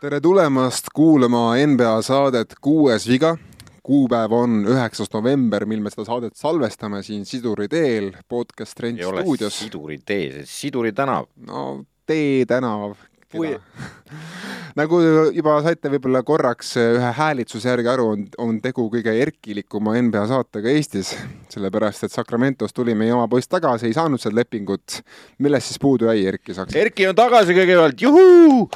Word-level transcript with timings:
tere 0.00 0.20
tulemast 0.20 0.86
kuulama 0.94 1.54
NBA 1.66 2.02
saadet 2.02 2.54
Kuues 2.60 3.08
viga. 3.08 3.36
kuupäev 3.82 4.32
on 4.32 4.60
üheksas 4.68 5.08
november, 5.12 5.64
mil 5.66 5.80
me 5.82 5.90
seda 5.90 6.04
saadet 6.06 6.36
salvestame 6.38 7.00
siin 7.02 7.24
Siduri 7.26 7.66
teel 7.68 8.10
podcast 8.28 8.80
Rent 8.80 9.00
ei 9.00 9.04
ole 9.08 9.22
stuudios. 9.24 9.56
Siduri 9.58 9.98
tee, 9.98 10.30
see 10.32 10.46
Siduri 10.46 10.92
tänav. 10.92 11.26
no 11.46 11.84
Tee 12.06 12.44
tänav. 12.46 12.94
Kui- 13.30 13.54
nagu 14.80 14.98
juba 15.34 15.56
saite 15.64 15.90
võib-olla 15.92 16.22
korraks 16.26 16.72
ühe 16.80 17.12
häälitsuse 17.16 17.70
järgi 17.70 17.90
aru, 17.92 18.06
on, 18.14 18.24
on 18.42 18.58
tegu 18.62 18.86
kõige 18.92 19.14
erkilikuma 19.22 19.94
NBA 20.02 20.24
saatega 20.30 20.72
Eestis, 20.74 21.12
sellepärast 21.54 22.06
et 22.06 22.14
Sacramentost 22.14 22.76
tuli 22.76 22.96
meie 22.98 23.14
oma 23.14 23.28
poiss 23.30 23.50
tagasi, 23.50 23.88
ei 23.90 23.96
saanud 23.96 24.22
seal 24.22 24.34
lepingut. 24.36 25.00
millest 25.38 25.70
siis 25.70 25.82
puudu 25.82 26.10
jäi, 26.10 26.26
Erki 26.32 26.56
Saks? 26.56 26.76
Erki 26.78 27.08
on 27.10 27.18
tagasi 27.18 27.56
kõigepealt, 27.56 28.02
juhuu! 28.02 28.68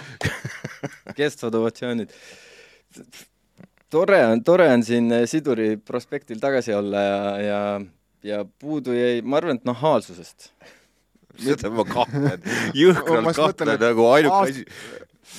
kestvad 1.18 1.55
ovatsioonid. 1.59 2.14
tore 3.91 4.23
on, 4.27 4.43
tore 4.45 4.71
on 4.73 4.86
siin 4.86 5.11
Siduri 5.31 5.77
prospektil 5.77 6.41
tagasi 6.43 6.75
olla 6.75 7.03
ja, 7.03 7.21
ja, 7.43 7.61
ja 8.23 8.45
puudu 8.45 8.95
jäi, 8.95 9.21
ma 9.23 9.43
arvan, 9.43 9.59
et 9.59 9.68
nahaalsusest. 9.68 10.53
seda 11.45 11.71
ma 11.75 11.87
kahtlen, 11.89 12.45
jõhkralt 12.83 13.35
kahtlen 13.37 13.81
nagu 13.81 14.07
ainuke 14.11 14.41
asi, 14.51 14.65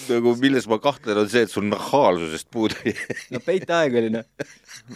nagu 0.10 0.36
milles 0.42 0.68
ma 0.72 0.80
kahtlen, 0.84 1.22
on 1.24 1.32
see, 1.32 1.46
et 1.46 1.54
sul 1.54 1.68
nahaalsusest 1.70 2.50
puudu 2.54 2.78
ei 2.86 2.96
no 3.34 3.42
peiteaeg 3.46 4.00
oli 4.02 4.12
noh. 4.18 4.28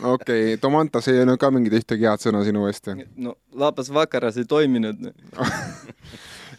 okei 0.02 0.13
okay,, 0.13 0.58
Tomantas 0.62 1.09
ei 1.12 1.22
öelnud 1.22 1.39
ka 1.41 1.52
mingit 1.55 1.80
ühtegi 1.81 2.09
head 2.09 2.25
sõna 2.25 2.44
sinu 2.48 2.67
eest. 2.70 2.91
no 3.17 3.38
Lapas 3.55 3.91
Vakaras 3.94 4.39
ei 4.41 4.48
toiminud. 4.49 5.12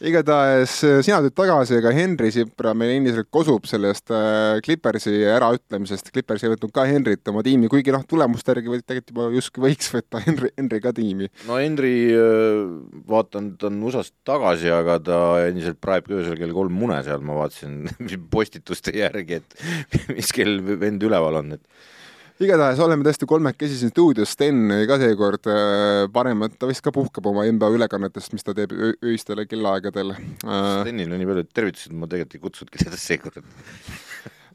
Igatahes 0.00 0.74
äh, 0.86 0.98
sina 1.04 1.18
tulid 1.20 1.34
tagasi, 1.36 1.76
ega 1.80 1.92
Henri 1.92 2.30
Sipra 2.32 2.72
meil 2.76 2.94
endiselt 2.94 3.28
kosub 3.32 3.66
sellest 3.68 4.12
äh, 4.14 4.60
Clippersi 4.64 5.12
äraütlemisest. 5.28 6.08
Clippers 6.14 6.44
ei 6.46 6.54
võtnud 6.54 6.72
ka 6.74 6.86
Henrit 6.88 7.28
oma 7.32 7.44
tiimi, 7.46 7.68
kuigi 7.72 7.92
noh, 7.94 8.04
tulemuste 8.08 8.54
järgi 8.54 8.80
tegelikult 8.80 9.12
juba 9.12 9.28
justkui 9.36 9.66
võiks 9.68 9.92
võtta 9.92 10.22
Henri, 10.26 10.52
Henri 10.56 10.80
ka 10.84 10.94
tiimi. 10.96 11.30
no 11.50 11.60
Henri, 11.60 11.94
vaatan, 13.10 13.54
ta 13.60 13.68
on 13.68 13.80
USA-st 13.90 14.16
tagasi, 14.28 14.72
aga 14.72 14.98
ta 15.04 15.20
endiselt 15.46 15.80
praeb 15.82 16.08
öösel 16.10 16.38
kell 16.40 16.56
kolm 16.56 16.80
mune 16.80 17.00
seal, 17.06 17.22
ma 17.24 17.36
vaatasin 17.42 17.84
postituste 18.34 18.96
järgi, 18.96 19.42
et 19.42 19.58
mis 20.16 20.32
kell 20.36 20.60
vend 20.80 21.04
üleval 21.06 21.42
on, 21.42 21.58
et 21.58 21.88
igatahes 22.44 22.80
oleme 22.84 23.04
tõesti 23.06 23.28
kolmekesi 23.28 23.78
siin 23.80 23.92
stuudios, 23.92 24.32
Sten 24.34 24.72
ka 24.88 24.98
seekord 25.00 25.48
äh, 25.50 26.04
parem, 26.12 26.46
et 26.46 26.56
ta 26.60 26.68
vist 26.70 26.84
ka 26.84 26.92
puhkab 26.94 27.28
oma 27.30 27.46
NBA 27.48 27.70
ülekannetest, 27.76 28.34
mis 28.36 28.46
ta 28.46 28.54
teeb 28.56 28.72
öistel 28.74 29.44
kellaaegadel 29.48 30.14
äh,. 30.14 30.26
Stenil 30.82 31.12
on 31.12 31.20
nii 31.20 31.30
palju 31.30 31.46
tervitusi, 31.52 31.90
et 31.90 31.96
ma 32.00 32.10
tegelikult 32.10 32.38
ei 32.38 32.44
kutsudki 32.46 32.84
teda 32.84 33.00
seekord. 33.00 33.40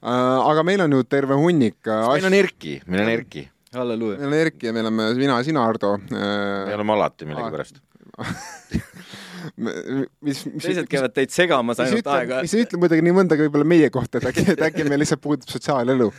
Äh, 0.06 0.12
aga 0.12 0.62
meil 0.68 0.84
on 0.84 0.92
ju 0.94 1.02
terve 1.10 1.34
hunnik 1.40 1.88
meil 1.88 2.28
on 2.28 2.36
Erki, 2.38 2.76
meil 2.86 3.02
on 3.02 3.08
Erki, 3.10 3.42
halleluuja. 3.74 4.20
meil 4.20 4.28
on 4.28 4.36
Erki 4.38 4.68
ja 4.68 4.74
me 4.76 4.84
oleme 4.84 5.08
mina 5.18 5.40
ja 5.40 5.46
sina, 5.48 5.64
Ardo 5.66 5.96
me 6.12 6.76
oleme 6.76 6.94
alati 6.94 7.26
millegipärast. 7.26 7.80
mis, 9.58 10.44
mis, 10.46 10.64
teised 10.64 10.88
käivad 10.92 11.14
teid 11.16 11.34
segamas 11.34 11.80
ainult 11.84 12.08
aega. 12.12 12.42
mis 12.46 12.56
ütleb 12.58 12.82
muidugi 12.84 13.06
nii 13.06 13.16
mõndagi 13.16 13.46
võib-olla 13.48 13.68
meie 13.74 13.90
kohta, 13.94 14.20
et 14.20 14.30
äkki, 14.32 14.46
et 14.56 14.64
äkki 14.70 14.86
meil 14.88 15.02
lihtsalt 15.04 15.24
puudub 15.24 15.50
sotsiaalelu. 15.52 16.12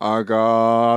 Aga 0.00 0.40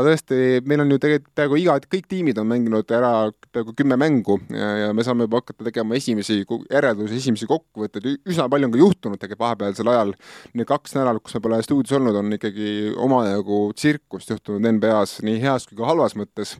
tõesti, 0.05 0.61
meil 0.67 0.83
on 0.83 0.93
ju 0.93 0.99
tegelikult 1.01 1.33
peaaegu 1.35 1.59
iga, 1.59 1.77
kõik 1.91 2.07
tiimid 2.11 2.39
on 2.41 2.47
mänginud 2.49 2.91
ära 2.95 3.13
peaaegu 3.55 3.75
kümme 3.77 3.97
mängu 3.99 4.37
ja, 4.53 4.69
ja 4.85 4.93
me 4.95 5.05
saame 5.05 5.27
juba 5.27 5.41
hakata 5.41 5.67
tegema 5.67 5.97
esimesi 5.99 6.41
järeldusi, 6.43 7.19
esimesi 7.19 7.49
kokkuvõtteid. 7.49 8.21
üsna 8.27 8.47
palju 8.51 8.69
on 8.69 8.75
ka 8.75 8.81
juhtunud 8.81 9.21
tegelikult 9.21 9.45
vahepealsel 9.45 9.91
ajal. 9.91 10.13
Need 10.53 10.69
kaks 10.69 10.95
nädalat, 10.97 11.23
kus 11.23 11.35
me 11.37 11.43
pole 11.45 11.61
stuudios 11.65 11.97
olnud, 11.97 12.19
on 12.21 12.37
ikkagi 12.37 12.93
omajagu 13.07 13.59
tsirkust 13.75 14.31
juhtunud 14.35 14.69
NBA-s 14.77 15.25
nii 15.25 15.41
heas 15.43 15.67
kui 15.69 15.79
ka 15.79 15.89
halvas 15.89 16.15
mõttes. 16.19 16.55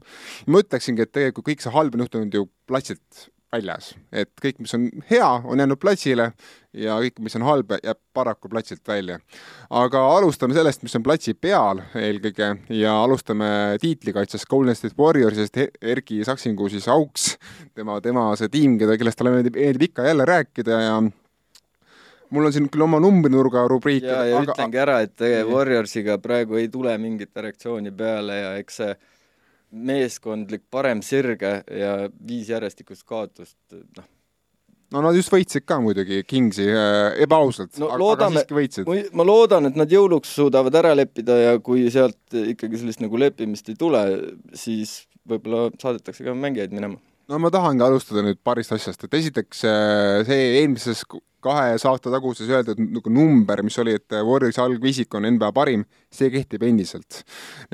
ma 0.48 0.64
ütleksingi, 0.64 1.06
et 1.06 1.14
tegelikult 1.16 1.50
kõik 1.50 1.64
see 1.64 1.74
halb 1.74 1.96
on 1.96 2.06
juhtunud 2.06 2.34
ju 2.34 2.50
platsilt 2.68 3.30
väljas, 3.54 3.94
et 4.12 4.30
kõik, 4.42 4.60
mis 4.64 4.74
on 4.76 4.88
hea, 5.10 5.28
on 5.46 5.62
jäänud 5.62 5.80
platsile 5.80 6.32
ja 6.76 6.98
kõik, 7.04 7.20
mis 7.24 7.36
on 7.38 7.46
halb, 7.48 7.76
jääb 7.84 8.00
paraku 8.16 8.50
platsilt 8.52 8.88
välja. 8.88 9.20
aga 9.70 10.02
alustame 10.18 10.58
sellest, 10.58 10.84
mis 10.84 10.96
on 10.98 11.04
platsi 11.06 11.34
peal 11.34 11.82
eelkõige 11.96 12.50
ja 12.76 12.96
alustame 13.04 13.48
tiitlikaitsest 13.82 14.50
Golden 14.52 14.76
State 14.76 14.98
Warriorsist, 15.00 15.58
Erki 15.82 16.24
Saksinguu 16.26 16.70
siis 16.70 16.88
auks, 16.92 17.36
tema, 17.76 18.00
tema 18.02 18.32
see 18.40 18.52
tiim, 18.52 18.80
keda, 18.82 18.98
kellest 18.98 19.22
talle 19.22 19.36
meeldib, 19.38 19.60
meeldib 19.60 19.90
ikka 19.90 20.08
jälle 20.10 20.26
rääkida 20.26 20.82
ja 20.82 21.00
mul 22.36 22.50
on 22.50 22.54
siin 22.54 22.70
küll 22.74 22.86
oma 22.86 23.00
numbrinurga 23.04 23.68
rubriik, 23.72 24.06
ja, 24.08 24.24
ja 24.28 24.40
aga 24.42 24.56
ütlengi 24.56 24.82
ära, 24.82 25.02
et 25.06 25.20
Nii. 25.22 25.44
Warriorsiga 25.52 26.18
praegu 26.24 26.60
ei 26.60 26.68
tule 26.74 26.98
mingit 27.02 27.36
erektsiooni 27.38 27.94
peale 27.96 28.42
ja 28.42 28.56
eks 28.60 28.82
see 28.82 28.96
meeskondlik 29.76 30.66
parem 30.72 31.02
sirge 31.06 31.60
ja 31.68 31.96
viis 32.28 32.50
järjestikust 32.50 33.04
kaotust, 33.08 33.58
noh, 33.98 34.08
no 34.94 35.02
nad 35.06 35.18
just 35.18 35.34
võitsid 35.34 35.66
ka 35.68 35.80
muidugi 35.84 36.22
Kingsi 36.28 36.68
äh, 36.70 37.16
ebaausalt 37.26 37.80
No 37.82 37.90
aga, 37.96 38.30
siiski 38.34 38.58
võitsid. 38.58 38.94
ma 39.18 39.26
loodan, 39.28 39.70
et 39.70 39.80
nad 39.80 39.92
jõuluks 39.92 40.36
suudavad 40.38 40.76
ära 40.80 40.94
leppida 40.98 41.38
ja 41.42 41.58
kui 41.64 41.88
sealt 41.94 42.38
ikkagi 42.56 42.82
sellist 42.82 43.04
nagu 43.04 43.20
leppimist 43.20 43.70
ei 43.72 43.80
tule, 43.80 44.06
siis 44.58 45.04
võib-olla 45.28 45.70
saadetakse 45.82 46.26
ka 46.26 46.36
mängijaid 46.38 46.76
minema. 46.76 47.00
no 47.28 47.40
ma 47.42 47.52
tahangi 47.54 47.86
alustada 47.86 48.24
nüüd 48.26 48.42
paarist 48.46 48.76
asjast, 48.76 49.08
et 49.08 49.18
esiteks 49.22 49.66
äh, 49.68 50.22
see 50.28 50.52
eelmises 50.62 51.04
kahe 51.46 51.76
saate 51.82 52.10
taguses 52.10 52.50
öeldud 52.50 52.80
nagu 52.82 53.12
number, 53.14 53.62
mis 53.66 53.78
oli, 53.82 53.98
et 54.00 54.16
Warriorsi 54.26 54.62
algviisik 54.64 55.14
on 55.18 55.28
NBA 55.36 55.52
parim, 55.54 55.84
see 56.10 56.32
kehtib 56.34 56.64
endiselt. 56.66 57.22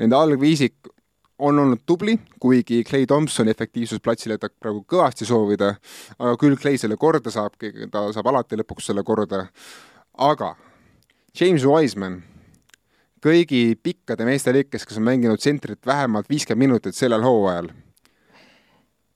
Nende 0.00 0.18
algviisik 0.18 0.90
on 1.42 1.58
olnud 1.58 1.82
tubli, 1.86 2.14
kuigi 2.40 2.82
Clay 2.86 3.06
Thompsoni 3.06 3.50
efektiivsus 3.50 4.00
platsil 4.02 4.34
jätab 4.36 4.54
praegu 4.62 4.84
kõvasti 4.88 5.26
soovida, 5.26 5.72
aga 6.18 6.34
küll 6.40 6.58
Clay 6.60 6.78
selle 6.78 6.98
korda 7.00 7.32
saab, 7.34 7.56
ta 7.90 8.04
saab 8.14 8.28
alati 8.30 8.58
lõpuks 8.60 8.90
selle 8.90 9.02
korda. 9.06 9.46
aga 10.18 10.54
James 11.40 11.64
Wiseman, 11.64 12.20
kõigi 13.24 13.74
pikkade 13.82 14.26
meeste 14.28 14.52
lõikes, 14.52 14.86
kes 14.86 15.00
on 15.00 15.08
mänginud 15.08 15.40
tsentrit 15.40 15.86
vähemalt 15.86 16.28
viiskümmend 16.28 16.68
minutit 16.68 16.94
sellel 16.94 17.24
hooajal, 17.24 17.72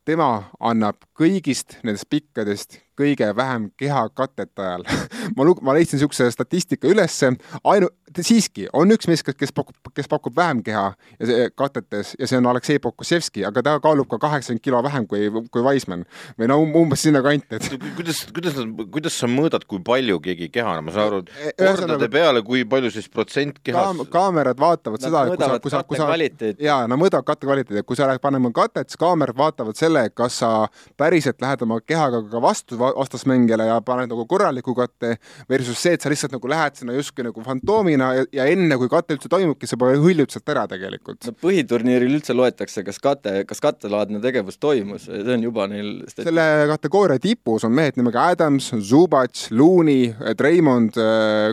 tema 0.04 0.50
annab 0.60 1.02
kõigist 1.14 1.78
nendest 1.82 2.08
pikkadest 2.10 2.80
kõige 2.98 3.30
vähem 3.36 3.70
kehakatet 3.76 4.52
ajal. 4.58 4.84
Ma 5.36 5.44
lug-, 5.44 5.62
ma 5.64 5.74
leidsin 5.76 5.98
niisuguse 5.98 6.30
statistika 6.32 6.88
ülesse, 6.88 7.32
ainu-, 7.64 7.90
siiski 8.24 8.66
on 8.76 8.92
üks 8.94 9.08
mees, 9.10 9.22
kes 9.26 9.52
pakub, 9.54 9.74
kes 9.94 10.08
pakub 10.08 10.36
vähem 10.36 10.62
keha 10.64 10.84
ja 11.18 11.26
see 11.28 11.48
katetes 11.58 12.14
ja 12.18 12.28
see 12.30 12.38
on 12.38 12.46
Aleksei 12.50 12.78
Pokusevski, 12.82 13.44
aga 13.48 13.62
ta 13.66 13.74
kaalub 13.82 14.08
ka 14.10 14.18
kaheksakümmend 14.22 14.62
kilo 14.64 14.82
vähem 14.86 15.06
kui, 15.10 15.26
kui 15.52 15.64
Wiseman. 15.66 16.04
või 16.38 16.48
no 16.50 16.60
um- 16.62 16.74
umbes 16.82 17.02
sinnakanti, 17.02 17.58
et 17.58 17.68
kuidas, 17.98 18.22
kuidas 18.34 18.56
nad, 18.60 18.84
kuidas 18.92 19.18
sa 19.18 19.28
mõõdad, 19.30 19.66
kui 19.68 19.80
palju 19.84 20.20
keegi 20.24 20.48
keha 20.54 20.76
on, 20.78 20.84
ma 20.86 20.94
saan 20.94 21.10
aru, 21.10 21.22
E- 21.42 21.52
et 21.52 21.64
kordade 21.80 22.08
peale, 22.12 22.42
kui 22.46 22.64
palju 22.64 22.90
siis 22.94 23.08
protsent 23.12 23.58
kaam- 23.60 23.98
kehast, 23.98 24.10
kaamerad 24.12 24.60
vaatavad 24.60 25.02
Nad 25.02 25.08
seda, 25.08 25.24
et 25.26 25.36
kui 25.36 25.44
sa, 25.44 25.58
kui 25.58 25.70
sa, 25.70 25.82
kui 25.82 25.96
katte 25.98 26.54
sa 26.56 26.64
jaa, 26.64 26.86
nad 26.86 26.98
mõõdavad 27.00 27.26
katte 27.26 27.46
kvaliteedi, 27.48 27.80
et 27.82 27.86
kui 27.86 27.96
sa 27.98 28.06
lähed 28.06 28.22
panema 28.22 28.52
katet, 28.54 28.88
siis 28.90 29.00
kaamerad 29.02 29.36
vaatavad 29.36 29.76
selle, 29.76 30.06
kas 30.14 30.38
sa 30.44 30.52
päriselt 30.96 31.40
lähed 31.42 31.62
oma 31.66 31.80
kehaga 31.80 32.22
ka 32.30 32.40
vastu 32.42 32.78
va- 32.78 32.85
vastasmängijale 32.96 33.68
ja 33.70 33.80
paned 33.84 34.10
nagu 34.12 34.26
korraliku 34.28 34.74
katte 34.76 35.16
versus 35.50 35.80
see, 35.82 35.96
et 35.96 36.04
sa 36.04 36.12
lihtsalt 36.12 36.34
nagu 36.36 36.50
lähed 36.50 36.78
sinna 36.78 36.96
justkui 36.96 37.26
nagu 37.26 37.44
fantoomina 37.44 38.12
ja, 38.18 38.26
ja 38.40 38.46
enne, 38.52 38.78
kui 38.80 38.90
kate 38.92 39.16
üldse 39.16 39.30
toimubki, 39.32 39.68
sa 39.68 39.78
hõljud 39.80 40.32
sealt 40.32 40.54
ära 40.54 40.66
tegelikult. 40.70 41.26
no 41.28 41.34
põhiturniiril 41.42 42.18
üldse 42.18 42.36
loetakse, 42.36 42.84
kas 42.86 43.00
kate, 43.02 43.38
kas 43.48 43.62
kattelaadne 43.64 44.20
tegevus 44.24 44.60
toimus, 44.62 45.08
see 45.08 45.34
on 45.36 45.46
juba 45.46 45.66
neil 45.70 46.04
selle 46.14 46.46
kategooria 46.70 47.20
tipus 47.22 47.64
on 47.66 47.74
mehed 47.76 47.98
nimega 47.98 48.28
Adams, 48.32 48.70
Zubac, 48.86 49.46
Looney, 49.56 50.10
Draymond, 50.38 50.98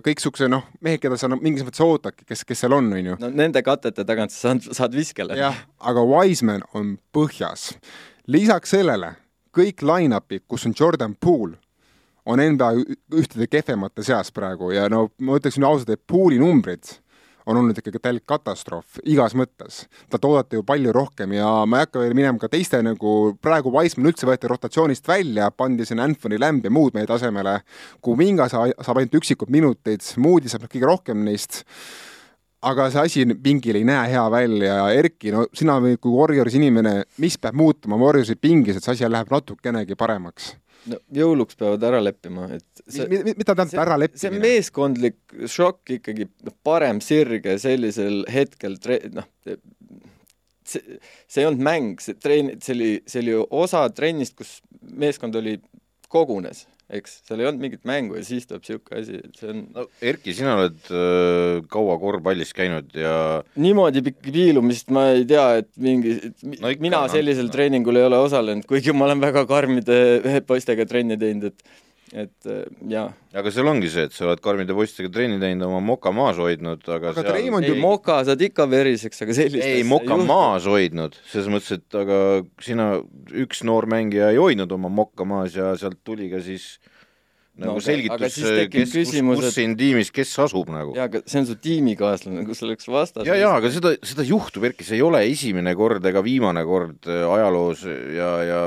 kõik 0.05 0.23
siuksed 0.23 0.51
noh, 0.51 0.67
mehed, 0.83 1.01
keda 1.03 1.17
sa 1.19 1.29
no, 1.31 1.39
mingis 1.41 1.65
mõttes 1.65 1.83
ootadki, 1.83 2.27
kes, 2.29 2.45
kes 2.47 2.63
seal 2.65 2.77
on, 2.77 2.91
on 2.93 3.11
ju. 3.13 3.17
no 3.21 3.31
nende 3.33 3.63
katete 3.65 4.05
tagant 4.07 4.33
sa 4.33 4.53
saad, 4.53 4.69
saad 4.75 4.97
viskele. 4.97 5.37
jah, 5.39 5.65
aga 5.83 6.05
Wiseman 6.07 6.65
on 6.77 6.95
põhjas. 7.15 7.73
lisaks 8.27 8.75
sellele 8.75 9.15
kõik 9.53 9.85
line-up'id, 9.85 10.47
kus 10.47 10.65
on 10.67 10.73
Jordan 10.79 11.15
Poole, 11.19 11.57
on 12.25 12.39
NBA 12.39 12.71
ühtede 13.19 13.47
kehvemate 13.51 14.03
seas 14.03 14.31
praegu 14.31 14.71
ja 14.71 14.87
no 14.89 15.09
ma 15.19 15.39
ütleksin 15.39 15.65
ausalt, 15.67 15.89
et 15.91 16.03
Poole'i 16.07 16.39
numbrid 16.39 16.99
on 17.45 17.57
olnud 17.57 17.77
ikkagi 17.77 17.99
täielik 17.99 18.25
katastroof 18.27 19.01
igas 19.03 19.35
mõttes. 19.35 19.83
talt 20.09 20.25
oodati 20.25 20.55
ju 20.55 20.63
palju 20.63 20.93
rohkem 20.95 21.33
ja 21.35 21.49
ma 21.65 21.81
ei 21.81 21.87
hakka 21.87 21.99
veel 21.99 22.15
minema 22.15 22.39
ka 22.39 22.49
teiste 22.49 22.79
nagu, 22.83 23.35
praegu 23.41 23.73
Wiseman 23.73 24.11
üldse 24.11 24.27
võeti 24.29 24.47
rotatsioonist 24.47 25.07
välja, 25.07 25.51
pandi 25.51 25.85
sinna 25.85 26.07
Anthony 26.07 26.39
Lamb 26.39 26.63
ja 26.63 26.71
muud 26.71 26.95
mehed 26.95 27.11
asemele. 27.11 27.59
Kuminga 28.01 28.47
sa, 28.49 28.65
saab 28.79 29.01
ainult 29.01 29.19
üksikud 29.19 29.51
minutid, 29.51 30.05
Moody 30.17 30.51
saab 30.51 30.69
kõige 30.71 30.87
rohkem 30.87 31.25
neist 31.27 31.63
aga 32.69 32.89
see 32.93 33.03
asi 33.03 33.23
pingil 33.43 33.79
ei 33.79 33.85
näe 33.87 34.09
hea 34.13 34.23
välja 34.31 34.79
ja 34.79 34.89
Erki, 34.95 35.31
no 35.35 35.45
sina 35.55 35.77
kui 36.01 36.13
Warriorsi 36.13 36.59
inimene, 36.59 36.95
mis 37.23 37.37
peab 37.41 37.57
muutuma 37.59 37.99
Warriorsi 37.99 38.37
pingis, 38.39 38.77
et 38.79 38.85
see 38.85 38.95
asi 38.95 39.09
läheb 39.09 39.31
natukenegi 39.33 39.97
paremaks? 39.99 40.53
no 40.89 40.99
jõuluks 41.15 41.55
peavad 41.59 41.83
ära 41.87 42.01
leppima, 42.03 42.49
et 42.57 42.83
see, 42.91 43.07
mida 43.07 43.53
tähendab 43.55 43.83
ära 43.85 43.99
leppimine? 44.01 44.23
see 44.23 44.41
meeskondlik 44.43 45.37
šokk 45.51 45.95
ikkagi, 45.99 46.27
noh, 46.43 46.55
parem 46.65 46.99
sirge 47.03 47.55
sellisel 47.61 48.25
hetkel 48.31 48.75
tre-, 48.83 48.99
noh, 49.15 49.29
see, 49.47 50.99
see 51.27 51.43
ei 51.43 51.47
olnud 51.47 51.63
mäng, 51.63 52.03
see 52.03 52.19
treen-, 52.19 52.55
see 52.63 52.75
oli, 52.75 52.91
see 53.07 53.23
oli 53.23 53.39
osa 53.63 53.85
trennist, 53.95 54.35
kus 54.39 54.57
meeskond 54.91 55.39
oli, 55.39 55.59
kogunes 56.11 56.65
eks, 56.91 57.19
seal 57.27 57.41
ei 57.41 57.47
olnud 57.49 57.63
mingit 57.63 57.83
mängu 57.87 58.17
ja 58.17 58.23
siis 58.27 58.47
tuleb 58.49 58.63
niisugune 58.65 59.01
asi, 59.01 59.19
et 59.23 59.39
see 59.39 59.51
on 59.53 59.61
no 59.75 59.85
Erki, 60.03 60.33
sina 60.35 60.55
oled 60.59 60.89
äh, 60.91 61.61
kaua 61.71 61.95
korvpallis 62.01 62.51
käinud 62.55 62.91
ja 62.97 63.15
niimoodi 63.55 64.03
pikki 64.09 64.33
piilumist 64.35 64.91
ma 64.93 65.07
ei 65.13 65.23
tea, 65.29 65.45
et 65.61 65.71
mingi 65.81 66.17
no 66.59 66.73
ikka, 66.73 66.83
mina 66.83 67.03
sellisel 67.11 67.47
no. 67.47 67.55
treeningul 67.55 68.01
ei 68.01 68.07
ole 68.09 68.19
osalenud, 68.25 68.67
kuigi 68.69 68.95
ma 68.95 69.07
olen 69.07 69.23
väga 69.23 69.45
karmide 69.49 70.43
poistega 70.47 70.87
trenni 70.89 71.19
teinud, 71.19 71.53
et 71.53 71.82
et 72.13 72.47
äh, 72.49 72.61
jaa. 72.93 73.07
aga 73.33 73.51
seal 73.53 73.67
ongi 73.71 73.89
see, 73.89 74.05
et 74.05 74.13
sa 74.13 74.27
oled 74.27 74.41
karmide 74.43 74.75
poistega 74.77 75.09
trenni 75.13 75.39
teinud, 75.41 75.65
oma 75.65 75.81
moka 75.81 76.13
maas 76.13 76.37
hoidnud, 76.41 76.83
aga 76.85 77.09
aga 77.09 77.15
seal... 77.17 77.29
Treimond 77.31 77.67
ju 77.67 77.77
moka 77.81 78.19
saad 78.27 78.43
ikka 78.45 78.67
veriseks, 78.69 79.23
aga 79.25 79.37
sellist 79.37 79.65
ei, 79.65 79.83
moka 79.87 80.17
maas 80.21 80.69
hoidnud, 80.69 81.17
selles 81.31 81.49
mõttes, 81.51 81.79
et 81.81 81.99
aga 82.03 82.17
sina, 82.61 82.89
üks 83.43 83.65
noor 83.65 83.89
mängija 83.89 84.29
ei 84.33 84.41
hoidnud 84.41 84.77
oma 84.77 84.93
mokka 84.93 85.25
maas 85.27 85.57
ja 85.57 85.73
sealt 85.79 86.03
tuli 86.05 86.29
ka 86.31 86.43
siis 86.45 86.75
nagu 87.57 87.77
no, 87.77 87.81
selgitus, 87.85 88.37
kes, 88.73 88.93
kus, 88.93 89.11
kus 89.13 89.45
et... 89.45 89.53
siin 89.53 89.75
tiimis, 89.77 90.09
kes 90.13 90.31
asub 90.41 90.69
nagu. 90.73 90.95
jaa, 90.97 91.05
aga 91.09 91.21
see 91.25 91.41
on 91.41 91.49
su 91.49 91.57
tiimikaaslane, 91.61 92.45
kus 92.47 92.63
oleks 92.65 92.89
vastas. 92.89 93.27
ja, 93.29 93.37
ja 93.37 93.51
aga 93.59 93.69
seda, 93.73 93.93
seda 94.05 94.25
juhtub, 94.25 94.65
Erki, 94.69 94.85
see 94.87 94.97
ei 94.97 95.05
ole 95.05 95.21
esimene 95.29 95.75
kord 95.77 96.05
ega 96.09 96.23
viimane 96.25 96.65
kord 96.65 97.09
äh, 97.09 97.25
ajaloos 97.29 97.85
ja, 97.89 98.31
ja 98.47 98.63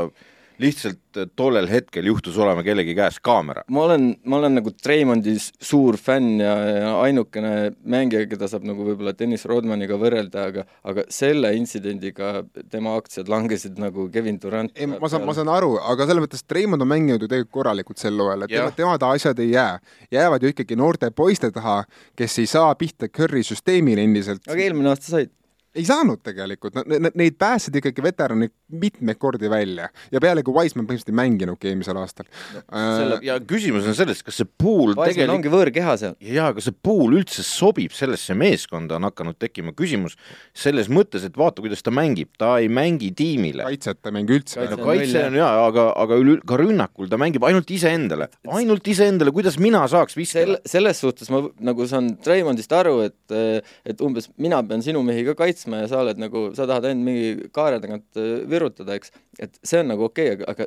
lihtsalt 0.63 1.21
äh, 1.21 1.29
tollel 1.37 1.69
hetkel 1.71 2.09
juhtus 2.11 2.37
olema 2.41 2.65
kellegi 2.67 2.95
käes 2.97 3.19
kaamera. 3.25 3.65
ma 3.71 3.85
olen, 3.87 4.09
ma 4.25 4.41
olen 4.41 4.59
nagu 4.61 4.73
Treimondi 4.83 5.37
suur 5.41 5.99
fänn 6.01 6.41
ja, 6.41 6.55
ja 6.67 6.93
ainukene 7.03 7.73
mängija, 7.85 8.27
keda 8.31 8.49
saab 8.51 8.67
nagu 8.69 8.87
võib-olla 8.87 9.15
Dennis 9.19 9.47
Rodmaniga 9.49 9.99
võrrelda, 10.01 10.47
aga 10.51 10.67
aga 10.87 11.07
selle 11.13 11.53
intsidendiga 11.59 12.33
tema 12.73 12.97
aktsiad 13.01 13.31
langesid 13.33 13.81
nagu 13.83 14.09
Kevin 14.13 14.41
Durant. 14.43 14.73
ei, 14.77 14.89
ma 14.91 15.11
saan, 15.13 15.27
ma 15.29 15.37
saan 15.37 15.51
aru, 15.53 15.77
aga 15.83 16.09
selles 16.09 16.27
mõttes 16.27 16.45
Treimond 16.47 16.85
on 16.85 16.93
mänginud 16.93 17.23
ju 17.25 17.31
tegelikult 17.31 17.55
korralikult 17.57 18.03
sel 18.03 18.19
hooajal, 18.21 18.47
et 18.47 18.55
tema, 18.57 18.75
tema 18.77 18.99
taha 19.01 19.21
asjad 19.21 19.41
ei 19.43 19.53
jää. 19.55 19.79
jäävad 20.13 20.43
ju 20.43 20.53
ikkagi 20.53 20.77
noorte 20.77 21.11
poiste 21.11 21.51
taha, 21.55 21.83
kes 22.17 22.39
ei 22.43 22.51
saa 22.51 22.75
pihta 22.75 23.09
Curry 23.09 23.43
süsteemile 23.47 24.05
endiselt. 24.05 24.45
aga 24.49 24.63
eelmine 24.63 24.93
aasta 24.93 25.11
said 25.13 25.33
ei 25.77 25.85
saanud 25.87 26.23
tegelikult, 26.25 26.81
neid 27.15 27.37
päästsid 27.41 27.79
ikkagi 27.81 28.05
veteranid 28.05 28.53
mitmeid 28.83 29.19
kordi 29.21 29.51
välja 29.51 29.89
ja 30.13 30.23
pealegi 30.23 30.53
Wiseman 30.53 30.87
põhimõtteliselt 30.89 31.13
ei 31.13 31.19
mänginudki 31.21 31.71
eelmisel 31.71 32.01
aastal 32.01 32.27
no,. 32.29 32.63
Selle, 32.67 33.19
ja 33.27 33.37
küsimus 33.41 33.87
on 33.89 33.97
selles, 33.99 34.23
kas 34.27 34.41
see 34.41 34.49
pool 34.49 34.95
tegelikult... 34.97 35.35
ongi 35.37 35.53
võõrkeha 35.53 35.97
seal. 36.01 36.17
jaa, 36.23 36.53
kas 36.57 36.69
see 36.69 36.77
pool 36.87 37.17
üldse 37.19 37.45
sobib 37.47 37.95
sellesse 37.97 38.37
meeskonda, 38.39 38.99
on 38.99 39.09
hakanud 39.09 39.39
tekkima 39.41 39.75
küsimus 39.77 40.17
selles 40.57 40.91
mõttes, 40.93 41.27
et 41.27 41.37
vaata, 41.39 41.63
kuidas 41.65 41.85
ta 41.87 41.95
mängib, 41.95 42.33
ta 42.41 42.57
ei 42.63 42.71
mängi 42.73 43.13
tiimile. 43.17 43.67
kaitset 43.67 44.01
ta 44.03 44.13
ei 44.13 44.19
mängi 44.19 44.37
üldse. 44.39 44.61
kaitse, 44.61 44.79
no, 44.81 44.89
kaitse 44.89 45.25
on 45.31 45.39
jaa, 45.41 45.53
aga, 45.67 45.87
aga 46.05 46.21
üle, 46.23 46.39
ka 46.47 46.61
rünnakul 46.61 47.11
ta 47.13 47.21
mängib 47.21 47.47
ainult 47.47 47.71
iseendale, 47.77 48.31
ainult 48.59 48.89
iseendale, 48.91 49.35
kuidas 49.37 49.61
mina 49.63 49.85
saaks 49.91 50.17
viskada 50.19 50.37
Sel,. 50.37 50.59
selles 50.69 51.01
suhtes 51.01 51.31
ma 51.33 51.43
nagu 51.65 51.87
saan 51.89 52.11
Raimondist 52.27 52.73
aru, 52.77 52.99
et, 53.07 53.63
et 53.87 54.03
umbes 54.05 54.29
mina 54.43 54.59
pean 54.67 54.83
sinu 54.85 55.03
mehi 55.07 55.25
ka 55.29 55.37
kaitsma, 55.39 55.66
kaitsma 55.67 55.83
ja 55.83 55.89
sa 55.91 56.03
oled 56.03 56.21
nagu, 56.21 56.51
sa 56.55 56.67
tahad 56.67 56.87
ainult 56.91 57.07
mingi 57.07 57.51
kaare 57.55 57.81
tagant 57.83 58.21
äh, 58.21 58.45
virutada, 58.49 58.97
eks, 58.97 59.13
et 59.39 59.59
see 59.63 59.81
on 59.83 59.91
nagu 59.91 60.07
okei 60.07 60.35
okay,, 60.35 60.47
aga, 60.47 60.67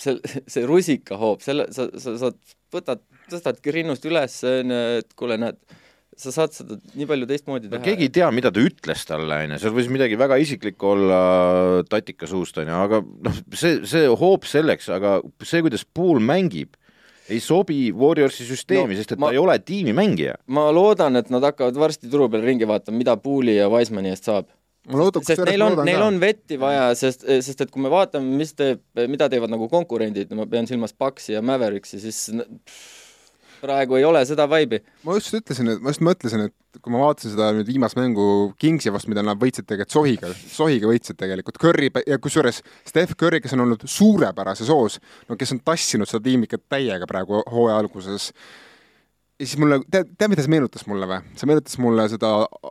see, 0.00 0.18
see 0.46 0.66
rusikahoop, 0.66 1.42
selle, 1.42 1.70
sa, 1.72 1.88
sa, 1.98 2.16
sa 2.20 2.32
võtad, 2.74 3.02
tõstadki 3.30 3.72
rinnust 3.74 4.04
üles, 4.04 4.36
onju, 4.44 4.82
et 5.00 5.16
kuule, 5.16 5.38
näed, 5.40 5.58
sa 6.18 6.30
saad 6.30 6.54
seda 6.54 6.78
nii 6.94 7.08
palju 7.10 7.26
teistmoodi 7.26 7.68
teha 7.68 7.80
no,. 7.80 7.84
keegi 7.84 8.08
ei 8.08 8.14
tea, 8.14 8.30
mida 8.34 8.52
ta 8.54 8.62
ütles 8.62 9.04
talle, 9.08 9.40
onju, 9.46 9.58
seal 9.62 9.74
võis 9.74 9.90
midagi 9.90 10.18
väga 10.20 10.38
isiklikku 10.42 10.92
olla 10.92 11.20
tatika 11.90 12.28
suust, 12.30 12.58
onju, 12.62 12.78
aga 12.84 13.02
noh, 13.02 13.42
see, 13.56 13.80
see 13.88 14.06
hoop 14.10 14.46
selleks, 14.48 14.90
aga 14.94 15.18
see, 15.42 15.64
kuidas 15.64 15.86
Pool 15.94 16.22
mängib 16.22 16.76
ei 17.28 17.40
sobi 17.40 17.78
Warriorsi 17.92 18.46
süsteemi 18.48 18.94
no,, 18.94 18.98
sest 19.00 19.14
et 19.14 19.22
ma, 19.22 19.30
ta 19.30 19.36
ei 19.36 19.40
ole 19.40 19.56
tiimimängija. 19.58 20.36
ma 20.56 20.68
loodan, 20.74 21.16
et 21.20 21.30
nad 21.32 21.44
hakkavad 21.44 21.78
varsti 21.80 22.10
turu 22.12 22.28
peal 22.32 22.44
ringi 22.44 22.68
vaatama, 22.68 23.00
mida 23.00 23.16
Pooli 23.20 23.56
ja 23.56 23.70
Wisemani 23.72 24.12
eest 24.12 24.28
saab. 24.30 24.50
Loodan, 24.92 25.24
sest 25.24 25.40
neil 25.48 25.62
on, 25.64 25.78
neil 25.88 26.02
on 26.04 26.18
vetti 26.20 26.58
vaja, 26.60 26.90
sest, 26.98 27.24
sest 27.24 27.62
et 27.64 27.70
kui 27.72 27.80
me 27.80 27.92
vaatame, 27.92 28.36
mis 28.36 28.52
teeb, 28.56 28.82
mida 29.08 29.30
teevad 29.32 29.52
nagu 29.52 29.70
konkurendid, 29.72 30.34
ma 30.36 30.44
pean 30.50 30.68
silmas 30.68 30.92
Paxi 30.92 31.32
ja 31.32 31.40
Mavericksi, 31.44 32.02
siis 32.02 32.26
pff, 32.34 33.03
praegu 33.64 33.98
ei 33.98 34.04
ole 34.06 34.22
seda 34.28 34.46
vibe'i. 34.50 34.82
ma 35.06 35.16
just 35.18 35.34
ütlesin, 35.36 35.72
et 35.74 35.82
ma 35.82 35.92
just 35.94 36.04
mõtlesin, 36.04 36.46
et 36.48 36.82
kui 36.82 36.92
ma 36.92 37.02
vaatasin 37.04 37.34
seda 37.34 37.50
nüüd 37.56 37.70
viimast 37.70 37.98
mängu 37.98 38.26
Kingsi 38.60 38.92
vastu, 38.94 39.12
mida 39.12 39.24
nad 39.26 39.40
võitsid 39.40 39.68
tegelikult 39.68 39.94
Sohiga, 39.94 40.32
Sohiga 40.50 40.90
võitsid 40.90 41.18
tegelikult, 41.20 41.58
Curry 41.62 41.90
ja 42.08 42.18
kusjuures 42.22 42.60
Steph 42.86 43.16
Curry, 43.20 43.40
kes 43.44 43.56
on 43.56 43.64
olnud 43.66 43.86
suurepärases 43.88 44.72
hoos, 44.72 45.00
no 45.28 45.38
kes 45.40 45.54
on 45.56 45.62
tassinud 45.64 46.10
seda 46.10 46.24
tiimi 46.26 46.48
ikka 46.48 46.60
täiega 46.76 47.08
praegu 47.10 47.42
hooaja 47.52 47.78
alguses 47.82 48.32
ja 49.44 49.48
siis 49.50 49.60
mulle, 49.60 49.78
tead, 49.92 50.08
tead, 50.16 50.30
mida 50.32 50.44
see 50.44 50.52
meenutas 50.52 50.86
mulle 50.88 51.06
või? 51.08 51.18
see 51.36 51.48
meenutas 51.48 51.76
mulle 51.82 52.06
seda, 52.08 52.30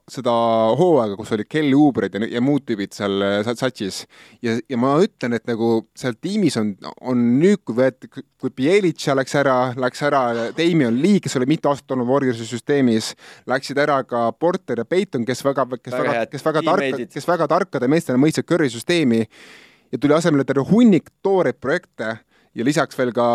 seda 0.09 0.33
hooaega, 0.79 1.17
kus 1.19 1.33
olid 1.35 1.49
Kelly 1.51 1.77
Ubrid 1.77 2.17
ja, 2.17 2.21
ja 2.35 2.41
muud 2.43 2.65
tüübid 2.67 2.95
seal 2.95 3.21
satsis. 3.45 4.03
ja, 4.43 4.55
ja 4.69 4.79
ma 4.81 4.95
ütlen, 5.03 5.37
et 5.37 5.45
nagu 5.49 5.69
seal 5.99 6.17
tiimis 6.17 6.57
on, 6.61 6.73
on 7.01 7.21
nüüd, 7.41 7.61
kui 7.67 7.77
võeti, 7.77 8.09
kui 8.09 8.53
Bielitša 8.57 9.17
läks 9.19 9.37
ära, 9.43 9.57
läks 9.79 10.01
ära 10.07 10.23
Damian 10.57 10.97
Lee, 11.03 11.21
kes 11.23 11.37
oli 11.39 11.49
mitu 11.53 11.69
aastat 11.71 11.93
olnud 11.95 12.09
Warriorsi 12.09 12.47
süsteemis, 12.49 13.13
läksid 13.49 13.79
ära 13.83 14.01
ka 14.07 14.25
Porter 14.33 14.81
ja 14.81 14.87
Peiton, 14.89 15.27
kes 15.29 15.45
väga, 15.45 15.67
kes 15.77 15.93
väga, 15.93 16.09
väga, 16.09 16.25
kes 16.33 16.49
väga 16.49 16.65
tarka, 16.71 17.07
kes 17.17 17.29
väga 17.29 17.49
tarkade 17.55 17.91
meestena 17.91 18.21
mõistsid 18.21 18.49
Curry 18.49 18.71
süsteemi 18.73 19.23
ja 19.23 20.01
tuli 20.01 20.17
asemele 20.17 20.45
terve 20.47 20.65
hunnik 20.71 21.13
tooreid 21.21 21.61
projekte 21.61 22.17
ja 22.53 22.65
lisaks 22.65 22.97
veel 22.97 23.11
ka 23.15 23.25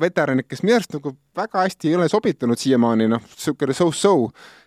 veteranid, 0.00 0.48
kes 0.48 0.62
minu 0.64 0.76
arust 0.76 0.94
nagu 0.96 1.14
väga 1.36 1.64
hästi 1.64 1.90
ei 1.90 1.96
ole 1.96 2.08
sobitunud 2.12 2.60
siiamaani, 2.60 3.08
noh, 3.10 3.22
niisugune 3.24 3.76
so-so, 3.76 4.14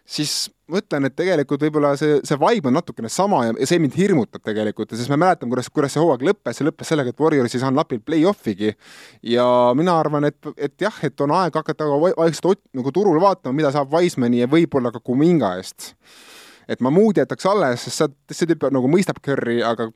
siis 0.06 0.50
ma 0.72 0.80
ütlen, 0.82 1.06
et 1.08 1.16
tegelikult 1.16 1.62
võib-olla 1.66 1.94
see, 2.00 2.18
see 2.26 2.38
vibe 2.40 2.72
on 2.72 2.78
natukene 2.80 3.12
sama 3.12 3.44
ja, 3.46 3.54
ja 3.60 3.68
see 3.70 3.82
mind 3.84 3.96
hirmutab 4.00 4.44
tegelikult, 4.48 4.96
sest 4.98 5.12
me 5.12 5.20
mäletame, 5.22 5.52
kuidas, 5.54 5.70
kuidas 5.74 5.94
see 5.94 6.02
hooaeg 6.02 6.26
lõppes, 6.30 6.58
see 6.58 6.68
lõppes 6.68 6.92
sellega, 6.94 7.14
et 7.14 7.24
Warriors 7.24 7.54
ei 7.54 7.62
saanud 7.62 7.82
napilt 7.82 8.06
play-off'igi. 8.08 8.74
Ja 9.36 9.46
mina 9.78 9.98
arvan, 10.00 10.30
et, 10.30 10.40
et 10.58 10.76
jah, 10.82 11.02
et 11.06 11.26
on 11.26 11.36
aeg 11.38 11.60
hakata 11.60 11.88
vaikselt 12.02 12.64
nagu 12.74 12.96
turul 12.96 13.20
vaatama, 13.22 13.56
mida 13.60 13.74
saab 13.76 13.94
Wisemani 13.94 14.42
ja 14.42 14.50
võib-olla 14.50 14.94
ka 14.94 15.04
Kuminga 15.04 15.58
eest. 15.60 15.92
Et 16.72 16.80
ma 16.82 16.90
muud 16.95 17.19
jätaks 17.19 17.45
alles, 17.52 17.83
sest 17.86 18.02
sa, 18.02 18.07
see 18.31 18.48
tüüp 18.50 18.69
nagu 18.72 18.90
mõistab 18.90 19.19
Curry, 19.24 19.60
aga 19.68 19.92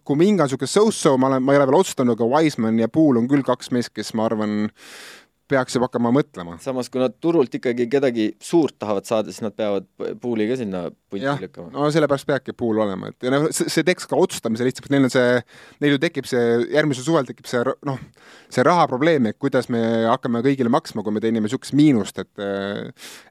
kui 0.00 0.16
mingi 0.16 0.40
niisugune 0.40 0.70
so-so, 0.70 1.16
ma 1.20 1.28
olen, 1.28 1.42
ma 1.44 1.52
ei 1.52 1.60
ole 1.60 1.68
veel 1.68 1.80
otsustanud, 1.82 2.16
aga 2.16 2.28
Wiseman 2.36 2.78
ja 2.80 2.88
Pool 2.92 3.20
on 3.20 3.28
küll 3.30 3.44
kaks 3.44 3.72
meest, 3.74 3.92
kes 3.92 4.14
ma 4.16 4.24
arvan, 4.28 4.70
peaks 5.52 5.76
juba 5.76 5.88
hakkama 5.88 6.12
mõtlema. 6.14 6.56
samas, 6.62 6.88
kui 6.92 7.02
nad 7.02 7.14
turult 7.20 7.52
ikkagi 7.58 7.86
kedagi 7.92 8.26
suurt 8.42 8.78
tahavad 8.80 9.08
saada, 9.08 9.32
siis 9.32 9.44
nad 9.44 9.54
peavad 9.56 9.86
Pooli 10.22 10.46
ka 10.48 10.56
sinna 10.60 10.82
punti 11.12 11.44
lükkama. 11.44 11.68
no 11.74 11.90
sellepärast 11.92 12.28
peabki 12.28 12.56
Pool 12.56 12.80
olema, 12.84 13.12
et 13.12 13.28
ja 13.28 13.34
noh, 13.34 13.48
see 13.52 13.84
teeks 13.86 14.08
ka 14.08 14.16
otsustamise 14.16 14.66
lihtsamaks, 14.66 14.92
neil 14.94 15.08
on 15.08 15.12
see, 15.12 15.38
neil 15.84 15.96
ju 15.96 16.02
tekib 16.06 16.28
see, 16.30 16.42
järgmisel 16.72 17.06
suvel 17.06 17.28
tekib 17.28 17.50
see 17.50 17.64
noh, 17.88 18.00
see 18.52 18.66
rahaprobleem, 18.66 19.28
et 19.28 19.40
kuidas 19.42 19.68
me 19.72 19.82
hakkame 20.08 20.44
kõigile 20.46 20.72
maksma, 20.72 21.04
kui 21.04 21.14
me 21.14 21.24
teenime 21.24 21.48
niisugust 21.48 21.76
miinust, 21.76 22.22
et 22.22 22.46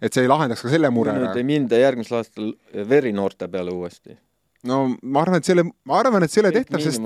et 0.01 0.13
see 0.13 0.25
ei 0.25 0.31
lahendaks 0.31 0.61
ka 0.65 0.73
selle 0.73 0.93
mure 0.93 1.13
ära. 1.13 1.25
nüüd 1.25 1.41
ei 1.41 1.47
minda 1.47 1.79
järgmisel 1.79 2.21
aastal 2.21 2.53
verinoorte 2.91 3.49
peale 3.49 3.73
uuesti 3.73 4.19
no 4.67 4.81
ma 5.01 5.23
arvan, 5.25 5.41
et 5.41 5.47
selle, 5.47 5.65
ma 5.85 6.01
arvan, 6.01 6.25
et 6.25 6.41
ole 6.41 6.51
tehtav, 6.55 6.83
sest 6.83 7.01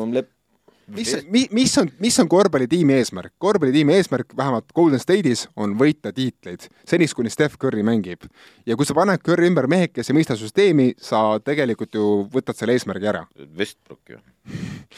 mis, 0.88 1.12
mis, 1.32 1.48
mis 1.52 1.78
on, 1.82 1.90
mis 2.00 2.20
on 2.22 2.30
korvpallitiimi 2.30 2.94
eesmärk? 3.00 3.34
korvpallitiimi 3.42 3.96
eesmärk 3.96 4.36
vähemalt 4.38 4.72
Golden 4.76 5.02
State'is 5.02 5.46
on 5.56 5.74
võita 5.80 6.14
tiitleid, 6.16 6.68
seniks 6.88 7.16
kuni 7.18 7.32
Steph 7.34 7.58
Curry 7.62 7.84
mängib. 7.86 8.28
ja 8.66 8.78
kui 8.78 8.86
sa 8.86 8.98
paned 8.98 9.24
Curry 9.26 9.50
ümber 9.50 9.68
mehed, 9.72 9.94
kes 9.96 10.12
ei 10.12 10.18
mõista 10.18 10.38
süsteemi, 10.40 10.94
sa 11.02 11.40
tegelikult 11.44 11.96
ju 11.96 12.06
võtad 12.34 12.58
selle 12.58 12.78
eesmärgi 12.78 13.12
ära. 13.12 13.26
Westbrook 13.58 14.16
ju 14.16 14.22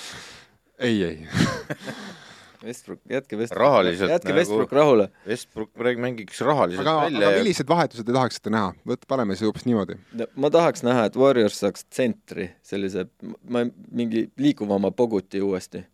ei, 0.87 1.03
ei 1.03 1.17
Westbrook, 2.67 3.01
jätke 3.09 3.39
Westbrook, 3.39 3.61
rahaliselt 3.61 4.11
jätke 4.11 4.31
nagu, 4.31 4.39
Westbrook 4.41 4.73
rahule. 4.75 5.07
Westbrook 5.27 5.83
mängiks 6.03 6.41
rahaliselt 6.45 6.83
aga, 6.83 6.95
välja. 7.05 7.29
aga 7.29 7.41
millised 7.41 7.69
vahetused 7.69 8.07
te 8.07 8.15
tahaksite 8.15 8.53
näha? 8.53 8.73
võt-, 8.87 9.05
paneme 9.07 9.37
siis 9.37 9.47
hoopis 9.47 9.67
niimoodi. 9.67 9.97
ma 10.35 10.51
tahaks 10.53 10.83
näha, 10.87 11.07
et 11.09 11.19
Warriors 11.19 11.61
saaks 11.63 11.87
tsentri, 11.87 12.49
sellise, 12.65 13.07
ma, 13.47 13.63
mingi 13.91 14.27
liikuvama 14.41 14.91
Boguti 14.91 15.41
uuesti. 15.43 15.85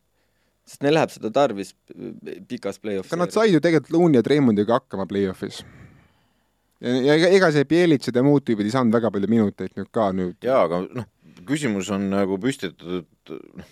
sest 0.68 0.84
neil 0.86 0.98
läheb 0.98 1.13
seda 1.13 1.32
tarvis 1.36 1.74
pikas 2.48 2.82
play-off'is. 2.82 3.13
aga 3.13 3.25
nad 3.25 3.36
said 3.36 3.53
ju 3.53 3.62
tegelikult 3.63 3.94
Looney 3.98 4.22
ja 4.22 4.25
Draymondiga 4.25 4.80
hakkama 4.80 5.06
play-off'is 5.10 5.62
ja, 6.84 7.15
ja 7.15 7.32
ega 7.32 7.51
see 7.53 7.68
Bielitsid 7.70 8.18
ja 8.18 8.24
muud 8.25 8.46
tüübid 8.48 8.68
ei 8.68 8.75
saanud 8.75 8.96
väga 8.96 9.12
palju 9.13 9.30
minuteid 9.32 9.77
nüüd 9.77 9.92
ka 9.94 10.10
nüüd. 10.15 10.38
jaa, 10.44 10.65
aga 10.68 10.84
noh, 10.88 11.08
küsimus 11.48 11.92
on 11.94 12.10
nagu 12.12 12.39
püstitatud 12.42 13.34
noh, 13.60 13.72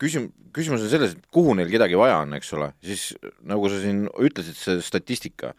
küsimus, 0.00 0.32
küsimus 0.56 0.84
on 0.84 0.92
selles, 0.92 1.16
et 1.16 1.26
kuhu 1.34 1.54
neil 1.58 1.70
kedagi 1.72 1.98
vaja 1.98 2.20
on, 2.24 2.34
eks 2.38 2.54
ole, 2.56 2.70
siis 2.84 3.10
nagu 3.46 3.70
sa 3.70 3.80
siin 3.82 4.06
ütlesid, 4.10 4.58
see 4.58 4.80
statistika, 4.84 5.52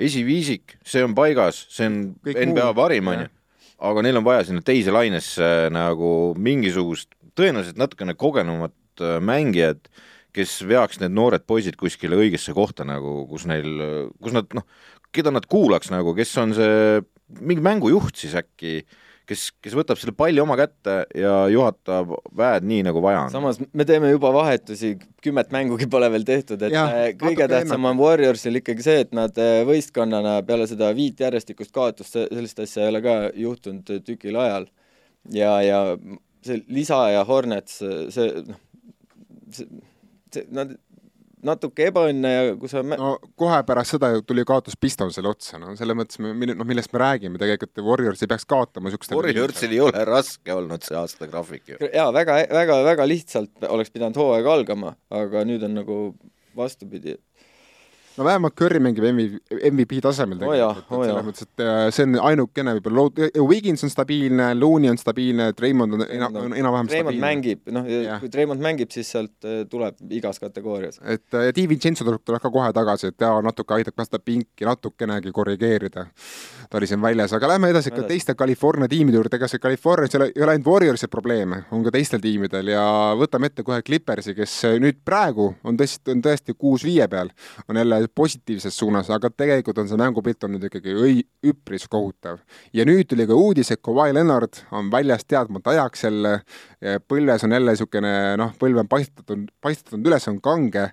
esiviisik, 0.00 0.78
see 0.86 1.04
on 1.04 1.14
paigas, 1.16 1.64
see 1.72 1.88
on 1.90 2.00
Kõik 2.26 2.40
NBA 2.50 2.68
parim, 2.76 3.10
on 3.12 3.24
ju, 3.24 3.32
aga 3.90 4.04
neil 4.04 4.20
on 4.20 4.26
vaja 4.26 4.46
sinna 4.48 4.64
teise 4.64 4.92
lainesse 4.94 5.50
nagu 5.72 6.12
mingisugust 6.40 7.12
tõenäoliselt 7.38 7.80
natukene 7.80 8.16
kogenumat 8.18 9.04
äh, 9.04 9.18
mängijat, 9.24 9.88
kes 10.36 10.60
veaks 10.68 11.00
need 11.02 11.14
noored 11.16 11.42
poisid 11.48 11.78
kuskile 11.78 12.18
õigesse 12.20 12.54
kohta 12.54 12.84
nagu, 12.86 13.24
kus 13.30 13.48
neil, 13.50 14.12
kus 14.22 14.34
nad 14.36 14.50
noh, 14.54 14.66
keda 15.14 15.32
nad 15.34 15.46
kuulaks 15.50 15.90
nagu, 15.90 16.14
kes 16.14 16.34
on 16.42 16.54
see 16.54 17.00
mingi 17.40 17.62
mängujuht 17.64 18.18
siis 18.18 18.36
äkki, 18.38 18.80
kes, 19.30 19.44
kes 19.62 19.74
võtab 19.78 19.98
selle 20.00 20.14
palli 20.16 20.42
oma 20.42 20.56
kätte 20.58 20.96
ja 21.16 21.34
juhatab 21.52 22.12
väed 22.36 22.66
nii, 22.66 22.82
nagu 22.88 23.02
vaja 23.04 23.24
on. 23.26 23.32
samas 23.32 23.60
me 23.62 23.86
teeme 23.88 24.10
juba 24.10 24.32
vahetusi, 24.34 24.94
kümmet 25.24 25.52
mängugi 25.54 25.88
pole 25.90 26.10
veel 26.12 26.26
tehtud, 26.28 26.62
et 26.66 26.74
Jah, 26.74 26.90
äh, 26.90 27.10
kõige 27.20 27.46
tähtsam 27.50 27.86
on 27.90 28.00
Warriorsil 28.00 28.60
ikkagi 28.60 28.86
see, 28.86 29.04
et 29.06 29.14
nad 29.16 29.38
äh, 29.40 29.60
võistkonnana 29.68 30.38
peale 30.46 30.66
seda 30.70 30.90
viit 30.96 31.20
järjestikust 31.22 31.74
kaotust, 31.76 32.18
sellist 32.18 32.64
asja 32.64 32.86
ei 32.86 32.94
ole 32.94 33.04
ka 33.04 33.16
juhtunud 33.38 33.94
tükil 34.06 34.40
ajal. 34.40 34.68
ja, 35.36 35.54
ja 35.64 35.80
see 36.46 36.62
lisa 36.72 37.02
ja 37.14 37.24
Hornets, 37.28 37.80
see 38.14 38.30
noh, 38.48 38.60
see, 39.54 39.82
see, 40.34 40.46
nad 40.54 40.74
natuke 41.46 41.86
ebaõnne 41.90 42.32
ja 42.32 42.56
kui 42.60 42.70
sa 42.70 42.82
no 42.84 43.12
kohe 43.38 43.60
pärast 43.68 43.96
seda 43.96 44.12
tuli 44.26 44.44
kaotus 44.48 44.76
Pistonsile 44.80 45.30
otsa, 45.30 45.60
no 45.60 45.74
selles 45.78 45.98
mõttes 45.98 46.20
noh, 46.20 46.66
millest 46.68 46.92
me 46.94 47.02
räägime, 47.02 47.40
tegelikult 47.40 47.84
Warriors 47.86 48.24
ei 48.24 48.30
peaks 48.30 48.48
kaotama 48.50 48.90
niisugustel 48.90 49.18
Warriorsil 49.18 49.76
ei 49.76 49.80
ole 49.84 50.04
raske 50.08 50.54
olnud 50.54 50.84
see 50.86 50.98
aastagraafik 51.00 51.74
ju. 51.74 51.80
jaa, 51.86 52.10
väga, 52.16 52.42
väga, 52.52 52.80
väga 52.90 53.08
lihtsalt 53.08 53.68
oleks 53.68 53.92
pidanud 53.94 54.18
hooaeg 54.20 54.50
algama, 54.52 54.94
aga 55.22 55.44
nüüd 55.48 55.64
on 55.66 55.78
nagu 55.80 55.98
vastupidi. 56.56 57.16
No 58.18 58.24
vähemalt 58.26 58.54
Curry 58.58 58.80
mängib 58.82 59.04
MV, 59.06 59.38
MVP 59.70 60.00
tasemel 60.04 60.40
jaa, 60.42 60.72
tegelikult, 60.74 60.90
et 60.90 61.08
jaa. 61.08 61.10
selles 61.10 61.26
mõttes, 61.28 61.46
et 61.46 61.62
äh, 61.64 61.82
see 61.94 62.06
on 62.08 62.16
ainukene 62.30 62.74
võib-olla 62.78 63.28
Wiggins 63.48 63.84
on 63.86 63.92
stabiilne, 63.92 64.48
Looney 64.58 64.90
on 64.90 64.98
stabiilne, 65.00 65.50
Treimond 65.56 65.94
on 65.98 66.04
ena- 66.08 66.28
No, 66.30 66.42
enam-vähem 66.46 66.88
stabiilne. 66.90 67.20
mängib, 67.22 67.62
noh, 67.74 67.86
kui 68.20 68.28
Treimond 68.30 68.60
mängib, 68.62 68.90
siis 68.94 69.08
sealt 69.14 69.46
äh, 69.48 69.62
tuleb 69.70 69.96
igas 70.10 70.38
kategoorias. 70.42 71.00
et 71.04 71.34
äh, 71.34 71.46
ja 71.48 71.54
Divincenzo 71.56 72.04
tuleb, 72.04 72.22
tuleb 72.26 72.42
ka 72.42 72.50
kohe 72.50 72.72
tagasi, 72.76 73.10
et 73.12 73.16
ta 73.18 73.32
natuke 73.42 73.74
aitab 73.78 73.94
ka 73.96 74.04
seda 74.08 74.18
pinki 74.18 74.66
natukenegi 74.68 75.32
korrigeerida. 75.32 76.06
ta 76.70 76.78
oli 76.78 76.86
siin 76.86 77.00
väljas, 77.02 77.32
aga 77.32 77.48
lähme 77.54 77.70
edasi 77.72 77.90
ikka 77.94 78.02
teiste 78.10 78.34
California 78.34 78.88
tiimide 78.88 79.16
juurde, 79.18 79.36
ega 79.40 79.48
see 79.50 79.58
Californias 79.62 80.14
ei 80.14 80.20
ole, 80.20 80.30
ei 80.36 80.42
ole 80.44 80.52
ainult 80.56 80.66
Warriorsi 80.70 81.08
probleeme, 81.08 81.64
on 81.72 81.82
ka 81.86 81.90
teistel 81.94 82.20
tiimidel 82.22 82.68
ja 82.74 82.84
võtame 83.18 83.50
ette 83.50 83.62
kohe 83.66 83.80
Clippersi, 83.82 84.34
kes 84.34 84.58
nüüd 84.82 85.00
praegu 85.04 85.54
on 85.64 85.76
tõesti, 85.80 86.12
on 86.14 86.22
tõesti 86.22 86.54
kuus-viie 86.58 87.08
peal, 87.10 87.30
on 87.68 87.76
jälle 87.80 87.99
positiivses 88.14 88.76
suunas, 88.78 89.10
aga 89.10 89.30
tegelikult 89.30 89.78
on 89.82 89.88
see 89.90 90.00
mängupilt 90.00 90.44
olnud 90.48 90.64
ikkagi 90.70 90.94
õi-, 90.94 91.24
üpris 91.46 91.86
kohutav. 91.90 92.40
ja 92.72 92.86
nüüd 92.88 93.08
tuli 93.10 93.26
ka 93.26 93.36
uudis, 93.36 93.70
et 93.70 93.82
Kawhi 93.82 94.14
Leonard 94.14 94.62
on 94.72 94.90
väljas 94.92 95.24
teadmata 95.24 95.74
ajaks 95.74 96.04
jälle, 96.04 96.40
põlves 97.08 97.44
on 97.44 97.52
jälle 97.52 97.74
niisugune 97.74 98.14
noh, 98.40 98.54
põlv 98.60 98.84
on 98.84 98.88
paistatud, 98.88 99.48
paistatud 99.60 100.06
üles, 100.06 100.28
on 100.30 100.40
kange, 100.40 100.90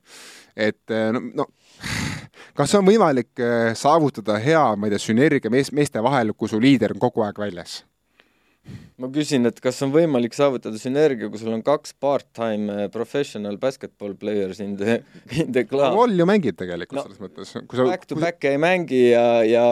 et 0.58 0.94
eh, 0.94 1.12
no, 1.14 1.22
no 1.38 1.48
kas 2.58 2.74
on 2.78 2.88
võimalik 2.88 3.38
eh, 3.42 3.74
saavutada 3.78 4.40
hea, 4.42 4.64
ma 4.76 4.88
ei 4.88 4.96
tea, 4.96 5.04
sünergia 5.04 5.54
mees, 5.54 5.72
meeste 5.76 6.04
vahel, 6.04 6.34
kui 6.38 6.50
su 6.52 6.60
liider 6.62 6.96
on 6.96 7.04
kogu 7.04 7.26
aeg 7.26 7.40
väljas? 7.42 7.82
Ma 9.02 9.10
küsin, 9.14 9.46
et 9.50 9.60
kas 9.64 9.80
on 9.86 9.92
võimalik 9.94 10.36
saavutada 10.38 10.80
sünergia, 10.82 11.30
kui 11.32 11.42
sul 11.42 11.54
on 11.54 11.64
kaks 11.66 11.94
part-time 12.02 12.74
äh, 12.74 12.88
professional 12.94 13.60
basketball 13.62 14.16
players 14.18 14.62
in 14.64 14.76
the, 14.80 15.00
in 15.38 15.52
the 15.54 15.66
club? 15.70 15.98
Wall 15.98 16.18
ju 16.18 16.28
mängib 16.30 16.58
tegelikult 16.60 17.00
No, 17.00 17.06
selles 17.06 17.22
mõttes, 17.22 17.54
kui 17.70 17.88
back 17.88 18.08
to 18.10 18.20
back 18.20 18.48
ei 18.50 18.60
mängi 18.62 19.04
ja, 19.12 19.26
ja, 19.48 19.66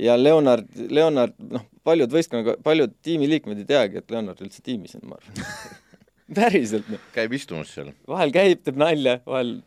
ja 0.00 0.18
Leonard, 0.18 0.68
Leonard, 0.90 1.36
noh, 1.52 1.66
paljud 1.86 2.12
võistkonnaga, 2.14 2.58
paljud 2.64 2.94
tiimiliikmed 3.06 3.62
ei 3.62 3.68
teagi, 3.68 4.02
et 4.02 4.14
Leonard 4.14 4.42
üldse 4.44 4.64
tiimis 4.66 4.98
on, 4.98 5.06
ma 5.12 5.20
arvan 5.20 5.78
päriselt, 6.38 6.88
noh. 6.90 7.10
käib 7.14 7.34
istumas 7.38 7.74
seal. 7.74 7.92
vahel 8.08 8.34
käib, 8.34 8.64
teeb 8.66 8.80
nalja, 8.80 9.20
vahel 9.28 9.60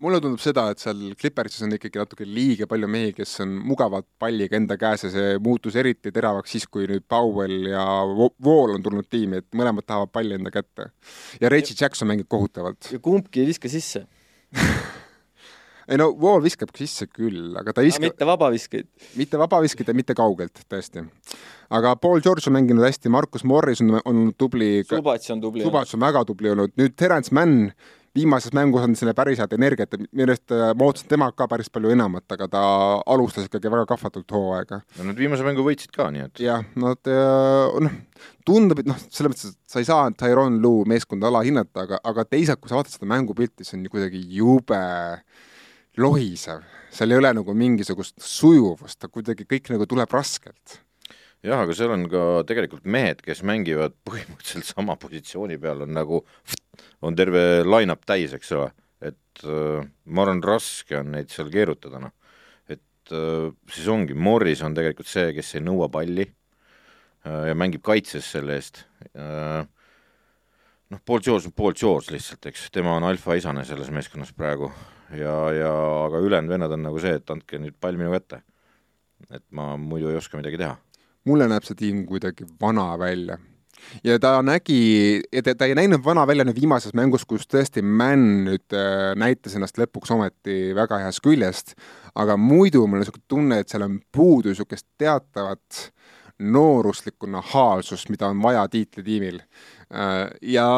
mulle 0.00 0.20
tundub 0.22 0.40
seda, 0.42 0.66
et 0.72 0.82
seal 0.82 1.00
Clippersis 1.18 1.64
on 1.66 1.74
ikkagi 1.76 2.00
natuke 2.00 2.26
liiga 2.28 2.68
palju 2.70 2.88
mehi, 2.90 3.12
kes 3.16 3.40
on 3.44 3.52
mugavalt 3.68 4.06
palliga 4.20 4.56
enda 4.58 4.76
käes 4.80 5.06
ja 5.06 5.12
see 5.14 5.34
muutus 5.42 5.76
eriti 5.80 6.12
teravaks 6.14 6.56
siis, 6.56 6.66
kui 6.70 6.88
nüüd 6.90 7.06
Powell 7.10 7.68
ja 7.72 7.84
Wall 8.06 8.76
on 8.76 8.84
tulnud 8.84 9.08
tiimi, 9.10 9.42
et 9.42 9.48
mõlemad 9.56 9.86
tahavad 9.88 10.12
palli 10.14 10.36
enda 10.38 10.52
kätte. 10.54 10.90
ja 11.40 11.52
Reggie 11.52 11.76
Jackson 11.78 12.08
mängib 12.10 12.28
kohutavalt. 12.28 12.92
ja 12.92 12.98
kumbki 12.98 13.44
ei 13.44 13.50
viska 13.52 13.72
sisse. 13.72 14.06
ei 15.90 16.00
no 16.00 16.10
Wall 16.16 16.42
viskab 16.44 16.72
sisse 16.76 17.08
küll, 17.10 17.52
aga 17.60 17.74
ta 17.74 17.84
ei 17.84 17.90
viska, 17.90 18.04
mitte 18.08 18.28
vabaviskeid. 18.28 18.90
mitte 19.20 19.40
vabaviskid 19.40 19.92
ja 19.92 19.96
mitte 19.96 20.16
kaugelt, 20.16 20.64
tõesti. 20.70 21.04
aga 21.76 21.94
Paul 22.00 22.24
George 22.24 22.48
on 22.50 22.56
mänginud 22.56 22.88
hästi, 22.88 23.12
Markus 23.12 23.44
Morris 23.44 23.84
on, 23.84 24.00
on 24.04 24.28
tubli, 24.38 24.80
Subats 24.88 25.32
on 25.34 25.44
tubli. 25.44 25.64
Subats 25.66 25.96
on 25.96 26.04
väga 26.08 26.24
tubli 26.28 26.52
olnud, 26.52 26.76
nüüd 26.80 26.96
Terence 26.96 27.34
Mann 27.34 27.72
viimases 28.16 28.54
mängus 28.56 28.84
on 28.84 28.96
selle 28.98 29.14
päris 29.16 29.38
head 29.40 29.52
energiat, 29.54 29.94
arust 29.94 30.54
äh, 30.54 30.72
ma 30.78 30.88
ootasin 30.88 31.10
temalt 31.12 31.36
ka 31.38 31.46
päris 31.50 31.70
palju 31.72 31.92
enamat, 31.94 32.26
aga 32.34 32.48
ta 32.50 32.62
alustas 33.14 33.46
ikkagi 33.46 33.70
väga 33.70 33.86
kahvatult 33.90 34.34
hooaega. 34.34 34.80
no 34.98 35.06
nad 35.10 35.20
viimase 35.20 35.46
mängu 35.46 35.64
võitsid 35.66 35.94
ka, 35.94 36.08
nii 36.14 36.26
et 36.26 36.42
jah, 36.42 36.66
nad 36.80 37.10
äh, 37.10 37.78
noh, 37.86 37.96
tundub, 38.46 38.82
et 38.82 38.90
noh, 38.90 38.98
selles 39.08 39.32
mõttes, 39.34 39.54
et 39.54 39.74
sa 39.74 39.82
ei 39.82 39.88
saa 39.88 40.10
Tyrone 40.10 40.58
Lue 40.62 40.88
meeskonda 40.90 41.30
alahinnata, 41.30 41.86
aga, 41.86 42.02
aga 42.10 42.26
teisalt, 42.26 42.62
kui 42.62 42.72
sa 42.72 42.80
vaatad 42.80 42.96
seda 42.96 43.10
mängupilti, 43.10 43.66
see 43.66 43.78
on 43.78 43.86
ju 43.86 43.94
kuidagi 43.94 44.26
jube 44.40 44.84
lohisev, 46.00 46.66
seal 46.94 47.14
ei 47.14 47.22
ole 47.22 47.34
nagu 47.38 47.54
mingisugust 47.54 48.18
sujuvust, 48.24 48.98
ta 48.98 49.10
kuidagi 49.12 49.46
kõik 49.46 49.70
nagu 49.74 49.86
tuleb 49.90 50.10
raskelt 50.18 50.80
jah, 51.46 51.62
aga 51.62 51.74
seal 51.76 51.94
on 51.94 52.06
ka 52.10 52.24
tegelikult 52.48 52.86
mehed, 52.90 53.22
kes 53.24 53.42
mängivad 53.46 53.94
põhimõtteliselt 54.08 54.68
sama 54.68 54.96
positsiooni 55.00 55.58
peal, 55.60 55.84
on 55.86 55.94
nagu, 55.96 56.22
on 57.02 57.16
terve 57.16 57.62
line-up 57.66 58.04
täis, 58.08 58.34
eks 58.36 58.52
ole, 58.56 58.70
et 59.00 59.44
äh, 59.44 59.86
ma 60.06 60.24
arvan, 60.26 60.42
raske 60.44 60.98
on 61.00 61.12
neid 61.14 61.32
seal 61.32 61.50
keerutada, 61.52 62.00
noh. 62.02 62.14
et 62.70 63.14
äh, 63.16 63.48
siis 63.72 63.88
ongi, 63.92 64.14
Morris 64.14 64.62
on 64.66 64.76
tegelikult 64.76 65.10
see, 65.10 65.32
kes 65.36 65.54
ei 65.56 65.64
nõua 65.64 65.90
palli 65.92 66.26
äh, 66.26 67.50
ja 67.50 67.58
mängib 67.58 67.84
kaitses 67.86 68.28
selle 68.36 68.58
eest 68.58 68.84
äh,. 69.14 69.64
noh, 70.90 71.02
Paul 71.06 71.24
George 71.24 71.50
on 71.50 71.56
Paul 71.56 71.76
George 71.78 72.14
lihtsalt, 72.14 72.50
eks, 72.52 72.68
tema 72.74 72.96
on 72.98 73.08
alfaisane 73.08 73.64
selles 73.68 73.92
meeskonnas 73.94 74.34
praegu 74.36 74.70
ja, 75.16 75.34
ja 75.56 75.72
aga 76.04 76.20
ülejäänud 76.22 76.56
vennad 76.56 76.76
on 76.76 76.86
nagu 76.90 77.02
see, 77.02 77.16
et 77.18 77.34
andke 77.34 77.58
nüüd 77.62 77.80
pall 77.80 77.98
minu 77.98 78.12
kätte. 78.14 78.44
et 79.30 79.44
ma 79.50 79.76
muidu 79.76 80.10
ei 80.10 80.20
oska 80.20 80.40
midagi 80.40 80.58
teha 80.60 80.78
mulle 81.28 81.48
näeb 81.50 81.66
see 81.66 81.78
tiim 81.78 82.04
kuidagi 82.08 82.46
vana 82.60 82.92
välja. 82.98 83.38
Ja 84.04 84.18
ta 84.22 84.36
nägi, 84.44 85.22
ta, 85.44 85.54
ta 85.54 85.68
ei 85.68 85.76
näinud 85.78 86.04
vana 86.04 86.26
välja 86.28 86.46
nüüd 86.46 86.60
viimases 86.60 86.94
mängus, 86.96 87.26
kus 87.28 87.48
tõesti 87.50 87.82
Mann 87.84 88.44
nüüd 88.48 88.76
äh, 88.76 89.12
näitas 89.20 89.56
ennast 89.58 89.80
lõpuks 89.80 90.12
ometi 90.14 90.74
väga 90.76 91.02
heast 91.04 91.22
küljest, 91.24 91.76
aga 92.14 92.36
muidu 92.40 92.86
mul 92.86 93.00
on 93.00 93.04
niisugune 93.04 93.28
tunne, 93.28 93.60
et 93.60 93.72
seal 93.72 93.86
on 93.86 94.00
puudu 94.12 94.52
niisugust 94.52 94.88
teatavat 95.00 95.86
nooruslikku 96.40 97.28
nahaalsust, 97.28 98.08
mida 98.08 98.30
on 98.32 98.42
vaja 98.42 98.64
tiitlitiimil. 98.72 99.42
Äh,. 99.92 100.30
ja 100.42 100.68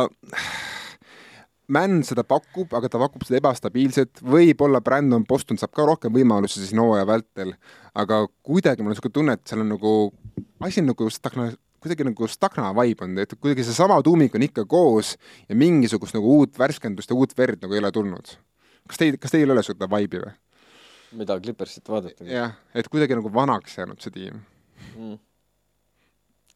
Mann 1.72 2.02
seda 2.04 2.24
pakub, 2.26 2.72
aga 2.74 2.88
ta 2.90 2.98
pakub 3.00 3.22
seda 3.24 3.38
ebastabiilselt, 3.38 4.20
võib-olla 4.26 4.82
Brandon 4.84 5.22
Boston 5.24 5.60
saab 5.60 5.72
ka 5.76 5.86
rohkem 5.88 6.12
võimalusi 6.12 6.60
siin 6.60 6.82
hooaja 6.82 7.06
vältel, 7.08 7.54
aga 7.96 8.24
kuidagi 8.44 8.82
mul 8.82 8.90
on 8.90 8.96
niisugune 8.96 9.14
tunne, 9.14 9.36
et 9.38 9.48
seal 9.48 9.62
on 9.62 9.70
nagu, 9.72 9.92
asi 10.66 10.82
on 10.82 10.90
nagu 10.90 11.08
stagna-, 11.14 11.52
kuidagi 11.82 12.06
nagu 12.06 12.28
stagna 12.30 12.70
vibe 12.76 13.06
on, 13.06 13.18
et 13.22 13.34
kuidagi 13.38 13.66
seesama 13.66 13.98
tuumik 14.06 14.36
on 14.38 14.46
ikka 14.46 14.64
koos 14.70 15.16
ja 15.48 15.58
mingisugust 15.58 16.16
nagu 16.16 16.38
uut 16.38 16.58
värskendust 16.58 17.10
ja 17.10 17.18
uut 17.18 17.34
verd 17.38 17.64
nagu 17.64 17.74
ei 17.74 17.82
ole 17.82 17.92
tulnud. 17.92 18.36
kas 18.88 19.02
teil, 19.02 19.18
kas 19.18 19.34
teil 19.34 19.48
ei 19.48 19.54
ole 19.56 19.64
seda 19.66 19.88
vibe'i 19.90 20.22
või? 20.22 20.32
mida 21.18 21.40
Clippersit 21.40 21.88
vaadata. 21.88 22.24
jah, 22.24 22.54
et 22.74 22.88
kuidagi 22.88 23.18
nagu 23.18 23.32
vanaks 23.34 23.76
jäänud 23.78 24.00
see 24.00 24.14
tiim 24.14 24.40
mm. 24.94 25.18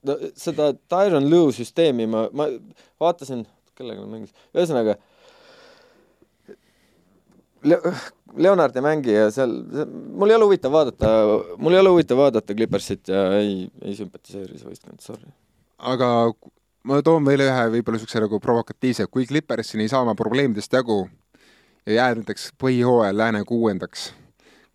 no 0.08 0.18
seda 0.38 0.72
Tyron 0.88 1.28
Lue 1.30 1.52
süsteemi 1.56 2.08
ma, 2.10 2.26
ma 2.32 2.48
vaatasin, 3.02 3.44
kellega 3.76 4.04
ta 4.04 4.10
mängis, 4.10 4.34
ühesõnaga 4.56 4.96
Le 7.66 7.80
Leonard 8.36 8.76
ei 8.76 8.84
mängi 8.84 9.14
ja 9.14 9.30
seal, 9.32 9.52
mul 10.12 10.30
ei 10.30 10.36
ole 10.36 10.48
huvitav 10.50 10.74
vaadata, 10.74 11.12
mul 11.62 11.76
ei 11.76 11.80
ole 11.80 11.94
huvitav 11.94 12.20
vaadata 12.20 12.54
Clippersit 12.54 13.08
ja 13.08 13.22
ei, 13.38 13.64
ei 13.84 13.96
sümpatiseeri 13.96 14.58
see 14.58 14.68
võistkond, 14.68 15.00
sorry. 15.04 15.30
aga 15.92 16.10
ma 16.86 17.00
toon 17.06 17.24
veel 17.26 17.46
ühe 17.46 17.62
võib-olla 17.76 17.96
niisuguse 17.96 18.22
nagu 18.22 18.40
provokatiivse, 18.42 19.08
kui 19.08 19.26
Clippers 19.28 19.72
siin 19.72 19.84
ei 19.84 19.92
saa 19.92 20.04
oma 20.04 20.14
probleemidest 20.18 20.76
jagu 20.76 21.06
ja 21.86 22.00
jääb 22.00 22.20
näiteks 22.20 22.50
põhihooajal 22.60 23.20
lääne 23.22 23.42
kuuendaks, 23.48 24.10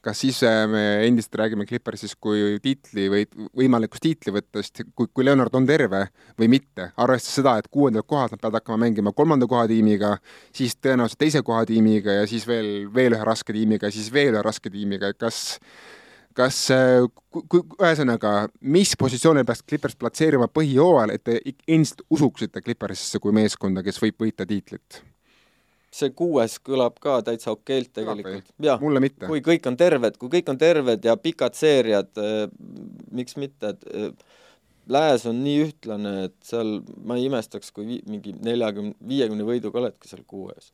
kas 0.01 0.21
siis 0.23 0.41
äh, 0.47 0.63
me 0.69 0.81
endiselt 1.05 1.37
räägime 1.41 1.65
Clippersist 1.69 2.17
kui 2.19 2.57
tiitli 2.63 3.07
või 3.11 3.27
võimalikust 3.61 4.03
tiitlivõttest, 4.05 4.83
kui, 4.95 5.09
kui 5.13 5.25
Leonard 5.25 5.55
on 5.57 5.67
terve 5.69 6.07
või 6.39 6.49
mitte, 6.55 6.89
arvestades 6.97 7.37
seda, 7.39 7.55
et 7.61 7.69
kuuendalt 7.71 8.09
kohalt 8.09 8.35
nad 8.35 8.41
peavad 8.41 8.61
hakkama 8.61 8.81
mängima 8.85 9.13
kolmanda 9.15 9.47
koha 9.49 9.67
tiimiga, 9.69 10.15
siis 10.55 10.75
tõenäoliselt 10.81 11.21
teise 11.21 11.43
koha 11.45 11.63
tiimiga 11.69 12.21
ja 12.21 12.27
siis 12.29 12.47
veel, 12.49 12.89
veel 12.93 13.17
ühe 13.17 13.27
raske 13.27 13.53
tiimiga 13.55 13.89
ja 13.89 13.95
siis 13.95 14.11
veel 14.13 14.33
ühe 14.35 14.45
raske 14.45 14.73
tiimiga, 14.73 15.13
kas 15.13 15.59
kas, 16.37 16.57
äh, 16.71 17.05
kui, 17.31 17.63
ühesõnaga, 17.79 18.47
mis 18.61 18.95
positsioonil 18.99 19.45
peaks 19.47 19.65
Clippers 19.67 19.97
platseerima 19.99 20.47
põhijooajal, 20.51 21.15
et 21.15 21.23
te 21.27 21.39
endiselt 21.67 22.05
usuksite 22.09 22.63
Clippersisse 22.63 23.19
kui 23.19 23.35
meeskonda, 23.35 23.83
kes 23.83 23.99
võib 24.01 24.21
võita 24.25 24.47
tiitlit? 24.47 25.01
See 25.91 26.13
kuues 26.15 26.57
kõlab 26.63 26.99
ka 27.03 27.19
täitsa 27.27 27.51
okeilt 27.51 27.91
tegelikult. 27.97 28.51
jah, 28.63 28.79
kui 28.79 29.41
kõik 29.43 29.67
on 29.67 29.77
terved, 29.79 30.17
kui 30.21 30.31
kõik 30.37 30.51
on 30.53 30.59
terved 30.61 31.03
ja 31.05 31.17
pikad 31.19 31.57
seeriad 31.57 32.11
äh,, 32.21 32.45
miks 33.11 33.37
mitte, 33.41 33.75
et 33.75 33.89
äh, 33.91 34.13
Lääs 34.91 35.27
on 35.29 35.37
nii 35.43 35.59
ühtlane, 35.61 36.11
et 36.25 36.33
seal 36.43 36.79
ma 37.05 37.15
ei 37.15 37.27
imestaks, 37.27 37.69
kui 37.71 37.85
vi, 37.85 37.97
mingi 38.09 38.33
neljakümne, 38.43 38.95
viiekümne 39.07 39.45
võiduga 39.45 39.77
oledki 39.83 40.09
seal 40.09 40.23
kuues. 40.27 40.71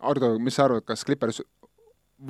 Ardo, 0.00 0.32
mis 0.40 0.56
sa 0.56 0.64
arvad, 0.64 0.86
kas 0.88 1.04
Clippers 1.04 1.42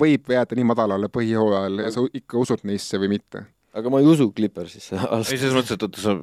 võib 0.01 0.27
jääda 0.31 0.57
nii 0.59 0.67
madalale 0.67 1.07
põhijooajal 1.11 1.85
ja 1.85 1.93
sa 1.95 2.03
ikka 2.19 2.39
usud 2.43 2.67
neisse 2.67 2.99
või 3.01 3.13
mitte? 3.15 3.45
aga 3.71 3.91
ma 3.91 4.01
ei 4.03 4.07
usu 4.11 4.27
Clippersisse. 4.35 4.99
ei, 4.99 5.37
selles 5.39 5.55
mõttes, 5.55 5.77
et 5.77 5.85
oota, 5.87 6.03
sa, 6.03 6.17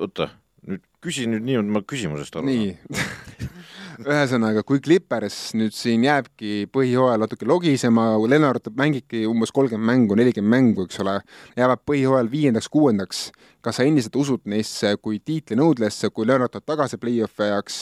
oota, 0.00 0.30
nüüd 0.64 0.82
küsi 1.04 1.26
nüüd 1.28 1.44
nii, 1.44 1.58
et 1.60 1.72
ma 1.76 1.82
küsimusest 1.84 2.38
aru 2.40 2.48
nii 2.48 2.70
ühesõnaga, 4.04 4.62
kui 4.66 4.80
Clippers 4.84 5.54
nüüd 5.56 5.74
siin 5.74 6.04
jääbki 6.04 6.66
põhijooajal 6.72 7.22
natuke 7.22 7.46
logisema, 7.48 8.08
Lennart 8.28 8.68
mängibki 8.76 9.22
umbes 9.28 9.52
kolmkümmend 9.56 9.88
mängu, 9.88 10.18
nelikümmend 10.18 10.52
mängu, 10.52 10.86
eks 10.86 11.00
ole, 11.04 11.16
jäävad 11.56 11.82
põhijooajal 11.88 12.30
viiendaks-kuuendaks, 12.32 13.22
kas 13.64 13.80
sa 13.80 13.86
endiselt 13.86 14.16
usud 14.20 14.44
neisse 14.50 14.92
kui 15.02 15.20
tiitlinõudlesse, 15.24 16.10
kui 16.14 16.28
Lennart 16.28 16.52
tuleb 16.56 16.68
tagasi 16.68 17.00
play-off'i 17.02 17.46
ajaks, 17.48 17.78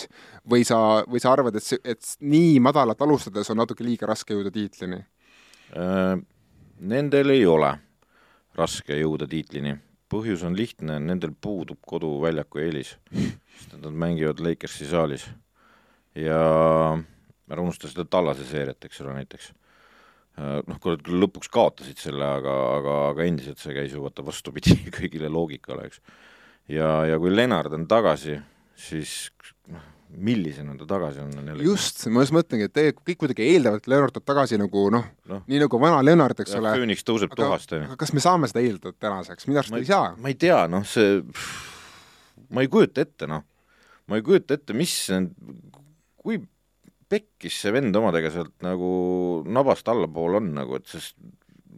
või 0.50 0.66
sa, 0.68 0.78
või 1.11 1.23
sa 1.23 1.33
arvad, 1.35 1.59
et 1.59 1.66
see, 1.66 1.80
et 1.85 2.14
nii 2.23 2.59
madalat 2.64 3.02
alustades 3.02 3.50
on 3.50 3.62
natuke 3.62 3.87
liiga 3.87 4.09
raske 4.11 4.37
jõuda 4.37 4.54
tiitlini? 4.54 5.00
Äh, 5.75 6.14
nendel 6.94 7.35
ei 7.35 7.47
ole 7.49 7.75
raske 8.59 9.00
jõuda 9.00 9.28
tiitlini. 9.30 9.78
põhjus 10.14 10.44
on 10.47 10.54
lihtne, 10.54 11.00
nendel 11.02 11.33
puudub 11.42 11.80
koduväljaku 11.83 12.61
eelis, 12.62 12.92
sest 13.11 13.73
nad 13.73 13.88
mängivad 13.90 14.38
Lakersi 14.38 14.87
saalis. 14.87 15.25
Ja 16.18 16.40
ära 17.50 17.62
unusta 17.62 17.90
seda 17.90 18.06
Tallase 18.09 18.47
seeriat, 18.49 18.85
eks 18.87 19.02
ole, 19.04 19.16
näiteks. 19.21 19.52
Äh, 20.35 20.61
noh, 20.66 20.78
kui 20.83 20.94
nad 20.94 21.02
küll 21.06 21.21
lõpuks 21.23 21.50
kaotasid 21.54 22.00
selle, 22.00 22.26
aga, 22.40 22.54
aga, 22.80 22.99
aga 23.12 23.26
endiselt 23.26 23.61
see 23.62 23.75
käis 23.76 23.94
ju 23.94 24.02
vaata 24.02 24.25
vastupidi 24.26 24.76
kõigile 24.99 25.30
loogikale, 25.30 25.88
eks. 25.90 26.00
ja, 26.75 26.90
ja 27.11 27.18
kui 27.23 27.35
Lennart 27.35 27.75
on 27.76 27.87
tagasi, 27.90 28.40
siis 28.75 29.28
noh, 29.71 29.85
millisena 30.14 30.75
ta 30.78 30.87
tagasi 30.87 31.23
on, 31.23 31.30
on 31.38 31.52
jälle 31.52 31.66
just, 31.66 32.02
ma 32.11 32.23
just 32.23 32.35
mõtlengi, 32.35 32.68
et 32.68 32.75
tegelikult 32.75 33.06
kõik 33.09 33.21
kuidagi 33.23 33.47
eeldavad, 33.47 33.83
et 33.83 33.88
Leonard 33.90 34.14
tuleb 34.14 34.26
tagasi 34.26 34.59
nagu 34.61 34.85
noh 34.94 35.06
no., 35.30 35.40
nii 35.50 35.62
nagu 35.64 35.80
vana 35.83 36.02
Leonard, 36.06 36.42
eks 36.42 36.54
ole. 36.59 36.75
fööniks 36.78 37.06
tõuseb 37.06 37.35
tuhast, 37.38 37.73
on 37.75 37.85
ju. 37.85 37.88
aga 37.90 37.99
kas 38.02 38.14
me 38.14 38.23
saame 38.23 38.50
seda 38.50 38.62
eeldada 38.62 38.94
tänaseks, 39.06 39.49
minu 39.50 39.62
arust 39.62 39.78
ei 39.78 39.88
saa. 39.88 40.12
ma 40.18 40.30
ei 40.30 40.38
tea, 40.38 40.61
noh, 40.71 40.87
see, 40.87 41.18
ma 42.54 42.66
ei 42.66 42.71
kujuta 42.71 43.06
ette, 43.06 43.30
noh. 43.30 43.47
ma 44.11 44.21
ei 44.21 44.26
kujuta 44.26 44.59
ette, 44.59 44.76
mis, 44.76 44.97
kui 46.25 46.40
pekkis 47.12 47.61
see 47.62 47.73
vend 47.75 47.97
omadega 47.97 48.31
sealt 48.33 48.54
nagu 48.64 48.90
nabast 49.47 49.88
allapoole 49.93 50.40
on 50.40 50.52
nagu, 50.57 50.78
et 50.81 50.88
sest 50.90 51.19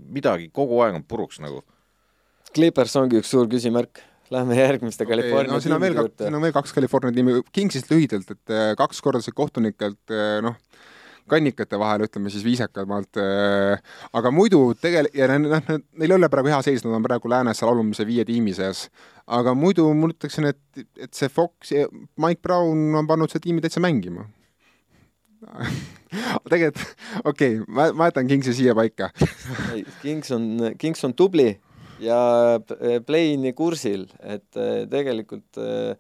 midagi 0.06 0.50
kogu 0.54 0.78
aeg 0.84 1.00
on 1.00 1.06
puruks 1.06 1.40
nagu. 1.42 1.64
Clippers 2.54 2.94
ongi 3.00 3.18
üks 3.20 3.32
suur 3.34 3.50
küsimärk 3.50 4.04
Lähme 4.30 4.56
järgmiste 4.58 5.04
okay, 5.04 5.14
California 5.14 5.52
no, 5.52 5.60
siin 5.62 5.74
on 5.76 5.82
veel 5.82 5.94
kaks, 5.94 6.18
siin 6.18 6.34
on 6.34 6.42
veel 6.42 6.54
kaks 6.54 6.74
California 6.74 7.14
tiimi, 7.14 7.40
Kingsist 7.54 7.90
lühidalt, 7.92 8.30
et 8.34 8.54
äh, 8.54 8.70
kaks 8.78 8.98
korda 9.04 9.20
sai 9.22 9.34
kohtunikelt 9.38 10.14
äh, 10.14 10.40
noh, 10.42 10.56
kannikate 11.30 11.78
vahel, 11.78 12.06
ütleme 12.06 12.30
siis 12.34 12.42
viisakamalt, 12.46 13.20
äh, 13.22 13.94
aga 14.18 14.32
muidu 14.34 14.60
tegel-, 14.82 15.10
ja 15.14 15.28
noh, 15.30 15.62
neil 15.70 16.08
ei 16.08 16.16
ole 16.16 16.30
praegu 16.32 16.50
hea 16.50 16.58
seis, 16.66 16.82
nad 16.82 16.98
on 16.98 17.06
praegu 17.06 17.30
läänes 17.30 17.62
seal 17.62 17.70
alumise 17.70 18.06
viie 18.08 18.26
tiimi 18.26 18.54
seas. 18.56 18.88
aga 19.26 19.54
muidu 19.58 19.86
ma 19.94 20.10
ütleksin, 20.10 20.50
et, 20.50 20.86
et 20.98 21.14
see 21.14 21.30
Fox 21.30 21.70
ja 21.74 21.86
Mike 22.18 22.42
Brown 22.42 22.98
on 22.98 23.06
pannud 23.06 23.30
selle 23.30 23.46
tiimi 23.46 23.62
täitsa 23.62 23.82
mängima 23.82 24.26
tegelikult, 26.50 26.82
okei 27.24 27.58
okay,, 27.58 27.64
ma, 27.68 27.90
ma 27.92 28.10
jätan 28.10 28.28
Kingsi 28.30 28.54
siia 28.56 28.74
paika 28.76 29.10
Kings 30.02 30.32
on, 30.32 30.46
Kings 30.80 31.04
on 31.04 31.14
tubli 31.16 31.50
ja 32.02 32.18
Playni 33.06 33.52
kursil, 33.56 34.06
et 34.20 34.60
eh, 34.60 34.84
tegelikult 34.90 35.60
eh, 35.62 35.96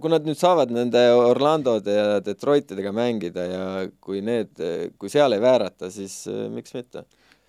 kui 0.00 0.12
nad 0.12 0.24
nüüd 0.24 0.38
saavad 0.38 0.72
nende 0.72 1.02
Orlandode 1.14 1.94
ja 1.94 2.20
Detroitidega 2.24 2.92
mängida 2.94 3.44
ja 3.48 3.64
kui 4.00 4.22
need, 4.24 4.54
kui 4.98 5.12
seal 5.12 5.36
ei 5.36 5.42
väärata, 5.42 5.90
siis 5.94 6.24
eh, 6.30 6.46
miks 6.52 6.74
mitte? 6.76 7.04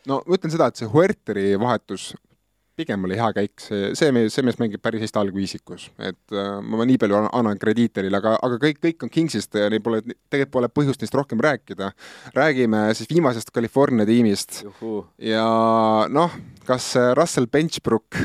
no 0.09 0.21
ma 0.21 0.37
ütlen 0.37 0.53
seda, 0.53 0.69
et 0.69 0.81
see 0.81 0.89
Huerteri 0.89 1.53
vahetus 1.61 2.11
pigem 2.75 3.07
oli 3.07 3.17
hea 3.19 3.29
käik, 3.35 3.53
see, 3.61 3.91
see 3.97 4.11
mees, 4.15 4.33
see 4.35 4.45
mees 4.45 4.59
mängib 4.61 4.83
päris 4.83 5.03
hästi 5.05 5.21
algviisikus, 5.21 5.87
et 5.99 6.35
äh, 6.35 6.57
ma 6.61 6.87
nii 6.87 6.99
palju 7.01 7.21
annan 7.25 7.61
krediiti 7.61 8.03
neile, 8.03 8.19
aga, 8.19 8.35
aga 8.45 8.59
kõik, 8.61 8.81
kõik 8.83 9.07
on 9.07 9.13
Kingsist 9.13 9.55
ja 9.57 9.69
neil 9.71 9.83
pole, 9.85 10.01
tegelikult 10.03 10.53
pole 10.55 10.71
põhjust 10.71 11.01
neist 11.03 11.15
rohkem 11.17 11.41
rääkida. 11.43 11.91
räägime 12.35 12.87
siis 12.95 13.09
viimasest 13.11 13.51
California 13.55 14.05
tiimist 14.05 14.61
Juhu. 14.63 15.05
ja 15.19 15.47
noh, 16.09 16.35
kas 16.67 16.93
Russell 17.17 17.47
Benchbrook 17.51 18.19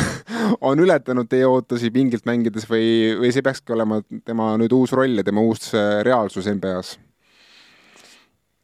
on 0.68 0.80
ületanud 0.80 1.28
teie 1.30 1.46
ootusi 1.46 1.90
pingilt 1.94 2.26
mängides 2.28 2.68
või, 2.70 3.14
või 3.20 3.34
see 3.34 3.44
peakski 3.44 3.76
olema 3.76 4.00
tema 4.24 4.52
nüüd 4.60 4.74
uus 4.76 4.94
roll 4.96 5.20
ja 5.20 5.26
tema 5.26 5.44
uus 5.44 5.72
äh, 5.74 6.00
reaalsus 6.06 6.48
NBA-s? 6.50 7.09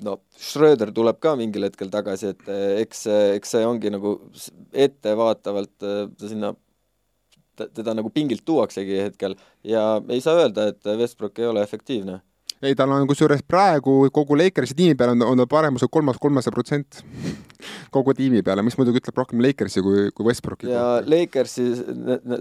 No 0.05 0.19
Schröder 0.37 0.93
tuleb 0.95 1.19
ka 1.23 1.35
mingil 1.39 1.67
hetkel 1.69 1.91
tagasi, 1.93 2.35
et 2.35 2.53
eh, 2.53 2.83
eks, 2.85 3.07
eks 3.39 3.57
see 3.57 3.67
ongi 3.67 3.93
nagu 3.93 4.17
ettevaatavalt 4.87 5.87
eh, 5.89 6.01
ta 6.13 6.31
sinna, 6.31 6.53
teda 7.57 7.97
nagu 7.97 8.13
pingilt 8.13 8.45
tuuaksegi 8.45 9.01
hetkel 9.07 9.37
ja 9.65 9.97
ei 10.13 10.21
saa 10.25 10.43
öelda, 10.43 10.71
et 10.75 10.97
Westbrook 11.01 11.41
ei 11.41 11.49
ole 11.49 11.63
efektiivne. 11.65 12.21
ei, 12.61 12.75
tal 12.77 12.93
on 12.93 13.09
kusjuures 13.09 13.41
praegu 13.49 14.11
kogu 14.13 14.37
Lakersi 14.37 14.77
tiimi 14.77 14.97
peale 14.97 15.17
on, 15.17 15.25
on 15.33 15.41
ta 15.41 15.49
paremusel 15.49 15.89
kolmas, 15.93 16.21
kolmese 16.21 16.53
protsent 16.53 17.01
kogu 17.97 18.13
tiimi 18.17 18.45
peale, 18.45 18.65
mis 18.67 18.77
muidugi 18.77 19.01
ütleb 19.01 19.25
rohkem 19.25 19.41
Lakersi 19.41 19.85
kui, 19.85 20.11
kui 20.13 20.29
Westbrooki 20.29 20.69
ja 20.69 20.85
kohta. 21.01 21.11
Lakersi 21.17 21.71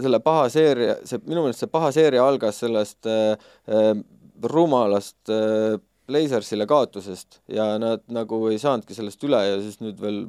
selle 0.04 0.20
paha 0.20 0.50
seeria, 0.52 1.00
see 1.08 1.24
minu 1.24 1.46
meelest 1.46 1.64
see 1.64 1.72
paha 1.72 1.92
seeria 1.96 2.28
algas 2.28 2.60
sellest 2.60 3.08
äh, 3.08 3.96
rumalast 4.44 5.32
äh, 5.32 5.80
Blazersile 6.06 6.66
kaotusest 6.70 7.40
ja 7.50 7.74
nad 7.82 8.04
nagu 8.12 8.40
ei 8.50 8.60
saanudki 8.62 8.94
sellest 8.94 9.22
üle 9.26 9.40
ja 9.42 9.58
siis 9.62 9.80
nüüd 9.82 10.00
veel 10.02 10.22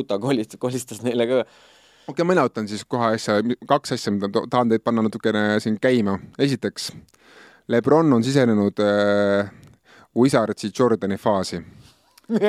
Utah 0.00 0.20
kolis-, 0.22 0.58
kolistas 0.60 1.02
neile 1.02 1.26
ka. 1.26 1.40
okei 1.42 2.12
okay,, 2.14 2.28
mina 2.28 2.44
võtan 2.46 2.68
siis 2.70 2.84
kohe 2.86 3.14
asja, 3.16 3.40
kaks 3.68 3.96
asja, 3.96 4.14
mida 4.14 4.30
tahan 4.50 4.70
teid 4.70 4.84
panna 4.86 5.06
natukene 5.06 5.44
siin 5.62 5.80
käima. 5.82 6.18
esiteks, 6.38 6.92
Lebron 7.70 8.12
on 8.12 8.24
sisenenud 8.26 8.82
äh, 8.84 9.50
Wizardsi 10.18 10.72
Jordani 10.78 11.18
faasi 11.18 11.62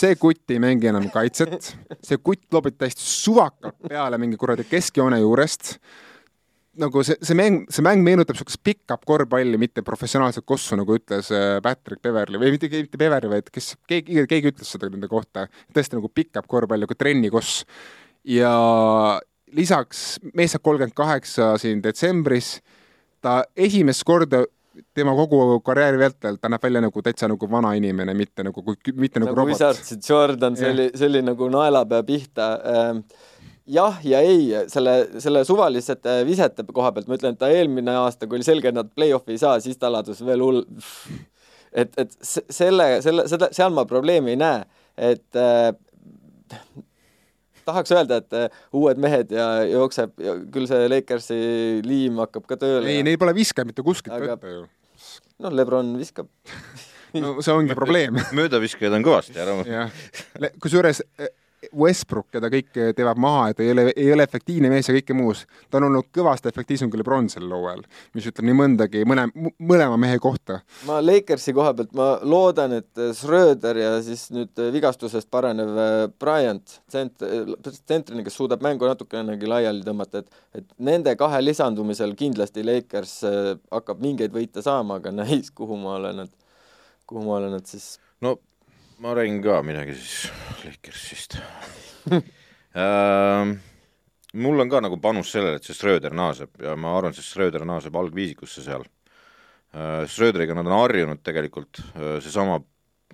see 0.00 0.16
kutt 0.20 0.52
ei 0.52 0.60
mängi 0.60 0.90
enam 0.90 1.08
kaitset, 1.12 1.72
see 2.04 2.20
kutt 2.20 2.48
lobib 2.52 2.76
täiesti 2.80 3.04
suvakalt 3.04 3.88
peale 3.88 4.18
mingi 4.20 4.36
kuradi 4.40 4.66
keskjoone 4.68 5.20
juurest 5.22 5.76
nagu 6.78 7.02
see, 7.06 7.16
see 7.24 7.36
mäng, 7.38 7.62
see 7.72 7.84
mäng 7.84 8.02
meenutab 8.06 8.36
niisugust 8.36 8.60
pick-up 8.64 9.04
korvpalli, 9.08 9.58
mitte 9.60 9.82
professionaalset 9.86 10.46
kossu, 10.48 10.76
nagu 10.78 10.96
ütles 10.98 11.30
äh, 11.34 11.58
Patrick 11.64 12.02
Beverly 12.04 12.40
või 12.40 12.52
mitte, 12.54 12.70
mitte 12.72 13.00
Beverly, 13.00 13.30
vaid 13.32 13.48
kes, 13.54 13.74
keegi, 13.90 14.24
keegi 14.30 14.52
ütles 14.52 14.74
seda 14.74 14.90
nende 14.92 15.10
kohta, 15.10 15.46
tõesti 15.74 15.98
nagu 15.98 16.10
pick-up 16.12 16.48
korvpall, 16.50 16.86
nagu 16.86 16.98
trennikoss. 16.98 17.64
ja 18.28 18.52
lisaks 19.56 20.18
mees 20.36 20.52
saab 20.54 20.64
kolmkümmend 20.66 20.96
kaheksa 20.96 21.54
siin 21.60 21.82
detsembris, 21.84 22.58
ta 23.24 23.42
esimest 23.56 24.04
korda 24.06 24.44
tema 24.94 25.14
kogu 25.16 25.60
karjääri 25.66 25.98
vältel, 25.98 26.36
ta 26.40 26.50
näeb 26.50 26.62
välja 26.62 26.82
nagu 26.84 27.02
täitsa 27.02 27.28
nagu 27.30 27.50
vana 27.50 27.72
inimene, 27.78 28.14
mitte 28.14 28.44
nagu, 28.46 28.62
mitte 28.94 29.22
nagu, 29.22 29.32
nagu 29.32 29.40
robot. 29.40 29.80
Jordan, 30.08 30.56
see 30.58 30.70
oli, 30.70 30.88
see 30.94 31.08
oli 31.10 31.22
nagu 31.26 31.48
naelapea 31.50 32.04
pihta 32.06 32.48
ähm, 32.72 33.02
jah 33.68 33.98
ja 34.06 34.20
ei, 34.24 34.48
selle, 34.72 34.94
selle 35.22 35.44
suvalisete 35.46 36.20
visete 36.28 36.64
koha 36.74 36.92
pealt 36.96 37.08
ma 37.10 37.18
ütlen, 37.18 37.36
et 37.36 37.40
ta 37.40 37.50
eelmine 37.52 37.94
aasta, 38.02 38.28
kui 38.28 38.40
oli 38.40 38.46
selge, 38.46 38.70
et 38.70 38.76
nad 38.76 38.90
play-off'i 38.94 39.36
ei 39.36 39.42
saa, 39.42 39.58
siis 39.64 39.78
ta 39.80 39.90
ladus 39.92 40.22
veel 40.26 40.44
hull. 40.44 40.62
et, 41.82 41.92
et 42.00 42.18
selle, 42.24 42.90
selle, 43.04 43.28
seda, 43.30 43.50
seal 43.54 43.74
ma 43.76 43.84
probleemi 43.88 44.34
ei 44.34 44.40
näe, 44.40 44.62
et 45.10 45.38
äh, 45.38 45.72
tahaks 47.68 47.92
öelda, 47.94 48.22
et 48.22 48.36
äh, 48.36 48.62
uued 48.76 49.00
mehed 49.02 49.32
ja 49.34 49.48
jookseb 49.68 50.16
ja 50.24 50.36
küll 50.52 50.68
see 50.70 50.88
Lakersi 50.90 51.40
liim 51.86 52.20
hakkab 52.24 52.48
ka 52.48 52.60
tööle. 52.60 52.88
ei, 52.88 53.04
neil 53.06 53.20
pole 53.20 53.36
viskajat 53.36 53.70
mitte 53.70 53.84
kuskilt 53.86 54.16
aga... 54.16 54.36
võtta 54.38 54.54
ju. 54.54 54.62
noh, 55.44 55.54
Lebron 55.54 55.92
viskab 56.00 56.30
no 57.16 57.36
see 57.44 57.54
ongi 57.54 57.76
probleem 57.78 58.16
möödaviskajaid 58.36 58.96
on 58.98 59.04
kõvasti 59.06 59.44
ära. 59.44 59.84
kusjuures 60.62 61.04
Westbrook, 61.74 62.28
keda 62.30 62.50
kõik 62.52 62.68
teevad 62.94 63.18
maha, 63.18 63.48
et 63.50 63.60
ei 63.64 63.72
ole, 63.72 63.84
ei 63.96 64.12
ole 64.14 64.22
efektiivne 64.26 64.70
mees 64.70 64.88
ja 64.88 64.94
kõike 64.94 65.16
muus, 65.16 65.42
ta 65.70 65.80
on 65.80 65.88
olnud 65.88 66.06
kõvasti 66.14 66.50
efektiivsem 66.52 66.90
kui 66.90 67.00
Lebron 67.00 67.26
sel 67.32 67.48
hooajal, 67.50 67.82
mis 68.14 68.28
ütleb 68.30 68.46
nii 68.46 68.56
mõndagi 68.60 69.02
mõne, 69.08 69.26
mõlema 69.58 69.98
mehe 70.00 70.20
kohta. 70.22 70.60
ma 70.86 71.00
Lakersi 71.02 71.54
koha 71.56 71.74
pealt, 71.74 71.90
ma 71.98 72.08
loodan, 72.22 72.76
et 72.78 73.02
Schröder 73.18 73.82
ja 73.82 73.90
siis 74.06 74.28
nüüd 74.34 74.62
vigastusest 74.74 75.30
parenev 75.34 75.74
äh, 75.74 75.96
Bryant, 76.20 76.78
tsent-, 76.86 77.26
tsentrina, 77.82 78.22
kes 78.26 78.38
suudab 78.38 78.62
mängu 78.62 78.86
natukenegi 78.86 79.50
laiali 79.50 79.82
tõmmata, 79.86 80.22
et 80.22 80.44
et 80.58 80.66
nende 80.82 81.12
kahe 81.18 81.40
lisandumisel 81.42 82.14
kindlasti 82.18 82.64
Lakers 82.66 83.14
hakkab 83.74 84.00
mingeid 84.02 84.34
võite 84.34 84.62
saama, 84.64 84.98
aga 85.02 85.12
näis, 85.14 85.50
kuhu 85.54 85.76
ma 85.78 85.96
olen 85.98 86.22
nad, 86.22 86.30
kuhu 87.06 87.24
ma 87.26 87.38
olen 87.40 87.58
nad 87.58 87.66
siis 87.68 87.96
no 88.24 88.38
ma 88.98 89.14
räägin 89.14 89.42
ka 89.42 89.62
midagi 89.62 89.94
siis 89.94 90.30
Lakersist 90.68 91.38
ähm,. 92.76 93.56
mul 94.34 94.60
on 94.60 94.68
ka 94.70 94.82
nagu 94.84 94.98
panus 95.00 95.32
sellele, 95.32 95.56
et 95.56 95.64
see 95.64 95.76
Schröder 95.76 96.12
naaseb 96.12 96.60
ja 96.62 96.74
ma 96.76 96.92
arvan, 96.98 97.16
see 97.16 97.24
Schröder 97.24 97.64
naaseb 97.68 97.96
algviisikusse 97.96 98.64
seal 98.66 98.84
äh,. 98.84 100.04
Schröderiga 100.10 100.56
nad 100.58 100.68
on 100.68 100.76
harjunud 100.82 101.24
tegelikult, 101.24 101.80
seesama 102.24 102.60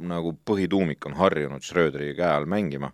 nagu 0.02 0.34
põhituumik 0.46 1.06
on 1.06 1.14
harjunud 1.18 1.62
Schröderi 1.62 2.12
käe 2.18 2.32
all 2.32 2.50
mängima 2.50 2.90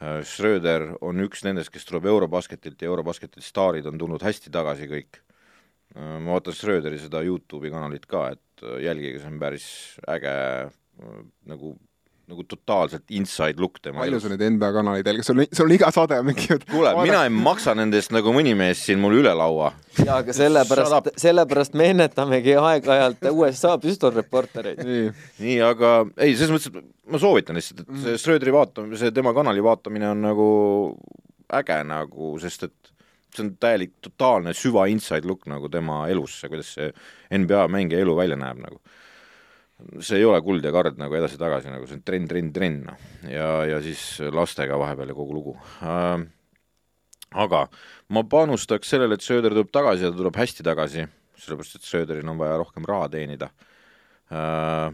äh,. 0.00 0.22
Schröder 0.24 0.94
on 1.04 1.20
üks 1.26 1.44
nendest, 1.44 1.72
kes 1.74 1.84
tuleb 1.88 2.08
Eurobasketilt 2.08 2.80
ja 2.80 2.88
Eurobasketi 2.88 3.44
staarid 3.44 3.86
on 3.90 4.00
tulnud 4.00 4.24
hästi 4.24 4.52
tagasi 4.54 4.88
kõik 4.90 5.20
äh,. 5.20 6.16
ma 6.24 6.38
vaatan 6.38 6.56
Schröderi 6.56 7.02
seda 7.02 7.20
Youtube'i 7.26 7.72
kanalit 7.74 8.08
ka, 8.08 8.30
et 8.32 8.64
äh, 8.64 8.80
jälgige, 8.88 9.20
see 9.20 9.32
on 9.32 9.42
päris 9.42 9.66
äge 10.08 10.32
äh, 10.32 11.20
nagu, 11.50 11.76
nagu 12.30 12.44
totaalselt 12.48 13.10
inside 13.12 13.60
look 13.60 13.80
tema 13.82 14.00
palju 14.00 14.20
sul 14.22 14.32
neid 14.32 14.44
NBA 14.54 14.70
kanaleid 14.72 15.08
jälgib, 15.10 15.26
sul 15.26 15.42
on, 15.42 15.48
sul 15.52 15.68
on 15.68 15.74
iga 15.76 15.90
saade 15.92 16.18
on 16.22 16.28
mingi 16.30 16.56
kuule, 16.70 16.94
mina 17.02 17.24
ei 17.26 17.32
maksa 17.34 17.74
nende 17.76 18.00
eest 18.00 18.14
nagu 18.16 18.32
mõni 18.32 18.54
mees 18.58 18.80
siin 18.86 19.02
mul 19.02 19.18
üle 19.18 19.34
laua. 19.36 19.72
jaa, 19.98 20.22
aga 20.22 20.36
sellepärast, 20.36 21.10
sellepärast 21.20 21.76
me 21.80 21.90
ennetamegi 21.92 22.56
aeg-ajalt 22.60 23.28
USA 23.34 23.74
püstolreportereid. 23.82 24.80
nii, 24.88 25.04
nii, 25.44 25.58
aga 25.68 25.92
ei, 26.16 26.32
selles 26.38 26.54
mõttes, 26.54 26.72
et 26.72 27.12
ma 27.12 27.20
soovitan 27.20 27.60
lihtsalt, 27.60 27.84
et 27.84 27.92
see 28.06 28.16
Schröderi 28.24 28.56
vaatamine, 28.56 29.00
see 29.00 29.12
tema 29.14 29.34
kanali 29.36 29.64
vaatamine 29.64 30.08
on 30.14 30.24
nagu 30.24 30.48
äge 31.60 31.78
nagu, 31.86 32.34
sest 32.42 32.68
et 32.70 32.94
see 33.34 33.44
on 33.44 33.54
täielik 33.60 33.96
totaalne 34.04 34.54
süva 34.56 34.86
inside 34.90 35.28
look 35.28 35.44
nagu 35.50 35.68
tema 35.68 36.04
elusse, 36.10 36.48
kuidas 36.48 36.72
see 36.78 36.90
NBA 37.34 37.66
mängija 37.72 38.00
elu 38.04 38.16
välja 38.16 38.38
näeb 38.40 38.60
nagu. 38.62 38.80
See 40.00 40.20
ei 40.20 40.26
ole 40.28 40.40
kuld 40.44 40.64
ja 40.64 40.72
kard 40.74 40.98
nagu 41.00 41.16
edasi-tagasi 41.18 41.72
nagu 41.72 41.88
see 41.88 41.98
on 41.98 42.04
trenn, 42.06 42.28
trenn, 42.30 42.52
trenn 42.54 42.80
noh. 42.88 43.04
ja, 43.30 43.50
ja 43.68 43.82
siis 43.84 44.02
lastega 44.32 44.78
vahepeal 44.80 45.12
ja 45.12 45.18
kogu 45.18 45.36
lugu 45.36 45.54
äh,. 45.84 46.24
aga 47.44 47.66
ma 48.14 48.24
panustaks 48.30 48.94
sellele, 48.94 49.18
et 49.18 49.26
Söder 49.26 49.54
tuleb 49.54 49.72
tagasi 49.74 50.06
ja 50.06 50.12
ta 50.12 50.20
tuleb 50.20 50.36
hästi 50.38 50.66
tagasi, 50.66 51.06
sellepärast 51.40 51.80
et 51.80 51.88
Söderil 51.88 52.28
on 52.30 52.40
vaja 52.40 52.58
rohkem 52.62 52.86
raha 52.88 53.08
teenida 53.12 53.50
äh, 54.32 54.90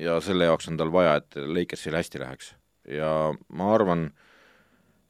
ja 0.00 0.20
selle 0.24 0.48
jaoks 0.48 0.70
on 0.72 0.78
tal 0.80 0.92
vaja, 0.94 1.18
et 1.20 1.36
Lakersil 1.36 1.96
hästi 1.96 2.22
läheks 2.22 2.54
ja 2.88 3.34
ma 3.48 3.72
arvan, 3.74 4.10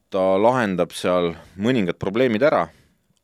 ta 0.09 0.37
lahendab 0.39 0.93
seal 0.95 1.33
mõningad 1.59 1.99
probleemid 2.01 2.43
ära, 2.47 2.67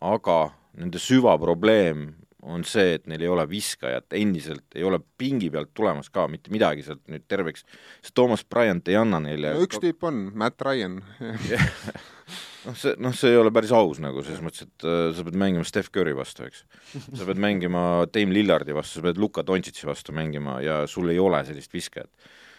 aga 0.03 0.39
nende 0.77 0.99
süvaprobleem 1.01 2.09
on 2.43 2.63
see, 2.67 2.97
et 2.97 3.05
neil 3.09 3.23
ei 3.23 3.31
ole 3.31 3.45
viskajat, 3.49 4.13
endiselt 4.19 4.75
ei 4.75 4.83
ole 4.87 4.99
pingi 5.19 5.49
pealt 5.53 5.71
tulemas 5.75 6.09
ka 6.13 6.25
mitte 6.31 6.51
midagi 6.53 6.83
sealt 6.85 7.03
nüüd 7.11 7.25
terveks, 7.31 7.65
sest 8.03 8.15
Toomas 8.17 8.43
Bryant 8.47 8.87
ei 8.91 8.97
anna 8.99 9.21
neile 9.23 9.53
no 9.55 9.63
üks 9.63 9.79
tüüp 9.83 10.03
on, 10.07 10.25
Matt 10.39 10.61
Ryan. 10.65 10.99
noh, 12.65 12.77
see, 12.79 12.95
noh, 13.03 13.15
see 13.15 13.33
ei 13.33 13.39
ole 13.39 13.53
päris 13.55 13.73
aus 13.75 14.01
nagu 14.03 14.23
selles 14.25 14.43
mõttes, 14.43 14.67
et 14.67 14.87
äh, 14.87 15.09
sa 15.15 15.25
pead 15.27 15.39
mängima 15.39 15.67
Steph 15.67 15.91
Curry 15.93 16.15
vastu, 16.17 16.47
eks. 16.49 16.63
sa 16.93 17.27
pead 17.29 17.41
mängima 17.43 17.83
Dame 18.11 18.35
Lillardi 18.35 18.75
vastu, 18.75 18.99
sa 18.99 19.07
pead 19.07 19.21
Luka 19.21 19.45
Dontšitši 19.47 19.89
vastu 19.89 20.15
mängima 20.15 20.59
ja 20.63 20.83
sul 20.91 21.13
ei 21.13 21.21
ole 21.23 21.43
sellist 21.47 21.73
viskajat. 21.73 22.11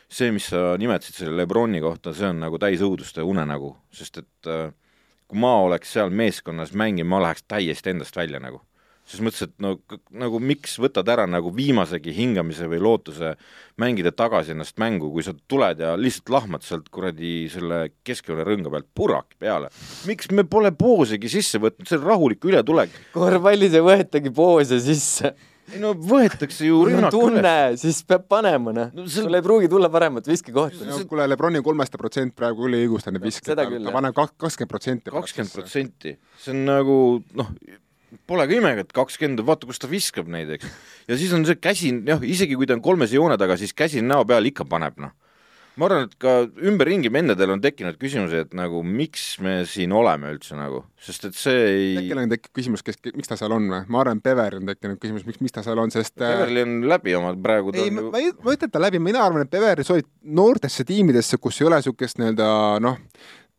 see, 0.09 0.31
mis 0.31 0.47
sa 0.53 0.75
nimetasid 0.79 1.25
selle 1.25 1.43
Lebroni 1.43 1.81
kohta, 1.83 2.13
see 2.15 2.29
on 2.31 2.43
nagu 2.45 2.61
täis 2.63 2.85
õuduste 2.85 3.25
unenägu, 3.25 3.75
sest 3.93 4.21
et 4.23 4.53
äh, 4.53 4.69
kui 5.29 5.41
ma 5.41 5.57
oleks 5.65 5.93
seal 5.97 6.13
meeskonnas 6.13 6.75
mängima, 6.77 7.17
ma 7.17 7.27
läheks 7.29 7.49
täiesti 7.49 7.93
endast 7.93 8.17
välja 8.17 8.41
nagu 8.41 8.63
ses 9.05 9.21
mõttes, 9.21 9.43
et 9.45 9.53
no 9.61 9.75
nagu 10.17 10.39
miks 10.41 10.79
võtad 10.81 11.09
ära 11.13 11.27
nagu 11.29 11.51
viimasegi 11.55 12.13
hingamise 12.17 12.65
või 12.71 12.81
lootuse 12.81 13.35
mängida 13.81 14.13
tagasi 14.17 14.55
ennast 14.55 14.79
mängu, 14.81 15.11
kui 15.13 15.23
sa 15.27 15.35
tuled 15.51 15.83
ja 15.85 15.93
lihtsalt 16.01 16.31
lahmad 16.33 16.65
sealt 16.65 16.89
kuradi 16.95 17.51
selle 17.53 17.91
keskjoone 18.07 18.47
rõnga 18.49 18.73
pealt 18.73 18.89
puraki 18.97 19.37
peale. 19.45 19.69
miks 20.09 20.31
me 20.33 20.45
pole 20.49 20.73
poosigi 20.73 21.29
sisse 21.29 21.61
võtnud, 21.61 21.85
see 21.89 21.99
on 22.01 22.07
rahulik 22.09 22.45
ületulek. 22.49 22.95
korvpallis 23.13 23.77
ei 23.77 23.85
võetagi 23.85 24.33
poose 24.35 24.81
sisse. 24.81 25.35
ei 25.75 25.81
no 25.85 25.93
võetakse 25.97 26.65
ju 26.65 26.81
rünnak 26.89 27.13
tunne, 27.13 27.55
siis 27.81 28.01
peab 28.09 28.25
panema, 28.29 28.73
noh 28.73 28.91
No 28.95 29.05
see- 29.07 29.23
sul 29.23 29.35
ei 29.37 29.43
pruugi 29.45 29.69
tulla 29.69 29.89
paremat 29.93 30.25
viskekohta. 30.29 30.85
no 30.89 31.05
kuule, 31.09 31.29
Lebroni 31.29 31.61
kolmesta 31.61 31.99
protsent 32.01 32.33
praegu 32.37 32.65
küll 32.65 32.81
ei 32.81 32.87
õigusta 32.89 33.13
neid 33.13 33.29
seda 33.37 33.65
ta, 33.69 33.71
ta 33.71 33.93
paneb 34.01 34.17
kakskümmend 34.17 34.71
protsenti. 34.71 35.11
kakskümmend. 35.11 35.53
protsenti, 35.61 36.17
see 36.41 36.53
on 36.57 36.65
nagu 36.65 36.99
noh, 37.35 37.53
pole 38.29 38.47
ka 38.49 38.57
imegi, 38.57 38.85
et 38.85 38.95
kakskümmend, 38.95 39.43
vaata, 39.47 39.69
kus 39.69 39.83
ta 39.83 39.91
viskab 39.91 40.31
neid, 40.31 40.55
eks. 40.57 40.71
ja 41.11 41.19
siis 41.21 41.35
on 41.37 41.45
see 41.49 41.59
käsi, 41.61 41.93
jah, 42.07 42.23
isegi 42.25 42.57
kui 42.59 42.69
ta 42.69 42.77
on 42.77 42.85
kolmese 42.85 43.19
joone 43.19 43.39
taga, 43.41 43.59
siis 43.61 43.75
käsi 43.77 44.05
näo 44.05 44.25
peal 44.29 44.51
ikka 44.51 44.67
paneb, 44.69 44.99
noh. 45.03 45.13
ma 45.81 45.89
arvan, 45.89 46.07
et 46.07 46.15
ka 46.23 46.35
ümberringi 46.71 47.11
vendadel 47.11 47.51
on 47.57 47.63
tekkinud 47.63 47.99
küsimusi, 47.99 48.45
et 48.45 48.53
nagu 48.55 48.85
miks 48.87 49.41
me 49.43 49.57
siin 49.67 49.93
oleme 49.97 50.31
üldse 50.37 50.59
nagu, 50.59 50.85
sest 51.03 51.29
et 51.31 51.39
see 51.39 51.63
ei 51.69 51.95
äkki 52.05 52.19
on 52.19 52.35
tekkinud 52.35 52.59
küsimus, 52.61 52.85
kes, 52.87 53.01
miks 53.13 53.31
ta 53.31 53.39
seal 53.41 53.57
on 53.57 53.71
või? 53.73 53.83
ma 53.91 54.03
arvan, 54.05 54.23
et 54.23 54.29
Bever 54.29 54.59
on 54.61 54.71
tekkinud 54.71 55.03
küsimus, 55.03 55.27
miks, 55.27 55.43
miks 55.43 55.57
ta 55.57 55.67
seal 55.67 55.83
on, 55.83 55.95
sest 55.95 56.15
äh, 56.21 56.29
Beverly 56.31 56.67
on 56.67 56.77
läbi 56.95 57.17
oma 57.19 57.35
praegu, 57.35 57.75
ei, 57.75 57.91
ma 57.95 58.07
ma 58.09 58.23
ei, 58.23 58.31
ma 58.45 58.55
ütlen 58.55 58.75
ta 58.75 58.83
läbi, 58.83 59.03
mina 59.03 59.25
arvan, 59.27 59.49
et 59.49 59.55
Beveri 59.55 59.87
sobib 59.87 60.11
noortesse 60.23 60.87
tiimidesse, 60.87 61.43
kus 61.43 61.59
ei 61.61 61.71
ole 61.71 61.83
niisugust 61.83 62.23
nii-öelda 62.23 62.53
noh, 62.85 63.01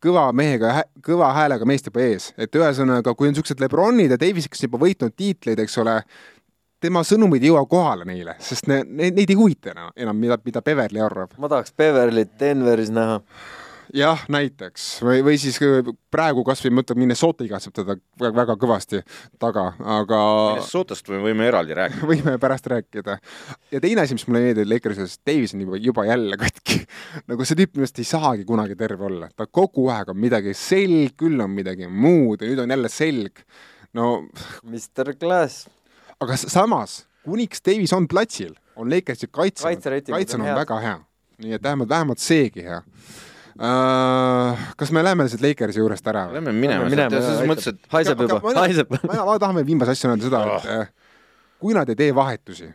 kõva 0.02 0.28
mehega, 0.36 0.82
kõva 1.04 1.32
häälega 1.36 1.66
meest 1.68 1.88
juba 1.88 2.02
ees, 2.04 2.30
et 2.38 2.54
ühesõnaga, 2.54 3.14
kui 3.14 3.28
on 3.28 3.34
niisugused 3.34 3.60
Lebronid 3.62 4.14
ja 4.14 4.18
Davisid, 4.20 4.52
kes 4.52 4.66
juba 4.66 4.80
võitnud 4.82 5.14
tiitleid, 5.16 5.62
eks 5.64 5.78
ole, 5.82 5.98
tema 6.82 7.02
sõnumid 7.06 7.44
ei 7.44 7.52
jõua 7.52 7.64
kohale 7.70 8.06
neile, 8.08 8.36
sest 8.42 8.68
ne, 8.70 8.82
ne, 8.84 9.10
neid 9.16 9.30
ei 9.32 9.38
huvita 9.38 9.72
enam, 9.72 9.92
enam, 9.96 10.18
mida, 10.20 10.38
mida 10.44 10.62
Beverly 10.64 11.02
arvab. 11.02 11.36
ma 11.40 11.50
tahaks 11.52 11.74
Beverlyt 11.76 12.36
Denveris 12.40 12.92
näha. 12.94 13.20
jah, 13.94 14.22
näiteks 14.32 14.84
või, 15.04 15.20
või 15.26 15.36
siis 15.40 15.58
praegu 16.12 16.42
kasvõi 16.46 16.72
ma 16.74 16.82
ütlen, 16.84 16.98
Minnesota 17.00 17.44
igatseb 17.46 17.74
teda 17.76 17.96
väga, 18.20 18.32
väga 18.36 18.56
kõvasti 18.60 19.00
taga, 19.42 19.68
aga 19.98 20.20
Minnesotast 20.56 21.10
me 21.12 21.20
võime 21.22 21.46
eraldi 21.48 21.76
rääkida. 21.76 22.08
võime 22.12 22.36
pärast 22.42 22.66
rääkida. 22.72 23.18
ja 23.72 23.82
teine 23.82 24.04
asi, 24.04 24.16
mis 24.18 24.26
mulle 24.28 24.42
meeldib 24.48 24.70
Lakersis, 24.70 25.18
Davis 25.26 25.54
on 25.54 25.64
juba, 25.66 25.80
juba 25.82 26.06
jälle 26.08 26.38
katki. 26.40 26.80
nagu 27.30 27.46
see 27.46 27.60
tüüp 27.60 27.76
minu 27.76 27.86
arust 27.86 28.02
ei 28.02 28.10
saagi 28.10 28.46
kunagi 28.48 28.78
terve 28.78 29.08
olla, 29.10 29.30
ta 29.36 29.46
kogu 29.46 29.88
aeg 29.94 30.12
on 30.14 30.20
midagi 30.20 30.54
selg, 30.56 31.16
küll 31.20 31.40
on 31.42 31.52
midagi 31.54 31.90
muud 31.90 32.42
ja 32.42 32.50
nüüd 32.50 32.64
on 32.64 32.76
jälle 32.76 32.92
selg. 32.92 33.44
no 33.96 34.12
Mr 34.70 35.14
Glass. 35.20 35.66
aga 36.20 36.38
samas, 36.40 37.04
kuniks 37.26 37.62
Davis 37.62 37.94
on 37.96 38.08
platsil, 38.08 38.56
on 38.76 38.90
Lakersi 38.90 39.30
kaitse, 39.30 39.68
kaitse 39.68 40.40
on 40.40 40.48
on 40.48 40.52
väga 40.64 40.82
hea. 40.82 40.98
nii 41.44 41.52
et 41.52 41.62
vähemalt, 41.62 41.88
vähemalt 41.88 42.22
seegi 42.22 42.64
hea 42.64 42.82
uh,. 43.58 44.64
kas 44.76 44.92
me 44.92 45.04
läheme 45.04 45.26
lihtsalt 45.26 45.44
Lakersi 45.44 45.82
juurest 45.82 46.08
ära 46.12 46.26
või? 46.30 46.40
Lähme 46.40 46.56
minema 46.56 46.88
ja 46.90 47.10
selles 47.12 47.44
mõttes, 47.48 47.70
et 47.72 47.92
haiseb 47.92 48.24
juba 48.26 48.40
haiseb. 48.62 48.96
ma, 49.02 49.38
tahan 49.38 49.60
veel 49.60 49.68
viimase 49.68 49.96
asjana 49.96 50.16
öelda 50.16 50.28
seda, 50.30 50.42
et 50.56 50.72
äh, 50.74 51.14
kui 51.62 51.76
nad 51.76 51.88
ei 51.92 51.98
tee 51.98 52.14
vahetusi 52.14 52.68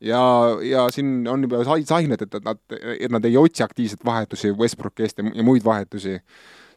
ja, 0.00 0.20
ja 0.62 0.86
siin 0.92 1.28
on 1.28 1.46
juba 1.46 1.62
sained, 1.86 2.22
et 2.22 2.36
nad, 2.44 2.60
et 2.98 3.12
nad 3.12 3.24
ei 3.24 3.36
otsi 3.40 3.64
aktiivselt 3.64 4.04
vahetusi 4.04 4.52
Westbrooki 4.56 5.06
eest 5.06 5.22
ja, 5.22 5.30
ja 5.34 5.46
muid 5.46 5.64
vahetusi, 5.64 6.18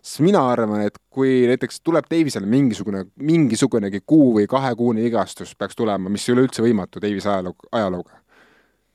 siis 0.01 0.23
mina 0.25 0.41
arvan, 0.51 0.85
et 0.87 0.97
kui 1.11 1.43
näiteks 1.49 1.81
tuleb 1.83 2.07
Davisele 2.11 2.49
mingisugune, 2.49 3.05
mingisugunegi 3.19 4.03
kuu 4.05 4.31
või 4.39 4.47
kahekuune 4.49 5.05
igastus 5.07 5.55
peaks 5.59 5.77
tulema, 5.79 6.11
mis 6.11 6.27
ei 6.27 6.35
ole 6.35 6.47
üldse 6.47 6.65
võimatu 6.65 7.03
Davise 7.03 7.31
ajaloo, 7.33 7.55
ajalooga, 7.71 8.18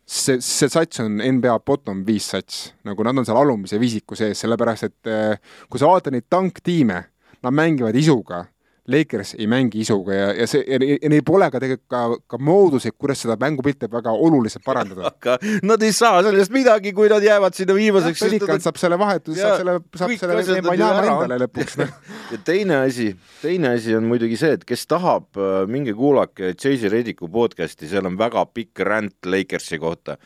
see, 0.07 0.40
see 0.40 0.71
sats 0.71 1.01
on 1.03 1.19
NBA 1.19 1.59
bottom 1.67 2.05
viis 2.07 2.29
sats, 2.35 2.73
nagu 2.87 3.07
nad 3.07 3.19
on 3.19 3.27
seal 3.27 3.40
alumise 3.40 3.81
viisiku 3.81 4.19
sees, 4.19 4.40
sellepärast 4.45 4.88
et 4.88 5.11
eh, 5.11 5.37
kui 5.69 5.81
sa 5.81 5.90
vaatad 5.90 6.14
neid 6.14 6.29
tanktiime, 6.33 7.01
nad 7.45 7.57
mängivad 7.57 7.97
isuga, 7.99 8.45
Lakers 8.88 9.33
ei 9.38 9.47
mängi 9.49 9.81
isuga 9.81 10.12
ja, 10.12 10.25
ja 10.37 10.47
see 10.49 10.61
ja, 10.68 10.77
neil 11.09 11.23
pole 11.25 11.47
ka 11.49 11.61
tegelikult 11.62 11.88
ka, 11.88 12.01
ka 12.35 12.38
mooduseid, 12.44 12.92
kuidas 13.01 13.23
seda 13.25 13.37
mängupilti 13.40 13.88
väga 13.88 14.12
oluliselt 14.12 14.64
parandada. 14.66 15.09
aga 15.12 15.38
nad 15.64 15.83
ei 15.87 15.92
saa 15.97 16.18
sellest 16.27 16.53
midagi, 16.53 16.92
kui 16.97 17.09
nad 17.09 17.25
jäävad 17.25 17.57
sinna 17.57 17.77
viimaseks. 17.79 18.25
Pelikan 18.27 18.61
saab 18.61 18.81
selle 18.81 18.99
vahetuse, 19.01 19.40
saab 19.40 19.62
selle, 19.62 19.77
saab 19.97 20.12
selle 20.20 20.75
ära 20.75 21.07
endale 21.07 21.38
lõpuks. 21.47 21.79
ja 22.33 22.40
teine 22.44 22.83
asi, 22.83 23.09
teine 23.40 23.73
asi 23.79 23.97
on 23.97 24.05
muidugi 24.11 24.37
see, 24.40 24.59
et 24.59 24.66
kes 24.68 24.85
tahab, 24.90 25.31
minge 25.70 25.94
kuulake 25.97 26.53
Jay-Z 26.53 26.92
Rediku 26.92 27.31
podcast'i, 27.33 27.88
seal 27.88 28.05
on 28.11 28.18
väga 28.20 28.44
pikk 28.53 28.85
ränd 28.85 29.16
Lakersi 29.25 29.81
kohta. 29.81 30.18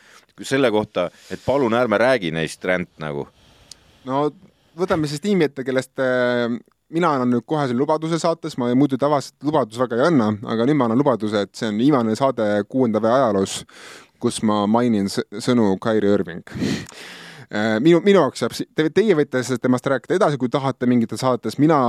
selle 0.43 0.71
kohta, 0.71 1.09
et 1.31 1.39
palun 1.45 1.73
ärme 1.75 1.97
räägi 1.99 2.31
neist 2.31 2.63
ränd 2.65 2.91
nagu. 2.99 3.27
no 4.07 4.19
võtame 4.79 5.07
siis 5.07 5.23
tiimi 5.23 5.47
ette, 5.47 5.63
kellest 5.67 5.99
äh, 5.99 6.59
mina 6.89 7.13
annan 7.15 7.29
nüüd 7.33 7.45
kohe 7.45 7.67
selle 7.67 7.81
lubaduse 7.83 8.19
saates, 8.21 8.57
ma 8.57 8.71
muidu 8.77 8.97
tavaliselt 8.97 9.43
lubadusi 9.45 9.81
väga 9.81 9.99
ei 9.99 10.07
anna, 10.09 10.31
aga 10.53 10.67
nüüd 10.67 10.79
ma 10.79 10.89
annan 10.89 11.01
lubaduse, 11.01 11.45
et 11.45 11.55
see 11.55 11.69
on 11.69 11.79
viimane 11.81 12.15
saade 12.17 12.47
kuuenda 12.69 13.01
vee 13.03 13.13
ajaloos, 13.13 13.61
kus 14.19 14.41
ma 14.43 14.63
mainin 14.67 15.07
sõnu 15.09 15.71
Kairi 15.81 16.13
Irving 16.17 16.43
minu, 17.81 17.99
minu 18.05 18.19
jaoks 18.21 18.43
te, 18.77 18.85
teie 18.93 19.15
võite 19.17 19.41
temast 19.61 19.87
rääkida 19.89 20.19
edasi, 20.19 20.37
kui 20.37 20.51
tahate 20.53 20.85
mingites 20.89 21.23
saadetes, 21.23 21.57
mina, 21.61 21.79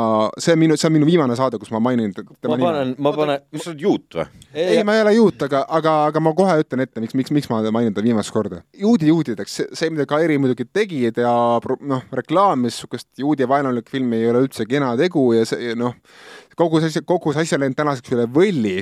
see 0.41 0.55
on 0.57 0.63
minu, 0.63 0.79
see 0.81 0.89
on 0.89 0.95
minu 0.97 1.09
viimane 1.09 1.37
saade, 1.37 1.61
kus 1.61 1.73
ma 1.75 1.83
mainin 1.85 2.15
ma 2.17 2.57
panen, 2.57 2.95
ma 2.97 3.13
panen. 3.17 3.45
kas 3.53 3.67
sa 3.67 3.73
oled 3.75 3.85
juut 3.85 4.19
või? 4.19 4.27
ei, 4.55 4.81
ma 4.89 4.97
ei 4.97 5.05
ole 5.05 5.15
juut, 5.19 5.45
aga, 5.47 5.65
aga, 5.79 5.97
aga 6.09 6.25
ma 6.25 6.33
kohe 6.39 6.57
ütlen 6.65 6.85
ette, 6.87 7.03
miks, 7.05 7.17
miks, 7.19 7.35
miks 7.37 7.51
ma 7.53 7.61
mainin 7.69 7.93
teda 7.93 8.09
viimast 8.09 8.33
korda. 8.33 8.63
juudi 8.81 9.11
juudideks, 9.13 9.61
see, 9.77 9.93
mida 9.93 10.09
Kairi 10.09 10.39
muidugi 10.41 10.65
tegi 10.73 11.05
ja 11.05 11.35
noh, 11.61 12.07
reklaamis 12.23 12.81
niisugust 12.81 13.09
juudi 13.19 13.49
vaenulik 13.49 13.91
filmi 13.91 14.17
ei 14.17 14.31
ole 14.31 14.45
üldse 14.47 14.67
kena 14.69 14.95
tegu 14.97 15.33
ja 15.35 15.45
see 15.49 15.75
noh, 15.79 15.97
kogu 16.57 16.81
see 16.81 16.93
asja, 16.93 17.05
kogu 17.07 17.35
see 17.35 17.45
asi 17.45 17.57
on 17.57 17.65
läinud 17.65 17.79
tänaseks 17.79 18.17
üle 18.17 18.27
võlli 18.31 18.79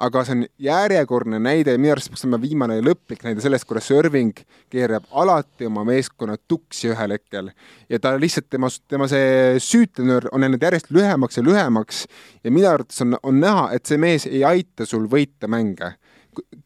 aga 0.00 0.22
see 0.24 0.36
on 0.36 0.44
järjekordne 0.64 1.38
näide, 1.42 1.74
minu 1.80 1.92
arust 1.94 2.10
peaks 2.12 2.24
olema 2.24 2.40
viimane 2.40 2.78
lõplik 2.84 3.24
näide 3.26 3.42
sellest, 3.44 3.66
kuidas 3.68 3.90
Irving 3.92 4.38
keerab 4.72 5.08
alati 5.22 5.68
oma 5.68 5.84
meeskonna 5.88 6.38
tuksi 6.48 6.92
ühel 6.94 7.16
hetkel. 7.16 7.50
Ja 7.92 8.00
ta 8.00 8.14
lihtsalt, 8.20 8.48
tema, 8.52 8.70
tema 8.88 9.08
see 9.10 9.58
süütenöör 9.60 10.30
on 10.32 10.44
läinud 10.44 10.62
järjest 10.64 10.92
lühemaks 10.94 11.40
ja 11.40 11.44
lühemaks. 11.44 12.06
Ja 12.44 12.52
minu 12.52 12.70
arvates 12.70 13.02
on, 13.04 13.18
on 13.22 13.42
näha, 13.42 13.68
et 13.76 13.90
see 13.90 14.00
mees 14.00 14.24
ei 14.30 14.44
aita 14.46 14.88
sul 14.88 15.04
võita 15.10 15.50
mänge. 15.50 15.94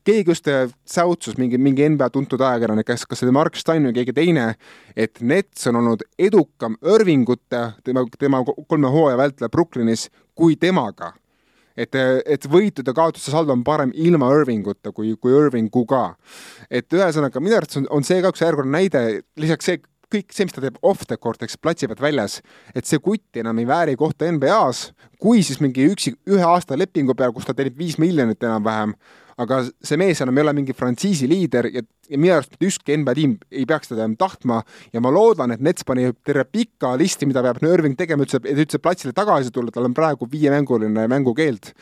Keegi 0.05 0.31
just 0.31 0.49
säutsus, 0.87 1.39
mingi, 1.41 1.59
mingi 1.59 1.89
NBA 1.89 2.11
tuntud 2.15 2.43
ajakirjanik, 2.45 2.87
kas, 2.87 3.07
kas 3.09 3.19
see 3.19 3.27
oli 3.27 3.35
Mark 3.35 3.57
Stein 3.59 3.89
või 3.89 3.97
keegi 3.97 4.15
teine, 4.15 4.47
et 4.95 5.23
Nets 5.25 5.67
on 5.73 5.81
olnud 5.81 6.05
edukam 6.21 6.77
Irvingute, 6.85 7.65
tema, 7.83 8.05
tema 8.21 8.45
kolme 8.45 8.93
hooaja 8.93 9.19
vältel 9.19 9.51
Brooklynis 9.51 10.11
kui 10.37 10.61
temaga 10.61 11.15
et, 11.77 11.97
et 12.27 12.47
võitude 12.51 12.95
kaotuste 12.97 13.33
saldo 13.35 13.55
on 13.55 13.65
parem 13.67 13.93
ilma 13.95 14.31
Irvinguta 14.39 14.93
kui, 14.95 15.15
kui 15.21 15.35
Irvinguga. 15.35 16.15
et 16.71 16.93
ühesõnaga, 16.93 17.43
minu 17.43 17.59
arvates 17.59 17.83
on, 17.83 17.89
on 17.91 18.07
see 18.07 18.23
ka 18.23 18.33
üks 18.33 18.45
järjekordne 18.45 18.79
näide, 18.79 19.05
lisaks 19.41 19.71
see, 19.71 19.83
kõik 20.15 20.35
see, 20.35 20.47
mis 20.47 20.55
ta 20.55 20.63
teeb 20.63 20.79
off 20.87 21.07
the 21.11 21.19
court, 21.19 21.43
eks 21.43 21.59
platsi 21.59 21.89
pealt 21.91 22.03
väljas, 22.03 22.39
et 22.75 22.87
see 22.87 23.03
kutt 23.03 23.41
enam 23.41 23.59
ei 23.59 23.69
vääri 23.69 23.99
kohta 23.99 24.31
NBA-s, 24.31 24.93
kui 25.21 25.43
siis 25.47 25.61
mingi 25.63 25.89
üksi, 25.91 26.15
ühe 26.31 26.47
aasta 26.47 26.79
lepingu 26.79 27.17
peal, 27.19 27.35
kus 27.35 27.49
ta 27.49 27.57
teenib 27.57 27.79
viis 27.79 27.99
miljonit 28.03 28.43
enam-vähem 28.43 28.95
aga 29.43 29.61
see 29.65 29.99
mees 30.01 30.23
enam 30.25 30.39
ei 30.39 30.45
ole 30.47 30.55
mingi 30.57 30.77
frantsiisi 30.77 31.29
liider 31.31 31.71
ja, 31.73 31.83
ja 32.11 32.21
minu 32.21 32.35
arust 32.37 32.55
mitte 32.55 32.71
ükski 32.71 32.99
NBA 33.01 33.17
tiim 33.19 33.37
ei 33.51 33.67
peaks 33.69 33.93
teda 33.93 34.05
enam 34.05 34.17
tahtma 34.21 34.61
ja 34.93 35.03
ma 35.05 35.13
loodan, 35.15 35.55
et 35.55 35.63
Nets 35.65 35.87
pani 35.87 36.11
terve 36.25 36.47
pika 36.51 36.95
listi, 37.01 37.27
mida 37.31 37.43
peab 37.45 37.63
Irving 37.65 37.97
tegema, 37.99 38.27
ütles, 38.27 38.43
et 38.45 38.65
üldse 38.67 38.83
platsile 38.83 39.15
tagasi 39.17 39.55
tulla, 39.55 39.75
tal 39.75 39.89
on 39.89 39.97
praegu 39.97 40.29
viiemänguline 40.31 41.09
mängukeeld 41.11 41.73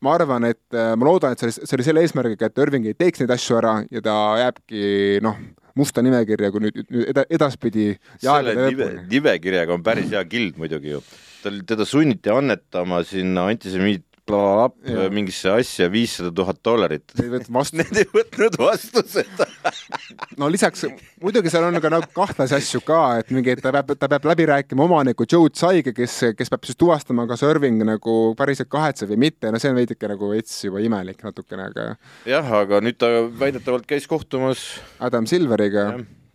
ma 0.00 0.14
arvan, 0.16 0.46
et 0.48 0.76
äh, 0.76 0.94
ma 0.96 1.08
loodan, 1.08 1.34
et 1.34 1.42
see 1.42 1.50
oli, 1.50 1.56
see 1.68 1.76
oli 1.76 1.86
selle 1.86 2.04
eesmärgiga, 2.04 2.48
et 2.48 2.60
Irving 2.64 2.88
ei 2.88 2.96
teeks 2.96 3.20
neid 3.20 3.32
asju 3.34 3.58
ära 3.60 3.74
ja 3.92 4.02
ta 4.04 4.14
jääbki 4.40 4.84
noh, 5.24 5.40
musta 5.78 6.04
nimekirja, 6.04 6.50
kui 6.52 6.64
nüüd, 6.66 6.78
nüüd 6.88 7.10
eda, 7.12 7.24
edaspidi. 7.32 7.90
selle 8.22 8.54
nive, 8.62 8.90
nimekirjaga 9.10 9.76
on 9.76 9.84
päris 9.86 10.10
hea 10.12 10.22
kild 10.28 10.60
muidugi 10.60 10.94
ju. 10.94 11.02
tal, 11.44 11.60
teda 11.68 11.86
sunniti 11.88 12.32
annetama 12.32 13.02
sinna 13.06 13.46
antisemiit 13.52 14.04
blablabla 14.30 15.08
mingisse 15.14 15.50
asja 15.52 15.88
viissada 15.92 16.30
tuhat 16.34 16.60
dollarit. 16.64 17.04
Need 17.18 17.98
ei 18.02 18.08
võtnud 18.10 18.58
vastu. 18.60 19.04
Seda. 19.14 19.48
No 20.40 20.48
lisaks, 20.52 20.84
muidugi 21.22 21.50
seal 21.52 21.64
on 21.66 21.76
ka 21.82 21.90
nagu 21.92 22.06
kahtlasi 22.14 22.56
asju 22.56 22.80
ka, 22.86 23.00
et 23.20 23.30
mingi, 23.34 23.52
et 23.54 23.62
ta 23.64 23.72
peab, 23.74 23.92
ta 23.98 24.08
peab 24.10 24.28
läbi 24.30 24.46
rääkima 24.50 24.84
omaniku 24.84 25.26
Joe 25.28 25.50
Tsaiga, 25.52 25.92
kes, 25.96 26.16
kes 26.36 26.52
peab 26.52 26.66
siis 26.68 26.78
tuvastama, 26.80 27.26
kas 27.30 27.44
Irving 27.46 27.82
nagu 27.86 28.16
päriselt 28.38 28.70
kahetseb 28.72 29.12
või 29.12 29.20
mitte, 29.26 29.50
no 29.52 29.60
see 29.60 29.72
on 29.72 29.78
veidike 29.78 30.10
nagu 30.10 30.30
veits 30.32 30.54
juba 30.64 30.82
imelik 30.84 31.22
natukene, 31.26 31.68
aga 31.70 31.86
jah, 32.28 32.52
aga 32.62 32.80
nüüd 32.84 32.98
ta 33.00 33.10
väidetavalt 33.42 33.88
käis 33.90 34.08
kohtumas 34.10 34.64
Adam 35.02 35.28
Silveriga, 35.30 35.86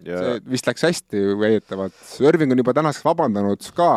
see 0.06 0.40
vist 0.54 0.70
läks 0.70 0.86
hästi 0.86 1.26
väidetavalt, 1.42 1.98
Irving 2.26 2.56
on 2.56 2.62
juba 2.62 2.76
tänaseks 2.78 3.06
vabandanud 3.08 3.70
ka 3.78 3.92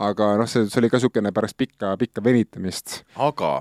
aga 0.00 0.32
noh, 0.40 0.48
see, 0.50 0.66
see 0.70 0.80
oli 0.80 0.90
ka 0.90 1.00
niisugune 1.00 1.32
pärast 1.36 1.58
pikka, 1.60 1.94
pikka 2.00 2.24
venitamist. 2.24 3.02
aga, 3.20 3.54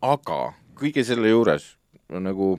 aga 0.00 0.40
kõige 0.78 1.04
selle 1.06 1.32
juures 1.32 1.74
nagu 2.10 2.56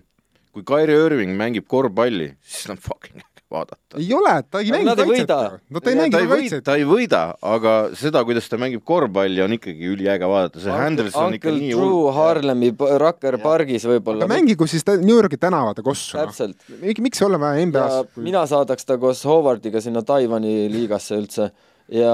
kui 0.52 0.64
Kairi 0.68 0.96
Irving 1.06 1.36
mängib 1.40 1.68
korvpalli, 1.72 2.34
siis 2.44 2.72
on 2.74 2.80
fucking 2.80 3.24
vaadata. 3.52 4.00
ei 4.00 4.14
ole, 4.14 4.34
ta 4.52 4.60
ei 4.60 4.72
mängi 4.72 4.96
kaitset. 4.96 5.32
no 5.70 5.80
ta 5.80 5.90
ei 5.92 5.98
mängi 6.00 6.22
kaitset. 6.28 6.64
ta 6.64 6.76
ei 6.80 6.86
võida, 6.88 7.22
aga 7.54 7.74
seda, 8.00 8.24
kuidas 8.28 8.48
ta 8.52 8.60
mängib 8.62 8.84
korvpalli, 8.88 9.42
on 9.44 9.56
ikkagi 9.58 9.90
üliäge 9.94 10.28
vaadata, 10.28 10.62
see 10.64 10.76
handles 10.76 11.16
on 11.20 11.36
ikka 11.38 11.54
nii 11.56 11.72
hull. 11.76 11.88
Drew 11.88 12.14
Harlemi 12.16 12.72
Rucker 13.04 13.40
pargis 13.44 13.88
võib-olla. 13.88 14.26
aga 14.26 14.32
mängigu 14.32 14.68
siis 14.72 14.88
New 14.92 15.16
Yorgi 15.16 15.40
tänavate 15.42 15.84
kossu. 15.86 16.18
täpselt 16.20 16.58
no.. 16.72 16.94
miks 17.08 17.22
ei 17.22 17.28
ole 17.28 17.42
vaja 17.42 17.66
NBA-s? 17.72 18.16
Mina 18.24 18.46
saadaks 18.50 18.88
ta 18.88 19.00
koos 19.02 19.24
Howardiga 19.28 19.84
sinna 19.84 20.04
Taiwan'i 20.08 20.66
liigasse 20.72 21.20
üldse 21.20 21.52
ja 21.92 22.14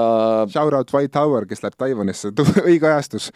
Shout 0.50 0.74
out 0.74 0.92
White 0.94 1.14
Tower, 1.14 1.46
kes 1.48 1.62
läheb 1.64 1.78
Taiwanisse, 1.78 2.32
õige 2.68 2.88
ajastus. 2.90 3.30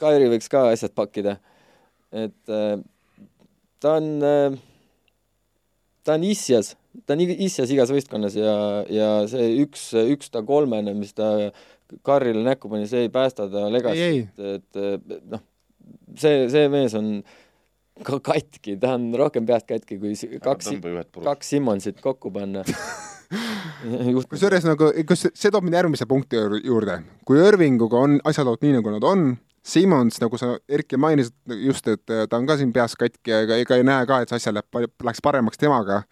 Kairi 0.00 0.30
võiks 0.32 0.50
ka 0.52 0.68
asjad 0.72 0.94
pakkida. 0.96 1.38
et 2.12 2.52
äh, 2.52 2.76
ta 3.80 3.96
on 3.98 4.08
äh,, 4.26 4.58
ta 6.04 6.16
on 6.18 6.26
isjas, 6.28 6.74
ta 7.06 7.16
on 7.16 7.22
isjas 7.24 7.70
igas 7.72 7.92
võistkonnas 7.94 8.36
ja, 8.36 8.56
ja 8.92 9.12
see 9.30 9.52
üks, 9.64 9.90
üks 10.14 10.32
ta 10.32 10.44
kolmene, 10.46 10.94
mis 10.98 11.14
ta 11.16 11.52
Karrile 12.06 12.40
näkku 12.46 12.70
pani, 12.72 12.86
see 12.88 13.06
ei 13.06 13.12
päästa 13.12 13.50
ta 13.52 13.66
legast, 13.68 14.00
et, 14.40 14.78
et 14.80 15.24
noh, 15.28 15.42
see, 16.16 16.46
see 16.52 16.68
mees 16.72 16.94
on 16.96 17.18
ka 18.06 18.16
katki, 18.32 18.78
ta 18.80 18.94
on 18.96 19.10
rohkem 19.18 19.46
peast 19.48 19.68
katki 19.68 19.98
kui 20.00 20.16
kaks, 20.42 20.72
kaks 21.20 21.52
Simmonsit 21.52 22.00
kokku 22.04 22.32
panna 22.32 22.64
kusjuures 24.30 24.66
nagu, 24.68 24.90
kus 25.08 25.26
see 25.28 25.50
toob 25.52 25.64
mind 25.66 25.78
järgmise 25.78 26.08
punkti 26.10 26.40
juurde, 26.64 27.00
kui 27.28 27.40
Irvinguga 27.40 28.02
on 28.04 28.20
asjad 28.28 28.46
olnud 28.46 28.66
nii, 28.66 28.76
nagu 28.78 28.94
nad 28.96 29.08
on, 29.08 29.32
Simmons, 29.62 30.18
nagu 30.18 30.38
sa, 30.40 30.56
Erki, 30.68 30.98
mainisid 30.98 31.56
just, 31.62 31.86
et 31.86 32.02
ta 32.06 32.38
on 32.38 32.46
ka 32.48 32.56
siin 32.58 32.72
peas 32.74 32.96
katki 32.98 33.30
ja 33.30 33.58
ega, 33.62 33.78
ei 33.78 33.86
näe 33.86 34.06
ka, 34.10 34.22
et 34.22 34.32
see 34.32 34.40
asja 34.40 34.54
läheb, 34.56 34.94
läks 35.06 35.22
paremaks 35.22 35.60
temaga 35.60 36.02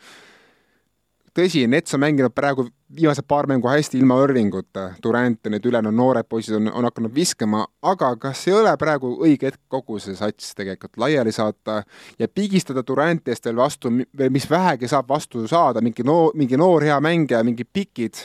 tõsi, 1.37 1.65
Nets 1.71 1.95
on 1.95 2.03
mänginud 2.03 2.35
praegu 2.35 2.67
viimased 2.97 3.27
paar 3.29 3.47
mängu 3.51 3.69
hästi 3.71 3.99
ilma 4.01 4.17
Irvinguta, 4.25 4.91
Durant 5.03 5.45
ja 5.45 5.53
need 5.55 5.67
ülejäänud 5.67 5.95
noored 5.95 6.29
poisid 6.29 6.57
on, 6.59 6.71
on 6.73 6.87
hakanud 6.89 7.15
viskama, 7.15 7.65
aga 7.83 8.11
kas 8.21 8.43
ei 8.49 8.57
ole 8.59 8.73
praegu 8.81 9.13
õige 9.25 9.51
hetk 9.51 9.61
kogu 9.71 9.99
see 10.03 10.17
sats 10.19 10.55
tegelikult 10.59 10.99
laiali 11.01 11.33
saata 11.33 11.83
ja 12.19 12.29
pigistada 12.29 12.83
Duranti 12.87 13.35
eest 13.35 13.47
veel 13.47 13.59
vastu, 13.61 13.93
mis 14.31 14.49
vähegi 14.51 14.91
saab 14.91 15.09
vastu 15.09 15.47
saada, 15.51 15.83
mingi 15.85 16.07
noor, 16.07 16.35
mingi 16.39 16.59
noor 16.61 16.87
hea 16.89 16.99
mängija, 17.05 17.45
mingid 17.47 17.71
pikid, 17.73 18.25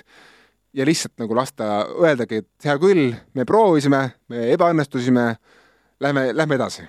ja 0.76 0.86
lihtsalt 0.86 1.15
nagu 1.22 1.36
lasta 1.38 1.86
öeldagi, 1.88 2.41
et 2.44 2.70
hea 2.70 2.78
küll, 2.82 3.12
me 3.34 3.46
proovisime, 3.48 4.02
me 4.30 4.50
ebaõnnestusime, 4.56 5.28
lähme, 6.04 6.30
lähme 6.36 6.58
edasi. 6.58 6.88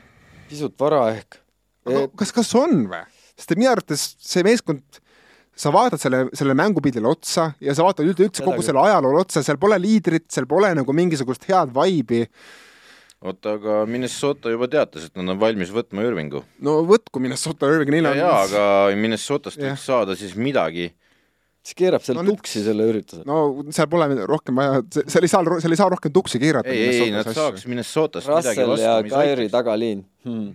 pisut 0.49 0.75
vara 0.81 1.11
ehk. 1.15 1.41
kas, 2.17 2.33
kas 2.33 2.55
on 2.55 2.87
või? 2.91 3.05
sest 3.37 3.53
minu 3.57 3.71
arvates 3.71 4.15
see 4.23 4.43
meeskond 4.47 5.01
sa 5.57 5.73
vaatad 5.73 6.01
selle, 6.01 6.27
sellele 6.37 6.57
mängupildile 6.59 7.09
otsa 7.09 7.51
ja 7.65 7.75
sa 7.77 7.87
vaatad 7.87 8.09
üldse 8.13 8.45
kogu 8.45 8.65
selle 8.65 8.83
ajaloole 8.85 9.25
otsa, 9.25 9.43
seal 9.45 9.59
pole 9.61 9.79
liidrit, 9.81 10.29
seal 10.33 10.49
pole 10.51 10.73
nagu 10.77 10.97
mingisugust 10.97 11.49
head 11.49 11.73
vibe'i. 11.77 12.27
oota, 13.27 13.57
aga 13.57 13.79
Minnesota 13.89 14.53
juba 14.53 14.69
teatas, 14.71 15.09
et 15.09 15.17
nad 15.17 15.33
on 15.33 15.41
valmis 15.41 15.73
võtma 15.73 16.05
Irvingu. 16.05 16.45
no 16.61 16.79
võtku 16.89 17.23
Minnesota 17.25 17.71
Irving, 17.73 17.95
neil 17.97 18.13
on 18.13 18.21
jaa, 18.21 18.37
aga 18.45 18.69
Minnesotast 19.01 19.61
võiks 19.63 19.89
saada 19.89 20.19
siis 20.19 20.37
midagi 20.37 20.91
siis 21.67 21.79
keerab 21.81 22.05
seal 22.05 22.21
no, 22.21 22.27
tuksi 22.29 22.63
selle 22.63 22.85
ürituse. 22.93 23.25
no 23.27 23.41
seal 23.75 23.89
pole 23.91 24.11
rohkem 24.29 24.61
vaja, 24.61 24.85
seal 25.01 25.27
ei 25.27 25.33
saa, 25.33 25.59
seal 25.65 25.75
ei 25.75 25.81
saa 25.81 25.89
rohkem 25.97 26.15
tuksi 26.15 26.43
keerata. 26.43 26.71
ei, 26.71 27.01
ei, 27.01 27.11
nad 27.15 27.33
saaks 27.33 27.67
Minnesotast 27.71 28.29
Russell 28.29 28.53
midagi 28.53 28.71
vastu. 28.71 28.85
ja 28.85 29.17
Kairi 29.17 29.49
tagaliin 29.51 30.05
hmm.. 30.29 30.55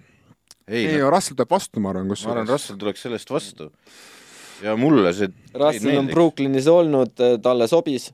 ei, 0.69 0.85
ei 0.85 1.01
no, 1.01 1.09
Russell 1.11 1.35
tuleb 1.35 1.57
vastu, 1.57 1.83
ma 1.83 1.91
arvan, 1.91 2.07
kusjuures. 2.13 2.29
ma 2.29 2.37
arvan, 2.37 2.53
Russell 2.53 2.79
tuleks 2.79 3.09
sellest 3.09 3.33
vastu 3.33 3.71
ja 4.63 4.75
mulle 4.79 5.13
see 5.17 5.31
Russell 5.53 5.99
on 5.99 6.09
Brooklynis 6.11 6.67
olnud, 6.71 7.13
talle 7.43 7.67
sobis. 7.67 8.11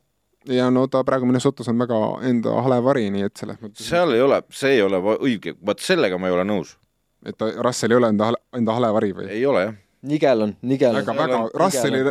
ja 0.47 0.69
no 0.71 0.88
ta 0.88 1.03
praegu 1.03 1.25
Minnesotas 1.29 1.67
on 1.67 1.79
väga 1.79 2.01
enda 2.29 2.60
hale 2.65 2.81
vari, 2.83 3.10
nii 3.13 3.27
et 3.29 3.39
selles 3.39 3.60
mõttes 3.63 3.89
seal 3.89 4.13
ei 4.15 4.21
ole, 4.23 4.41
see 4.49 4.77
ei 4.77 4.86
ole 4.86 5.01
õige, 5.17 5.57
vaat 5.65 5.83
sellega 5.83 6.19
ma 6.19 6.29
ei 6.31 6.38
ole 6.38 6.47
nõus. 6.47 6.77
et 7.25 7.38
ta, 7.38 7.51
Russell 7.63 7.95
ei 7.95 8.01
ole 8.01 8.13
enda, 8.13 8.31
enda 8.55 8.79
hale 8.79 8.93
vari 8.99 9.13
või? 9.17 9.29
ei 9.33 9.45
ole 9.45 9.67
jah 9.67 9.83
nigel 10.05 10.43
on, 10.45 10.53
nigel 10.69 10.93
väga, 10.99 11.12
on. 11.12 11.17
väga, 11.17 11.38
Russeli 11.57 12.01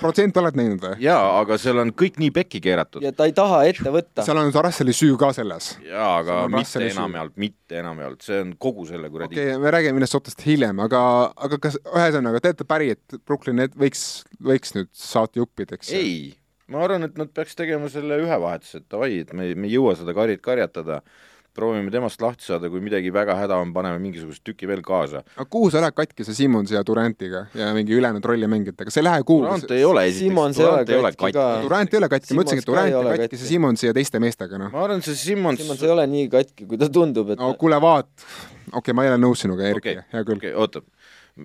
protsent 0.00 0.38
oled 0.40 0.56
näinud 0.56 0.80
või? 0.80 0.94
jaa, 1.04 1.20
aga 1.42 1.58
seal 1.60 1.82
on 1.82 1.92
kõik 1.98 2.16
nii 2.22 2.32
pekki 2.34 2.60
keeratud. 2.64 3.04
ja 3.04 3.12
ta 3.12 3.26
ei 3.28 3.34
taha 3.36 3.60
ette 3.68 3.92
võtta. 3.92 4.24
seal 4.24 4.40
on 4.40 4.52
Russeli 4.54 4.94
süü 4.96 5.18
ka 5.20 5.30
selles. 5.36 5.74
jaa, 5.84 6.10
aga 6.22 6.40
mitte 6.52 6.82
enamjaolt, 6.88 7.36
mitte 7.40 7.80
enamjaolt, 7.82 8.24
see 8.24 8.40
on 8.46 8.54
kogu 8.60 8.88
selle 8.88 9.12
kuradi 9.12 9.36
okei 9.36 9.52
okay,, 9.52 9.62
me 9.62 9.74
räägime 9.74 9.98
Minnesotast 10.00 10.44
hiljem, 10.46 10.80
aga, 10.84 11.02
aga 11.36 11.60
kas, 11.68 11.78
ühesõnaga, 11.92 12.40
te 12.40 12.54
olete 12.54 12.68
päri, 12.68 12.92
et 12.96 13.20
Brooklyn 13.28 13.60
Net 13.60 13.76
võiks, 13.78 14.04
võiks 14.44 14.76
nüüd 14.78 14.92
saati 14.96 15.42
juppideks? 15.42 15.92
ei, 15.96 16.32
ma 16.72 16.84
arvan, 16.86 17.04
et 17.08 17.20
nad 17.20 17.32
peaks 17.34 17.58
tegema 17.58 17.92
selle 17.92 18.22
ühe 18.24 18.40
vahetuse, 18.40 18.80
et 18.80 18.88
davai, 18.88 19.18
et 19.26 19.36
me, 19.36 19.50
me 19.52 19.68
ei 19.68 19.76
jõua 19.76 19.98
seda 20.00 20.16
karit 20.16 20.40
karjatada, 20.44 21.02
proovime 21.58 21.90
temast 21.92 22.22
lahti 22.22 22.46
saada, 22.46 22.70
kui 22.70 22.82
midagi 22.84 23.10
väga 23.14 23.34
häda 23.38 23.58
on, 23.58 23.72
paneme 23.74 23.98
mingisugust 24.02 24.44
tükki 24.46 24.68
veel 24.70 24.82
kaasa. 24.86 25.24
aga 25.36 25.48
kuhu 25.50 25.70
sa 25.74 25.82
lähed 25.82 25.96
katkise 25.98 26.34
Simmonsi 26.36 26.76
ja 26.76 26.84
Durantiga 26.86 27.46
ja 27.58 27.72
mingi 27.76 27.96
ülejäänud 27.98 28.24
rollimängijatega, 28.30 28.94
sa 28.94 29.00
ei 29.02 29.08
lähe 29.08 29.24
kuhugi 29.26 29.48
Durant. 29.48 29.70
ei 29.76 29.84
ole 29.84 30.04
esiteks, 30.06 30.24
Simmons 30.24 30.60
ei 30.60 30.66
ole 30.66 30.84
Durant 30.86 30.90
ei 30.90 30.98
ole 30.98 31.10
katki 31.10 31.24
katki. 31.24 31.38
ka. 31.38 31.62
Durant 31.62 31.94
ei 31.94 31.98
ole 31.98 32.10
katki, 32.14 32.34
ma 32.34 32.44
ütlesingi, 32.44 32.64
et 32.64 32.70
Durant 32.72 33.00
ole 33.00 33.14
on 33.14 33.24
katki. 33.24 33.40
Simmonsi 33.48 33.90
ja 33.90 33.96
teiste 33.96 34.22
meestega, 34.22 34.60
noh. 34.62 34.72
ma 34.74 34.84
arvan, 34.86 35.02
see 35.04 35.18
Simmons 35.18 35.62
Simmons 35.62 35.82
ei 35.82 35.94
ole 35.96 36.06
nii 36.14 36.28
katki, 36.32 36.68
kui 36.70 36.80
ta 36.80 36.90
tundub, 36.92 37.34
et 37.34 37.42
no 37.42 37.50
kuule, 37.60 37.80
vaat, 37.82 38.10
okei 38.70 38.78
okay,, 38.82 38.96
ma 38.96 39.06
ei 39.06 39.12
ole 39.14 39.20
nõus 39.24 39.44
sinuga, 39.44 39.66
Erki 39.68 39.82
okei 39.82 39.98
okay,, 39.98 40.10
hea 40.14 40.28
küll 40.28 40.42
okei, 40.42 40.54
oota, 40.54 40.84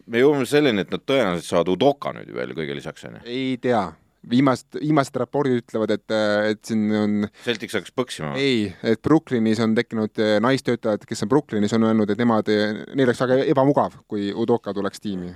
me 0.05 0.21
jõuame 0.23 0.47
selleni, 0.49 0.85
et 0.85 0.93
nad 0.93 1.03
tõenäoliselt 1.05 1.49
saavad 1.49 1.73
Udoka 1.73 2.13
nüüd 2.15 2.29
ju 2.29 2.37
veel 2.37 2.55
kõige 2.57 2.77
lisaks, 2.77 3.05
onju. 3.09 3.23
ei 3.25 3.57
tea, 3.61 3.85
viimased, 4.29 4.79
viimased 4.79 5.17
raportid 5.19 5.61
ütlevad, 5.63 5.93
et, 5.95 6.15
et 6.49 6.61
siin 6.67 6.83
on 6.97 7.15
Celtics 7.43 7.75
hakkas 7.77 7.95
põksima. 7.95 8.33
ei, 8.39 8.67
et 8.87 9.01
Brooklynis 9.03 9.61
on 9.63 9.75
tekkinud 9.77 10.21
eh, 10.23 10.35
naistöötajad, 10.43 11.07
kes 11.07 11.25
on 11.25 11.31
Brooklynis, 11.31 11.73
on 11.75 11.87
öelnud, 11.89 12.13
et 12.13 12.21
nemad, 12.21 12.51
neil 12.93 13.09
oleks 13.09 13.23
väga 13.23 13.41
ebamugav, 13.53 13.97
kui 14.07 14.31
Udoka 14.31 14.73
tuleks 14.75 15.03
tiimi. 15.03 15.33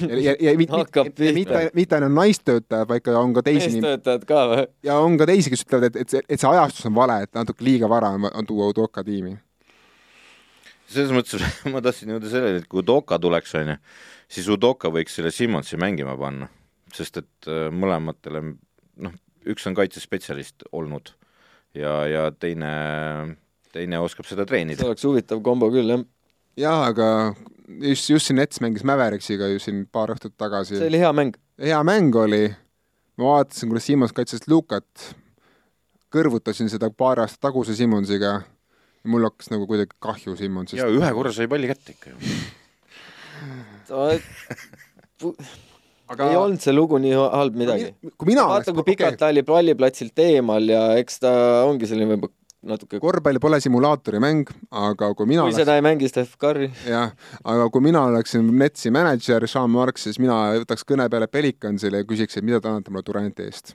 ja, 0.00 0.16
ja, 0.16 0.34
ja 0.40 0.56
mitte 0.60 0.76
mit, 0.76 0.96
mit, 1.04 1.14
pihta. 1.16 1.34
mitte, 1.34 1.60
mitte 1.74 1.96
ainult 1.96 2.16
naistöötajad, 2.18 2.88
vaid 2.88 3.04
ka 3.04 3.14
on 3.18 3.32
ka 3.36 3.44
teisi 3.44 3.70
meestöötajad 3.76 4.26
ka 4.28 4.42
või? 4.50 4.64
ja 4.84 4.98
on 5.00 5.16
ka 5.20 5.28
teisi, 5.30 5.52
kes 5.52 5.64
ütlevad, 5.64 5.88
et, 5.88 6.02
et 6.04 6.16
see, 6.16 6.24
et 6.28 6.42
see 6.42 6.50
ajastus 6.50 6.90
on 6.90 6.96
vale, 6.96 7.22
et 7.24 7.32
natuke 7.36 7.64
liiga 7.64 7.88
vara 7.88 8.12
on, 8.16 8.28
on 8.28 8.48
tuua 8.48 8.68
Udoka 8.74 9.04
tiimi. 9.06 9.36
selles 10.90 11.12
mõttes 11.16 11.44
ma 11.72 11.80
tahtsin 11.84 12.12
jõuda 12.16 12.32
selleni, 12.32 12.60
et 12.60 12.68
kui 12.68 12.84
Udoka 12.84 13.20
tuleks, 13.20 13.56
onju, 13.60 13.76
siis 14.28 14.52
Udoka 14.52 14.92
võiks 14.92 15.16
selle 15.16 15.32
Simmonsi 15.32 15.80
mängima 15.80 16.16
panna, 16.20 16.50
sest 16.96 17.20
et 17.22 17.50
äh, 17.50 17.68
mõlematele, 17.74 18.42
noh, 19.04 19.16
üks 19.50 19.66
on 19.68 19.76
kaitsespetsialist 19.78 20.66
olnud 20.72 21.12
ja, 21.76 21.94
ja 22.10 22.24
teine, 22.32 22.72
teine 23.74 24.00
oskab 24.02 24.28
seda 24.28 24.44
see 24.44 24.52
treenida. 24.54 24.86
oleks 24.86 25.06
huvitav 25.06 25.42
kombo 25.44 25.70
küll, 25.72 25.92
jah. 25.94 26.04
jaa, 26.60 26.78
aga 26.90 27.08
just, 27.78 28.10
just 28.10 28.28
siin 28.28 28.40
Nets 28.40 28.62
mängis 28.64 28.84
Mäveriksiga 28.86 29.50
ju 29.52 29.62
siin 29.62 29.84
paar 29.92 30.12
õhtut 30.14 30.36
tagasi 30.40 30.76
see. 30.76 30.88
oli 30.90 31.00
hea 31.02 31.12
mäng. 31.16 31.36
hea 31.60 31.80
mäng 31.86 32.16
oli, 32.20 32.44
ma 33.20 33.34
vaatasin, 33.36 33.72
kuidas 33.72 33.88
Simmons 33.88 34.14
kaitses 34.16 34.48
Lukat, 34.50 35.10
kõrvutasin 36.10 36.70
seda 36.72 36.90
paar 36.90 37.22
aastat 37.22 37.42
taguse 37.48 37.76
Simmonsiga 37.78 38.40
ja 39.00 39.10
mul 39.10 39.24
hakkas 39.28 39.50
nagu 39.52 39.66
kuidagi 39.70 39.96
kahju 40.02 40.36
Simmonsist 40.36 40.82
ja. 40.82 40.90
ühe 40.90 41.10
korra 41.16 41.32
sai 41.34 41.48
palli 41.50 41.70
kätte 41.70 41.96
ikka 41.96 42.14
ju. 42.14 42.16
aga 46.10 46.30
ei 46.30 46.36
olnud 46.40 46.62
see 46.62 46.74
lugu 46.74 46.98
nii 47.02 47.14
halb 47.14 47.56
midagi. 47.58 47.92
kui 48.16 48.32
mina 48.32 48.46
vaata, 48.50 48.74
kui 48.76 48.86
pikalt 48.92 49.18
ta 49.20 49.30
oli 49.32 49.44
palliplatsilt 49.46 50.22
eemal 50.26 50.68
ja 50.70 50.84
eks 51.00 51.22
ta 51.22 51.32
ongi 51.68 51.88
selline 51.90 52.14
võib-olla 52.14 52.36
natuke, 52.70 53.00
korvpall 53.00 53.40
pole 53.40 53.60
simulaatori 53.62 54.20
mäng, 54.22 54.50
aga 54.76 55.10
kui 55.16 55.28
mina 55.30 55.46
kui 55.46 55.56
seda 55.56 55.76
ei 55.78 55.84
mängi 55.84 56.10
Steph 56.10 56.36
Curry, 56.40 56.68
jah, 56.88 57.14
aga 57.44 57.68
kui 57.72 57.84
mina 57.84 58.02
oleksin 58.10 58.50
Netsi 58.60 58.92
mänedžer, 58.94 59.46
Sean 59.48 59.70
Marks, 59.72 60.04
siis 60.08 60.20
mina 60.22 60.36
võtaks 60.60 60.84
kõne 60.88 61.08
peale 61.12 61.30
Pelicansile 61.30 62.02
ja 62.02 62.08
küsiks, 62.08 62.36
et 62.36 62.46
mida 62.46 62.60
te 62.60 62.68
annate 62.72 62.92
mulle 62.92 63.06
Duranti 63.06 63.46
eest. 63.46 63.74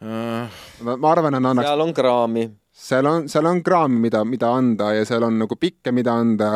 ma 0.00 0.96
ma 0.96 1.12
arvan, 1.12 1.36
et 1.36 1.44
annaks, 1.44 1.68
seal 1.68 1.86
on 1.86 1.94
kraami. 1.94 2.48
Seal 2.80 3.06
on, 3.06 3.28
seal 3.28 3.48
on 3.50 3.62
kraami, 3.64 3.98
mida, 4.06 4.22
mida 4.24 4.50
anda 4.56 4.90
ja 4.96 5.06
seal 5.08 5.24
on 5.26 5.38
nagu 5.42 5.56
pikke, 5.60 5.92
mida 5.94 6.14
anda 6.16 6.52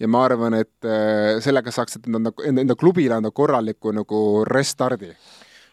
ja 0.00 0.08
ma 0.10 0.24
arvan, 0.26 0.56
et 0.58 0.88
äh, 0.88 1.38
sellega 1.44 1.72
saaks 1.74 2.00
enda, 2.00 2.32
enda, 2.42 2.64
enda 2.64 2.78
klubile 2.78 3.18
anda 3.18 3.30
korraliku 3.34 3.92
nagu 3.96 4.22
restardi. 4.48 5.12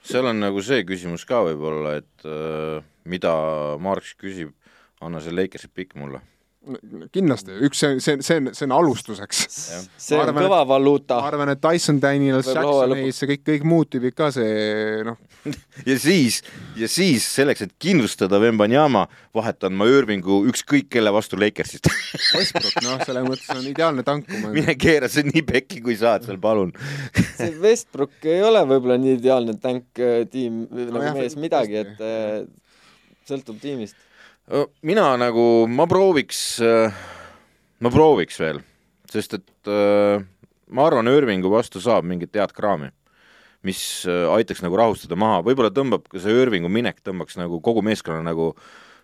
seal 0.05 0.29
on 0.29 0.43
nagu 0.43 0.61
see 0.65 0.85
küsimus 0.87 1.25
ka 1.25 1.41
võib-olla, 1.47 1.97
et 2.01 2.29
äh, 2.29 2.85
mida 3.09 3.33
Marx 3.81 4.13
küsib, 4.19 4.53
anna 5.01 5.21
see 5.21 5.33
Lakersi 5.33 5.71
pikk 5.73 5.97
mulle. 5.99 6.21
kindlasti, 7.13 7.55
üks 7.67 7.81
see, 7.81 7.99
see, 8.03 8.17
see 8.25 8.39
on, 8.41 8.49
see 8.57 8.65
on 8.67 8.73
alustuseks. 8.75 9.45
see 10.01 10.19
on 10.19 10.33
kõva 10.35 10.63
valuuta 10.67 11.19
ma. 11.19 11.29
arvan, 11.29 11.51
et 11.53 11.61
Tyson 11.61 11.99
Daniels, 12.01 12.47
Võib-olla 12.49 12.65
hooaja 12.65 12.85
Jackson 12.89 13.03
Hayes 13.03 13.21
ja 13.21 13.29
kõik, 13.31 13.43
kõik 13.49 13.67
muud 13.69 13.91
tüübid 13.93 14.15
ka 14.17 14.29
see 14.33 15.03
noh, 15.05 15.19
ja 15.89 15.97
siis, 16.01 16.39
ja 16.79 16.89
siis 16.91 17.25
selleks, 17.37 17.65
et 17.65 17.75
kindlustada 17.81 18.39
Vembanyama, 18.41 19.05
vahetan 19.35 19.75
ma 19.77 19.87
Irvingu 19.89 20.41
ükskõik 20.49 20.89
kelle 20.95 21.13
vastu 21.13 21.39
Lakersist. 21.39 21.89
Westbrook, 22.35 22.79
noh, 22.85 22.97
selles 23.05 23.27
mõttes 23.27 23.51
on 23.55 23.69
ideaalne 23.69 24.05
tankuma. 24.07 24.53
mine 24.55 24.77
keera 24.79 25.09
see 25.11 25.27
nii 25.27 25.45
pekki, 25.45 25.81
kui 25.85 25.97
saad 25.99 26.25
seal, 26.27 26.39
palun. 26.41 26.73
see 27.39 27.53
Westbrook 27.61 28.25
ei 28.25 28.41
ole 28.45 28.65
võib-olla 28.69 28.99
nii 29.01 29.17
ideaalne 29.19 29.57
tänk 29.61 30.01
äh, 30.01 30.23
tiim 30.31 30.65
nagu 30.71 31.03
jah, 31.03 31.17
mees 31.17 31.37
midagi, 31.39 31.83
et 31.85 32.03
äh, 32.03 32.43
sõltub 33.29 33.61
tiimist. 33.61 33.97
Mina 34.85 35.05
nagu, 35.17 35.65
ma 35.67 35.87
prooviks, 35.89 36.59
ma 37.81 37.91
prooviks 37.93 38.37
veel, 38.41 38.61
sest 39.09 39.39
et 39.39 39.69
ma 39.69 40.85
arvan, 40.85 41.09
Irvingu 41.09 41.49
vastu 41.53 41.81
saab 41.83 42.05
mingit 42.05 42.35
head 42.37 42.53
kraami, 42.55 42.91
mis 43.65 43.79
aitaks 44.05 44.61
nagu 44.61 44.77
rahustada 44.77 45.17
maha, 45.17 45.41
võib-olla 45.45 45.71
tõmbab 45.73 46.05
ka 46.11 46.21
see 46.21 46.35
Irvingu 46.43 46.69
minek 46.69 47.01
tõmbaks 47.05 47.39
nagu 47.41 47.57
kogu 47.65 47.81
meeskonna 47.85 48.21
nagu 48.25 48.51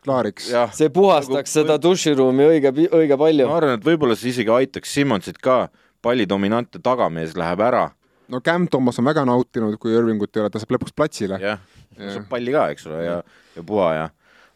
klaariks. 0.06 0.52
see 0.78 0.90
puhastaks 0.94 1.56
Nagu- 1.56 1.56
seda 1.56 1.80
duširuumi 1.82 2.46
õige, 2.52 2.74
õige 2.90 3.18
palju 3.18 3.48
ma. 3.50 3.58
arvan, 3.58 3.80
et 3.80 3.86
võib-olla 3.86 4.18
see 4.18 4.30
isegi 4.34 4.54
aitaks 4.54 4.94
Simmonsit 4.94 5.42
ka, 5.42 5.70
palli 6.02 6.26
dominantne 6.30 6.82
tagamees 6.82 7.36
läheb 7.38 7.62
ära, 7.66 7.90
no 8.30 8.42
Cam 8.42 8.68
Thomas 8.68 8.98
on 9.02 9.06
väga 9.10 9.26
nautinud, 9.26 9.78
kui 9.82 9.94
Irvingut 9.98 10.36
ei 10.38 10.46
ole, 10.46 10.54
ta 10.54 10.62
saab 10.62 10.78
lõpuks 10.78 10.94
platsile. 10.96 11.42
Jah. 11.42 11.60
saab 11.98 12.30
palli 12.30 12.54
ka, 12.54 12.70
eks 12.74 12.86
ole, 12.90 13.04
ja, 13.06 13.22
ja 13.58 13.64
puha 13.66 13.94
ja 13.98 14.10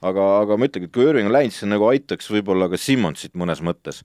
aga, 0.09 0.25
aga 0.43 0.57
ma 0.57 0.69
ütlengi, 0.69 0.89
et 0.89 0.95
kui 0.95 1.05
Irving 1.07 1.29
on 1.29 1.35
läinud, 1.35 1.53
siis 1.53 1.63
see 1.63 1.71
nagu 1.71 1.87
aitaks 1.89 2.29
võib-olla 2.33 2.69
ka 2.71 2.79
Simmonsit 2.79 3.35
mõnes 3.37 3.61
mõttes. 3.65 4.03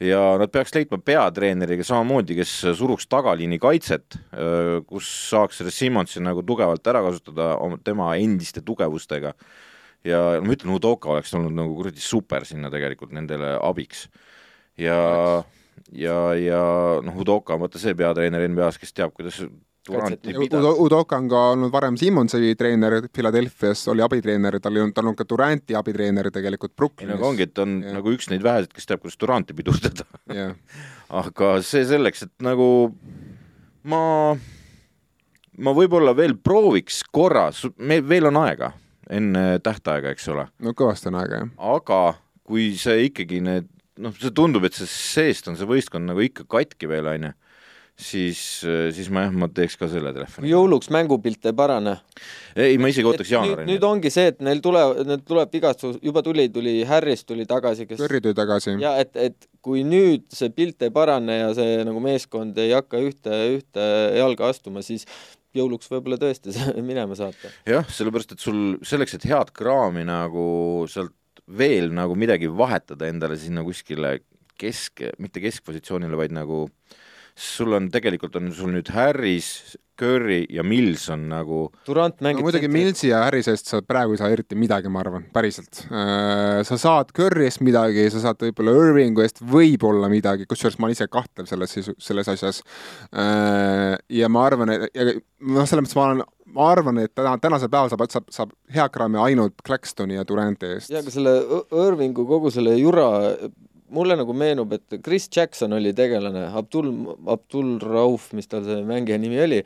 ja 0.00 0.20
nad 0.36 0.50
peaks 0.52 0.74
leidma 0.74 0.98
peatreeneriga 1.00 1.84
samamoodi, 1.86 2.36
kes 2.36 2.52
suruks 2.76 3.06
tagaliini 3.08 3.58
kaitset, 3.58 4.18
kus 4.88 5.08
saaks 5.30 5.62
selle 5.62 5.72
Simmonsi 5.72 6.20
nagu 6.20 6.42
tugevalt 6.44 6.86
ära 6.86 7.00
kasutada 7.06 7.54
oma- 7.56 7.80
tema 7.82 8.14
endiste 8.16 8.60
tugevustega. 8.60 9.34
ja 10.04 10.40
ma 10.40 10.52
ütlen, 10.52 10.74
Udoka 10.76 11.10
oleks 11.10 11.34
olnud 11.34 11.54
nagu 11.56 11.74
kuradi 11.74 12.00
super 12.00 12.44
sinna 12.44 12.70
tegelikult 12.70 13.12
nendele 13.12 13.56
abiks. 13.62 14.08
ja, 14.76 15.42
ja, 15.92 16.34
ja 16.34 16.60
noh, 17.02 17.16
Udoka 17.16 17.54
on 17.54 17.60
vaata 17.60 17.78
see 17.78 17.94
peatreener 17.94 18.48
NBA-s, 18.48 18.78
kes 18.78 18.92
teab, 18.92 19.14
kuidas 19.14 19.40
Pidada 19.86 20.58
Udo, 20.58 20.72
Udoka 20.82 21.18
on 21.20 21.28
ka 21.30 21.42
olnud 21.52 21.72
varem 21.74 21.96
Simmonsi 22.00 22.54
treener 22.58 22.98
Philadelphia's, 23.12 23.84
oli 23.92 24.02
abitreener, 24.04 24.58
tal 24.62 24.80
on, 24.82 24.92
tal 24.96 25.10
on 25.12 25.16
ka 25.18 25.26
Duranti 25.28 25.76
abitreener 25.78 26.30
tegelikult 26.34 26.74
ei 26.74 26.80
Brooklynis. 26.82 27.14
no 27.14 27.20
aga 27.20 27.28
ongi, 27.30 27.46
et 27.46 27.54
ta 27.54 27.62
on 27.66 27.78
Jah. 27.84 27.94
nagu 27.98 28.14
üks 28.14 28.30
neid 28.32 28.44
väheseid, 28.46 28.72
kes 28.74 28.90
teab, 28.90 29.04
kuidas 29.04 29.20
Duranti 29.20 29.56
pidurdada. 29.56 30.08
aga 31.22 31.52
see 31.66 31.86
selleks, 31.86 32.26
et 32.26 32.34
nagu 32.44 32.68
ma, 33.86 34.02
ma 35.58 35.76
võib-olla 35.76 36.16
veel 36.18 36.36
prooviks 36.36 37.02
korra, 37.14 37.48
meil 37.78 38.04
veel 38.06 38.32
on 38.32 38.42
aega 38.42 38.72
enne 39.12 39.60
tähtaega, 39.62 40.10
eks 40.14 40.28
ole, 40.32 40.48
no 40.62 40.74
kõvasti 40.76 41.10
on 41.12 41.20
aega, 41.20 41.42
jah. 41.44 41.50
aga 41.76 42.00
kui 42.46 42.72
see 42.78 43.06
ikkagi 43.08 43.40
need, 43.44 43.68
noh, 44.02 44.14
see 44.18 44.34
tundub, 44.34 44.66
et 44.66 44.76
see 44.76 44.88
seest 44.90 45.50
on 45.50 45.58
see 45.58 45.68
võistkond 45.68 46.10
nagu 46.10 46.22
ikka 46.24 46.46
katki 46.50 46.90
veel, 46.90 47.08
onju, 47.14 47.32
siis, 47.96 48.40
siis 48.92 49.08
ma 49.12 49.24
jah, 49.24 49.34
ma 49.40 49.48
teeks 49.52 49.78
ka 49.80 49.88
selle 49.88 50.12
telefoni. 50.12 50.50
jõuluks 50.50 50.90
mängupilt 50.92 51.48
ei 51.48 51.56
parane. 51.56 51.96
ei, 52.52 52.76
ma 52.80 52.90
isegi 52.92 53.08
ootaks 53.08 53.30
nüüd, 53.30 53.34
jaanuarini 53.34 53.72
nüüd. 53.72 53.86
ongi 53.88 54.12
see, 54.12 54.32
et 54.34 54.42
neil 54.44 54.60
tuleb, 54.64 55.00
need 55.08 55.24
tuleb 55.28 55.54
vigastus, 55.56 55.96
juba 56.04 56.22
tuli, 56.26 56.48
tuli 56.52 56.76
Harris 56.88 57.24
tuli 57.24 57.46
tagasi, 57.48 57.88
kes 57.88 58.00
Curry 58.02 58.20
tuli 58.24 58.36
tagasi. 58.36 58.76
ja 58.82 58.96
et, 59.00 59.16
et 59.16 59.48
kui 59.64 59.82
nüüd 59.86 60.26
see 60.36 60.52
pilt 60.54 60.84
ei 60.84 60.92
parane 60.94 61.40
ja 61.40 61.48
see 61.56 61.80
nagu 61.88 62.02
meeskond 62.04 62.58
ei 62.60 62.74
hakka 62.76 63.00
ühte, 63.02 63.40
ühte 63.56 63.88
jalga 64.18 64.52
astuma, 64.52 64.84
siis 64.84 65.08
jõuluks 65.56 65.88
võib-olla 65.90 66.20
tõesti 66.20 66.52
minema 66.90 67.16
saata. 67.18 67.52
jah, 67.68 67.88
sellepärast 67.88 68.36
et 68.36 68.44
sul 68.44 68.76
selleks, 68.84 69.16
et 69.16 69.28
head 69.30 69.54
kraami 69.56 70.04
nagu 70.08 70.46
sealt 70.90 71.16
veel 71.46 71.92
nagu 71.94 72.16
midagi 72.18 72.50
vahetada 72.50 73.08
endale 73.08 73.38
sinna 73.38 73.62
kuskile 73.64 74.18
kesk, 74.58 75.04
mitte 75.22 75.40
keskpositsioonile, 75.44 76.16
vaid 76.18 76.34
nagu 76.34 76.66
sul 77.36 77.76
on 77.76 77.90
tegelikult 77.92 78.38
on 78.40 78.48
sul 78.56 78.72
nüüd 78.72 78.88
Harris, 78.94 79.76
Curry 79.96 80.44
ja 80.52 80.62
Mills 80.64 81.06
on 81.12 81.26
nagu 81.30 81.58
Durant 81.86 82.18
no 82.20 82.28
mängib 82.28 82.44
muidugi 82.44 82.66
tsentrit. 82.66 82.76
Millsi 82.76 83.10
ja 83.10 83.22
Harrisest 83.24 83.70
sa 83.70 83.80
praegu 83.84 84.14
ei 84.14 84.20
saa 84.20 84.30
eriti 84.32 84.58
midagi, 84.58 84.90
ma 84.92 85.00
arvan, 85.00 85.26
päriselt. 85.32 85.82
sa 85.88 86.78
saad 86.80 87.12
Curry 87.16 87.46
eest 87.48 87.62
midagi, 87.64 88.06
sa 88.12 88.22
saad 88.26 88.40
võib-olla 88.44 88.74
Irvingu 88.76 89.24
eest 89.24 89.40
võib-olla 89.40 90.10
midagi, 90.12 90.48
kusjuures 90.48 90.78
ma 90.80 90.88
olen 90.88 90.96
ise 90.96 91.08
kahtlev 91.12 91.48
selles, 91.48 91.76
selles 91.96 92.32
asjas. 92.32 92.62
ja 94.20 94.32
ma 94.32 94.46
arvan, 94.48 94.74
et 94.76 94.88
noh, 95.40 95.64
selles 95.64 95.86
mõttes 95.86 95.98
ma 95.98 96.08
olen, 96.10 96.24
ma 96.56 96.70
arvan, 96.72 97.00
et 97.04 97.14
täna, 97.16 97.36
tänasel 97.40 97.72
päeval 97.72 97.92
saab, 97.92 98.04
saab, 98.12 98.28
saab 98.32 98.56
heakraami 98.76 99.20
ainult 99.22 99.64
Claxtoni 99.66 100.18
ja 100.18 100.26
Duranti 100.28 100.76
eest. 100.76 100.92
ja 100.92 101.00
aga 101.04 101.12
selle 101.14 101.38
Irvingu 101.86 102.28
kogu 102.28 102.52
selle 102.52 102.76
jura, 102.80 103.08
mulle 103.94 104.16
nagu 104.18 104.34
meenub, 104.36 104.72
et 104.76 104.96
Chris 105.04 105.28
Jackson 105.32 105.72
oli 105.76 105.92
tegelane, 105.96 106.46
Abdul, 106.58 106.90
Abdul 107.32 107.76
Rauf, 107.82 108.30
mis 108.36 108.48
tal 108.50 108.64
see 108.66 108.80
mängija 108.86 109.18
nimi 109.22 109.40
oli, 109.42 109.60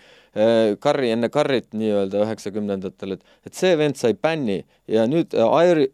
Curry 0.83 1.13
enne 1.15 1.31
Curryt 1.33 1.73
nii-öelda 1.77 2.25
üheksakümnendatel, 2.27 3.17
et, 3.17 3.39
et 3.49 3.57
see 3.57 3.73
vend 3.81 3.99
sai 3.99 4.13
bänni 4.15 4.61
ja 4.91 5.07
nüüd 5.11 5.35
äh, 5.35 5.57
Airi, 5.61 5.89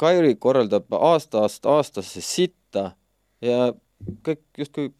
Kairi 0.00 0.34
korraldab 0.40 0.92
aastast 0.94 1.66
aastasse 1.66 2.22
sitta 2.24 2.92
ja 3.44 3.72
kõik 4.26 4.44
justkui 4.58 4.92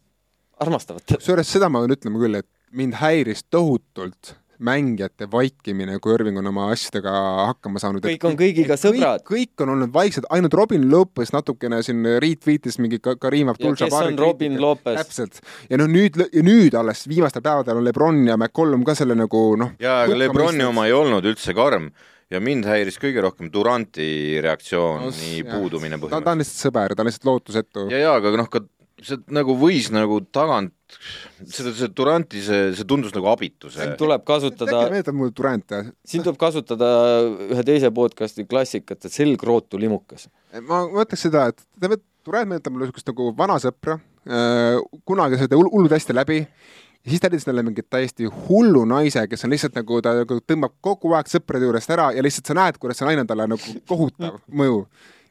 armastavad 0.59 1.05
teda. 1.05 1.21
kusjuures 1.21 1.51
seda 1.51 1.69
ma 1.71 1.83
pean 1.83 1.95
ütlema 1.95 2.21
küll, 2.21 2.41
et 2.41 2.49
mind 2.75 2.97
häiris 2.99 3.45
tohutult 3.51 4.35
mängijate 4.59 5.27
vaikimine, 5.31 5.99
kui 5.99 6.15
Irving 6.15 6.39
on 6.39 6.47
oma 6.51 6.69
asjadega 6.73 7.11
hakkama 7.51 7.81
saanud. 7.81 8.05
kõik 8.05 8.27
on 8.27 8.37
kõigiga 8.39 8.77
sõbrad. 8.79 9.25
kõik 9.27 9.63
on 9.65 9.75
olnud 9.75 9.93
vaiksed, 9.93 10.27
ainult 10.29 10.53
Robin 10.53 10.89
Lopez 10.91 11.33
natukene 11.35 11.81
siin 11.83 12.05
retweetis 12.21 12.79
mingi 12.79 12.99
Karim 12.99 13.51
ja 13.51 13.75
kes 13.75 13.93
on 13.93 14.17
Robin 14.17 14.59
Lopez? 14.61 14.99
täpselt. 15.01 15.41
ja 15.69 15.77
noh, 15.77 15.87
nüüd, 15.91 16.19
ja 16.31 16.43
nüüd 16.45 16.75
alles 16.77 17.07
viimastel 17.07 17.43
päevadel 17.45 17.81
on 17.81 17.87
Lebron 17.87 18.25
ja 18.27 18.37
McCollum 18.37 18.83
ka 18.87 18.95
selle 18.95 19.15
nagu 19.15 19.45
noh. 19.59 19.75
jaa, 19.79 20.03
aga 20.05 20.17
Lebroni 20.17 20.63
oma 20.63 20.87
ei 20.87 20.95
olnud 20.95 21.25
üldse 21.25 21.55
karm 21.55 21.91
ja 22.31 22.41
mind 22.41 22.65
häiris 22.67 22.97
kõige 23.01 23.21
rohkem 23.23 23.49
Duranti 23.53 24.41
reaktsiooni 24.43 25.43
no, 25.43 25.51
puudumine 25.51 25.99
põhimõtteliselt. 25.99 26.25
ta 26.25 26.33
on 26.33 26.41
lihtsalt 26.41 26.63
sõber, 26.67 26.95
ta 26.95 27.03
on 27.03 27.09
lihtsalt 27.09 27.29
lootusetu. 27.29 27.85
ja, 27.93 28.01
ja 28.01 28.15
aga 28.19 28.33
noh, 28.39 28.49
ka 28.51 28.63
see 29.03 29.19
nagu 29.35 29.55
võis 29.59 29.89
nagu 29.93 30.21
tagant, 30.33 30.73
seda, 31.43 31.73
see 31.75 31.91
Duranti, 31.97 32.41
see, 32.45 32.69
see 32.77 32.87
tundus 32.87 33.13
nagu 33.15 33.27
abitu, 33.31 33.71
see 33.73 33.89
tuleb 33.99 34.23
kasutada 34.27 34.85
meeldib 34.93 35.17
mulle 35.17 35.35
Durant, 35.35 35.65
jah? 35.71 35.91
siin 36.07 36.23
tuleb 36.25 36.39
kasutada 36.39 36.89
ühe 37.49 37.65
teise 37.67 37.91
podcast'i 37.95 38.47
klassikat, 38.47 39.03
et 39.03 39.15
selgrootu 39.15 39.81
limukas. 39.81 40.29
ma 40.63 40.85
mõtleks 40.87 41.27
seda, 41.27 41.49
et 41.51 41.65
Durant 42.25 42.49
meenutab 42.49 42.73
mulle 42.73 42.87
niisugust 42.87 43.11
nagu 43.11 43.29
vana 43.37 43.59
sõpra, 43.61 43.99
kunagi 45.05 45.37
sai 45.41 45.51
ta 45.51 45.59
hullult 45.59 45.93
hästi 45.93 46.15
läbi 46.15 46.39
ja 47.05 47.11
siis 47.11 47.21
ta 47.21 47.29
leidis 47.29 47.45
talle 47.45 47.63
mingit 47.65 47.85
täiesti 47.89 48.25
hullu 48.47 48.81
naise, 48.89 49.27
kes 49.29 49.45
on 49.45 49.53
lihtsalt 49.53 49.75
nagu, 49.77 49.99
ta 50.01 50.15
nagu 50.23 50.39
tõmbab 50.41 50.73
kogu 50.83 51.13
aeg 51.13 51.29
sõprade 51.29 51.67
juurest 51.67 51.91
ära 51.93 52.09
ja 52.15 52.23
lihtsalt 52.25 52.49
sa 52.49 52.55
näed, 52.57 52.79
kuidas 52.81 52.97
see 53.01 53.05
naine 53.09 53.21
on 53.25 53.29
talle 53.29 53.45
nagu 53.51 53.75
kohutav 53.89 54.39
mõju 54.49 54.79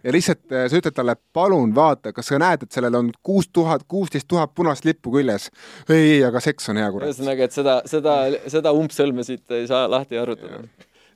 ja 0.05 0.13
lihtsalt 0.13 0.53
äh, 0.53 0.67
sa 0.71 0.81
ütled 0.81 0.97
talle, 0.97 1.17
palun 1.37 1.75
vaata, 1.77 2.13
kas 2.17 2.31
sa 2.31 2.41
näed, 2.41 2.67
et 2.67 2.77
sellel 2.77 2.99
on 3.01 3.13
kuus 3.25 3.49
tuhat, 3.53 3.87
kuusteist 3.89 4.29
tuhat 4.29 4.55
punast 4.55 4.85
lippu 4.85 5.13
küljes. 5.15 5.51
ei, 5.89 6.19
aga 6.25 6.43
seks 6.45 6.69
on 6.73 6.83
hea, 6.83 6.91
kurat. 6.93 7.13
ühesõnaga, 7.13 7.49
et 7.49 7.57
seda, 7.57 7.79
seda, 7.89 8.19
seda 8.53 8.75
umbsõlme 8.77 9.25
siit 9.27 9.57
ei 9.57 9.69
saa 9.71 9.87
lahti 9.91 10.21
arutada 10.21 10.65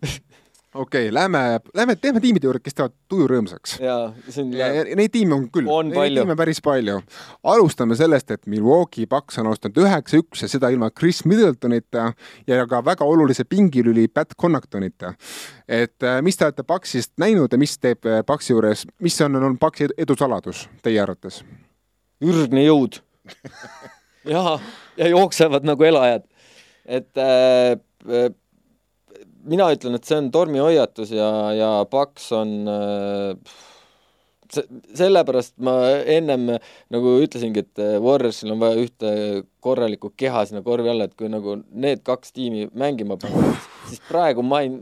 okei 0.79 1.09
okay,, 1.09 1.15
lähme, 1.15 1.61
lähme 1.75 1.97
teeme 1.97 2.21
tiimide 2.21 2.47
juurde, 2.47 2.61
kes 2.63 2.77
teevad 2.79 2.95
tuju 3.11 3.27
rõõmsaks. 3.31 3.77
jaa, 3.83 4.13
siin 4.31 4.53
ja, 4.57 4.69
ja 4.77 4.97
neid 4.99 5.13
tiime 5.15 5.35
on 5.35 5.47
küll. 5.53 5.69
on 5.73 5.91
neid 5.93 6.15
tiime 6.17 6.37
päris 6.39 6.61
palju. 6.65 7.01
alustame 7.43 7.97
sellest, 7.99 8.31
et 8.31 8.47
Milwaukee 8.47 9.07
Bucks 9.11 9.39
on 9.43 9.51
alustanud 9.51 9.83
üheksa-üks 9.85 10.45
ja 10.45 10.51
seda 10.51 10.71
ilma 10.75 10.91
Chris 10.91 11.25
Middletonita 11.25 12.13
ja 12.47 12.67
ka 12.71 12.83
väga 12.85 13.05
olulise 13.05 13.45
pingilüli 13.45 14.09
Pat 14.09 14.37
Connachtonita. 14.41 15.15
et 15.69 16.03
äh, 16.03 16.23
mis 16.23 16.37
te 16.37 16.47
olete 16.47 16.65
Bucksist 16.65 17.13
näinud 17.19 17.53
ja 17.53 17.59
mis 17.59 17.79
teeb 17.79 18.07
äh, 18.07 18.23
Bucksi 18.27 18.53
juures, 18.53 18.87
mis 19.03 19.21
on, 19.21 19.37
on 19.37 19.59
Bucksi 19.59 19.91
edu 19.99 20.17
saladus 20.19 20.69
teie 20.83 21.01
arvates? 21.03 21.43
ürgne 22.25 22.65
jõud 22.67 23.01
ja, 24.35 24.59
ja 24.97 25.09
jooksevad 25.09 25.67
nagu 25.67 25.85
elajad. 25.85 26.29
et 26.85 27.11
äh, 27.19 27.79
äh, 28.09 28.31
mina 29.51 29.71
ütlen, 29.75 29.99
et 29.99 30.09
see 30.09 30.19
on 30.21 30.31
tormihoiatus 30.35 31.15
ja, 31.17 31.31
ja 31.57 31.73
Paks 31.91 32.31
on 32.37 32.55
äh, 32.73 33.59
see, 34.53 34.65
sellepärast 34.99 35.57
ma 35.65 35.77
ennem 36.05 36.49
nagu 36.95 37.19
ütlesingi, 37.25 37.67
et 37.67 37.85
Warriorsil 38.05 38.55
on 38.55 38.63
vaja 38.63 38.81
ühte 38.85 39.13
korralikku 39.65 40.13
keha 40.17 40.47
sinna 40.49 40.65
korvi 40.67 40.93
alla, 40.93 41.09
et 41.09 41.19
kui 41.19 41.31
nagu 41.33 41.61
need 41.73 42.03
kaks 42.07 42.35
tiimi 42.37 42.69
mängima 42.79 43.19
panna, 43.21 43.55
siis 43.91 44.03
praegu 44.09 44.45
ma 44.47 44.65
ei 44.65 44.75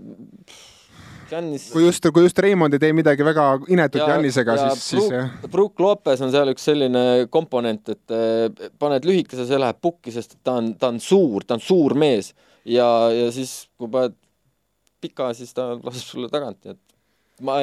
Giannis 1.27 1.71
kui 1.73 1.83
just, 1.83 2.07
kui 2.14 2.23
just 2.23 2.39
Reimond 2.39 2.77
ei 2.77 2.83
tee 2.83 2.93
midagi 2.95 3.25
väga 3.27 3.47
inetut 3.73 4.05
Giannisega, 4.07 4.57
siis, 4.61 4.85
siis 4.93 5.09
jah. 5.11 5.33
Brook 5.51 5.81
Lopez 5.83 6.23
on 6.23 6.31
seal 6.35 6.53
üks 6.53 6.67
selline 6.69 7.03
komponent, 7.33 7.91
et 7.97 8.14
äh, 8.14 8.69
paned 8.79 9.09
lühikese, 9.09 9.47
see 9.49 9.59
läheb 9.59 9.81
pukki, 9.83 10.14
sest 10.14 10.39
ta 10.47 10.59
on, 10.61 10.75
ta 10.79 10.93
on 10.95 11.01
suur, 11.03 11.43
ta 11.47 11.59
on 11.59 11.64
suur 11.64 11.97
mees 11.99 12.31
ja, 12.62 12.87
ja 13.14 13.27
siis, 13.35 13.64
kui 13.79 13.91
paned 13.91 14.14
pika, 15.07 15.30
siis 15.38 15.54
ta 15.57 15.72
laseb 15.78 16.02
sulle 16.02 16.30
tagant, 16.32 16.61
nii 16.66 16.76
et 16.76 16.82
ma, 17.44 17.61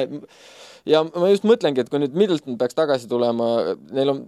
ja 0.88 1.02
ma 1.08 1.32
just 1.32 1.46
mõtlengi, 1.48 1.82
et 1.82 1.90
kui 1.92 2.00
nüüd 2.02 2.16
Middleton 2.18 2.58
peaks 2.60 2.76
tagasi 2.78 3.10
tulema, 3.10 3.50
neil 3.94 4.12
on, 4.12 4.22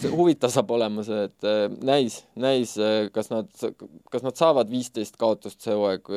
see 0.00 0.10
huvitav 0.10 0.52
saab 0.52 0.72
olema 0.74 1.04
see, 1.06 1.26
et 1.28 1.48
äh, 1.48 1.64
näis, 1.86 2.20
näis, 2.40 2.74
kas 3.14 3.30
nad, 3.30 3.50
kas 4.12 4.26
nad 4.26 4.38
saavad 4.38 4.70
viisteist 4.72 5.18
kaotust 5.20 5.62
see 5.64 5.76
hooaeg. 5.76 6.10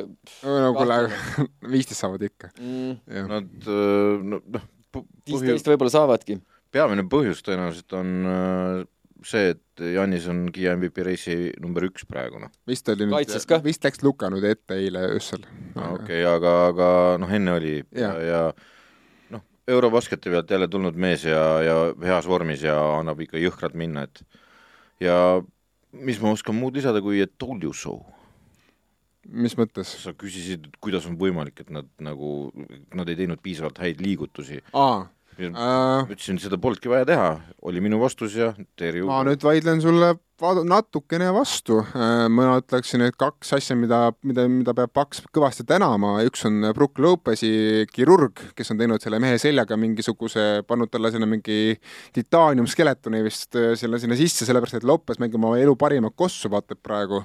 no 0.44 0.74
kuule, 0.78 1.00
viisteist 1.76 2.02
saavad 2.02 2.26
ikka 2.30 2.52
mm.. 2.58 3.28
Nad 3.30 3.72
noh. 4.34 4.62
viisteist 5.30 5.70
võib-olla 5.70 5.94
saavadki. 5.94 6.40
peamine 6.74 7.06
põhjus 7.12 7.44
tõenäoliselt 7.46 7.98
on 8.00 8.16
äh, 8.34 8.86
see, 9.26 9.54
et 9.54 9.84
Janis 9.94 10.28
on 10.32 10.48
Kiia 10.54 10.76
MVP 10.78 11.06
reisi 11.06 11.36
number 11.64 11.86
üks 11.88 12.06
praegu, 12.10 12.42
noh. 12.42 12.52
vist 12.68 12.90
oli 12.94 13.08
nüüd, 13.10 13.36
vist 13.66 13.86
läks 13.88 14.04
Luka 14.06 14.30
nüüd 14.34 14.46
ette 14.48 14.78
eile 14.78 15.06
öösel. 15.14 15.46
okei 15.76 16.24
aga, 16.28 16.56
aga 16.72 16.90
noh, 17.22 17.32
enne 17.34 17.56
oli 17.58 17.76
ja, 17.80 18.12
ja, 18.12 18.12
ja 18.28 18.42
noh, 19.36 19.46
Eurobasketi 19.68 20.34
pealt 20.34 20.52
jälle 20.52 20.70
tulnud 20.72 21.00
mees 21.00 21.26
ja, 21.28 21.46
ja 21.66 21.78
heas 22.04 22.30
vormis 22.30 22.66
ja 22.66 22.78
annab 22.98 23.22
ikka 23.26 23.42
jõhkralt 23.42 23.78
minna, 23.80 24.08
et 24.08 24.24
ja 25.04 25.18
mis 25.98 26.22
ma 26.22 26.34
oskan 26.36 26.58
muud 26.58 26.78
lisada, 26.78 27.02
kui 27.02 27.22
et 27.24 27.38
told 27.42 27.66
you 27.66 27.74
so 27.74 28.00
mis 29.28 29.58
mõttes? 29.60 29.90
sa 30.04 30.14
küsisid, 30.16 30.70
kuidas 30.84 31.06
on 31.10 31.18
võimalik, 31.20 31.66
et 31.66 31.70
nad 31.74 31.88
nagu, 32.00 32.50
nad 32.96 33.10
ei 33.10 33.18
teinud 33.20 33.42
piisavalt 33.44 33.80
häid 33.84 34.04
liigutusi. 34.04 34.62
aa 34.74 35.06
Uh, 35.38 36.08
ütlesin, 36.10 36.40
seda 36.42 36.58
polnudki 36.58 36.90
vaja 36.90 37.06
teha, 37.06 37.28
oli 37.62 37.82
minu 37.84 38.00
vastus 38.02 38.34
ja 38.34 38.56
Terju. 38.80 39.06
ma 39.06 39.20
nüüd 39.28 39.44
vaidlen 39.46 39.84
sulle 39.84 40.16
natukene 40.66 41.28
vastu. 41.34 41.84
ma 42.30 42.46
ütleksin, 42.58 43.02
et 43.06 43.16
kaks 43.18 43.54
asja, 43.54 43.76
mida, 43.78 44.12
mida, 44.26 44.48
mida 44.50 44.74
peab 44.74 44.94
Paks 44.94 45.22
kõvasti 45.34 45.66
tänama, 45.66 46.24
üks 46.26 46.46
on 46.46 46.72
Brook 46.74 46.98
Lopezi 46.98 47.86
kirurg, 47.94 48.42
kes 48.56 48.72
on 48.72 48.78
teinud 48.78 49.02
selle 49.02 49.20
mehe 49.20 49.38
seljaga 49.38 49.78
mingisuguse, 49.78 50.64
pannud 50.68 50.90
talle 50.90 51.12
sinna 51.14 51.30
mingi 51.30 51.78
titaaniumskeletoni 52.18 53.22
vist 53.26 53.58
selle 53.78 54.00
sinna 54.02 54.18
sisse, 54.18 54.46
sellepärast 54.46 54.80
et 54.82 54.90
Lopez 54.90 55.22
mängib 55.22 55.38
oma 55.38 55.58
elu 55.62 55.76
parimat 55.78 56.18
kossu, 56.18 56.50
vaatab 56.50 56.82
praegu. 56.82 57.24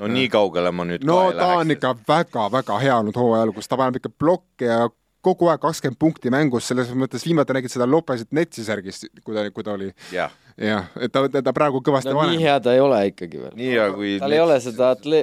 no 0.00 0.10
nii 0.10 0.26
kaugele 0.30 0.74
ma 0.74 0.86
nüüd 0.90 1.06
no 1.06 1.20
ta 1.38 1.54
on 1.60 1.74
ikka 1.74 1.94
väga-väga 2.08 2.82
hea 2.82 2.98
olnud 2.98 3.18
hooajal, 3.18 3.54
kus 3.54 3.70
ta 3.70 3.78
paneb 3.78 4.02
ikka 4.02 4.14
blokke 4.14 4.70
ja 4.70 4.84
kogu 5.24 5.50
aeg 5.52 5.62
kakskümmend 5.64 6.00
punkti 6.00 6.32
mängus, 6.34 6.68
selles 6.70 6.92
mõttes 6.94 7.26
viimati 7.26 7.56
nägid 7.56 7.72
seda 7.72 7.88
Lopezit 7.88 8.32
netsi 8.36 8.64
särgis, 8.66 9.04
kui 9.24 9.36
ta, 9.36 9.48
kui 9.50 9.66
ta 9.66 9.76
oli. 9.78 9.92
jah 10.14 10.32
jah, 10.60 10.86
et 11.02 11.10
ta, 11.12 11.24
ta 11.26 11.52
praegu 11.54 11.80
kõvasti 11.84 12.12
no, 12.12 12.18
vanem. 12.20 12.36
nii 12.36 12.46
hea 12.46 12.54
ta 12.62 12.74
ei 12.76 12.80
ole 12.82 13.00
ikkagi 13.08 13.40
veel. 13.40 13.54
nii 13.58 13.70
hea 13.72 13.86
kui 13.94 14.12
tal 14.22 14.34
ei 14.36 14.42
ole 14.42 14.58
seda 14.62 14.92
atle-. 14.94 15.22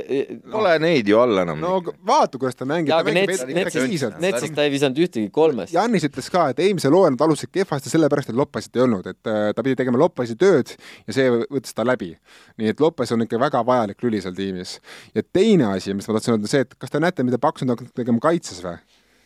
Pole 0.52 0.74
neid 0.84 1.08
ju 1.08 1.20
all 1.22 1.44
enam. 1.44 1.62
no 1.62 1.78
vaata, 2.08 2.40
kuidas 2.42 2.60
ta 2.60 2.68
mängib. 2.68 2.92
aga 2.96 3.14
Nets, 3.16 3.46
Netsist, 3.48 4.20
Netsist 4.20 4.56
ta 4.58 4.66
ei 4.68 4.74
visanud 4.74 5.00
ühtegi 5.00 5.32
kolmest. 5.34 5.74
Jannis 5.76 6.08
ütles 6.10 6.28
ka, 6.34 6.50
et 6.52 6.60
eelmisel 6.66 6.96
hooajal 6.96 7.16
nad 7.16 7.26
alustasid 7.28 7.54
kehvasti 7.56 7.94
sellepärast, 7.94 8.34
et 8.34 8.40
Loppesit 8.40 8.76
ei 8.76 8.86
olnud, 8.86 9.08
et 9.08 9.32
äh, 9.32 9.50
ta 9.56 9.64
pidi 9.64 9.80
tegema 9.80 10.02
Loppesi 10.02 10.36
tööd 10.40 10.76
ja 10.76 11.16
see 11.16 11.30
võttis 11.46 11.78
ta 11.78 11.88
läbi. 11.88 12.12
nii 12.60 12.74
et 12.76 12.84
Loppes 12.84 13.16
on 13.16 13.24
ikka 13.24 13.40
väga 13.40 13.64
vajalik 13.68 14.04
lüli 14.04 14.20
seal 14.24 14.36
tiimis. 14.36 14.80
ja 15.16 15.24
teine 15.24 15.72
asi, 15.78 15.96
mis 15.96 16.10
ma 16.10 16.18
tahtsin 16.18 16.36
öelda, 16.36 16.52
see, 16.52 16.68
et 16.68 16.76
kas 16.76 16.92
te 16.92 17.00
näete, 17.00 17.24
mida 17.28 17.40
Paks 17.42 17.64
on 17.64 17.72
hakanud 17.72 17.96
tegema 17.96 18.20
kaitses 18.24 18.60
või? 18.66 18.82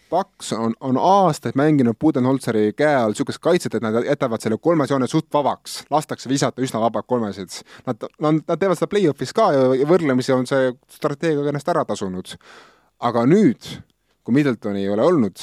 Paks 0.09 0.53
on, 0.53 0.73
on 0.79 0.97
aastaid 1.01 1.55
mänginud 1.57 1.97
Budenholzeri 1.99 2.73
käe 2.77 2.95
all 2.95 3.15
niisugust 3.15 3.41
kaitset, 3.41 3.75
et 3.75 3.83
nad 3.83 3.97
jätavad 4.05 4.43
selle 4.43 4.59
kolmes 4.61 4.91
joone 4.93 5.07
suht 5.09 5.27
vabaks, 5.33 5.79
lastakse 5.91 6.29
visata 6.29 6.61
üsna 6.61 6.81
vabad 6.83 7.07
kolmesed. 7.09 7.61
Nad, 7.87 8.05
nad, 8.21 8.41
nad 8.45 8.61
teevad 8.61 8.77
seda 8.79 8.91
play-off'is 8.91 9.33
ka 9.35 9.49
ja, 9.55 9.87
võrdlemisi 9.89 10.35
on 10.35 10.45
see 10.49 10.71
strateegia 10.93 11.49
ennast 11.49 11.73
ära 11.73 11.85
tasunud. 11.89 12.35
aga 12.99 13.25
nüüd, 13.27 13.65
kui 14.23 14.33
Middletoni 14.37 14.85
ei 14.85 14.89
ole 14.89 15.03
olnud, 15.03 15.41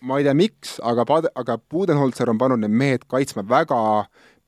ma 0.00 0.18
ei 0.18 0.24
tea, 0.24 0.34
miks, 0.34 0.78
aga, 0.82 1.04
aga 1.38 1.58
Budenholzer 1.70 2.32
on 2.32 2.38
pannud 2.40 2.64
need 2.64 2.72
mehed 2.72 3.06
kaitsma 3.08 3.44
väga 3.48 3.80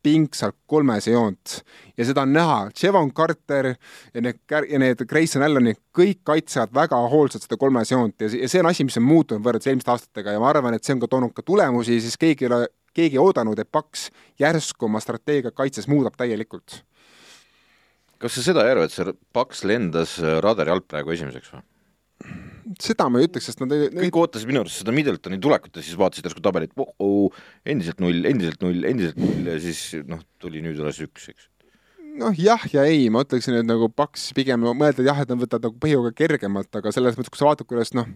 pingsalt 0.02 0.56
kolmese 0.66 1.14
joont 1.14 1.54
ja 1.96 2.06
seda 2.06 2.24
on 2.26 2.32
näha, 2.34 2.58
Chevon 2.76 3.12
Carter 3.14 3.72
ja 3.72 4.22
need, 4.24 4.40
ja 4.50 4.80
need 4.82 5.04
Grayson 5.08 5.44
Allanid, 5.46 5.80
kõik 5.96 6.22
kaitsevad 6.26 6.74
väga 6.74 6.98
hoolsalt 7.12 7.46
seda 7.46 7.58
kolmese 7.60 7.94
joont 7.94 8.22
ja 8.22 8.30
ja 8.32 8.50
see 8.50 8.62
on 8.62 8.70
asi, 8.70 8.86
mis 8.88 8.98
on 9.00 9.06
muutunud 9.06 9.44
võrreldes 9.44 9.70
eelmiste 9.70 9.92
aastatega 9.94 10.36
ja 10.36 10.42
ma 10.42 10.50
arvan, 10.50 10.76
et 10.76 10.84
see 10.84 10.96
on 10.96 11.02
ka 11.02 11.10
toonud 11.10 11.34
ka 11.36 11.44
tulemusi, 11.46 12.00
siis 12.02 12.18
keegi 12.20 12.46
ei 12.46 12.52
ole, 12.52 12.62
keegi 12.94 13.18
ei 13.18 13.24
oodanud, 13.24 13.58
et 13.58 13.70
Paks 13.72 14.08
järsku 14.42 14.88
oma 14.90 15.00
strateegia 15.02 15.54
kaitses 15.54 15.88
muudab 15.88 16.18
täielikult. 16.18 16.82
kas 18.18 18.38
sa 18.38 18.42
seda 18.42 18.66
ei 18.66 18.76
arva, 18.76 18.86
et 18.86 18.94
see 18.94 19.14
Paks 19.32 19.64
lendas 19.68 20.18
radari 20.42 20.74
alt 20.74 20.88
praegu 20.88 21.14
esimeseks 21.14 21.54
või? 21.54 21.66
Seda 22.82 23.08
ma 23.10 23.20
ei 23.20 23.28
ütleks, 23.28 23.48
sest 23.50 23.62
nad 23.62 23.72
ei 23.76 23.88
kõik 23.90 24.18
ootasid 24.22 24.48
minu 24.48 24.62
arust 24.62 24.82
seda 24.82 24.94
Middletoni 24.94 25.40
tulekut 25.42 25.78
ja 25.78 25.84
siis 25.84 25.98
vaatasid 26.00 26.28
järsku 26.28 26.42
tabelit 26.44 26.74
oh, 26.80 26.92
oh, 27.02 27.40
endiselt 27.68 28.02
null, 28.02 28.24
endiselt 28.28 28.62
null, 28.64 28.84
endiselt 28.88 29.18
null 29.20 29.48
ja 29.52 29.56
siis 29.62 29.82
noh, 30.08 30.22
tuli 30.42 30.62
nüüd 30.64 30.80
alles 30.82 31.00
üks, 31.04 31.28
eks. 31.32 31.48
noh, 32.20 32.36
jah 32.38 32.64
ja 32.72 32.86
ei, 32.88 33.08
ma 33.12 33.24
ütleksin, 33.26 33.58
et 33.60 33.68
nagu 33.68 33.90
Paks 33.92 34.30
pigem 34.36 34.64
mõelda 34.68 35.04
jah, 35.06 35.22
et 35.24 35.32
nad 35.32 35.42
võtavad 35.42 35.68
nagu 35.68 35.78
põhiga 35.82 36.14
kergemalt, 36.22 36.70
aga 36.80 36.94
selles 36.94 37.18
mõttes, 37.18 37.32
kui 37.32 37.42
sa 37.42 37.50
vaatad, 37.50 37.68
kuidas 37.70 37.94
noh, 37.98 38.08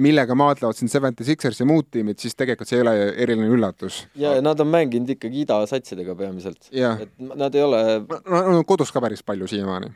millega 0.00 0.36
maadlevad 0.38 0.78
siin 0.78 0.92
Seventy 0.92 1.26
Sixers 1.28 1.62
ja 1.62 1.68
muud 1.68 1.88
tiimid, 1.94 2.20
siis 2.22 2.38
tegelikult 2.38 2.70
see 2.70 2.80
ei 2.80 2.86
ole 2.86 2.94
eriline 3.14 3.50
üllatus. 3.56 4.04
ja 4.18 4.36
nad 4.44 4.60
on 4.62 4.72
mänginud 4.72 5.16
ikkagi 5.16 5.44
idasatsidega 5.46 6.18
peamiselt. 6.18 6.70
et 6.72 7.12
nad 7.32 7.54
ei 7.54 7.66
ole 7.66 7.82
no, 8.04 8.46
no 8.58 8.62
kodus 8.68 8.92
ka 8.92 9.04
päris 9.04 9.24
palju 9.26 9.48
siiamaani 9.54 9.94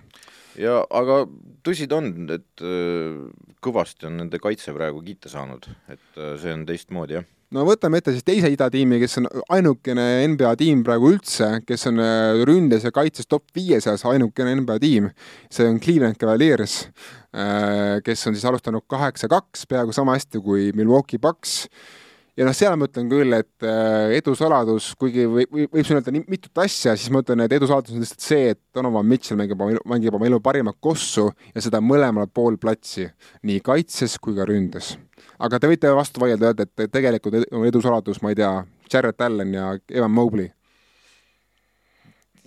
ja 0.59 0.81
aga 0.91 1.25
tõsi 1.67 1.89
ta 1.91 2.01
on, 2.01 2.15
et 2.33 2.65
äh, 2.65 3.21
kõvasti 3.63 4.09
on 4.09 4.17
nende 4.23 4.41
kaitse 4.43 4.75
praegu 4.77 5.03
kiita 5.05 5.31
saanud, 5.33 5.69
et 5.93 6.19
äh, 6.19 6.35
see 6.41 6.55
on 6.57 6.65
teistmoodi, 6.69 7.19
jah 7.21 7.29
no 7.55 7.65
võtame 7.67 7.99
ette 7.99 8.15
siis 8.15 8.27
teise 8.27 8.51
idatiimi, 8.53 9.01
kes 9.03 9.19
on 9.21 9.29
ainukene 9.57 10.05
NBA 10.31 10.53
tiim 10.61 10.85
praegu 10.87 11.11
üldse, 11.17 11.49
kes 11.67 11.89
on 11.91 12.03
äh, 12.03 12.43
ründes 12.47 12.87
ja 12.87 12.95
kaitses 12.95 13.27
top 13.31 13.47
viie 13.57 13.81
seas 13.83 14.07
ainukene 14.07 14.55
NBA 14.61 14.79
tiim. 14.83 15.11
see 15.51 15.67
on 15.67 15.81
Cleveland 15.83 16.19
Cavaliers, 16.21 16.85
kes 18.05 18.27
on 18.27 18.35
siis 18.35 18.47
alustanud 18.49 18.83
kaheksa-kaks, 18.91 19.67
peaaegu 19.71 19.95
sama 19.95 20.17
hästi 20.17 20.41
kui 20.43 20.71
Milwaukee 20.75 21.19
Bucks 21.19 21.69
ja 22.41 22.47
noh, 22.49 22.57
seal 22.57 22.76
ma 22.80 22.88
ütlen 22.88 23.09
küll, 23.11 23.34
et 23.36 23.66
äh, 23.66 24.14
edu 24.16 24.32
saladus, 24.38 24.91
kuigi 25.01 25.26
või, 25.28 25.45
või 25.53 25.66
võib 25.68 25.86
siin 25.86 25.99
öelda 25.99 26.14
nii 26.14 26.24
mitut 26.30 26.62
asja, 26.62 26.95
siis 26.97 27.12
ma 27.12 27.20
ütlen, 27.24 27.45
et 27.45 27.55
edu 27.57 27.68
saladus 27.68 27.93
on 27.93 28.01
lihtsalt 28.01 28.24
see, 28.24 28.55
et 28.55 28.61
Donovan 28.76 29.09
Mitchell 29.09 29.41
mängib 29.41 29.61
mängib 29.91 30.16
oma 30.16 30.28
elu 30.28 30.41
parimat 30.45 30.78
kossu 30.80 31.28
ja 31.53 31.64
seda 31.64 31.82
mõlemal 31.84 32.30
pool 32.32 32.57
platsi, 32.61 33.11
nii 33.45 33.61
kaitses 33.66 34.16
kui 34.22 34.38
ka 34.38 34.49
ründes. 34.49 34.95
aga 35.41 35.61
te 35.61 35.68
võite 35.68 35.93
vastu 35.97 36.22
vaielda, 36.22 36.53
öelda, 36.53 36.64
et 36.64 36.93
tegelikult 36.93 37.43
edu 37.45 37.84
saladus, 37.84 38.22
ma 38.24 38.32
ei 38.32 38.41
tea, 38.41 38.55
Jarrett 38.91 39.20
Allan 39.22 39.53
ja 39.55 39.74
Evan 39.93 40.11
Mobley 40.11 40.49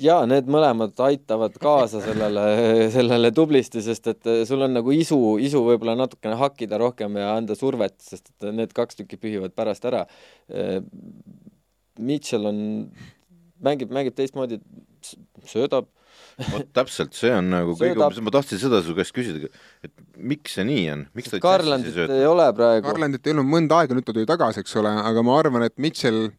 jaa, 0.02 0.26
need 0.30 0.50
mõlemad 0.52 0.98
aitavad 1.06 1.56
kaasa 1.62 2.02
sellele, 2.04 2.46
sellele 2.98 3.32
tublisti, 3.36 3.84
sest 3.86 4.12
et 4.14 4.32
sul 4.50 4.66
on 4.66 4.78
nagu 4.80 4.94
isu, 4.96 5.20
isu 5.44 5.64
võib-olla 5.68 5.98
natukene 6.00 6.38
hakkida 6.40 6.80
rohkem 6.82 7.20
ja 7.22 7.34
anda 7.38 7.58
survet, 7.60 7.98
sest 8.02 8.32
et 8.32 8.50
need 8.56 8.74
kaks 8.76 9.02
tükki 9.02 9.20
pühivad 9.22 9.56
pärast 9.58 9.86
ära. 9.90 10.06
Mitchell 12.00 12.50
on, 12.50 12.62
mängib, 13.64 13.94
mängib 13.94 14.18
teistmoodi, 14.18 14.62
söödab 15.50 15.92
vot 16.50 16.70
täpselt, 16.76 17.14
see 17.18 17.32
on 17.34 17.50
nagu 17.54 17.76
kõige 17.78 17.98
umbes, 17.98 18.22
ma 18.26 18.34
tahtsin 18.34 18.62
seda 18.62 18.80
su 18.86 18.96
käest 18.98 19.14
küsida, 19.16 19.50
et 19.86 19.94
miks 20.18 20.58
see 20.58 20.66
nii 20.68 20.86
on, 20.94 21.04
miks 21.18 21.34
ta 21.34 21.40
Garlandit 21.44 21.98
ei 22.04 22.26
ole 22.30 22.48
praegu. 22.58 22.86
Garlandit 22.88 23.28
ei 23.28 23.36
olnud 23.36 23.50
mõnda 23.50 23.82
aega, 23.82 23.98
nüüd 23.98 24.08
ta 24.08 24.16
tuli 24.16 24.30
tagasi, 24.30 24.64
eks 24.64 24.76
ole, 24.82 24.94
aga 25.12 25.26
ma 25.26 25.38
arvan, 25.42 25.68
et 25.68 25.76
Mitchell 25.82 26.32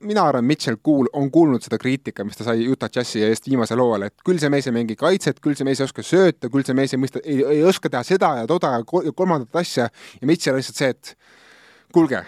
mina 0.00 0.24
arvan, 0.26 0.44
Mitchell 0.44 0.78
kuul-, 0.82 1.10
on 1.12 1.30
kuulnud 1.30 1.62
seda 1.64 1.78
kriitika, 1.78 2.24
mis 2.26 2.38
ta 2.38 2.46
sai 2.46 2.66
Utah 2.70 2.90
Jazzi 2.94 3.22
eest 3.26 3.46
viimasel 3.48 3.80
hooajal, 3.82 4.08
et 4.08 4.24
küll 4.26 4.40
see 4.42 4.50
mees 4.52 4.66
ei 4.66 4.74
mängi 4.74 4.96
kaitset, 4.98 5.38
küll 5.44 5.58
see 5.58 5.66
mees 5.68 5.82
ei 5.82 5.86
oska 5.86 6.04
sööta, 6.06 6.50
küll 6.52 6.66
see 6.66 6.76
mees 6.78 6.94
ei 6.94 7.02
mõista, 7.02 7.22
ei, 7.24 7.44
ei 7.58 7.62
oska 7.66 7.90
teha 7.92 8.02
seda 8.06 8.34
ja 8.40 8.48
toda 8.50 8.74
ja 8.80 9.12
kolmandat 9.14 9.62
asja. 9.62 9.88
Ja 10.20 10.30
Mitchell 10.30 10.56
on 10.56 10.62
lihtsalt 10.62 10.82
see, 10.82 10.90
et 10.96 11.14
kuulge, 11.94 12.24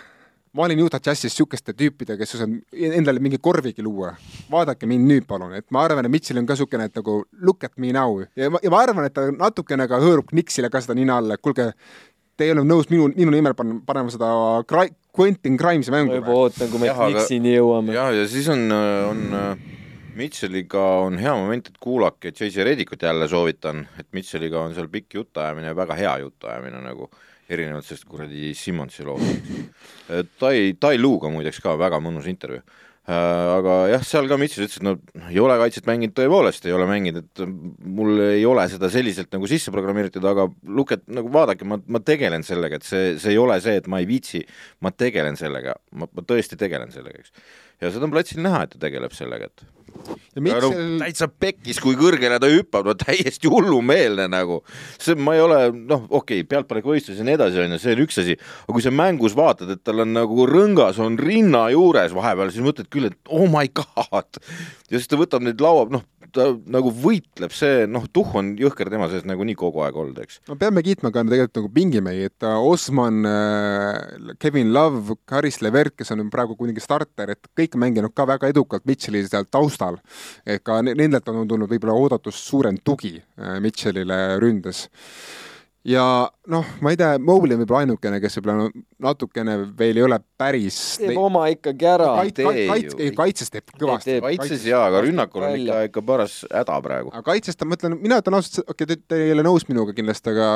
ma 0.55 0.67
olin 0.67 0.83
Utah 0.85 1.03
Jazzis 1.03 1.31
niisuguste 1.31 1.75
tüüpidega, 1.79 2.19
kes 2.21 2.37
osanud 2.39 2.85
endale 3.01 3.23
mingi 3.23 3.39
korvigi 3.43 3.83
luua. 3.83 4.15
vaadake 4.51 4.87
mind 4.91 5.11
nüüd, 5.11 5.27
palun, 5.27 5.55
et 5.55 5.67
ma 5.71 5.85
arvan, 5.87 6.07
et 6.07 6.15
Mitchell 6.15 6.39
on 6.39 6.47
ka 6.47 6.55
niisugune, 6.55 6.87
et 6.91 7.03
nagu 7.03 7.25
look 7.43 7.65
at 7.65 7.77
me 7.79 7.93
now. 7.95 8.23
Ja 8.37 8.51
ma, 8.51 8.63
ja 8.63 8.71
ma 8.71 8.83
arvan, 8.83 9.07
et 9.07 9.15
ta 9.15 9.27
natukene 9.31 9.89
ka 9.91 10.01
hõõrub 10.03 10.31
Nixile 10.35 10.71
ka 10.71 10.83
seda 10.83 10.95
nina 10.99 11.19
alla, 11.19 11.35
et 11.35 11.43
kuulge, 11.43 11.71
te 12.37 12.49
ei 12.49 12.55
ole 12.55 12.65
nõus 12.65 12.89
minu, 12.91 13.11
minu 13.15 13.35
nimel 13.35 13.55
pan-, 13.59 13.79
panema 13.87 14.11
seda 14.13 14.31
Quentin 15.17 15.57
Grimes'i 15.59 15.93
mängu. 15.95 16.15
ma 16.15 16.21
juba 16.21 16.37
ootan, 16.45 16.71
kui 16.71 16.83
me 16.83 16.91
Nixini 17.15 17.57
jõuame. 17.57 17.95
ja, 17.97 18.11
ja 18.15 18.27
siis 18.31 18.49
on, 18.53 18.67
on 18.71 19.25
Mitchelliga 20.21 20.83
on 21.07 21.19
hea 21.23 21.33
moment, 21.39 21.71
et 21.71 21.79
kuulake 21.81 22.33
JJ 22.35 22.65
Redikut 22.67 23.03
jälle 23.03 23.29
soovitan, 23.29 23.87
et 23.99 24.09
Mitchelliga 24.13 24.61
on 24.61 24.75
seal 24.75 24.89
pikk 24.93 25.15
jutuajamine, 25.21 25.75
väga 25.77 25.97
hea 25.99 26.17
jutuajamine 26.25 26.83
nagu, 26.85 27.11
erinevalt 27.51 27.87
sellest 27.87 28.07
kuradi 28.11 28.53
Simmonsi 28.55 29.07
loost. 29.07 29.49
Tai, 30.39 30.55
Tai 30.81 30.99
Luuga 30.99 31.31
muideks 31.33 31.63
ka 31.63 31.75
väga 31.79 31.99
mõnus 32.03 32.29
intervjuu 32.31 32.63
aga 33.11 33.77
jah, 33.91 34.03
seal 34.07 34.29
ka 34.31 34.37
Mitchell 34.41 34.67
ütles, 34.67 34.79
et 34.79 34.85
no 34.87 34.95
ei 35.31 35.41
ole 35.43 35.57
kaitset 35.61 35.87
mänginud, 35.89 36.15
tõepoolest 36.17 36.67
ei 36.69 36.75
ole 36.77 36.87
mänginud, 36.89 37.25
et 37.25 37.43
mul 37.99 38.23
ei 38.29 38.45
ole 38.49 38.67
seda 38.71 38.91
selliselt 38.93 39.33
nagu 39.35 39.49
sisse 39.51 39.73
programmeeritud, 39.75 40.25
aga 40.31 40.47
look 40.69 40.95
at, 40.97 41.03
nagu 41.11 41.33
vaadake, 41.33 41.67
ma, 41.69 41.81
ma 41.91 42.03
tegelen 42.05 42.45
sellega, 42.47 42.79
et 42.79 42.87
see, 42.87 43.17
see 43.23 43.35
ei 43.35 43.41
ole 43.41 43.57
see, 43.65 43.79
et 43.81 43.89
ma 43.91 44.03
ei 44.03 44.09
viitsi, 44.11 44.45
ma 44.85 44.93
tegelen 44.95 45.39
sellega, 45.41 45.75
ma, 45.97 46.07
ma 46.07 46.27
tõesti 46.27 46.59
tegelen 46.61 46.93
sellega, 46.95 47.25
eks. 47.25 47.35
ja 47.83 47.93
seda 47.95 48.07
on 48.07 48.15
platsil 48.15 48.45
näha, 48.45 48.63
et 48.67 48.77
ta 48.77 48.85
tegeleb 48.87 49.17
sellega, 49.17 49.51
et 49.51 49.67
ja 50.35 50.61
no, 50.63 50.71
täitsa 51.01 51.29
pekkis, 51.29 51.81
kui 51.83 51.97
kõrgele 51.99 52.39
ta 52.43 52.49
hüppab, 52.51 52.87
no 52.87 52.95
täiesti 52.99 53.51
hullumeelne 53.51 54.29
nagu. 54.31 54.61
see, 55.01 55.17
ma 55.19 55.35
ei 55.37 55.43
ole, 55.45 55.61
noh, 55.75 56.07
okei 56.09 56.43
okay,, 56.43 56.49
pealtpanekuvõistlus 56.51 57.21
ja 57.21 57.27
nii 57.27 57.37
edasi, 57.39 57.61
on 57.65 57.75
ju, 57.75 57.81
see 57.83 57.97
on 57.97 58.05
üks 58.07 58.21
asi, 58.23 58.37
aga 58.65 58.77
kui 58.77 58.85
sa 58.85 58.95
mängus 58.95 59.37
vaatad, 59.39 59.73
et 59.75 59.83
tal 59.85 60.05
on 60.05 60.15
nagu 60.17 60.47
rõngas 60.49 61.01
on 61.03 61.19
rinna 61.21 61.67
juures 61.75 62.15
vahepeal, 62.17 62.53
siis 62.55 62.67
mõtled 62.67 62.91
küll, 62.93 63.11
et 63.11 63.35
oh 63.35 63.49
my 63.51 63.67
god. 63.75 64.41
Ja 64.91 64.99
siis 64.99 65.11
ta 65.11 65.19
võtab 65.21 65.45
neid 65.45 65.61
laua, 65.63 65.87
noh, 65.93 66.05
ta 66.35 66.47
nagu 66.71 66.93
võitleb, 66.95 67.53
see 67.55 67.87
noh, 67.91 68.05
tuhh 68.13 68.35
on 68.39 68.53
jõhker 68.59 68.91
tema 68.93 69.09
sees 69.11 69.27
nagunii 69.29 69.57
kogu 69.59 69.83
aeg 69.85 69.97
olnud, 69.99 70.21
eks. 70.23 70.41
no 70.51 70.57
peame 70.61 70.83
kiitma 70.87 71.13
ka 71.15 71.25
tegelikult 71.27 71.61
nagu 71.61 71.73
pingimehi, 71.75 72.29
et 72.31 72.47
Osman, 72.51 73.21
äh, 73.27 74.35
Kevin 74.43 74.73
Love, 74.75 75.19
Karis 75.31 75.61
Levert, 75.65 75.97
kes 75.99 76.15
on 76.15 76.27
praegu 76.33 76.57
kuidagi 76.59 76.83
starter, 76.85 77.35
et 77.35 77.51
kõik 77.59 77.77
mänginud 77.81 78.15
ka 78.15 78.27
väga 78.31 78.51
edukalt 78.53 78.87
Mitchell'i 78.91 79.25
seal 79.27 79.47
taustal. 79.51 80.01
et 80.47 80.63
ka 80.65 80.81
nendelt 80.83 81.29
on 81.29 81.47
tulnud 81.49 81.71
võib-olla 81.71 81.97
oodatust 81.99 82.47
suurem 82.47 82.79
tugi 82.85 83.17
äh, 83.19 83.59
Mitchell'ile 83.63 84.39
ründes 84.43 84.89
ja 85.85 86.05
noh, 86.53 86.67
ma 86.85 86.93
ei 86.93 86.99
tea, 87.01 87.15
Mobley 87.23 87.57
on 87.57 87.63
võib-olla 87.63 87.85
ainukene, 87.87 88.21
kes 88.21 88.37
võib-olla 88.39 88.69
natukene 89.07 89.57
veel 89.79 90.01
ei 90.01 90.05
ole 90.05 90.19
päris 90.41 90.79
teeb 91.01 91.19
oma 91.21 91.47
ikkagi 91.53 91.89
ära 91.89 92.11
kait, 92.19 92.41
kait, 92.41 92.61
kait, 92.69 92.97
ei, 93.01 93.15
kaitses 93.17 93.53
teeb 93.53 93.73
kõvasti. 93.81 94.19
kaitses 94.25 94.67
jaa, 94.69 94.85
aga 94.91 95.03
rünnakul 95.07 95.47
on 95.49 95.57
ikka, 95.57 95.81
ikka 95.89 96.05
paras 96.13 96.41
häda 96.51 96.77
praegu. 96.85 97.15
aga 97.15 97.25
kaitses 97.33 97.57
ta, 97.57 97.69
ma 97.69 97.79
ütlen, 97.79 97.97
mina 98.03 98.21
ütlen 98.21 98.37
ausalt, 98.39 98.61
okei 98.67 98.89
okay,, 98.89 99.01
te 99.09 99.23
ei 99.25 99.33
ole 99.37 99.47
nõus 99.47 99.65
minuga 99.71 99.97
kindlasti, 99.97 100.35
aga 100.35 100.53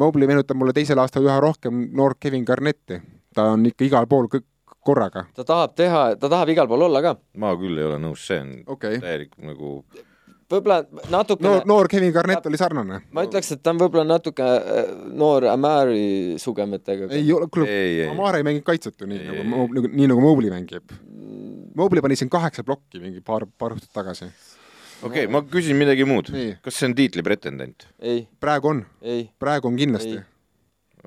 Mobley 0.00 0.28
meenutab 0.28 0.60
mulle 0.60 0.76
teisel 0.76 1.00
aastal 1.02 1.24
üha 1.26 1.40
rohkem 1.42 1.88
noort 1.96 2.20
Kevin 2.20 2.44
Garnetti. 2.48 3.00
ta 3.34 3.52
on 3.54 3.64
ikka 3.66 3.86
igal 3.86 4.06
pool 4.10 4.28
kõik 4.28 4.46
korraga. 4.84 5.24
ta 5.34 5.44
tahab 5.44 5.74
teha, 5.76 6.04
ta 6.20 6.28
tahab 6.28 6.52
igal 6.52 6.68
pool 6.68 6.84
olla 6.88 7.02
ka. 7.04 7.16
ma 7.36 7.56
küll 7.56 7.80
ei 7.80 7.88
ole 7.88 7.98
nõus, 8.02 8.28
see 8.28 8.40
on 8.44 8.54
okay. 8.76 9.00
täielik 9.00 9.36
nagu 9.40 9.80
võib-olla 10.50 10.80
natukene 11.12 11.48
noor, 11.48 11.66
noor 11.68 11.88
Kevin 11.90 12.12
Garnett 12.14 12.46
oli 12.50 12.58
sarnane. 12.60 13.00
ma 13.14 13.24
ütleks, 13.26 13.52
et 13.54 13.62
ta 13.62 13.74
on 13.74 13.80
võib-olla 13.80 14.06
natuke 14.08 14.46
äh, 14.46 14.92
noor 15.16 15.46
Amari 15.50 16.36
sugemetega. 16.42 17.10
ei 17.16 17.32
ole, 17.34 17.48
kuule, 17.52 17.70
Amari 18.10 18.42
ei 18.42 18.48
mängi 18.50 18.64
kaitset 18.66 19.00
ju 19.00 19.08
nii 19.10 19.20
ei, 19.20 19.40
nagu, 19.46 19.66
nagu, 19.76 19.92
nii 19.94 20.10
nagu 20.10 20.24
Mobley 20.24 20.52
mängib. 20.52 20.94
Mobley 21.78 22.02
pani 22.04 22.18
siin 22.18 22.30
kaheksa 22.32 22.66
plokki 22.66 23.02
mingi 23.02 23.22
paar, 23.24 23.46
paar 23.58 23.76
õhtut 23.76 23.92
tagasi. 23.94 24.30
okei 25.02 25.26
okay,, 25.26 25.32
ma 25.32 25.44
küsin 25.46 25.78
midagi 25.78 26.06
muud. 26.08 26.32
kas 26.64 26.80
see 26.80 26.90
on 26.90 26.96
tiitli 26.98 27.26
pretendent? 27.26 27.88
praegu 28.42 28.74
on. 28.74 28.86
praegu 29.42 29.70
on 29.70 29.78
kindlasti. 29.78 30.18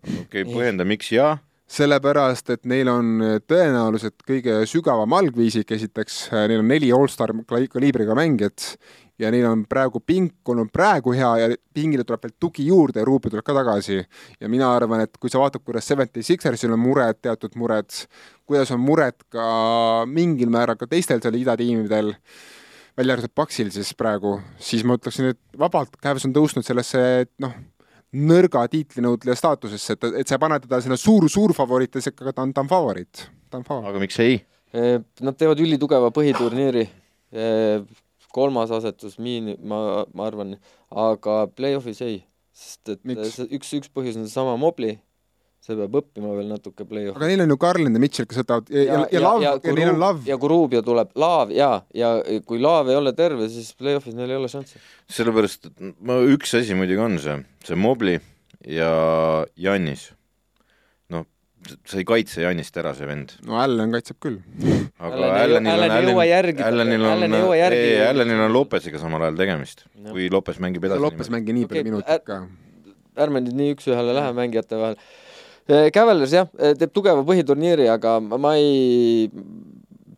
okei 0.04 0.22
okay,, 0.24 0.48
põhjenda, 0.48 0.88
miks 0.88 1.12
jaa 1.14 1.36
sellepärast, 1.74 2.52
et 2.54 2.68
neil 2.70 2.90
on 2.92 3.22
tõenäoliselt 3.50 4.22
kõige 4.28 4.60
sügavam 4.70 5.16
algviisik, 5.18 5.72
esiteks 5.74 6.28
neil 6.36 6.60
on 6.62 6.68
neli 6.70 6.92
allstar 6.94 7.34
kaliibriga 7.50 8.14
mängijat 8.18 8.76
ja 9.20 9.30
neil 9.34 9.46
on 9.46 9.66
praegu 9.70 10.02
pink 10.06 10.50
olnud 10.50 10.72
praegu 10.74 11.14
hea 11.14 11.32
ja 11.42 11.50
pingile 11.74 12.06
tuleb 12.08 12.24
veel 12.26 12.34
tugi 12.40 12.66
juurde 12.68 13.02
ja 13.02 13.06
Ruubi 13.06 13.30
tuleb 13.30 13.46
ka 13.46 13.56
tagasi. 13.56 14.00
ja 14.40 14.50
mina 14.50 14.72
arvan, 14.76 15.04
et 15.06 15.18
kui 15.20 15.30
sa 15.30 15.42
vaatad, 15.42 15.64
kuidas 15.66 15.88
Seventy 15.88 16.24
Sixersil 16.24 16.74
on 16.74 16.82
mured, 16.82 17.20
teatud 17.22 17.56
mured, 17.56 17.92
kuidas 18.46 18.72
on 18.72 18.82
mured 18.82 19.20
ka 19.30 20.06
mingil 20.10 20.50
määral 20.50 20.80
ka 20.80 20.88
teistel 20.90 21.22
seal 21.22 21.38
idatiimidel, 21.38 22.14
välja 22.98 23.18
arvatud 23.18 23.36
Paksil 23.36 23.70
siis 23.74 23.94
praegu, 23.98 24.40
siis 24.58 24.84
ma 24.86 24.98
ütleksin, 24.98 25.34
et 25.34 25.60
vabalt 25.60 25.96
Cavs 26.02 26.26
on 26.28 26.34
tõusnud 26.34 26.66
sellesse, 26.66 27.04
et 27.26 27.32
noh, 27.44 27.54
nõrga 28.14 28.66
tiitlinõudleja 28.70 29.38
staatusesse, 29.38 29.98
et, 29.98 30.10
et 30.22 30.30
sa 30.30 30.38
ei 30.38 30.42
pane 30.42 30.60
teda 30.62 30.80
sinna 30.82 30.98
suur-suur 31.00 31.54
favoriite 31.58 32.02
sekka, 32.02 32.28
aga 32.28 32.36
ta 32.38 32.46
on, 32.46 32.54
ta 32.54 32.62
on 32.66 32.70
favoriit, 32.70 33.28
ta 33.50 33.62
on 33.62 33.66
favoriit. 33.66 33.90
aga 33.90 34.02
miks 34.04 34.20
ei? 34.22 34.42
Nad 34.74 35.38
teevad 35.38 35.60
ülitugeva 35.62 36.10
põhiturniiri, 36.14 36.88
kolmas 38.34 38.74
asetus 38.74 39.20
miin-, 39.22 39.56
ma, 39.62 40.04
ma 40.14 40.28
arvan, 40.30 40.58
aga 40.90 41.44
play-off'is 41.54 42.04
ei, 42.06 42.22
sest 42.54 42.96
et 42.96 43.02
Miks? 43.08 43.36
see 43.38 43.50
üks, 43.58 43.74
üks 43.80 43.92
põhjus 43.94 44.20
on 44.20 44.28
seesama 44.28 44.56
Mobli, 44.62 44.96
see 45.64 45.78
peab 45.80 45.96
õppima 46.02 46.34
veel 46.36 46.50
natuke 46.52 46.88
play-off'i. 46.90 47.16
aga 47.20 47.30
neil 47.30 47.46
on 47.46 47.54
ju 47.54 47.60
Garland 47.62 48.00
ja 48.00 48.04
Mitchell, 48.04 48.30
kes 48.30 48.42
võtavad 48.42 48.74
ja, 48.74 48.84
ja, 48.84 48.98
ja, 48.98 49.06
ja 49.16 49.24
Love 49.24 49.46
ja, 49.46 49.54
ja 49.64 49.78
neil 49.78 49.94
on 49.94 50.02
Love. 50.02 50.26
ja 50.28 50.40
kui 50.42 50.52
Rubio 50.52 50.84
tuleb, 50.86 51.14
Laav 51.24 51.54
jaa, 51.56 51.78
ja 51.96 52.12
kui 52.50 52.62
Laav 52.62 52.92
ei 52.92 53.00
ole 53.00 53.16
terve, 53.18 53.48
siis 53.54 53.72
play-off'is 53.80 54.18
neil 54.18 54.34
ei 54.34 54.42
ole 54.42 54.52
šanssi. 54.52 54.82
sellepärast, 55.14 55.72
et 55.72 55.88
ma, 56.02 56.20
üks 56.36 56.58
asi 56.60 56.78
muidugi 56.78 57.06
on 57.06 57.22
see, 57.22 57.40
see 57.70 57.80
Mobli 57.80 58.18
ja 58.68 58.92
Jannis. 59.60 60.10
Sa 61.90 62.00
ei 62.02 62.06
kaitse 62.08 62.44
Jannist 62.44 62.78
ära, 62.82 62.94
see 62.98 63.08
vend. 63.10 63.36
no 63.48 63.58
Allan 63.62 63.92
kaitseb 63.96 64.20
küll. 64.24 64.40
aga 65.00 65.30
Allanil 65.44 65.58
on 65.60 65.70
Allanil 66.68 67.08
on, 67.10 67.26
ei. 67.74 68.00
Allanil 68.08 68.46
on 68.48 68.54
Lopesiga 68.56 69.02
samal 69.02 69.28
ajal 69.28 69.40
tegemist, 69.40 69.86
Jah. 69.96 70.12
kui 70.12 70.30
Lopes 70.34 70.60
mängib 70.64 70.86
edasi. 70.90 71.04
Lopes 71.04 71.32
mängib 71.34 71.58
nii 71.60 71.70
palju 71.70 71.84
Okei, 71.84 71.92
minutit 71.92 72.26
ka. 72.28 72.42
ärme 73.24 73.44
nüüd 73.46 73.60
nii 73.60 73.76
üks-ühele 73.78 74.16
lähe 74.18 74.34
mängijate 74.38 74.80
vahel. 74.80 74.98
Cavaliers 75.96 76.34
jah, 76.36 76.50
teeb 76.80 76.92
tugeva 76.92 77.22
põhiturniiri, 77.24 77.86
aga 77.88 78.18
ma 78.20 78.56
ei, 78.60 79.30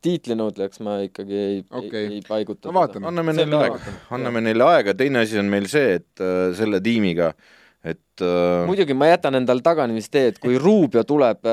tiitlinõudlejaks 0.05 0.81
ma 0.85 0.99
ikkagi 1.05 1.37
ei 1.41 1.59
Okei. 1.69 2.05
ei, 2.17 2.21
paiguta. 2.27 2.71
No 2.73 2.85
anname 3.11 3.35
neile 3.37 3.59
aega 3.67 3.93
anname 4.15 4.41
neile 4.45 4.65
aega, 4.69 4.95
teine 4.97 5.21
asi 5.25 5.39
on 5.41 5.49
meil 5.51 5.67
see, 5.71 5.99
et 5.99 6.23
äh, 6.23 6.49
selle 6.57 6.81
tiimiga, 6.85 7.31
et 7.85 8.23
äh, 8.23 8.63
muidugi 8.65 8.95
ma 8.97 9.11
jätan 9.11 9.37
endal 9.37 9.61
taganemistee, 9.65 10.31
et 10.31 10.39
kui 10.41 10.57
Rubio 10.61 11.03
tuleb, 11.07 11.45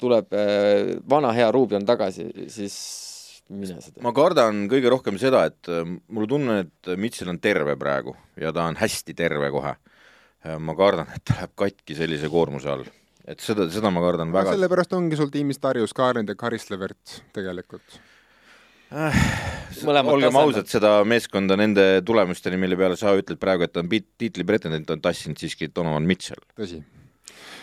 tuleb 0.00 0.32
äh, 0.36 0.94
vana 1.10 1.34
hea 1.36 1.50
Rubio 1.54 1.78
on 1.80 1.86
tagasi, 1.88 2.28
siis 2.52 2.78
mine 3.52 3.76
sa 3.76 3.92
tea. 3.92 4.02
ma 4.04 4.14
kardan 4.16 4.64
kõige 4.70 4.92
rohkem 4.92 5.20
seda, 5.20 5.44
et 5.50 5.70
äh, 5.72 5.84
mul 5.84 6.28
tunne, 6.30 6.62
et 6.64 6.92
Mitchell 7.00 7.32
on 7.32 7.40
terve 7.42 7.76
praegu 7.80 8.16
ja 8.40 8.54
ta 8.56 8.68
on 8.70 8.80
hästi 8.80 9.16
terve 9.18 9.52
kohe. 9.54 9.76
ma 10.62 10.72
kardan, 10.78 11.08
et 11.12 11.24
ta 11.26 11.34
läheb 11.34 11.52
katki 11.58 11.96
sellise 11.98 12.28
koormuse 12.30 12.68
all, 12.70 12.84
et 13.28 13.42
seda, 13.42 13.66
seda 13.74 13.90
ma 13.92 14.00
kardan 14.00 14.30
väga. 14.32 14.54
sellepärast 14.54 14.94
ongi 14.96 15.18
sul 15.18 15.32
tiimis 15.34 15.60
Darius 15.60 15.92
Garland 15.92 16.30
ja 16.30 16.38
Karis 16.38 16.70
Levert 16.70 17.18
tegelikult. 17.34 17.98
Olgem 18.88 20.36
ausad, 20.40 20.66
seda 20.70 20.92
meeskonda 21.06 21.56
nende 21.60 21.82
tulemusteni, 22.06 22.56
mille 22.60 22.76
peale 22.80 22.96
sa 22.98 23.12
ütled 23.18 23.38
praegu, 23.40 23.66
et 23.66 23.72
ta 23.74 23.82
on 23.84 23.88
pit- 23.90 24.08
tiitli 24.18 24.44
pretendent, 24.48 24.88
on 24.90 25.02
tassinud 25.04 25.38
siiski 25.38 25.68
Donovan 25.74 26.06
Mitchell 26.08 26.40
tõsi. 26.58 26.80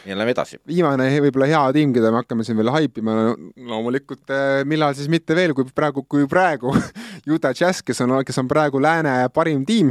ja 0.06 0.14
lähme 0.16 0.32
edasi. 0.36 0.60
viimane 0.70 1.08
he- 1.10 1.20
võib-olla 1.26 1.48
hea 1.50 1.64
tiim, 1.74 1.92
keda 1.96 2.12
me 2.14 2.22
hakkame 2.22 2.46
siin 2.46 2.58
veel 2.60 2.70
haipima, 2.70 3.36
loomulikult 3.58 4.30
eh, 4.30 4.64
millal 4.70 4.94
siis 4.94 5.10
mitte 5.10 5.34
veel, 5.36 5.54
kui 5.58 5.66
praegu, 5.76 6.06
kui 6.08 6.28
praegu 6.30 6.72
Utah 7.36 7.54
Jazz, 7.58 7.82
kes 7.82 8.02
on, 8.06 8.20
kes 8.24 8.38
on 8.38 8.48
praegu 8.48 8.80
lääne 8.80 9.18
parim 9.34 9.66
tiim, 9.66 9.90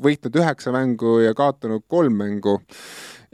võitnud 0.00 0.40
üheksa 0.40 0.72
mängu 0.72 1.18
ja 1.20 1.34
kaotanud 1.36 1.84
kolm 1.86 2.16
mängu 2.16 2.58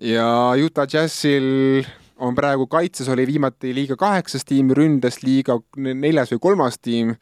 ja 0.03 0.26
Utah 0.59 0.88
Jazzil 0.91 1.84
on 2.20 2.36
praegu 2.36 2.66
kaitses 2.70 3.08
oli 3.08 3.26
viimati 3.26 3.72
liiga 3.74 3.96
kaheksas 4.00 4.44
tiim, 4.44 4.74
ründes 4.76 5.22
liiga 5.24 5.58
neljas 5.76 6.34
või 6.34 6.44
kolmas 6.50 6.78
tiim 6.78 7.16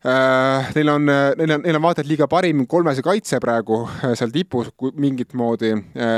Äh, 0.00 0.70
Neil 0.74 0.88
on, 0.88 1.04
neil 1.04 1.50
on, 1.52 1.60
neil 1.60 1.76
on 1.76 1.82
vaata 1.84 2.00
et 2.00 2.08
liiga 2.08 2.24
parim 2.30 2.62
kolmese 2.64 3.02
kaitse 3.04 3.36
praegu 3.42 3.82
äh, 3.84 4.14
seal 4.16 4.30
tipus 4.32 4.70
mingit 4.96 5.34
moodi. 5.36 5.74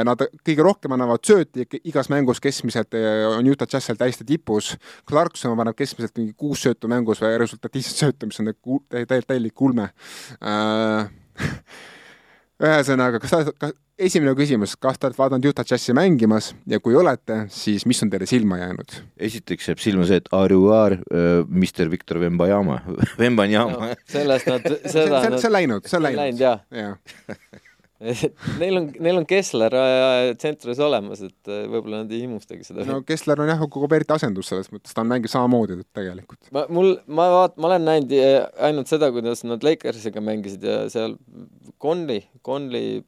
Nad 0.06 0.22
kõige 0.46 0.62
rohkem 0.62 0.94
annavad 0.94 1.24
sööti 1.26 1.66
igas 1.90 2.06
mängus 2.12 2.38
keskmiselt 2.42 2.94
äh, 2.94 3.24
on 3.26 3.48
Utah 3.50 3.66
Jazz 3.66 3.90
seal 3.90 3.98
täiesti 3.98 4.22
tipus. 4.28 4.76
Clarkson 5.08 5.58
paneb 5.58 5.74
keskmiselt 5.74 6.14
mingi 6.20 6.30
kuus 6.38 6.62
söötu 6.62 6.86
mängus 6.92 7.18
või 7.24 7.34
resultatiivset 7.42 7.98
söötu, 8.04 8.30
mis 8.30 8.38
on 8.38 8.52
tä- 8.52 9.02
tä- 9.02 9.18
täielik 9.26 9.66
ulme. 9.66 9.90
ühesõnaga, 12.62 13.20
kas 13.22 13.32
sa, 13.32 13.40
kas 13.58 13.74
esimene 13.98 14.34
küsimus, 14.38 14.74
kas 14.80 14.98
te 14.98 15.08
olete 15.08 15.20
vaadanud 15.20 15.48
Utah 15.50 15.66
Jazzi 15.68 15.94
mängimas? 15.96 16.52
Ja 16.70 16.80
kui 16.82 16.96
olete, 16.98 17.42
siis 17.52 17.86
mis 17.88 18.02
on 18.04 18.12
teile 18.12 18.28
silma 18.30 18.60
jäänud? 18.62 18.96
esiteks 19.30 19.72
jääb 19.72 19.82
silma 19.82 20.06
see, 20.08 20.22
et 20.22 20.30
Aruar 20.36 20.96
äh,, 20.98 21.42
Mr 21.48 21.90
Victor 21.92 22.20
Vembajama, 22.22 22.80
Vembanyama 23.18 23.92
sellest 24.10 24.50
nad, 24.50 24.66
see 24.86 24.94
seda 24.94 25.24
on, 25.26 25.38
see 25.38 25.50
on 25.50 25.58
läinud, 25.58 25.90
see 25.90 25.98
on 25.98 26.08
läinud. 26.08 26.22
läinud. 26.22 26.40
jah, 26.42 26.96
Neil 28.60 28.78
on, 28.80 28.88
neil 29.02 29.20
on 29.20 29.26
Kessler 29.28 29.74
äh, 29.78 30.32
tsentris 30.38 30.80
olemas, 30.82 31.22
et 31.24 31.50
äh, 31.50 31.64
võib-olla 31.70 32.02
nad 32.02 32.12
ei 32.14 32.24
himmustagi 32.24 32.66
seda 32.66 32.86
no 32.88 33.00
Kessler 33.06 33.42
on 33.44 33.52
jah, 33.52 33.62
Kuberti 33.72 34.16
asendus 34.16 34.50
selles 34.52 34.70
mõttes, 34.74 34.94
ta 34.96 35.04
mängib 35.06 35.30
samamoodi 35.32 35.80
tegelikult. 35.94 36.40
ma, 36.54 36.66
mul, 36.72 36.96
ma 37.06 37.28
vaat-, 37.36 37.58
ma 37.62 37.70
olen 37.70 37.86
näinud 37.88 38.14
ainult 38.68 38.90
seda, 38.90 39.12
kuidas 39.14 39.44
nad 39.46 39.64
Lakersiga 39.66 40.22
mängisid 40.24 40.66
ja 40.66 40.80
seal 40.92 41.16
Conley, 41.82 42.24
Conley, 42.46 43.02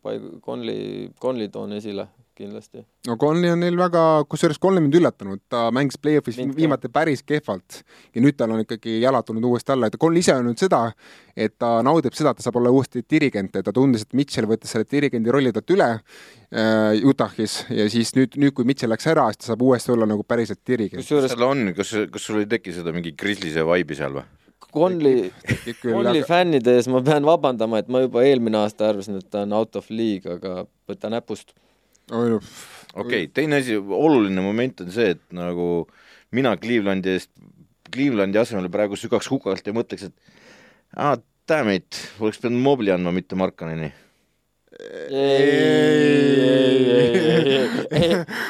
Conley, 0.44 1.08
Conley 1.22 1.50
toon 1.54 1.74
esile 1.78 2.08
kindlasti. 2.36 2.82
no 3.08 3.16
Conley 3.20 3.52
on 3.52 3.60
neil 3.62 3.76
väga, 3.78 4.02
kusjuures 4.30 4.60
Conley 4.62 4.84
mind 4.84 4.98
üllatanud, 4.98 5.40
ta 5.50 5.66
mängis 5.74 5.98
play-off'is 6.00 6.38
Mind 6.40 6.54
ka. 6.54 6.58
viimati 6.60 6.90
päris 6.92 7.24
kehvalt 7.26 7.80
ja 8.14 8.22
nüüd 8.24 8.36
tal 8.38 8.54
on 8.54 8.64
ikkagi 8.64 8.98
jalad 9.02 9.26
tulnud 9.26 9.46
uuesti 9.48 9.74
alla, 9.74 9.90
et 9.90 9.98
Conley 10.00 10.24
ise 10.24 10.34
on 10.34 10.44
öelnud 10.44 10.60
seda, 10.60 10.82
et 11.36 11.56
ta 11.58 11.76
naudib 11.86 12.16
seda, 12.16 12.34
et 12.34 12.42
ta 12.42 12.46
saab 12.46 12.60
olla 12.60 12.72
uuesti 12.74 13.04
dirigent 13.10 13.58
ja 13.58 13.64
ta 13.64 13.74
tundis, 13.74 14.06
et 14.06 14.14
Mitchell 14.18 14.50
võttis 14.50 14.74
selle 14.74 14.88
dirigendi 14.90 15.34
rolli 15.34 15.54
talt 15.54 15.74
üle 15.74 15.90
äh, 15.94 17.02
Utah'is 17.10 17.64
ja 17.74 17.88
siis 17.92 18.14
nüüd, 18.18 18.38
nüüd 18.40 18.54
kui 18.56 18.68
Mitchell 18.68 18.92
läks 18.94 19.10
ära, 19.10 19.30
siis 19.32 19.44
ta 19.44 19.52
saab 19.52 19.66
uuesti 19.66 19.94
olla 19.94 20.08
nagu 20.10 20.26
päriselt 20.26 20.62
dirigent. 20.66 21.02
kusjuures 21.02 21.34
seal 21.34 21.48
on, 21.48 21.68
kas, 21.76 21.96
kas 22.10 22.30
sul 22.30 22.42
ei 22.42 22.50
teki 22.50 22.74
seda 22.78 22.94
mingi 22.94 23.14
grislise 23.18 23.66
vaibi 23.66 23.98
seal 23.98 24.20
või? 24.20 24.26
Conley, 24.74 25.30
Conley 25.82 26.22
aga 26.22 26.26
fännide 26.26 26.72
ees 26.78 26.88
ma 26.90 27.00
pean 27.06 27.26
vabandama, 27.26 27.78
et 27.78 27.90
ma 27.92 28.02
juba 28.04 28.24
eelmine 28.26 28.58
aasta 28.64 28.88
arvasin, 28.90 29.20
et 29.20 29.28
ta 29.30 29.44
on 29.46 29.54
out 29.54 29.78
of 29.78 29.90
league, 29.90 30.26
aga 30.26 30.64
võta 30.90 31.10
näpust. 31.12 31.54
Okei 32.12 33.24
okay,, 33.24 33.28
teine 33.32 33.60
asi, 33.62 33.76
oluline 33.78 34.44
moment 34.44 34.84
on 34.84 34.92
see, 34.94 35.14
et 35.16 35.22
nagu 35.34 35.86
mina 36.34 36.56
Clevelandi 36.60 37.14
eest, 37.14 37.30
Clevelandi 37.94 38.40
asemel 38.40 38.70
praegu 38.72 38.98
sügaks 38.98 39.30
hukalt 39.32 39.66
ja 39.66 39.74
mõtleks, 39.76 40.10
et 40.10 40.16
ah, 40.96 41.16
damn 41.48 41.72
it, 41.74 42.00
oleks 42.20 42.40
pidanud 42.42 42.64
Mobli 42.64 42.92
andma, 42.94 43.12
mitte 43.14 43.38
Markaneni. 43.38 43.92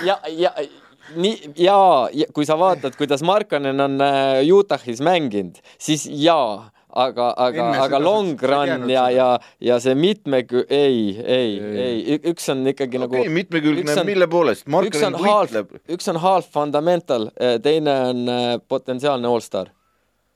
ja, 0.09 0.17
ja 0.33 0.55
nii 1.17 1.53
ja, 1.61 1.77
ja 2.13 2.27
kui 2.35 2.47
sa 2.49 2.57
vaatad, 2.59 2.97
kuidas 2.99 3.23
Markanen 3.27 3.81
on 3.81 3.99
äh, 4.03 4.41
Utah'is 4.49 5.03
mänginud, 5.05 5.61
siis 5.79 6.07
jaa, 6.09 6.71
aga, 6.95 7.29
aga 7.37 7.67
aga 7.85 8.01
long 8.03 8.41
run 8.41 8.89
ja, 8.91 9.05
ja, 9.11 9.29
ja 9.63 9.79
see 9.83 9.95
mitmekü-, 9.99 10.65
ei, 10.71 11.15
ei, 11.21 11.53
Ei. 11.85 12.19
üks 12.31 12.49
on 12.53 12.65
ikkagi 12.71 12.99
okei 12.99 13.05
nagu 13.05 13.21
okay,, 13.21 13.33
mitmekülgne 13.35 14.05
mille 14.07 14.29
poolest? 14.31 14.67
üks 14.67 15.03
on 15.07 15.19
half 15.25 15.57
üks 15.91 16.11
on 16.13 16.21
half 16.23 16.51
fundamental, 16.55 17.31
teine 17.63 17.97
on 18.11 18.29
äh, 18.31 18.45
potentsiaalne 18.69 19.29
allstar. 19.31 19.73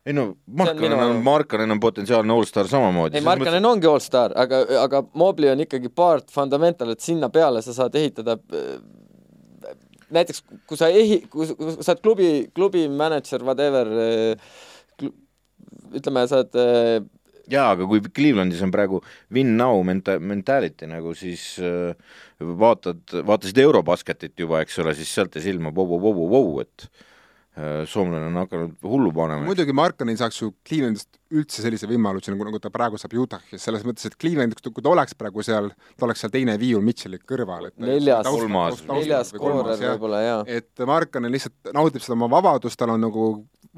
ei 0.07 0.17
no 0.17 0.33
minu 0.33 0.65
Markanen 0.65 0.93
on 0.93 1.01
arvamus., 1.01 1.25
Markanen 1.31 1.77
on 1.77 1.81
potentsiaalne 1.81 2.39
allstar 2.39 2.71
samamoodi. 2.71 3.21
ei, 3.21 3.27
Markanen 3.27 3.73
ongi 3.73 3.91
allstar, 3.91 4.35
aga, 4.37 4.65
aga 4.85 5.05
Mobley 5.15 5.53
on 5.53 5.67
ikkagi 5.67 5.93
part 5.95 6.31
fundamental, 6.35 6.95
et 6.95 7.05
sinna 7.05 7.31
peale 7.31 7.63
sa 7.63 7.77
saad 7.77 7.99
ehitada 7.99 8.39
äh, 8.39 8.79
näiteks 10.15 10.43
kui 10.69 10.79
sa 10.81 10.89
ehi-, 10.89 11.23
kui 11.31 11.47
sa- 11.47 11.57
oled 11.59 12.03
klubi, 12.03 12.31
klubi 12.55 12.87
mänedžer, 12.89 13.45
whatever, 13.45 13.91
ütleme, 15.99 16.27
sa 16.31 16.43
oled 16.43 16.59
äh, 16.61 17.03
jaa, 17.49 17.71
aga 17.75 17.87
kui 17.89 18.03
Clevelandis 18.13 18.63
on 18.67 18.73
praegu 18.75 19.03
win 19.35 19.55
now 19.57 19.81
menta-, 19.87 20.19
mentality 20.21 20.89
nagu, 20.91 21.15
siis 21.19 21.55
äh, 21.65 21.93
vaatad, 22.41 23.03
vaatasid 23.27 23.59
Eurobasketit 23.65 24.39
juba, 24.45 24.63
eks 24.65 24.79
ole, 24.85 24.95
siis 24.99 25.13
sealt 25.17 25.39
jäi 25.39 25.49
silma 25.51 25.73
vau-vau-vau-vau, 25.75 26.61
et 26.63 26.89
äh, 27.59 27.83
soomlane 27.89 28.29
on 28.29 28.37
hakanud 28.43 28.77
hullu 28.87 29.13
panema. 29.17 29.47
muidugi 29.49 29.75
Markkanen 29.75 30.15
ei 30.15 30.21
saaks 30.21 30.43
ju 30.43 30.53
Clevelandist 30.69 31.17
üldse 31.35 31.61
sellise 31.65 31.89
võimaluse, 31.91 32.31
nagu, 32.33 32.47
nagu 32.49 32.61
ta 32.63 32.71
praegu 32.73 33.01
saab 33.01 33.17
Utah'is, 33.25 33.61
selles 33.65 33.83
mõttes, 33.89 34.07
et 34.09 34.17
Clevelandis, 34.21 34.63
kui 34.69 34.85
ta 34.85 34.93
oleks 34.93 35.17
praegu 35.19 35.45
seal, 35.45 35.73
ta 35.97 36.07
oleks 36.07 36.23
seal 36.25 36.33
teine 36.33 36.55
viiul 36.61 36.85
Mitchell'i 36.85 37.21
kõrval, 37.25 37.69
et 37.73 37.81
Neljas- 37.81 38.29
kolmas- 38.29 38.85
neljas 38.89 39.33
skoorer 39.35 39.77
võib-olla 39.83 40.23
jaa. 40.25 40.41
et 40.61 40.85
Markkanen 40.89 41.33
lihtsalt 41.35 41.73
naudib 41.77 42.05
seda 42.05 42.17
oma 42.17 42.31
vabadust, 42.39 42.79
tal 42.81 42.95
on 42.95 43.05
nagu 43.09 43.29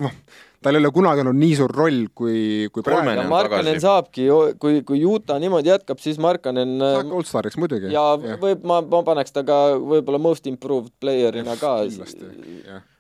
noh, 0.01 0.15
tal 0.63 0.77
ei 0.77 0.83
ole 0.83 0.91
kunagi 0.95 1.23
olnud 1.25 1.39
nii 1.41 1.57
suur 1.59 1.73
roll 1.75 2.07
kui, 2.17 2.69
kui 2.75 2.85
praegu 2.87 3.15
ja 3.17 3.25
Markanen 3.31 3.81
saabki, 3.83 4.29
kui, 4.63 4.81
kui 4.87 5.03
Utah 5.09 5.41
niimoodi 5.43 5.73
jätkab, 5.73 6.01
siis 6.03 6.21
Markanen 6.23 6.77
saabki 6.81 7.17
allstariks 7.21 7.59
muidugi. 7.61 7.91
ja 7.95 8.05
võib, 8.21 8.65
ma, 8.69 8.81
ma 8.85 9.03
paneks 9.07 9.35
ta 9.37 9.45
ka 9.47 9.61
võib-olla 9.77 10.23
most 10.23 10.49
improved 10.51 10.93
player'ina 11.03 11.57
ka 11.61 11.79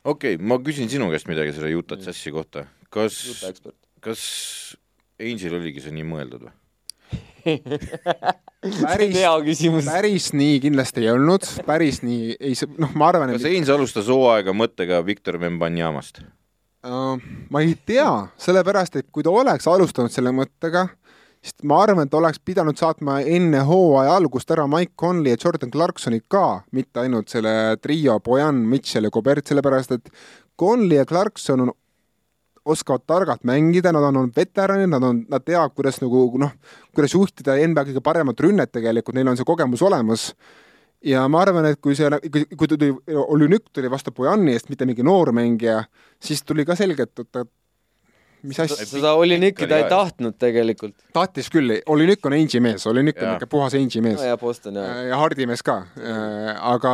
okei 0.04 0.40
ma 0.40 0.60
küsin 0.64 0.90
sinu 0.92 1.10
käest 1.12 1.30
midagi 1.30 1.54
selle 1.56 1.72
Utah 1.76 2.00
Jazzi 2.00 2.32
kohta. 2.34 2.66
kas, 2.90 3.20
kas 4.00 4.24
Angel 5.20 5.60
oligi 5.60 5.84
see 5.84 5.94
nii 5.94 6.08
mõeldud 6.08 6.48
või? 6.48 6.56
päris 8.84 9.16
hea 9.16 9.32
küsimus. 9.44 9.86
päris 9.88 10.30
nii 10.36 10.58
kindlasti 10.64 11.04
ei 11.04 11.12
olnud, 11.14 11.46
päris 11.66 12.02
nii 12.04 12.34
ei, 12.36 12.56
noh, 12.80 12.92
ma 12.98 13.08
arvan, 13.12 13.32
kas 13.34 13.46
et 13.46 13.54
Ainge 13.54 13.72
alustas 13.74 14.10
hooaega 14.12 14.54
mõttega 14.56 15.00
Victor 15.06 15.40
Vembanyamast? 15.40 16.22
Uh, 16.86 17.16
ma 17.50 17.62
ei 17.64 17.76
tea, 17.86 18.10
sellepärast 18.40 19.00
et 19.00 19.08
kui 19.12 19.26
ta 19.26 19.32
oleks 19.34 19.68
alustanud 19.70 20.12
selle 20.12 20.32
mõttega, 20.36 20.86
siis 21.40 21.56
ma 21.68 21.80
arvan, 21.84 22.06
et 22.06 22.16
oleks 22.16 22.40
pidanud 22.44 22.78
saatma 22.78 23.20
enne 23.20 23.62
hooaja 23.66 24.14
algust 24.20 24.50
ära 24.52 24.66
Mike 24.70 24.96
Conley 25.00 25.34
ja 25.34 25.40
Jordan 25.40 25.72
Clarksoni 25.72 26.22
ka, 26.28 26.62
mitte 26.76 27.04
ainult 27.04 27.32
selle 27.32 27.76
trio 27.82 28.18
Bojan, 28.24 28.62
Mitchell 28.68 29.08
ja 29.08 29.14
Gobert, 29.14 29.46
sellepärast 29.48 29.96
et 29.96 30.10
Conley 30.60 31.00
ja 31.00 31.06
Clarkson 31.08 31.66
on 31.66 31.74
oskavad 32.70 33.06
targalt 33.06 33.44
mängida, 33.44 33.92
nad 33.92 34.04
on 34.04 34.16
olnud 34.16 34.36
veteranid, 34.36 34.90
nad 34.92 35.02
on, 35.02 35.24
nad 35.28 35.44
teavad, 35.44 35.72
kuidas 35.74 36.00
nagu 36.02 36.26
noh, 36.38 36.52
kuidas 36.94 37.14
juhtida 37.16 37.56
NBA 37.66 37.86
kõige 37.88 38.02
paremat 38.04 38.42
rünnet 38.44 38.72
tegelikult, 38.72 39.16
neil 39.16 39.30
on 39.32 39.38
see 39.38 39.48
kogemus 39.48 39.82
olemas. 39.86 40.30
Ja 41.04 41.24
ma 41.32 41.44
arvan, 41.44 41.70
et 41.70 41.80
kui 41.82 41.96
see, 41.98 42.10
kui, 42.32 42.44
kui 42.56 42.68
tuli, 42.70 42.90
Olünük 43.20 43.70
tuli 43.72 43.90
vastu 43.92 44.12
Bojani 44.16 44.54
eest, 44.54 44.68
mitte 44.72 44.88
mingi 44.88 45.06
noor 45.06 45.32
mängija, 45.36 45.82
siis 46.22 46.44
tuli 46.46 46.66
ka 46.68 46.76
selge, 46.78 47.06
et 47.08 47.22
oota, 47.22 47.44
mis 48.46 48.60
asja. 48.60 48.86
seda 48.88 49.12
Olünükki 49.18 49.68
ta 49.68 49.80
ei 49.80 49.88
tahtnud 49.90 50.36
tegelikult. 50.40 50.94
tahtis 51.16 51.50
küll, 51.52 51.78
Olünük 51.90 52.26
on 52.26 52.36
Ainge'i 52.36 52.60
mees, 52.64 52.86
Olünük 52.86 53.20
on 53.22 53.34
ikka 53.36 53.48
puhas 53.50 53.76
Ainge'i 53.78 54.02
mees 54.04 54.20
no,. 54.20 54.28
ja 54.28 54.36
Boston 54.40 54.80
jah. 54.80 55.00
ja 55.08 55.20
Hardi 55.20 55.46
mees 55.48 55.64
ka. 55.66 55.80
aga 56.72 56.92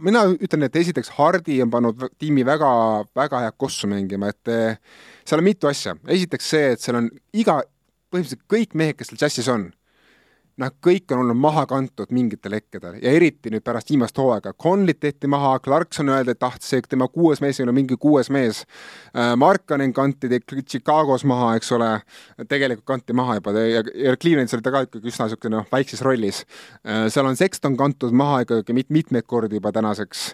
mina 0.00 0.24
ütlen, 0.32 0.68
et 0.68 0.80
esiteks 0.84 1.12
Hardi 1.18 1.60
on 1.64 1.72
pannud 1.72 2.08
tiimi 2.18 2.46
väga, 2.46 2.72
väga 3.16 3.44
head 3.46 3.58
kossu 3.60 3.90
mängima, 3.90 4.32
et 4.32 4.52
eh, 4.52 4.80
seal 5.24 5.44
on 5.44 5.48
mitu 5.48 5.70
asja. 5.70 5.96
esiteks 6.08 6.50
see, 6.56 6.72
et 6.76 6.84
seal 6.84 7.00
on 7.02 7.12
iga, 7.32 7.60
põhimõtteliselt 8.12 8.44
kõik 8.50 8.76
mehed, 8.78 8.98
kes 8.98 9.12
seal 9.12 9.24
džässis 9.24 9.52
on 9.52 9.70
noh, 10.60 10.72
kõik 10.84 11.12
on 11.14 11.22
olnud 11.22 11.38
maha 11.38 11.64
kantud 11.70 12.12
mingitel 12.12 12.56
hetkedel 12.56 12.98
ja 13.02 13.12
eriti 13.16 13.52
nüüd 13.52 13.64
pärast 13.64 13.90
viimast 13.92 14.18
hooaega. 14.18 14.52
Conlit 14.60 15.00
tehti 15.00 15.30
maha, 15.30 15.54
Clarkson 15.64 16.12
öeldi, 16.12 16.34
et 16.36 16.46
ah, 16.46 16.56
see 16.60 16.82
tema 16.88 17.08
kuues 17.12 17.40
mees 17.44 17.60
ei 17.60 17.66
ole 17.66 17.74
mingi 17.76 17.96
kuues 18.00 18.30
mees. 18.34 18.62
Äh, 19.16 19.32
Markanen 19.40 19.94
kanti 19.96 20.30
Chicagos 20.62 21.24
maha, 21.28 21.54
eks 21.60 21.72
ole, 21.76 21.92
tegelikult 22.48 22.86
kanti 22.94 23.16
maha 23.16 23.38
juba 23.38 23.56
ja, 23.58 23.84
ja 23.94 24.16
Clevelandis 24.16 24.56
oli 24.58 24.66
ta 24.66 24.74
ka 24.74 24.84
ikkagi 24.88 25.12
üsna 25.12 25.28
niisugune 25.28 25.60
noh, 25.60 25.70
väikses 25.72 26.04
rollis. 26.04 26.44
Äh, 26.84 27.06
seal 27.12 27.28
on 27.28 27.38
Sexton 27.38 27.78
kantud 27.80 28.12
maha 28.16 28.42
ikkagi 28.46 28.76
mit-, 28.76 28.92
mitmeid 28.92 29.28
kordi 29.30 29.60
juba 29.60 29.72
tänaseks 29.72 30.32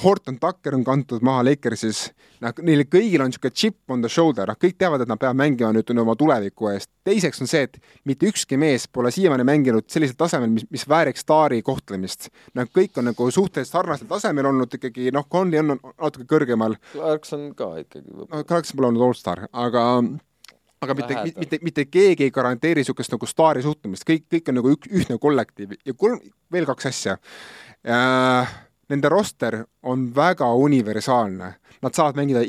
Horton 0.00 0.38
Tucker 0.40 0.74
on 0.74 0.84
kantud 0.84 1.20
maha 1.20 1.42
Lakersis, 1.44 2.06
noh, 2.40 2.54
neil 2.64 2.86
kõigil 2.88 3.20
on 3.20 3.28
niisugune 3.28 3.52
chip 3.52 3.92
on 3.92 4.00
the 4.00 4.08
shoulder, 4.08 4.48
noh, 4.48 4.56
kõik 4.56 4.78
teavad, 4.80 5.04
et 5.04 5.10
nad 5.10 5.20
peavad 5.20 5.36
mängima 5.36 5.68
nüüd 5.76 5.92
oma 6.00 6.14
tuleviku 6.16 6.70
eest. 6.72 6.88
teiseks 7.04 7.44
on 7.44 7.50
see, 7.50 7.66
et 7.68 7.76
mitte 8.08 8.30
ükski 8.30 8.56
mees 8.56 8.86
pole 8.88 9.12
siiamaani 9.12 9.44
mänginud 9.44 9.88
sellisel 9.92 10.16
tasemel, 10.16 10.48
mis, 10.54 10.64
mis 10.72 10.86
vääriks 10.88 11.26
staari 11.26 11.60
kohtlemist. 11.62 12.30
noh, 12.56 12.70
kõik 12.72 12.96
on 12.96 13.10
nagu 13.10 13.28
suhteliselt 13.30 13.76
sarnasel 13.76 14.08
tasemel 14.08 14.48
olnud 14.48 14.80
ikkagi, 14.80 15.12
noh, 15.12 15.28
Conley 15.28 15.60
on 15.60 15.76
natuke 15.76 16.24
kõrgemal. 16.30 16.78
Clarkson 16.94 17.50
ka 17.54 17.74
ikkagi. 17.84 18.08
no 18.16 18.44
Clarkson 18.48 18.80
pole 18.80 18.92
olnud 18.94 19.08
allstar, 19.10 19.46
aga 19.52 19.86
aga 20.82 20.98
mitte, 20.98 21.22
mitte, 21.36 21.62
mitte 21.62 21.84
keegi 21.86 22.26
ei 22.26 22.34
garanteeri 22.34 22.80
niisugust 22.80 23.12
nagu 23.12 23.28
staari 23.28 23.62
suhtumist, 23.62 24.08
kõik, 24.08 24.24
kõik 24.32 24.50
on 24.50 24.62
nagu 24.62 24.72
ük, 24.72 24.88
ühtne 24.90 25.20
kollektiiv 25.22 25.76
ja 25.84 25.94
kolm, 25.94 26.18
veel 26.52 26.66
kaks 26.66 26.88
asja 26.90 27.20
äh, 27.86 28.60
nende 28.92 29.08
roster 29.08 29.56
on 29.88 30.04
väga 30.14 30.46
universaalne. 30.54 31.54
Nad 31.82 31.96
saavad 31.96 32.18
mängida 32.20 32.42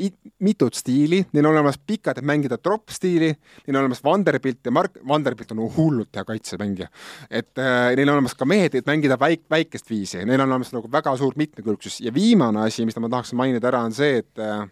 mitut 0.44 0.76
stiili, 0.78 1.24
neil 1.32 1.46
on 1.46 1.56
olemas 1.56 1.78
pikad, 1.80 2.20
et 2.20 2.26
mängida 2.26 2.58
drop 2.62 2.92
stiili, 2.94 3.32
neil 3.66 3.78
on 3.78 3.80
olemas 3.80 4.04
Vanderbilt 4.04 4.60
ja 4.64 4.70
Mark, 4.74 4.98
Vanderbilt 5.08 5.54
on 5.54 5.64
hullult 5.76 6.14
hea 6.14 6.24
kaitsemängija. 6.24 6.88
et 7.30 7.58
äh, 7.58 7.96
neil 7.96 8.08
on 8.08 8.14
olemas 8.18 8.34
ka 8.38 8.44
mehed, 8.44 8.74
et 8.74 8.86
mängida 8.86 9.18
väik-, 9.20 9.46
väikest 9.50 9.90
viisi, 9.90 10.22
neil 10.24 10.40
on 10.40 10.52
olemas 10.52 10.72
nagu 10.76 10.90
väga 10.92 11.16
suur 11.16 11.34
mitmekülgsus 11.36 12.00
ja 12.00 12.14
viimane 12.14 12.66
asi, 12.68 12.84
mis 12.84 12.96
ma 13.00 13.08
tahaks 13.08 13.32
mainida 13.32 13.68
ära, 13.72 13.82
on 13.88 13.92
see, 13.96 14.20
et 14.22 14.38
äh, 14.38 14.68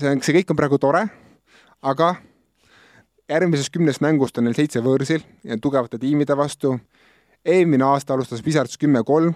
see 0.00 0.10
on, 0.10 0.24
see 0.24 0.40
kõik 0.40 0.50
on 0.50 0.58
praegu 0.58 0.80
tore, 0.82 1.04
aga 1.82 2.14
järgmisest 3.30 3.70
kümnest 3.74 4.02
mängust 4.02 4.38
on 4.38 4.48
neil 4.48 4.56
seitse 4.58 4.82
võõrsil 4.82 5.22
ja 5.46 5.58
tugevate 5.62 6.00
tiimide 6.00 6.34
vastu 6.36 6.78
eelmine 7.44 7.84
aasta 7.84 8.14
alustas 8.14 8.42
Wizards 8.46 8.78
kümme-kolm. 8.78 9.34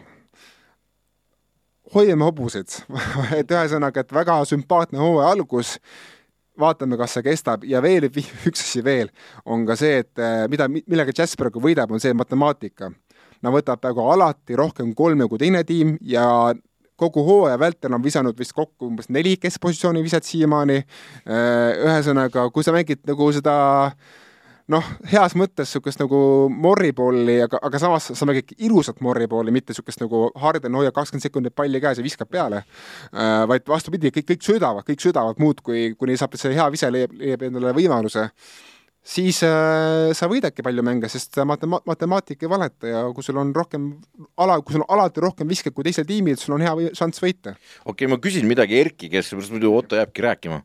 hoiame 1.95 2.25
hobuseid 2.25 2.69
et 3.39 3.51
ühesõnaga, 3.51 4.03
et 4.03 4.13
väga 4.13 4.41
sümpaatne 4.49 4.99
hooaja 4.99 5.31
algus 5.35 5.77
vaatame, 6.61 6.97
kas 6.99 7.17
see 7.17 7.27
kestab 7.27 7.65
ja 7.69 7.83
veel 7.83 8.09
üks 8.49 8.61
asi 8.61 8.85
veel 8.85 9.11
on 9.45 9.67
ka 9.67 9.77
see, 9.79 10.03
et 10.05 10.19
eh, 10.19 10.45
mida, 10.51 10.69
millega 10.69 11.15
Jazz 11.17 11.37
praegu 11.39 11.63
võidab, 11.63 11.93
on 11.93 12.03
see 12.03 12.15
matemaatika. 12.15 12.91
Nad 13.45 13.53
võtavad 13.53 13.81
praegu 13.83 14.07
alati 14.09 14.57
rohkem 14.57 14.95
kolme 14.97 15.29
kui 15.29 15.39
teine 15.39 15.65
tiim 15.69 15.99
ja 16.01 16.27
kogu 16.97 17.25
hooaja 17.27 17.59
vältel 17.61 17.93
on 17.93 18.03
visanud 18.03 18.39
vist 18.39 18.55
kokku 18.57 18.87
umbes 18.87 19.11
neli 19.13 19.35
keskpositsiooni 19.37 20.03
viset 20.05 20.25
siiamaani. 20.25 20.77
Eh, 20.81 21.71
ühesõnaga, 21.89 22.49
kui 22.55 22.65
sa 22.65 22.73
mängid 22.73 23.03
nagu 23.09 23.29
seda 23.35 23.57
äh, 23.91 24.24
noh, 24.73 24.85
heas 25.11 25.35
mõttes 25.39 25.69
niisugust 25.69 26.01
nagu 26.01 26.19
morripolli, 26.49 27.37
aga, 27.45 27.61
aga 27.69 27.81
samas 27.83 28.11
sa 28.17 28.29
mängid 28.29 28.55
ilusat 28.65 29.03
morripolli, 29.05 29.53
mitte 29.55 29.75
niisugust 29.75 30.01
nagu 30.01 30.29
Harden 30.41 30.79
hoiab 30.79 30.95
kakskümmend 30.97 31.27
sekundit 31.27 31.57
palli 31.57 31.81
käes 31.85 32.01
ja 32.01 32.07
viskab 32.07 32.31
peale 32.33 32.63
äh,, 32.63 33.45
vaid 33.51 33.67
vastupidi, 33.69 34.13
kõik, 34.15 34.31
kõik 34.33 34.47
söödavad, 34.47 34.87
kõik 34.89 35.05
söödavad 35.05 35.43
muudkui, 35.43 35.91
kuni 36.01 36.17
saab 36.21 36.37
see 36.41 36.55
hea 36.57 36.69
vise, 36.73 36.91
leiab, 36.93 37.13
leiab 37.21 37.49
endale 37.51 37.75
võimaluse 37.77 38.29
siis 39.05 39.41
äh, 39.45 40.11
sa 40.17 40.29
võidadki 40.31 40.65
palju 40.65 40.83
mänge, 40.87 41.11
sest 41.13 41.37
matema-, 41.47 41.81
matemaatika 41.87 42.47
ei 42.47 42.51
valeta 42.51 42.91
ja 42.91 43.03
kui 43.15 43.27
sul 43.27 43.39
on 43.41 43.53
rohkem 43.55 43.91
ala, 44.41 44.57
kui 44.65 44.77
sul 44.77 44.85
on 44.87 44.95
alati 44.97 45.23
rohkem 45.25 45.51
viskeid 45.51 45.77
kui 45.77 45.87
teisel 45.87 46.07
tiimil, 46.09 46.39
sul 46.41 46.57
on 46.57 46.65
hea 46.65 46.73
või, 46.79 46.89
šanss 46.97 47.23
võita. 47.23 47.55
okei 47.85 47.93
okay,, 47.93 48.11
ma 48.15 48.21
küsin 48.25 48.49
midagi 48.49 48.79
Erki 48.81 49.11
käest, 49.13 49.31
seepärast 49.31 49.55
muidu 49.55 49.75
Otto 49.77 49.99
jääbki 50.01 50.25
rääkima. 50.25 50.63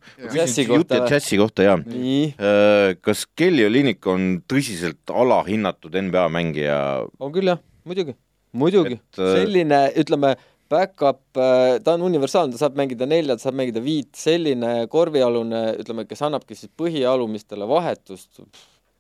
Džässi 1.12 1.40
kohta, 1.42 1.68
jaa. 1.68 1.80
Äh, 1.84 2.96
kas 3.04 3.26
Kelly 3.36 3.68
Olinik 3.68 4.08
on 4.10 4.40
tõsiselt 4.50 5.12
alahinnatud 5.12 6.00
NBA 6.08 6.28
mängija? 6.34 6.80
on 7.20 7.36
küll 7.36 7.52
jah, 7.52 7.60
muidugi, 7.88 8.16
muidugi. 8.56 9.02
Äh, 9.20 9.36
selline, 9.42 9.84
ütleme 10.00 10.38
back-up, 10.70 11.22
äh, 11.38 11.78
ta 11.84 11.96
on 11.98 12.06
universaalne, 12.08 12.54
ta 12.54 12.62
saab 12.64 12.78
mängida 12.80 13.08
nelja, 13.10 13.38
ta 13.38 13.48
saab 13.48 13.58
mängida 13.60 13.82
viit, 13.84 14.12
selline 14.18 14.74
korvialune, 14.92 15.64
ütleme, 15.82 16.06
kes 16.10 16.22
annabki 16.28 16.58
siis 16.58 16.72
põhialumistele 16.80 17.68
vahetust. 17.70 18.44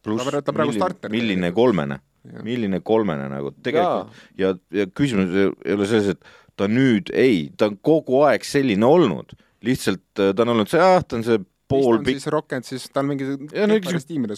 pluss 0.06 0.26
milline, 0.26 1.12
milline 1.14 1.52
kolmene, 1.56 2.00
milline 2.46 2.82
kolmene 2.86 3.28
nagu? 3.32 3.54
Tegelikult 3.64 4.16
ja, 4.40 4.54
ja 4.74 4.88
küsimus 4.88 5.36
ei 5.36 5.76
ole 5.76 5.90
selles, 5.90 6.16
et 6.16 6.36
ta 6.60 6.68
nüüd 6.72 7.14
ei, 7.16 7.48
ta 7.58 7.70
on 7.72 7.78
kogu 7.84 8.24
aeg 8.28 8.48
selline 8.48 8.88
olnud, 8.88 9.36
lihtsalt 9.66 10.24
äh, 10.24 10.34
ta 10.34 10.46
on 10.46 10.56
olnud 10.56 10.72
see, 10.72 10.82
jah, 10.82 11.04
ta 11.04 11.20
on 11.20 11.28
see 11.28 11.42
poolpikk. 11.70 12.18
siis 12.18 12.34
Rockend, 12.34 12.68
siis 12.68 12.88
ta 12.90 13.04
on 13.04 13.12
mingi 13.14 13.28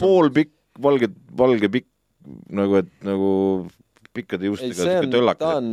poolpikk, 0.02 0.56
valge, 0.82 1.12
valge 1.38 1.72
pikk 1.72 1.88
nagu, 2.54 2.82
et 2.82 2.92
nagu 3.06 3.30
pikkade 4.16 4.50
juustega 4.50 4.78
siuke 4.78 5.10
töllakas 5.12 5.62
on..., 5.62 5.72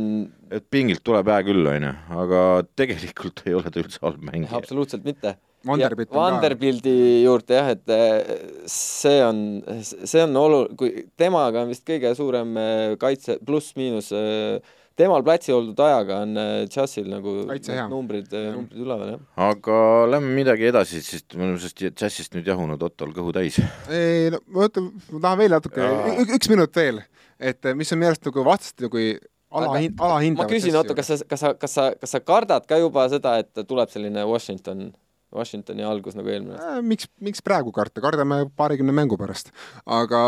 et 0.53 0.65
pingilt 0.71 1.03
tuleb 1.05 1.29
hea 1.29 1.43
küll, 1.49 1.67
onju, 1.73 1.93
aga 2.23 2.41
tegelikult 2.79 3.43
ei 3.45 3.55
ole 3.59 3.69
ta 3.69 3.83
üldse 3.83 4.01
halb 4.05 4.25
mängija. 4.25 4.55
absoluutselt 4.57 5.05
mitte. 5.07 5.35
Vanderbilt 5.67 6.13
Vanderbildi 6.15 6.91
juurde 7.25 7.57
jah, 7.57 7.73
et 7.73 7.91
eh, 7.91 8.35
see 8.71 9.19
on, 9.25 9.39
see 9.83 10.21
on 10.23 10.37
olu-, 10.39 10.67
kui 10.79 11.03
temaga 11.19 11.65
on 11.65 11.73
vist 11.73 11.83
kõige 11.87 12.13
suurem 12.15 12.55
eh, 12.61 12.93
kaitse 13.01 13.35
pluss-miinus 13.43 14.13
eh, 14.15 14.77
temal 14.99 15.23
platsi 15.27 15.51
oldud 15.55 15.79
ajaga 15.83 16.21
on 16.23 16.39
Jazzil 16.71 17.11
nagu 17.11 17.35
numbrid, 17.43 17.67
numbrid 17.91 18.79
üleval, 18.79 19.13
jah. 19.13 19.21
aga 19.49 19.77
lähme 20.15 20.31
midagi 20.39 20.67
edasi, 20.71 21.03
sest 21.03 21.35
me 21.35 21.47
oleme 21.47 21.59
sellest 21.59 22.03
Jazzist 22.03 22.35
nüüd 22.35 22.47
jahunud 22.47 22.83
Ottol 22.87 23.11
kõhu 23.15 23.35
täis. 23.35 23.59
ei 23.91 24.31
no 24.31 24.39
ma 24.47 24.63
mõtlen, 24.63 24.91
ma 25.11 25.23
tahan 25.27 25.43
veel 25.43 25.55
natuke, 25.57 25.93
üks 26.39 26.51
minut 26.51 26.83
veel 26.83 27.03
et 27.39 27.65
eh, 27.65 27.75
mis 27.77 27.91
on 27.93 28.01
minu 28.01 28.11
arust 28.11 28.25
nagu 28.27 28.45
vastast 28.45 28.85
nagu 28.85 29.03
alahind-, 29.49 29.99
alahindavad 29.99 30.47
ma 30.47 30.53
küsin, 30.53 30.77
Otto, 30.79 30.95
kas 30.97 31.11
sa, 31.11 31.19
kas 31.25 31.43
sa, 31.43 31.53
kas 31.57 31.75
sa, 31.77 31.91
kas 31.99 32.15
sa 32.15 32.23
kardad 32.23 32.67
ka 32.69 32.79
juba 32.81 33.07
seda, 33.11 33.37
et 33.43 33.63
tuleb 33.67 33.91
selline 33.93 34.25
Washington, 34.29 34.89
Washingtoni 35.35 35.85
algus 35.85 36.17
nagu 36.17 36.31
eelmine 36.31 36.57
aasta 36.57 36.79
äh,? 36.79 36.85
miks, 36.85 37.09
miks 37.23 37.43
praegu 37.45 37.73
karta, 37.75 38.01
kardame 38.03 38.43
paarikümne 38.59 38.95
mängu 38.95 39.17
pärast. 39.19 39.53
aga, 39.85 40.21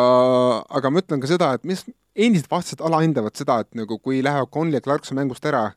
aga 0.69 0.93
ma 0.93 1.03
ütlen 1.03 1.23
ka 1.23 1.29
seda, 1.29 1.53
et 1.57 1.67
mis, 1.67 1.85
endised 2.15 2.49
vastased 2.51 2.83
alahindavad 2.83 3.37
seda, 3.39 3.61
et 3.63 3.77
nagu 3.77 3.99
kui 3.99 4.23
lähevad 4.25 4.51
Conley 4.53 4.79
ja 4.79 4.85
Clarkson 4.85 5.19
mängust 5.19 5.45
ära, 5.47 5.71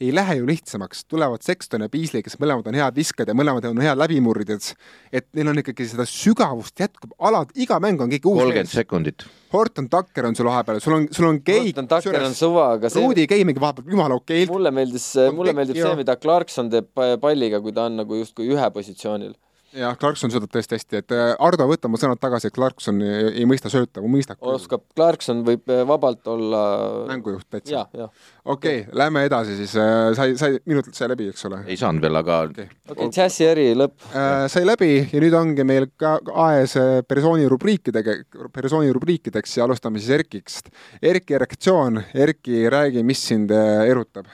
ei 0.00 0.14
lähe 0.14 0.36
ju 0.38 0.46
lihtsamaks, 0.48 1.04
tulevad 1.04 1.42
Sexton 1.44 1.84
ja 1.84 1.88
Beasley, 1.92 2.22
kes 2.24 2.38
mõlemad 2.40 2.68
on 2.70 2.78
head 2.78 2.96
viskajad 2.96 3.32
ja 3.32 3.36
mõlemad 3.36 3.66
on 3.68 3.82
head 3.84 3.98
läbimurdjad, 4.00 4.70
et 5.12 5.26
neil 5.36 5.50
on 5.52 5.60
ikkagi 5.60 5.88
seda 5.90 6.06
sügavust 6.08 6.80
jätkub, 6.80 7.12
alad, 7.28 7.52
iga 7.60 7.76
mäng 7.82 8.00
on 8.00 8.12
keegi 8.12 8.30
uus 8.30 8.40
kolmkümmend 8.40 8.72
sekundit. 8.72 9.26
Horton 9.52 9.90
Tucker 9.92 10.30
on 10.30 10.38
sul 10.38 10.48
vahepeal, 10.48 10.80
sul 10.80 10.96
on, 10.96 11.06
sul 11.12 11.28
on 11.28 11.42
Gay 11.44 11.68
Horton 11.68 11.90
Tucker 11.90 12.24
on 12.24 12.38
suva, 12.38 12.70
aga 12.78 12.92
see 12.92 13.04
Ruudi 13.04 13.26
Gay 13.30 13.44
mingi 13.48 13.60
vahepeal 13.62 13.92
jumala 13.92 14.16
okeilt. 14.16 14.52
mulle 14.52 14.72
meeldis, 14.74 15.12
mulle 15.36 15.54
meeldib 15.56 15.80
see, 15.82 15.94
mida 16.00 16.16
Clarkson 16.20 16.72
teeb 16.72 16.90
palliga, 17.20 17.60
kui 17.60 17.76
ta 17.76 17.88
on 17.90 18.00
nagu 18.00 18.22
justkui 18.22 18.48
ühe 18.54 18.72
positsioonil 18.72 19.36
jah, 19.76 19.96
Clarkson 20.00 20.32
söödab 20.32 20.52
tõesti 20.54 20.78
hästi, 20.78 21.02
et 21.02 21.14
äh, 21.14 21.32
Ardo, 21.38 21.66
võta 21.70 21.88
oma 21.90 22.00
sõnad 22.00 22.20
tagasi, 22.22 22.50
et 22.50 22.56
Clarkson 22.56 23.00
ei, 23.04 23.32
ei 23.42 23.48
mõista 23.48 23.72
sööta, 23.72 24.02
mõistab 24.04 24.40
küll. 24.40 24.56
oskab, 24.58 24.84
Clarkson 24.96 25.44
võib 25.46 25.70
eh, 25.70 25.82
vabalt 25.88 26.26
olla 26.30 26.62
mängujuht 27.10 27.46
täitsa 27.50 27.86
okei 27.90 28.10
okay,, 28.44 28.84
lähme 28.96 29.24
edasi 29.28 29.56
siis, 29.58 29.74
sai, 30.16 30.34
sai, 30.40 30.58
minutilt 30.68 30.98
sai 30.98 31.10
läbi, 31.12 31.30
eks 31.32 31.46
ole 31.48 31.62
ei 31.70 31.78
saanud 31.80 32.04
veel, 32.04 32.20
aga 32.20 32.40
okay.. 32.48 32.68
okei 32.88 32.96
okay,, 32.96 33.12
džässi 33.14 33.46
eri 33.46 33.66
lõpp. 33.78 33.96
Äh, 34.10 34.44
sai 34.52 34.66
läbi 34.66 34.90
ja 35.00 35.22
nüüd 35.22 35.36
ongi 35.38 35.66
meil 35.66 35.88
ka 36.00 36.16
aes 36.48 36.76
äh, 36.80 37.00
persooni 37.06 37.48
rubriikidega, 37.50 38.16
persooni 38.54 38.92
rubriikideks 38.94 39.58
ja 39.58 39.66
alustame 39.68 40.02
siis 40.02 40.14
Erkist. 40.20 40.70
Erki 41.02 41.36
erektsioon, 41.38 42.02
Erki, 42.14 42.64
räägi, 42.72 43.04
mis 43.06 43.22
sind 43.30 43.54
äh, 43.54 43.86
erutab? 43.90 44.30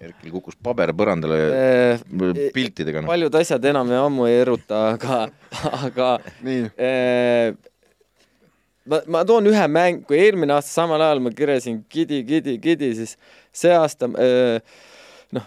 Erkil 0.00 0.30
kukkus 0.32 0.56
paber 0.64 0.94
põrandale 0.96 1.36
Eh, 1.52 2.04
piltidega. 2.54 3.02
noh. 3.02 3.08
paljud 3.10 3.34
asjad 3.36 3.64
enam 3.68 3.90
ja 3.92 4.04
ammu 4.06 4.26
ei 4.30 4.38
eruta, 4.40 4.78
aga, 4.94 5.18
aga 5.86 6.08
nii, 6.46 6.62
eh, 6.80 7.52
ma, 8.88 9.02
ma 9.12 9.24
toon 9.28 9.50
ühe 9.52 9.66
mäng, 9.68 10.00
kui 10.08 10.16
eelmine 10.22 10.56
aasta 10.56 10.72
samal 10.72 11.04
ajal 11.04 11.20
ma 11.26 11.30
kiresin 11.36 11.82
Gidi, 11.92 12.22
Gidi, 12.24 12.56
Gidi, 12.62 12.94
siis 12.96 13.16
see 13.52 13.74
aasta 13.76 14.08
eh, 14.24 14.60
noh, 15.36 15.44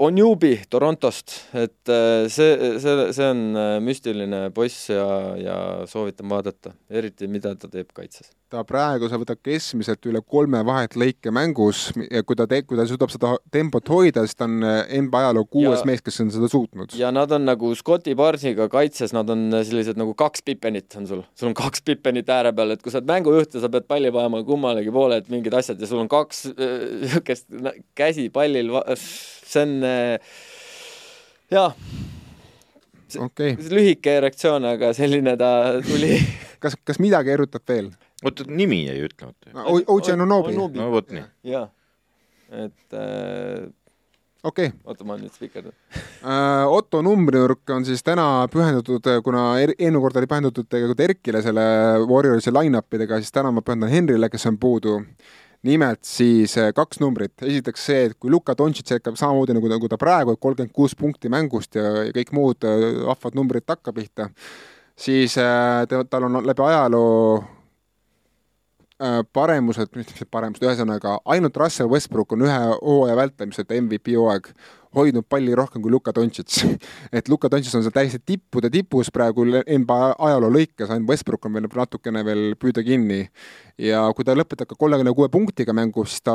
Onjubi 0.00 0.54
Torontost, 0.72 1.34
et 1.52 1.90
eh, 1.92 2.24
see, 2.32 2.52
see, 2.80 3.08
see 3.12 3.26
on 3.28 3.40
eh, 3.52 3.72
müstiline 3.84 4.46
poiss 4.56 4.88
ja, 4.88 5.04
ja 5.36 5.56
soovitan 5.90 6.30
vaadata, 6.30 6.72
eriti 6.88 7.28
mida 7.28 7.52
ta 7.60 7.68
teeb 7.68 7.90
kaitses. 7.92 8.30
ta 8.50 8.62
praegu, 8.66 9.10
sa 9.10 9.18
võtad 9.20 9.38
keskmiselt 9.44 10.08
üle 10.08 10.22
kolme 10.24 10.62
vahetlõike 10.66 11.30
mängus 11.30 11.90
ja 12.08 12.24
kui 12.26 12.38
ta 12.38 12.48
te-, 12.48 12.62
kui 12.64 12.80
ta 12.80 12.86
suudab 12.88 13.12
seda 13.12 13.34
tempot 13.52 13.92
hoida, 13.92 14.24
siis 14.24 14.40
ta 14.40 14.48
on 14.48 14.64
äh, 14.64 14.94
NBA 15.02 15.20
ajaloo 15.20 15.44
kuues 15.52 15.84
mees, 15.86 16.00
kes 16.06 16.16
on 16.24 16.32
seda 16.32 16.48
suutnud. 16.48 16.96
ja 16.96 17.12
nad 17.12 17.36
on 17.36 17.44
nagu 17.50 17.74
Scotti 17.76 18.16
Barnesiga 18.16 18.70
kaitses, 18.72 19.12
nad 19.12 19.28
on 19.28 19.50
sellised 19.58 20.00
nagu 20.00 20.16
kaks 20.16 20.46
Pippenit 20.48 20.96
on 20.96 21.10
sul, 21.10 21.20
sul 21.36 21.50
on 21.52 21.58
kaks 21.60 21.84
Pippenit 21.84 22.32
ääre 22.32 22.54
peal, 22.56 22.72
et 22.72 22.80
kui 22.80 22.94
sa 22.94 23.02
oled 23.02 23.12
mängujuht 23.12 23.58
ja 23.58 23.66
sa 23.66 23.68
pead 23.68 23.84
palli 23.90 24.14
panema 24.16 24.40
kummalegi 24.48 24.96
poole, 24.96 25.20
et 25.20 25.28
mingid 25.28 25.60
asjad 25.60 25.76
ja 25.76 25.92
sul 25.92 26.00
on 26.00 26.08
kaks 26.08 26.46
niisugust 26.56 27.52
äh, 27.52 27.78
käsi 28.00 28.30
pallil, 28.32 28.72
see 29.50 29.64
on 29.66 29.74
äh, 29.86 30.36
jaa, 31.50 31.70
okei 33.18 33.54
okay., 33.56 33.72
lühike 33.74 34.14
erektsioon, 34.20 34.68
aga 34.74 34.92
selline 34.96 35.36
ta 35.40 35.50
tuli. 35.86 36.14
kas, 36.62 36.78
kas 36.86 37.02
midagi 37.02 37.34
erutab 37.34 37.66
veel? 37.68 37.90
oota, 38.24 38.44
nimi 38.46 38.84
jäi 38.86 39.00
ütlemata. 39.06 39.52
Oji 39.88 40.12
Anunobi, 40.12 40.54
no 40.54 40.90
vot 40.92 41.12
nii. 41.14 41.24
jaa, 41.50 41.66
et 42.52 42.96
äh, 42.96 43.68
okei. 44.46 44.70
oota, 44.84 45.06
ma 45.08 45.18
nüüd 45.20 45.34
spikerdan. 45.34 45.74
Äh, 46.20 46.66
Otto 46.68 46.98
numbrinurk 47.00 47.70
on 47.72 47.86
siis 47.88 48.02
täna 48.04 48.44
pühendatud, 48.52 49.06
kuna 49.24 49.54
er- 49.56 49.70
eelmine 49.78 50.02
kord 50.04 50.18
oli 50.20 50.26
pühendatud 50.28 50.66
tegelikult 50.68 51.00
Erkile 51.00 51.40
selle 51.40 51.62
Warriorsi 52.10 52.52
line-up 52.52 52.92
idega, 52.92 53.16
siis 53.24 53.32
täna 53.32 53.48
ma 53.56 53.62
pühendan 53.64 53.88
Henrile, 53.88 54.28
kes 54.28 54.44
on 54.50 54.58
puudu. 54.60 54.98
Nimelt 55.66 56.04
siis 56.08 56.54
äh, 56.58 56.70
kaks 56.76 57.00
numbrit, 57.02 57.34
esiteks 57.44 57.86
see, 57.90 58.02
et 58.08 58.14
kui 58.18 58.30
Luka 58.32 58.54
Doncic 58.56 58.90
jätkab 58.94 59.18
samamoodi 59.20 59.56
nagu, 59.56 59.68
nagu 59.68 59.88
ta 59.92 59.98
praegu, 60.00 60.32
et 60.34 60.40
kolmkümmend 60.40 60.72
kuus 60.76 60.94
punkti 60.96 61.28
mängust 61.32 61.76
ja, 61.76 62.06
ja 62.06 62.12
kõik 62.16 62.32
muud 62.36 62.64
vahvad 63.06 63.36
numbrid 63.36 63.66
takkapihta, 63.68 64.30
siis 64.96 65.36
äh, 65.40 65.82
ta- 65.90 66.04
tal 66.08 66.28
on 66.30 66.40
läbi 66.46 66.64
ajaloo 66.64 67.38
äh, 69.02 69.20
paremused, 69.32 69.92
mis 69.96 70.08
mis 70.14 70.28
paremused, 70.30 70.64
ühesõnaga 70.64 71.18
ainult 71.24 71.56
Russell 71.60 71.92
Westbrook 71.92 72.32
on 72.36 72.46
ühe 72.48 72.58
hooaja 72.80 73.16
vältimiselt 73.20 73.72
MVP 73.80 74.16
hooaeg 74.16 74.52
hoidnud 74.96 75.26
palli 75.28 75.54
rohkem 75.54 75.82
kui 75.82 75.92
Luka 75.92 76.12
Doncic. 76.14 76.60
et 77.16 77.28
Luka 77.28 77.50
Doncic 77.50 77.74
on 77.78 77.84
seal 77.84 77.94
täiesti 77.94 78.20
tippude 78.26 78.70
tipus 78.72 79.10
praegu 79.14 79.44
NBA 79.46 80.00
ajaloo 80.18 80.50
lõikes, 80.56 80.90
ainult 80.90 81.10
Westbrook 81.10 81.46
on 81.46 81.56
veel 81.58 81.68
natukene 81.70 82.24
veel 82.26 82.44
püüda 82.60 82.84
kinni. 82.86 83.22
ja 83.80 84.02
kui 84.12 84.26
ta 84.28 84.34
lõpetab 84.36 84.68
ka 84.68 84.76
kolmekümne 84.76 85.14
kuue 85.16 85.30
punktiga 85.32 85.72
mängu, 85.72 86.04
siis 86.04 86.20
ta, 86.20 86.34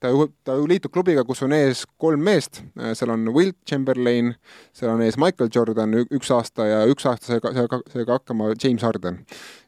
ta, 0.00 0.12
ta 0.44 0.54
liitub 0.56 0.92
klubiga, 0.94 1.24
kus 1.28 1.42
on 1.44 1.52
ees 1.52 1.82
kolm 2.00 2.22
meest, 2.24 2.62
seal 2.96 3.12
on 3.12 3.28
Wilt 3.34 3.58
Chamberlain, 3.68 4.32
seal 4.72 4.94
on 4.94 5.02
ees 5.04 5.18
Michael 5.20 5.52
Jordan 5.52 5.98
üks 6.06 6.32
aasta 6.32 6.64
ja 6.70 6.80
üks 6.88 7.04
aasta 7.10 7.34
sai 7.34 7.44
ka, 7.44 7.52
sai 7.52 7.68
ka, 7.68 7.82
sai 7.92 8.08
ka 8.08 8.16
hakkama 8.20 8.54
James 8.56 8.86
Harden. 8.86 9.20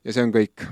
ja 0.04 0.16
see 0.16 0.24
on 0.24 0.32
kõik. 0.32 0.64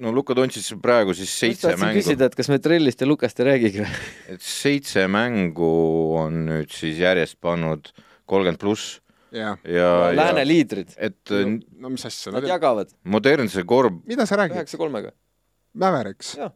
No 0.00 0.12
Luka 0.14 0.34
Doncic 0.36 0.68
praegu 0.82 1.14
siis 1.16 1.32
seitse 1.42 1.74
mängu, 1.76 2.00
küsida, 2.00 2.30
et 2.30 2.36
kas 2.38 2.50
me 2.52 2.58
Trellist 2.62 3.02
ja 3.02 3.08
Lukast 3.08 3.40
ei 3.42 3.48
räägigi 3.50 3.82
või? 3.84 4.00
et 4.34 4.44
seitse 4.44 5.06
mängu 5.10 5.70
on 6.20 6.44
nüüd 6.48 6.72
siis 6.74 7.00
järjest 7.02 7.38
pannud 7.42 7.92
kolmkümmend 8.30 8.60
pluss 8.62 8.98
ja, 9.30 9.56
Lääne 10.16 10.44
ja 10.44 10.46
liidrid, 10.46 10.94
et 10.98 11.34
äh, 11.34 11.52
no 11.78 11.92
mis 11.92 12.06
asja, 12.08 12.32
nad 12.34 12.46
jagavad 12.46 12.90
modernse 13.04 13.64
korv, 13.68 14.00
mida 14.08 14.26
sa 14.26 14.40
räägid? 14.40 14.58
üheksa 14.58 14.80
kolmega. 14.80 15.12
Mavericks 15.78 16.34
Jah.? 16.38 16.54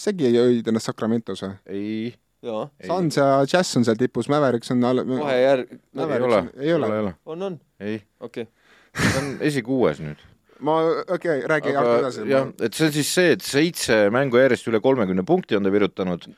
segi 0.00 0.32
jõid 0.32 0.68
ennast 0.68 0.90
Sacramentos 0.90 1.44
või? 1.44 1.54
ei, 1.72 1.94
Suns 2.42 3.16
ja 3.20 3.26
Jazz 3.46 3.78
on 3.78 3.86
seal 3.86 3.98
tipus, 4.00 4.28
Mavericks 4.32 4.72
on 4.74 4.82
all... 4.88 5.04
kohe 5.06 5.38
järg-, 5.38 5.76
ei 5.76 6.00
Mavericks 6.00 6.28
ole 6.28 6.40
on-, 6.40 6.50
ei 6.58 6.74
ole. 6.74 6.90
ei 6.90 7.04
ole, 7.04 7.14
on, 7.24 7.48
on, 7.48 7.58
ei, 7.80 8.02
okei 8.20 8.48
okay.. 8.48 9.08
ta 9.12 9.22
on 9.22 9.32
esikuues 9.48 10.02
nüüd. 10.02 10.24
ma, 10.64 10.78
okei 11.02 11.42
okay,, 11.42 11.42
räägi 11.50 11.74
Jaak 11.74 11.90
edasi. 11.98 12.24
jah, 12.30 12.48
et 12.62 12.78
see 12.78 12.88
on 12.88 12.94
siis 12.94 13.12
see, 13.18 13.34
et 13.36 13.44
seitse 13.46 13.98
mängu 14.14 14.40
järjest 14.40 14.70
üle 14.70 14.80
kolmekümne 14.84 15.24
punkti 15.28 15.58
on 15.58 15.66
ta 15.66 15.74
virutanud. 15.74 16.30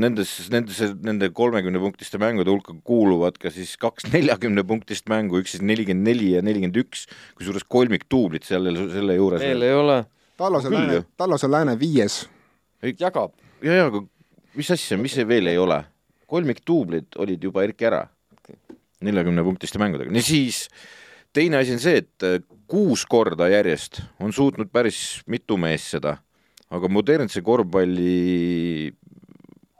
Nendes, 0.00 0.30
nendes, 0.48 0.78
nende 1.04 1.28
kolmekümne 1.36 1.76
punktiste 1.78 2.16
mängude 2.18 2.48
hulka 2.48 2.72
kuuluvad 2.88 3.36
ka 3.38 3.50
siis 3.52 3.74
kaks 3.78 4.06
neljakümne 4.08 4.64
punktist 4.64 5.10
mängu, 5.12 5.42
üks 5.42 5.52
siis 5.54 5.62
nelikümmend 5.68 6.08
neli 6.08 6.30
ja 6.32 6.40
nelikümmend 6.42 6.78
üks, 6.80 7.04
kusjuures 7.36 7.66
kolmikduublit 7.68 8.48
selle, 8.48 8.72
selle 8.94 9.18
juures. 9.18 9.44
veel 9.44 9.66
ei 9.68 9.76
ole, 9.76 9.98
Tallas 10.40 10.64
on 10.66 10.74
Lääne 10.74 11.02
Tallas 11.20 11.44
on 11.44 11.52
Lääne 11.52 11.76
viies. 11.78 12.22
jagab. 12.82 13.36
ja, 13.60 13.76
ja 13.76 13.90
aga 13.92 14.00
mis 14.56 14.72
asja, 14.72 14.96
mis 14.98 15.20
see 15.20 15.28
veel 15.28 15.52
ei 15.52 15.60
ole? 15.60 15.82
kolmikduublid 16.32 17.20
olid 17.20 17.44
juba 17.44 17.66
Erki 17.68 17.90
ära 17.92 18.06
neljakümne 19.04 19.44
punktiste 19.44 19.80
mängudega, 19.82 20.12
nii 20.14 20.24
siis 20.24 20.64
teine 21.36 21.60
asi 21.60 21.76
on 21.76 21.82
see, 21.82 22.02
et 22.02 22.26
äh, 22.26 22.40
kuus 22.70 23.04
korda 23.08 23.48
järjest 23.52 24.02
on 24.22 24.32
suutnud 24.34 24.70
päris 24.72 25.22
mitu 25.30 25.58
meest 25.60 25.96
seda, 25.96 26.16
aga 26.72 26.90
modernse 26.92 27.42
korvpalli 27.44 28.92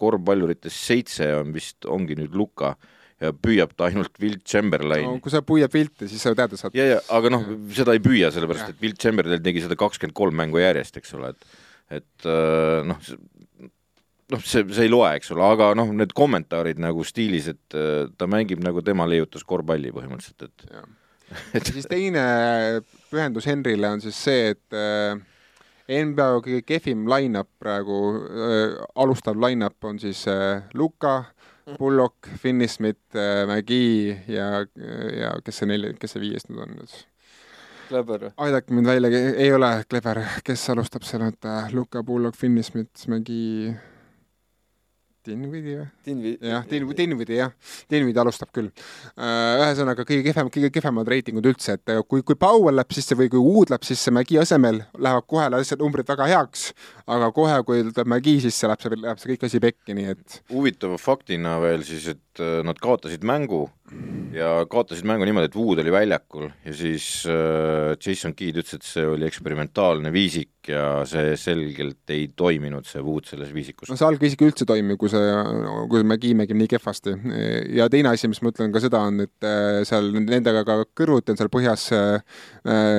korvpalluritest 0.03 0.89
seitse 0.89 1.29
on 1.39 1.53
vist, 1.55 1.85
ongi 1.87 2.17
nüüd 2.19 2.35
Luka 2.37 2.75
ja 3.23 3.31
püüab 3.33 3.77
ta 3.79 3.87
ainult 3.87 4.17
Wilt 4.21 4.43
no 4.43 4.51
Chamberlaini. 4.51 5.21
kui 5.23 5.33
sa 5.33 5.45
püüad 5.47 5.71
pilti, 5.73 6.09
siis 6.11 6.25
sa 6.25 6.33
tead, 6.35 6.57
et 6.57 6.61
sa 6.61 6.69
oled 6.69 6.79
ja, 6.79 6.89
ja 6.97 7.03
aga 7.15 7.31
noh, 7.31 7.45
seda 7.77 7.95
ei 7.95 8.03
püüa, 8.03 8.33
sellepärast 8.35 8.73
et 8.75 8.81
Wilt 8.83 8.99
Chamberlain 9.03 9.45
tegi 9.45 9.63
seda 9.63 9.79
kakskümmend 9.79 10.17
kolm 10.19 10.41
mängu 10.43 10.59
järjest, 10.63 10.99
eks 10.99 11.15
ole, 11.19 11.31
et 11.37 11.61
et 11.93 12.27
äh, 12.27 12.81
noh, 12.89 12.99
noh, 14.33 14.43
see, 14.43 14.65
see 14.73 14.89
ei 14.89 14.91
loe, 14.91 15.11
eks 15.21 15.31
ole, 15.37 15.45
aga 15.45 15.71
noh, 15.79 15.93
need 15.95 16.15
kommentaarid 16.17 16.81
nagu 16.83 17.05
stiilis, 17.07 17.53
et 17.53 17.79
äh, 17.79 18.09
ta 18.19 18.27
mängib 18.31 18.65
nagu 18.65 18.83
tema 18.83 19.07
leiutas 19.07 19.47
korvpalli 19.47 19.95
põhimõtteliselt, 19.95 20.49
et 20.49 20.67
ja 20.73 20.83
siis 21.69 21.87
teine 21.91 22.23
pühendus 23.11 23.47
Henrile 23.49 23.91
on 23.93 24.03
siis 24.05 24.19
see, 24.25 24.53
et 24.55 24.77
äh, 24.77 25.21
NBA 25.93 26.29
kõige 26.45 26.65
kehvim 26.67 27.07
line-up 27.11 27.51
praegu 27.63 28.01
äh,, 28.23 28.75
alustav 29.03 29.39
line-up 29.41 29.85
on 29.85 30.01
siis 30.03 30.25
äh, 30.31 30.63
Luka, 30.75 31.25
Bullock, 31.79 32.31
Finney-Smith 32.43 33.17
äh,, 33.17 33.45
McGee 33.47 34.19
ja, 34.31 34.65
ja 35.19 35.33
kes 35.45 35.63
see 35.63 35.71
neli, 35.71 35.95
kes 36.01 36.17
see 36.17 36.23
viies 36.25 36.49
nüüd 36.49 36.63
on 36.67 36.77
nüüd? 36.79 36.99
Kleber, 37.93 38.31
aidake 38.41 38.73
mind 38.73 38.89
välja, 38.89 39.11
ei 39.37 39.51
ole 39.53 39.73
Kleber, 39.91 40.23
kes 40.47 40.63
alustab 40.73 41.05
seal, 41.05 41.27
oota, 41.27 41.67
Luka, 41.77 42.01
Bullock, 42.07 42.39
Finney-Smith, 42.41 43.09
McGee, 43.11 43.75
Dinvidi 45.27 45.77
või? 45.79 45.87
Dinvi-. 46.07 46.35
jah, 46.43 46.65
Din-, 46.67 46.89
Dinvidi 46.99 47.37
jah, 47.39 47.53
Dinvidi 47.91 48.19
alustab 48.19 48.51
küll. 48.55 48.73
ühesõnaga 49.17 50.07
kõige 50.09 50.25
kehvem, 50.27 50.51
kõige 50.51 50.73
kehvemad 50.75 51.11
reitingud 51.13 51.47
üldse, 51.47 51.77
et 51.79 51.93
kui, 52.11 52.25
kui 52.27 52.39
Powell 52.39 52.81
läheb 52.81 52.95
sisse 52.97 53.19
või 53.19 53.31
kui 53.31 53.43
Wood 53.43 53.71
läheb 53.71 53.87
sisse 53.87 54.11
Mägi 54.15 54.41
asemel, 54.43 54.83
lähevad 54.99 55.29
kohe 55.31 55.47
asjad, 55.61 55.83
numbrid 55.83 56.09
väga 56.11 56.27
heaks, 56.33 56.73
aga 57.07 57.31
kohe, 57.37 57.61
kui 57.69 57.85
tuleb 57.93 58.11
Mägi 58.11 58.39
sisse, 58.43 58.67
läheb 58.71 58.83
see, 58.83 58.99
läheb 59.05 59.23
see 59.23 59.33
kõik 59.35 59.47
asi 59.47 59.63
pekki, 59.63 59.97
nii 59.99 60.11
et 60.17 60.41
huvitava 60.51 60.99
faktina 60.99 61.59
veel 61.63 61.87
siis, 61.87 62.11
et 62.17 62.43
äh, 62.43 62.59
nad 62.67 62.83
kaotasid 62.83 63.23
mängu 63.29 63.69
ja 64.33 64.49
kaotasid 64.71 65.07
mängu 65.09 65.27
niimoodi, 65.29 65.51
et 65.51 65.57
Wood 65.57 65.83
oli 65.83 65.93
väljakul 65.93 66.47
ja 66.65 66.75
siis 66.77 67.07
äh, 67.29 67.93
Jason 68.01 68.35
Kidd 68.37 68.61
ütles, 68.63 68.79
et 68.79 68.87
see 68.87 69.05
oli 69.07 69.27
eksperimentaalne 69.29 70.13
viisik 70.15 70.71
ja 70.73 71.03
see 71.09 71.35
selgelt 71.41 72.13
ei 72.15 72.29
toiminud, 72.37 72.87
see 72.89 73.03
Wood 73.05 73.29
selles 73.29 73.53
viisikus 73.55 73.93
no. 73.93 73.99
see 73.99 74.09
alg 74.09 74.23
isegi 74.25 74.49
üldse 74.49 74.65
ei 74.65 74.71
toimi, 74.73 74.97
kui 75.01 75.13
see, 75.13 75.35
kui 75.93 76.07
Mägi 76.09 76.33
mängib 76.39 76.59
nii 76.61 76.71
kehvasti. 76.75 77.17
ja 77.77 77.89
teine 77.93 78.15
asi, 78.15 78.31
mis 78.33 78.43
ma 78.45 78.53
ütlen 78.55 78.73
ka 78.75 78.83
seda, 78.85 79.03
on, 79.11 79.25
et 79.27 79.49
äh, 79.49 79.83
seal 79.89 80.13
nendega 80.17 80.65
ka 80.69 80.81
kõrvuti 80.99 81.35
on 81.35 81.41
seal 81.41 81.53
põhjas 81.53 81.91
äh, 81.97 82.41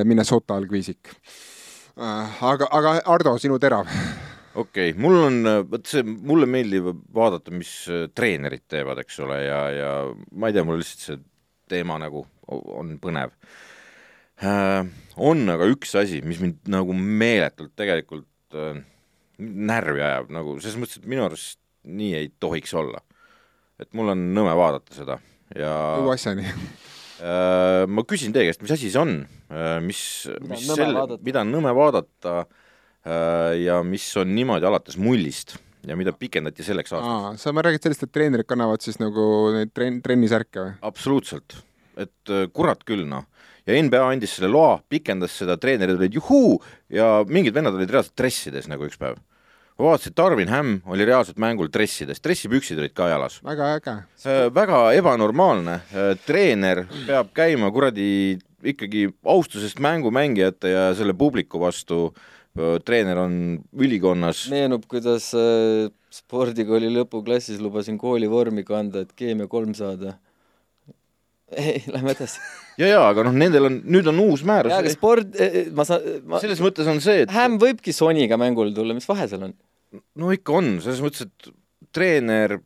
Minnesota 0.06 0.60
algviisik. 0.60 1.16
aga, 1.98 2.70
aga 2.70 3.00
Ardo, 3.14 3.38
sinu 3.42 3.60
terav. 3.62 3.90
Okei 4.56 4.92
okay,, 4.92 5.02
mul 5.02 5.18
on, 5.28 5.40
vot 5.70 5.90
see, 5.90 6.04
mulle 6.06 6.48
meeldib 6.50 6.90
vaadata, 7.16 7.54
mis 7.56 7.72
äh, 7.92 8.06
treenerid 8.14 8.66
teevad, 8.70 9.02
eks 9.04 9.20
ole, 9.26 9.40
ja, 9.46 9.60
ja 9.74 9.92
ma 10.38 10.50
ei 10.50 10.56
tea, 10.56 10.66
mul 10.68 10.82
lihtsalt 10.82 11.06
see 11.08 11.22
teema 11.74 11.98
nagu 12.02 12.26
on 12.52 12.96
põnev 13.02 13.34
äh,. 14.44 14.84
on 15.18 15.44
aga 15.54 15.70
üks 15.72 15.96
asi, 16.00 16.22
mis 16.26 16.42
mind 16.44 16.70
nagu 16.72 16.96
meeletult 16.98 17.74
tegelikult 17.80 18.58
äh, 18.58 18.82
närvi 19.42 20.04
ajab, 20.04 20.32
nagu 20.34 20.58
selles 20.62 20.80
mõttes, 20.82 21.02
et 21.02 21.10
minu 21.10 21.26
arust 21.26 21.60
nii 21.84 22.14
ei 22.22 22.32
tohiks 22.40 22.74
olla. 22.78 23.02
et 23.82 23.90
mul 23.98 24.14
on 24.14 24.28
nõme 24.36 24.54
vaadata 24.56 24.96
seda 24.96 25.20
ja 25.58 25.76
uue 26.02 26.18
asjani. 26.18 26.48
Äh, 27.24 27.86
ma 27.88 28.02
küsin 28.04 28.34
teie 28.36 28.50
käest, 28.50 28.60
mis 28.66 28.72
asi 28.74 28.90
see 28.92 29.00
on, 29.00 29.12
mis, 29.86 30.00
Mida 30.28 30.50
mis 30.50 30.64
on 30.66 30.74
nõme 30.74 30.76
selle 30.76 30.96
vaadata?, 30.98 31.24
mida 31.24 31.44
on 31.46 31.52
nõme 31.54 31.72
vaadata 31.78 32.34
äh, 32.42 32.63
ja 33.04 33.82
mis 33.84 34.06
on 34.16 34.30
niimoodi 34.32 34.66
alates 34.66 34.96
mullist 34.96 35.58
ja 35.88 35.98
mida 36.00 36.14
pikendati 36.16 36.64
selleks 36.66 36.94
aastaks? 36.94 37.12
aa, 37.12 37.36
sa, 37.40 37.54
ma 37.56 37.64
räägid 37.66 37.88
sellest, 37.88 38.06
et 38.08 38.14
treenerid 38.16 38.48
kannavad 38.48 38.84
siis 38.84 39.00
nagu 39.02 39.26
neid 39.56 39.74
trenn, 39.76 40.00
trennisärke 40.06 40.62
või? 40.62 40.74
absoluutselt, 40.90 41.58
et 42.00 42.32
äh, 42.32 42.48
kurat 42.56 42.84
küll 42.88 43.06
noh, 43.10 43.28
ja 43.68 43.76
NBA 43.76 44.06
andis 44.16 44.38
selle 44.38 44.52
loa, 44.52 44.78
pikendas 44.90 45.36
seda, 45.42 45.58
treenerid 45.60 46.00
olid 46.00 46.18
juhuu 46.20 46.58
ja 46.94 47.18
mingid 47.28 47.56
vennad 47.56 47.76
olid 47.78 47.92
reaalselt 47.92 48.18
dressides 48.20 48.70
nagu 48.72 48.88
üks 48.88 49.00
päev. 49.02 49.20
ma 49.80 49.90
vaatasin, 49.90 50.14
et 50.14 50.20
Darvin 50.22 50.54
Ham 50.54 50.74
oli 50.94 51.08
reaalselt 51.10 51.42
mängul 51.42 51.72
dressides, 51.74 52.24
dressipüksid 52.24 52.80
olid 52.80 52.96
ka 52.96 53.10
jalas. 53.12 53.42
väga 53.44 53.74
äge. 53.78 53.98
Äh, 54.24 54.48
väga 54.56 54.86
ebanormaalne, 55.00 55.80
treener 56.26 56.86
peab 57.08 57.36
käima 57.36 57.72
kuradi 57.76 58.40
ikkagi 58.64 59.10
austusest 59.28 59.82
mängumängijate 59.84 60.70
ja 60.72 60.84
selle 60.96 61.12
publiku 61.12 61.60
vastu, 61.60 62.14
treener 62.86 63.18
on 63.24 63.36
ülikonnas, 63.82 64.46
meenub, 64.54 64.86
kuidas 64.90 65.32
äh, 65.38 65.88
spordikooli 66.14 66.92
lõpuklassis 66.94 67.62
lubasin 67.64 67.98
koolivormi 68.02 68.66
kanda, 68.68 69.06
et 69.06 69.16
keemia 69.18 69.50
kolm 69.52 69.74
saada. 69.78 70.18
ei, 71.58 71.82
lähme 71.90 72.14
edasi. 72.14 72.40
ja, 72.82 72.88
ja 72.88 73.02
aga 73.06 73.26
noh, 73.28 73.36
nendel 73.38 73.70
on, 73.70 73.80
nüüd 73.94 74.08
on 74.10 74.22
uus 74.24 74.42
jaa, 74.42 74.60
aga 74.62 74.80
määrus, 74.80 74.96
sport, 74.98 75.36
ma 75.78 75.86
saan, 75.86 76.08
ma, 76.30 76.42
selles 76.42 76.62
mõttes 76.64 76.90
on 76.90 77.02
see, 77.04 77.26
et 77.26 77.34
Häm 77.34 77.60
võibki 77.62 77.94
Soniga 77.94 78.40
mängule 78.42 78.74
tulla, 78.74 78.96
mis 78.98 79.10
vahe 79.10 79.28
seal 79.30 79.50
on? 79.50 79.58
no 80.18 80.32
ikka 80.34 80.56
on, 80.58 80.72
selles 80.82 81.04
mõttes, 81.06 81.28
et 81.28 81.54
treener 81.94 82.58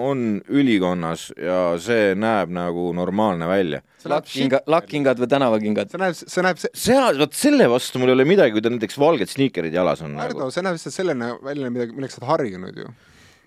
on 0.00 0.26
ülikonnas 0.48 1.28
ja 1.36 1.60
see 1.82 2.14
näeb 2.18 2.52
nagu 2.54 2.90
normaalne 2.96 3.48
välja. 3.50 3.82
lakkinga, 4.08 4.62
lakkingad 4.70 5.20
või 5.20 5.30
tänavakingad? 5.30 5.90
see 5.92 6.00
näeb, 6.00 6.16
see 6.18 6.44
näeb, 6.46 6.62
seal, 6.84 7.18
vot 7.20 7.36
selle 7.36 7.68
vastu 7.70 8.00
mul 8.00 8.12
ei 8.12 8.18
ole 8.18 8.28
midagi, 8.28 8.54
kui 8.54 8.64
tal 8.64 8.74
näiteks 8.76 8.98
valged 9.00 9.32
sniikerid 9.32 9.74
jalas 9.76 10.04
on 10.06 10.14
nagu. 10.16 10.26
Hardo, 10.28 10.50
see 10.54 10.64
näeb 10.66 10.78
lihtsalt 10.78 10.96
selline 10.96 11.34
välja, 11.44 11.72
midagi, 11.72 11.96
milleks 11.96 12.16
sa 12.16 12.22
oled 12.22 12.30
harjunud 12.32 12.80
ju. 12.84 12.94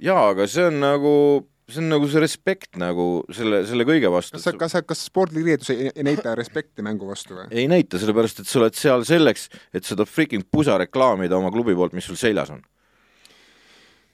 jaa, 0.10 0.28
aga 0.34 0.48
see 0.52 0.68
on 0.70 0.80
nagu, 0.84 1.16
see 1.70 1.82
on 1.84 1.90
nagu 1.96 2.12
see 2.12 2.24
respekt 2.24 2.82
nagu 2.82 3.08
selle, 3.34 3.64
selle 3.70 3.88
kõige 3.90 4.12
vastu 4.14 4.38
kas 4.38 4.50
sa, 4.50 4.56
kas 4.60 4.78
sa, 4.78 4.84
kas 4.94 5.06
spordiriietus 5.10 5.74
ei, 5.74 5.90
ei 5.94 6.06
näita 6.06 6.36
respekti 6.40 6.86
mängu 6.86 7.10
vastu 7.10 7.40
või? 7.40 7.48
ei 7.52 7.70
näita, 7.72 8.02
sellepärast 8.02 8.44
et 8.44 8.52
sa 8.52 8.62
oled 8.62 8.78
seal 8.78 9.08
selleks, 9.10 9.50
et 9.74 9.88
seda 9.88 10.06
freaking 10.10 10.46
pusa 10.52 10.78
reklaamida 10.82 11.40
oma 11.40 11.54
klubi 11.56 11.76
poolt, 11.78 11.98
mis 11.98 12.10
sul 12.10 12.20
seljas 12.20 12.54
on. 12.54 12.62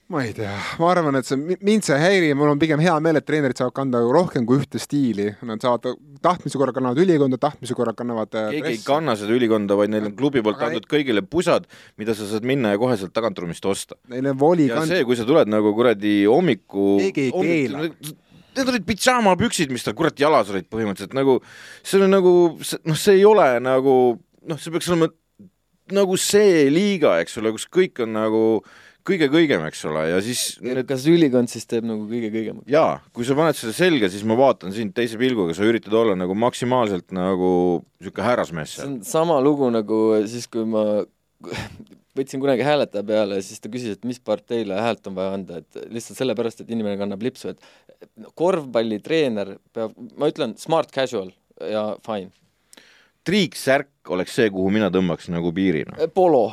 Ma 0.09 0.23
ei 0.25 0.31
tea, 0.33 0.55
ma 0.81 0.87
arvan, 0.89 1.19
et 1.19 1.27
see, 1.27 1.37
mind 1.61 1.85
see 1.85 1.93
ei 1.93 2.01
häiri, 2.01 2.29
mul 2.37 2.49
on 2.49 2.59
pigem 2.61 2.81
hea 2.81 2.95
meel, 3.03 3.19
et 3.19 3.25
treenerid 3.27 3.59
saavad 3.59 3.75
kanda 3.77 3.99
rohkem 4.01 4.45
kui 4.49 4.57
ühte 4.57 4.79
stiili, 4.81 5.27
nad 5.45 5.61
saavad 5.61 5.99
tahtmise 6.25 6.57
korral 6.57 6.73
kannavad 6.73 6.97
ülikonda, 7.03 7.37
tahtmise 7.41 7.77
korral 7.77 7.93
kannavad 7.97 8.33
äh, 8.33 8.47
keegi 8.55 8.57
ei 8.57 8.63
dressi. 8.71 8.87
kanna 8.87 9.13
seda 9.19 9.35
ülikonda, 9.37 9.77
vaid 9.77 9.93
neil 9.93 10.07
on 10.09 10.15
klubi 10.17 10.41
poolt 10.41 10.57
Aga 10.57 10.71
ei- 10.71 10.79
antud 10.79 10.89
kõigile 10.89 11.21
pusad, 11.29 11.69
mida 12.01 12.15
sa 12.17 12.25
saad 12.31 12.47
minna 12.49 12.73
ja 12.73 12.81
koheselt 12.81 13.13
tagantruumist 13.13 13.69
osta. 13.69 13.99
Neil 14.09 14.31
on 14.33 14.41
voli 14.41 14.65
ja 14.71 14.79
kand-, 14.79 14.95
see, 14.95 15.05
kui 15.05 15.19
sa 15.19 15.27
tuled 15.29 15.51
nagu 15.53 15.75
kuradi 15.77 16.15
hommiku 16.25 16.87
Keegi 17.05 17.27
ei 17.29 17.37
keela. 17.37 17.85
Need 18.57 18.73
olid 18.73 18.89
pidžaamapüksid, 18.89 19.69
mis 19.71 19.85
tal 19.85 19.93
kurat 19.95 20.17
jalas 20.19 20.49
olid 20.49 20.65
põhimõtteliselt 20.73 21.13
nagu, 21.15 21.37
see 21.85 22.01
on 22.01 22.09
nagu, 22.11 22.33
noh, 22.57 22.97
see 22.97 23.19
ei 23.21 23.25
ole 23.29 23.45
nagu, 23.61 23.93
noh, 24.49 24.57
see 24.59 24.73
peaks 24.73 24.89
olema 24.89 25.13
nagu 25.93 26.17
see 26.21 26.65
liiga, 26.73 27.19
eks 27.21 27.37
ole, 27.41 27.53
kus 27.55 27.69
kõik 27.69 28.01
on 28.03 28.17
nagu 28.17 28.41
kõige 29.09 29.29
kõigem, 29.33 29.65
eks 29.69 29.83
ole, 29.89 30.05
ja 30.11 30.21
siis 30.23 30.43
need 30.63 30.85
kas 30.89 31.05
ülikond 31.09 31.51
siis 31.51 31.67
teeb 31.69 31.87
nagu 31.89 32.07
kõige 32.09 32.31
kõigemaks? 32.33 32.69
jaa, 32.71 32.99
kui 33.15 33.27
sa 33.27 33.37
paned 33.37 33.57
selle 33.59 33.75
selga, 33.77 34.11
siis 34.11 34.25
ma 34.27 34.37
vaatan 34.39 34.75
sind 34.75 34.95
teise 34.97 35.19
pilguga, 35.21 35.57
sa 35.57 35.67
üritad 35.67 35.95
olla 35.97 36.17
nagu 36.19 36.37
maksimaalselt 36.37 37.13
nagu 37.15 37.51
niisugune 37.99 38.27
härrasmees 38.27 38.75
see 38.75 38.83
seal. 38.83 38.91
on 38.93 38.99
sama 39.07 39.39
lugu 39.43 39.69
nagu 39.73 40.03
siis, 40.29 40.47
kui 40.51 40.67
ma 40.69 40.85
võtsin 42.19 42.41
kunagi 42.41 42.65
hääletaja 42.65 43.05
peale 43.07 43.39
ja 43.39 43.45
siis 43.45 43.61
ta 43.63 43.71
küsis, 43.71 43.95
et 43.95 44.07
mis 44.07 44.19
parteile 44.23 44.79
häält 44.79 45.07
on 45.09 45.15
vaja 45.17 45.35
anda, 45.37 45.61
et 45.61 45.79
lihtsalt 45.93 46.19
sellepärast, 46.19 46.63
et 46.63 46.73
inimene 46.73 46.99
kannab 46.99 47.23
lipsu, 47.23 47.53
et 47.53 48.29
korvpallitreener 48.39 49.55
peab, 49.75 49.95
ma 50.19 50.29
ütlen 50.31 50.55
smart 50.59 50.91
casual 50.95 51.31
ja 51.69 51.83
fine. 52.05 52.31
triiksärk 53.27 54.13
oleks 54.15 54.37
see, 54.39 54.49
kuhu 54.53 54.71
mina 54.73 54.89
tõmbaks 54.93 55.29
nagu 55.33 55.51
piiri, 55.55 55.85
noh. 55.89 56.01
polo, 56.13 56.45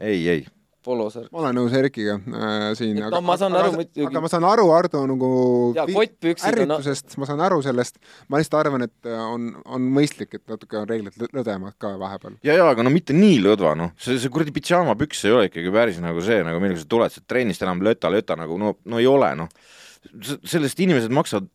ei, 0.00 0.22
ei. 0.28 0.46
polosärk. 0.84 1.28
ma 1.32 1.40
olen 1.42 1.56
nõus 1.58 1.74
Erkiga 1.76 2.14
äh, 2.18 2.68
siin. 2.78 2.98
Et 3.02 3.10
no 3.12 3.20
ma 3.24 3.36
saan 3.40 3.54
aru 3.58 3.72
muidugi- 3.76 4.06
aga 4.08 4.22
ma 4.24 4.30
saan 4.32 4.46
aru 4.48 4.66
Hardo 4.70 5.02
nagu 5.10 5.30
on- 5.74 6.52
ärritusest, 6.52 7.16
ma 7.18 7.26
saan 7.28 7.42
aru 7.44 7.60
sellest, 7.64 7.98
ma 8.28 8.38
lihtsalt 8.40 8.58
arvan, 8.60 8.86
et 8.86 9.08
äh, 9.10 9.18
on, 9.34 9.50
on 9.66 9.88
mõistlik, 9.98 10.34
et 10.38 10.44
natuke 10.50 10.78
on 10.80 10.88
reeglid 10.88 11.18
lõ- 11.20 11.30
lõdvemad 11.40 11.76
ka 11.78 11.94
vahepeal. 12.00 12.38
ja, 12.46 12.54
ja 12.60 12.68
aga 12.70 12.86
no 12.86 12.90
mitte 12.94 13.16
nii 13.16 13.40
lõdva, 13.44 13.74
noh, 13.78 13.92
see, 13.98 14.18
see 14.22 14.32
kuradi 14.32 14.54
pidžaamapüks 14.54 15.24
ei 15.28 15.34
ole 15.36 15.48
ikkagi 15.50 15.72
päris 15.74 16.00
nagu 16.04 16.22
see, 16.24 16.40
nagu 16.46 16.62
millega 16.62 16.80
sa 16.84 16.88
tuled 16.88 17.14
sealt 17.14 17.26
trennist 17.30 17.62
enam 17.66 17.82
löta-löta 17.84 18.36
nagu 18.38 18.58
no, 18.60 18.76
no 18.88 19.02
ei 19.02 19.06
ole, 19.10 19.34
noh. 19.38 19.48
sellest 20.46 20.78
inimesed 20.80 21.10
maksavad 21.12 21.48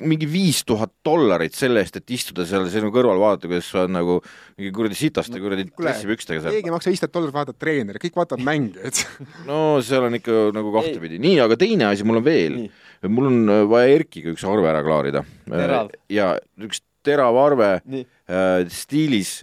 mingi 0.00 0.28
viis 0.30 0.62
tuhat 0.68 0.92
dollarit 1.04 1.54
selle 1.56 1.82
eest, 1.84 2.00
et 2.00 2.14
istuda 2.14 2.46
seal 2.48 2.68
sinu 2.72 2.92
kõrval, 2.94 3.20
vaadata, 3.22 3.50
kuidas 3.50 3.70
sa 3.70 3.82
oled 3.84 3.94
nagu 3.96 4.18
mingi 4.58 4.72
kuradi 4.74 4.98
sitaste 4.98 5.40
kuradi 5.42 5.68
dressipükstega 5.70 6.44
seal. 6.44 6.58
keegi 6.58 6.70
ei 6.70 6.74
maksa 6.74 6.92
viisteist 6.92 7.14
dollarit 7.14 7.36
vaadata 7.36 7.58
treeneri, 7.58 8.02
kõik 8.02 8.20
vaatavad 8.20 8.44
mängijaid. 8.46 9.04
no 9.50 9.62
seal 9.84 10.08
on 10.08 10.18
ikka 10.20 10.48
nagu 10.56 10.74
kahtepidi, 10.76 11.20
nii, 11.22 11.40
aga 11.44 11.58
teine 11.60 11.90
asi 11.90 12.06
mul 12.06 12.22
on 12.22 12.28
veel 12.28 12.60
mul 13.06 13.26
on 13.30 13.52
äh, 13.52 13.64
vaja 13.70 13.98
Erkiga 13.98 14.32
üks 14.34 14.44
arve 14.48 14.70
ära 14.70 14.82
klaarida. 14.86 15.22
Terav. 15.48 15.92
ja 16.10 16.32
üks 16.64 16.82
terav 17.06 17.38
arve 17.40 17.70
nii, 17.86 18.06
äh, 18.30 18.64
stiilis, 18.72 19.42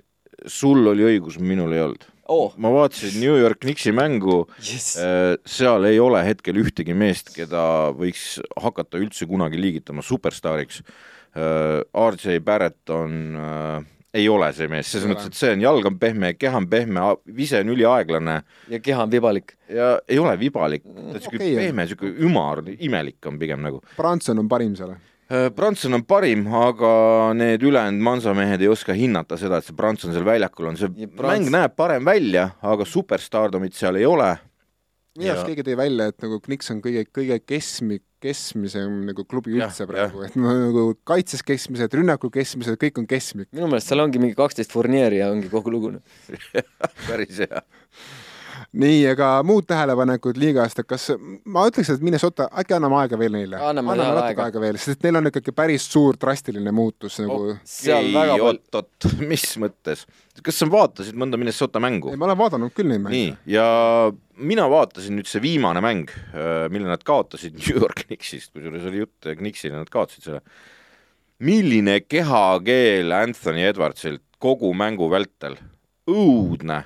sul 0.52 0.84
oli 0.92 1.06
õigus, 1.08 1.40
minul 1.40 1.74
ei 1.76 1.86
olnud. 1.86 2.10
oo, 2.32 2.52
ma 2.58 2.72
vaatasin 2.74 3.20
New 3.22 3.36
York 3.40 3.60
Knicksi 3.64 3.94
mängu, 3.96 4.44
jess, 4.60 4.96
seal 5.46 5.90
ei 5.90 6.00
ole 6.02 6.24
hetkel 6.26 6.62
ühtegi 6.62 6.96
meest, 6.98 7.34
keda 7.36 7.92
võiks 7.98 8.36
hakata 8.62 9.02
üldse 9.02 9.28
kunagi 9.30 9.60
liigitama 9.62 10.06
superstaariks. 10.06 10.82
RJ 11.36 12.40
Barrett 12.40 12.90
on 12.96 13.16
äh, 13.36 13.88
ei 14.16 14.28
ole 14.32 14.48
see 14.56 14.70
mees, 14.72 14.90
selles 14.92 15.10
mõttes, 15.10 15.28
et 15.30 15.38
see 15.38 15.52
on, 15.56 15.64
jalg 15.64 15.88
on 15.90 15.98
pehme, 16.00 16.32
keha 16.40 16.62
on 16.62 16.68
pehme, 16.72 17.04
vise 17.36 17.60
on 17.64 17.72
üliaeglane 17.74 18.38
ja 18.72 18.80
keha 18.84 19.04
on 19.04 19.12
vibalik. 19.12 19.56
ja 19.68 19.96
ei 20.08 20.20
ole 20.22 20.36
vibalik, 20.40 20.86
ta 20.86 21.18
on 21.18 21.20
siuke 21.26 21.42
on. 21.42 21.58
pehme, 21.60 21.88
siuke 21.90 22.14
ümar, 22.28 22.64
imelik 22.76 23.28
on 23.28 23.40
pigem 23.42 23.66
nagu. 23.66 23.82
Branson 23.98 24.40
on 24.40 24.52
parim 24.52 24.76
seal. 24.80 24.96
Branson 25.56 25.98
on 25.98 26.04
parim, 26.06 26.44
aga 26.54 26.90
need 27.34 27.64
ülejäänud 27.66 28.04
mansamehed 28.06 28.62
ei 28.62 28.68
oska 28.70 28.94
hinnata 28.94 29.40
seda, 29.42 29.58
et 29.58 29.66
see 29.66 29.74
Branson 29.78 30.14
seal 30.14 30.26
väljakul 30.28 30.68
on, 30.70 30.78
see 30.78 30.92
Ja 31.02 31.08
Brans... 31.10 31.32
Mäng 31.40 31.50
näeb 31.56 31.74
parem 31.78 32.06
välja, 32.06 32.52
aga 32.62 32.86
superstaardomit 32.86 33.74
seal 33.74 33.98
ei 33.98 34.06
ole. 34.06 34.36
minu 35.18 35.32
arust 35.32 35.42
Ja- 35.42 35.48
keegi 35.50 35.66
tõi 35.66 35.78
välja, 35.80 36.10
et 36.12 36.22
nagu 36.22 36.38
Knicks 36.44 36.70
on 36.76 36.82
kõige, 36.84 37.06
kõige 37.10 37.40
keskmi-, 37.42 38.02
keskmisem 38.22 39.00
nagu 39.08 39.26
klubi 39.26 39.56
Jah, 39.56 39.72
üldse 39.72 39.88
praegu, 39.90 40.22
et 40.28 40.36
nagu 40.38 40.86
kaitses 41.08 41.42
keskmised, 41.46 41.94
rünnakul 41.98 42.30
keskmised, 42.34 42.78
kõik 42.82 43.02
on 43.02 43.08
keskmik. 43.10 43.50
minu 43.56 43.70
meelest 43.72 43.90
seal 43.90 44.04
ongi 44.06 44.22
mingi 44.22 44.38
kaksteist 44.38 44.76
Fournieri 44.76 45.24
ja 45.24 45.32
ongi 45.34 45.50
kogu 45.50 45.74
lugu. 45.74 45.94
päris 47.10 47.42
hea. 47.46 47.66
nii, 48.76 49.00
aga 49.12 49.30
muud 49.48 49.66
tähelepanekud 49.70 50.38
liigast, 50.40 50.80
et 50.82 50.88
kas, 50.90 51.08
ma 51.52 51.66
ütleks, 51.70 51.90
et 51.94 52.04
Minnesota, 52.06 52.48
äkki 52.62 52.76
anname 52.78 52.98
aega 53.02 53.20
veel 53.20 53.34
neile? 53.38 53.60
Anname 53.60 53.96
jah 53.96 54.12
natuke 54.12 54.28
aega. 54.34 54.48
aega 54.50 54.64
veel, 54.64 54.80
sest 54.82 55.06
neil 55.06 55.20
on 55.20 55.30
ikkagi 55.32 55.54
päris 55.56 55.88
suur 55.92 56.20
drastiline 56.22 56.74
muutus 56.76 57.20
nagu 57.24 57.56
seal 57.78 58.12
väga 58.14 58.36
palju, 58.36 58.50
oot-oot, 58.50 59.10
mis 59.30 59.48
mõttes? 59.62 60.06
kas 60.46 60.60
sa 60.60 60.68
vaatasid 60.70 61.16
mõnda 61.18 61.40
Minnesota 61.40 61.80
mängu 61.84 62.12
ei, 62.12 62.20
ma 62.20 62.28
olen 62.28 62.40
vaadanud 62.40 62.76
küll 62.76 62.92
neid 62.92 63.02
nii 63.06 63.08
mänge., 63.08 63.38
ja 63.50 63.68
mina 64.36 64.68
vaatasin 64.72 65.16
nüüd 65.20 65.30
see 65.32 65.44
viimane 65.44 65.84
mäng, 65.86 66.12
mille 66.74 66.90
nad 66.90 67.06
kaotasid 67.08 67.56
New 67.62 67.80
York 67.80 68.06
Knicksist, 68.06 68.52
kusjuures 68.56 68.90
oli 68.90 69.06
jutt 69.06 69.32
Knicksile, 69.40 69.78
nad 69.80 69.92
kaotasid 69.94 70.28
selle. 70.28 70.44
milline 71.40 72.02
kehakeel 72.04 73.16
Anthony 73.16 73.66
Edwardsilt 73.70 74.24
kogu 74.42 74.74
mängu 74.78 75.08
vältel, 75.10 75.56
õudne, 76.12 76.84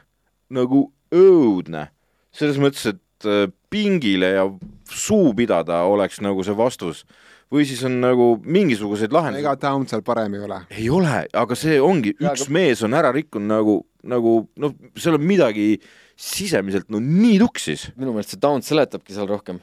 nagu 0.54 0.86
õudne, 1.16 1.88
selles 2.36 2.60
mõttes, 2.62 2.86
et 2.94 3.28
äh, 3.30 3.48
pingile 3.70 4.34
ja 4.36 4.46
suu 4.90 5.34
pidada 5.38 5.84
oleks 5.90 6.22
nagu 6.26 6.44
see 6.46 6.56
vastus 6.58 7.04
või 7.50 7.66
siis 7.66 7.82
on 7.88 7.96
nagu 8.02 8.28
mingisuguseid 8.46 9.14
lahendusi 9.14 9.42
ega 9.42 9.56
Town 9.58 9.88
seal 9.90 10.04
parem 10.06 10.36
ei 10.38 10.44
ole. 10.46 10.60
ei 10.70 10.90
ole, 10.94 11.24
aga 11.34 11.58
see 11.58 11.80
ongi, 11.82 12.14
üks 12.20 12.46
aga- 12.46 12.54
mees 12.54 12.84
on 12.86 12.94
ära 12.98 13.12
rikkunud 13.16 13.50
nagu, 13.50 13.76
nagu 14.06 14.36
noh, 14.62 14.76
seal 14.98 15.18
on 15.18 15.26
midagi 15.26 15.72
sisemiselt 16.20 16.90
no 16.94 17.02
nii 17.02 17.40
tuksis. 17.42 17.90
minu 17.98 18.14
meelest 18.14 18.36
see 18.36 18.42
Downs 18.42 18.70
seletabki 18.70 19.16
seal 19.16 19.30
rohkem, 19.30 19.62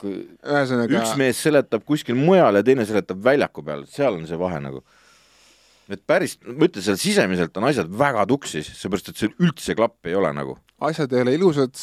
kui 0.00 0.16
ühesõnaga 0.42 0.98
üks 0.98 1.14
mees 1.20 1.42
seletab 1.42 1.84
kuskil 1.86 2.18
mujal 2.18 2.58
ja 2.58 2.64
teine 2.66 2.86
seletab 2.88 3.22
väljaku 3.24 3.64
peal, 3.66 3.86
seal 3.90 4.18
on 4.18 4.26
see 4.26 4.38
vahe 4.40 4.58
nagu. 4.64 4.82
Et 5.88 6.02
päris, 6.06 6.36
ma 6.44 6.66
ütlen, 6.68 6.84
seal 6.84 6.98
sisemiselt 7.00 7.56
on 7.58 7.66
asjad 7.68 7.88
väga 8.00 8.24
tuksis, 8.28 8.68
seepärast 8.76 9.12
et 9.12 9.20
seal 9.22 9.32
üldse 9.40 9.76
klappi 9.78 10.12
ei 10.12 10.18
ole 10.18 10.32
nagu. 10.36 10.56
asjad 10.84 11.12
ei 11.12 11.24
ole 11.24 11.34
ilusad, 11.34 11.74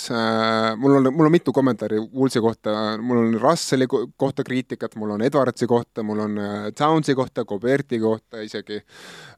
mul 0.79 0.99
on, 0.99 1.09
mul 1.15 1.27
on 1.27 1.33
mitu 1.33 1.51
kommentaari 1.55 1.99
Woolsi 2.13 2.39
kohta, 2.43 2.95
mul 3.01 3.23
on 3.23 3.33
Russelli 3.41 3.89
ko- 3.91 4.05
kohta 4.17 4.45
kriitikat, 4.47 4.95
mul 4.95 5.15
on 5.17 5.25
Edwardsi 5.25 5.67
kohta, 5.67 6.03
mul 6.03 6.21
on 6.27 6.37
äh, 6.39 6.69
Townsi 6.77 7.15
kohta, 7.15 7.43
Goberti 7.45 7.99
kohta 7.99 8.45
isegi 8.45 8.79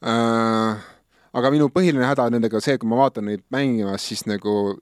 äh,. 0.04 0.86
aga 1.38 1.52
minu 1.54 1.72
põhiline 1.74 2.06
häda 2.06 2.30
nendega 2.34 2.62
see, 2.64 2.78
kui 2.78 2.90
ma 2.90 3.02
vaatan 3.04 3.28
neid 3.30 3.44
mängimas, 3.54 4.06
siis 4.10 4.26
nagu 4.30 4.78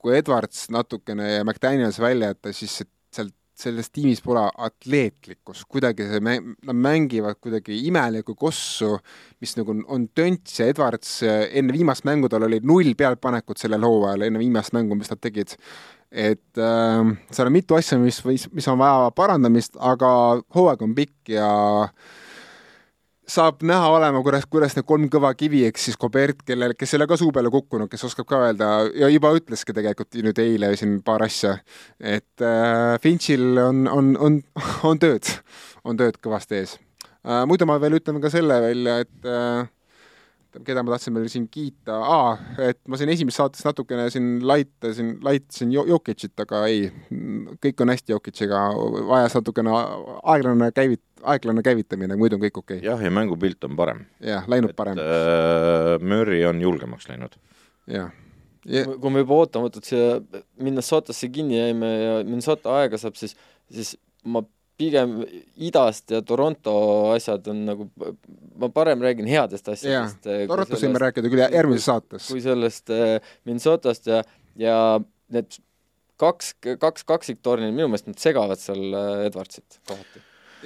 kui 0.00 0.16
Edwards 0.16 0.68
natukene 0.72 1.34
ja 1.38 1.44
McDaniels 1.44 2.00
välja 2.00 2.32
jätta, 2.32 2.52
siis 2.56 2.80
sealt 3.12 3.34
selles 3.60 3.90
tiimis 3.92 4.22
pole 4.24 4.42
atleetlikkust, 4.66 5.66
kuidagi 5.70 6.06
see 6.08 6.20
nad 6.24 6.76
mängivad 6.76 7.38
kuidagi 7.42 7.76
imelikku 7.88 8.34
kossu, 8.38 8.94
mis 9.42 9.56
nagu 9.58 9.74
on, 9.74 9.84
on 9.88 10.08
tönts 10.16 10.60
ja 10.60 10.70
Edwards 10.70 11.20
äh, 11.26 11.46
enne 11.60 11.74
viimast 11.76 12.06
mängu 12.08 12.30
tal 12.32 12.48
oli 12.48 12.60
null 12.64 12.94
pealtpanekut 12.98 13.60
sellel 13.60 13.84
hooajal, 13.86 14.26
enne 14.28 14.42
viimast 14.42 14.74
mängu, 14.76 14.98
mis 14.98 15.12
nad 15.12 15.20
tegid. 15.22 15.56
et 16.10 16.58
äh, 16.58 17.12
seal 17.30 17.46
on 17.46 17.54
mitu 17.54 17.76
asja, 17.78 18.00
mis, 18.02 18.18
mis, 18.26 18.48
mis 18.52 18.66
on 18.68 18.80
vaja 18.80 19.12
parandamist, 19.14 19.76
aga 19.78 20.10
hooaeg 20.56 20.82
on 20.82 20.96
pikk 20.96 21.36
ja 21.36 21.50
saab 23.30 23.62
näha 23.66 23.88
olema, 23.94 24.22
kuidas, 24.24 24.44
kuidas 24.50 24.74
need 24.76 24.86
kolm 24.88 25.06
kõva 25.12 25.30
kivi, 25.38 25.62
ehk 25.68 25.78
siis 25.80 25.98
Kobert, 26.00 26.42
kellel, 26.46 26.74
kes 26.78 26.94
ei 26.94 27.00
ole 27.00 27.08
ka 27.10 27.18
suu 27.20 27.30
peale 27.34 27.52
kukkunud, 27.52 27.90
kes 27.90 28.04
oskab 28.08 28.28
ka 28.30 28.40
öelda 28.46 28.70
ja 28.98 29.10
juba 29.12 29.32
ütleski 29.36 29.74
tegelikult 29.76 30.18
nüüd 30.24 30.38
eile 30.42 30.72
siin 30.80 30.98
paar 31.06 31.24
asja, 31.26 31.56
et 32.00 32.44
äh, 32.44 32.96
Finchil 33.02 33.60
on, 33.62 33.84
on, 33.90 34.14
on, 34.18 34.40
on 34.90 35.02
tööd, 35.02 35.30
on 35.84 36.00
tööd 36.00 36.18
kõvasti 36.22 36.60
ees 36.60 36.76
äh,. 37.24 37.44
muidu 37.50 37.68
ma 37.70 37.78
veel 37.82 38.00
ütlen 38.00 38.20
ka 38.22 38.32
selle 38.32 38.60
välja, 38.66 39.00
et 39.04 39.30
äh, 39.30 39.68
keda 40.66 40.82
ma 40.82 40.94
tahtsin 40.94 41.14
veel 41.14 41.28
siin 41.30 41.46
kiita 41.52 41.96
ah,, 42.00 42.40
et 42.62 42.80
ma 42.90 42.98
siin 42.98 43.12
esimeses 43.12 43.38
saates 43.40 43.64
natukene 43.66 44.08
siin 44.12 44.40
laitasin, 44.46 45.12
laitasin 45.24 45.72
Jo- 45.74 45.86
Jokicit, 45.88 46.34
aga 46.42 46.64
ei, 46.70 46.88
kõik 47.64 47.84
on 47.84 47.92
hästi 47.94 48.14
Jokiciga, 48.14 48.62
vajas 49.10 49.36
natukene 49.38 49.74
aeglane 50.34 50.70
käivit-, 50.76 51.06
aeglane 51.22 51.64
käivitamine, 51.66 52.18
muidu 52.20 52.38
on 52.38 52.44
kõik 52.46 52.62
okei 52.62 52.80
okay.. 52.80 52.88
jah, 52.88 53.04
ja 53.06 53.12
mängupilt 53.14 53.68
on 53.68 53.78
parem. 53.78 54.04
jah, 54.24 54.48
läinud 54.50 54.74
parem, 54.78 54.98
äh, 55.00 55.94
Murry 56.02 56.42
on 56.48 56.62
julgemaks 56.64 57.08
läinud. 57.10 57.38
jah. 57.90 58.10
Ja, 58.68 58.84
kui 59.00 59.08
me 59.08 59.22
juba 59.22 59.38
ootamatult 59.40 59.86
siia 59.88 60.18
Minnesotasse 60.60 61.30
kinni 61.32 61.56
jäime 61.56 61.88
ja 61.96 62.16
Minnesota 62.26 62.74
aega 62.82 62.98
saab, 63.00 63.16
siis, 63.16 63.32
siis 63.72 63.94
ma 64.28 64.42
pigem 64.80 65.18
idast 65.60 66.10
ja 66.14 66.22
Toronto 66.26 66.74
asjad 67.14 67.46
on 67.52 67.64
nagu, 67.68 67.88
ma 68.60 68.70
parem 68.72 69.02
räägin 69.04 69.28
headest 69.28 69.68
asjadest. 69.68 70.24
Torontost 70.48 70.86
võime 70.86 71.02
rääkida 71.04 71.32
küll 71.32 71.44
järgmises 71.44 71.88
saates. 71.90 72.28
kui 72.32 72.40
sellest 72.44 72.92
äh, 72.94 73.18
Minnesotast 73.48 74.08
ja, 74.10 74.22
ja 74.60 74.78
need 75.32 75.60
kaks, 76.20 76.54
kaks 76.80 77.06
kaksiktorni, 77.08 77.70
minu 77.72 77.88
meelest 77.90 78.10
nad 78.10 78.20
segavad 78.20 78.60
seal 78.60 78.90
äh, 78.90 79.26
Edwardsit 79.28 79.80
kohati. 79.88 80.24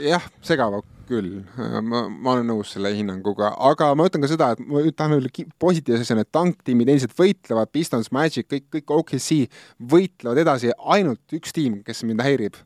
jah, 0.09 0.25
segavad 0.45 0.87
küll, 1.09 1.43
ma, 1.85 2.07
ma 2.09 2.35
olen 2.35 2.49
nõus 2.49 2.73
selle 2.75 2.91
hinnanguga, 2.95 3.53
aga 3.71 3.91
ma 3.99 4.07
ütlen 4.09 4.25
ka 4.25 4.31
seda, 4.31 4.51
et 4.55 4.62
ma 4.65 4.83
tahan 4.97 5.27
ki- 5.35 5.47
positiivse 5.61 6.07
asja, 6.07 6.17
need 6.19 6.31
tanktiimid 6.35 6.91
endiselt 6.91 7.15
võitlevad, 7.19 7.71
Pistons, 7.75 8.11
Magic, 8.15 8.49
kõik, 8.51 8.67
kõik 8.73 8.95
OKC 8.99 9.45
võitlevad 9.93 10.41
edasi, 10.45 10.73
ainult 10.97 11.37
üks 11.37 11.53
tiim, 11.55 11.83
kes 11.87 12.05
mind 12.09 12.25
häirib. 12.25 12.57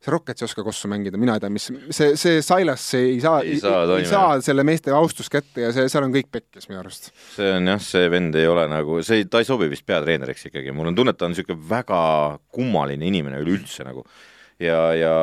See 0.00 0.12
Rockets 0.14 0.40
ei 0.40 0.46
oska 0.48 0.64
kossu 0.64 0.88
mängida, 0.88 1.18
mina 1.20 1.34
ei 1.36 1.42
tea, 1.42 1.50
mis 1.52 1.66
see, 1.92 2.14
see 2.16 2.40
Silas 2.44 2.86
ei 2.96 3.18
saa, 3.20 3.42
Ei 3.44 3.58
saa 3.60 3.82
ei, 3.84 3.98
ei 4.00 4.08
saa 4.08 4.38
selle 4.44 4.64
meeste 4.64 4.94
austust 4.96 5.32
kätte 5.32 5.66
ja 5.66 5.74
see, 5.76 5.90
seal 5.92 6.06
on 6.06 6.14
kõik 6.14 6.30
pekkis 6.32 6.70
minu 6.70 6.80
arust. 6.80 7.10
see 7.34 7.50
on 7.58 7.68
jah, 7.68 7.82
see 7.84 8.08
vend 8.12 8.38
ei 8.40 8.48
ole 8.48 8.64
nagu, 8.72 9.02
see, 9.06 9.26
ta 9.28 9.42
ei 9.42 9.48
sobi 9.48 9.68
vist 9.72 9.84
peatreeneriks 9.88 10.48
ikkagi, 10.48 10.72
mul 10.76 10.88
on 10.92 10.96
tunne, 10.96 11.12
et 11.12 11.20
ta 11.20 11.28
on 11.28 11.34
niisugune 11.34 11.60
väga 11.68 12.00
kummaline 12.54 13.06
inimene 13.10 13.42
üleüldse 13.44 13.84
nagu. 13.84 14.06
ja, 14.62 14.80
ja 14.96 15.14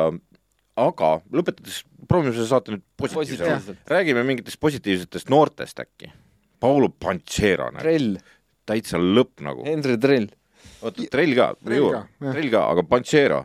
aga 0.78 1.12
lõpetades, 1.34 1.82
proovime 2.08 2.34
selle 2.36 2.48
saate 2.50 2.74
nüüd 2.74 2.86
positiivsemalt. 2.98 3.58
positiivselt. 3.58 3.84
räägime 3.90 4.24
mingitest 4.26 4.60
positiivsetest 4.62 5.30
noortest 5.32 5.82
äkki. 5.82 6.12
Paulo 6.58 6.88
Panchero, 6.90 7.68
Trell, 7.78 8.16
täitsa 8.66 8.98
lõpp 8.98 9.42
nagu. 9.46 9.62
Henry 9.66 9.98
Trell. 10.00 10.30
oota, 10.82 11.06
Trell 11.10 11.34
ka, 11.38 11.52
Trell 11.66 12.50
ka, 12.50 12.64
aga 12.72 12.86
Panchero, 12.86 13.44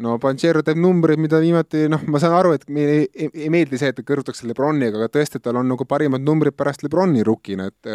no 0.00 0.14
Panchero 0.20 0.62
teeb 0.64 0.78
numbreid, 0.80 1.20
mida 1.20 1.38
viimati 1.42 1.84
noh, 1.90 2.00
ma 2.08 2.20
saan 2.22 2.34
aru, 2.38 2.54
et 2.56 2.64
meile 2.72 2.94
ei, 2.94 3.08
ei, 3.12 3.28
ei 3.44 3.50
meeldi 3.52 3.76
see, 3.80 3.90
et 3.92 3.98
ta 3.98 4.04
kõrvutakse 4.06 4.46
Lebroniga, 4.48 4.96
aga 4.96 5.10
tõesti, 5.12 5.40
tal 5.42 5.58
on 5.60 5.68
nagu 5.68 5.84
parimad 5.88 6.24
numbrid 6.24 6.56
pärast 6.56 6.84
Lebroni 6.86 7.24
rukina, 7.26 7.68
et 7.68 7.90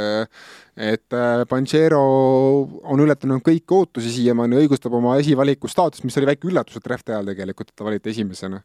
et 0.78 1.18
äh, 1.18 1.42
Panchero 1.50 2.02
on 2.86 3.02
ületanud 3.02 3.42
kõiki 3.46 3.74
ootusi 3.74 4.12
siiamaani, 4.20 4.60
õigustab 4.62 4.94
oma 4.94 5.16
esivaliku 5.22 5.72
staatust, 5.72 6.06
mis 6.06 6.18
oli 6.22 6.30
väike 6.30 6.52
üllatus, 6.52 6.78
et 6.78 6.86
draft'i 6.86 7.16
ajal 7.16 7.34
tegelikult, 7.34 7.74
et 7.74 7.82
ta 7.82 7.88
valiti 7.88 8.14
esimesena. 8.14 8.62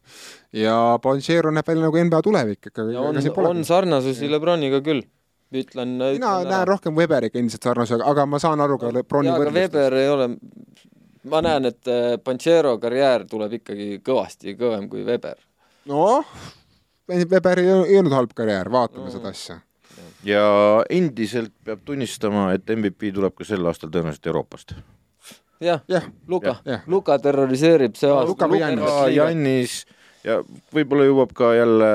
ja 0.53 0.77
Panchero 1.01 1.51
näeb 1.51 1.73
välja 1.73 1.87
nagu 1.87 2.05
NBA 2.05 2.21
tulevik, 2.21 2.69
ja 2.77 3.01
on 3.01 3.17
on 3.53 3.65
sarnasusi 3.65 4.29
Lebroniga 4.29 4.81
küll. 4.85 5.01
ütlen, 5.53 5.97
mina 5.97 6.13
ütlen 6.15 6.47
näen 6.49 6.67
rohkem 6.67 6.95
Weberiga 6.97 7.37
endiselt 7.37 7.65
sarnase, 7.65 7.99
aga 8.01 8.25
ma 8.25 8.39
saan 8.41 8.61
aru 8.61 8.79
ka 8.81 8.89
Lebroni 8.89 9.29
võrdlustest. 9.29 9.75
Weber 9.75 9.97
ei 9.99 10.07
ole, 10.09 10.25
ma 11.29 11.41
näen, 11.45 11.65
et 11.71 11.87
äh, 11.87 12.17
Panchero 12.23 12.77
karjäär 12.81 13.25
tuleb 13.29 13.53
ikkagi 13.59 13.99
kõvasti 14.05 14.57
kõvem 14.59 14.89
kui 14.91 15.05
Weber. 15.07 15.37
noh, 15.89 16.25
Weber 17.09 17.59
ei, 17.59 17.69
ei 17.91 17.99
olnud 17.99 18.13
halb 18.15 18.33
karjäär, 18.35 18.71
vaatame 18.71 19.07
Mm. 19.07 19.11
seda 19.11 19.29
asja 19.29 19.59
ja 20.23 20.43
endiselt 20.89 21.51
peab 21.65 21.81
tunnistama, 21.85 22.51
et 22.55 22.69
MVP 22.69 23.11
tuleb 23.13 23.35
ka 23.35 23.43
sel 23.47 23.65
aastal 23.67 23.91
tõenäoliselt 23.91 24.27
Euroopast. 24.31 24.73
jah 25.63 25.81
jah, 25.87 26.07
Luka 26.27 26.55
jah., 26.65 26.81
Luka 26.87 27.17
terroriseerib 27.19 27.95
see 27.95 28.09
aasta. 28.09 28.29
Luka 28.29 28.47
või 28.47 28.59
Jannis. 28.59 29.15
Jannis 29.15 29.75
ja 30.23 30.39
võib-olla 30.75 31.07
jõuab 31.07 31.33
ka 31.35 31.53
jälle 31.55 31.89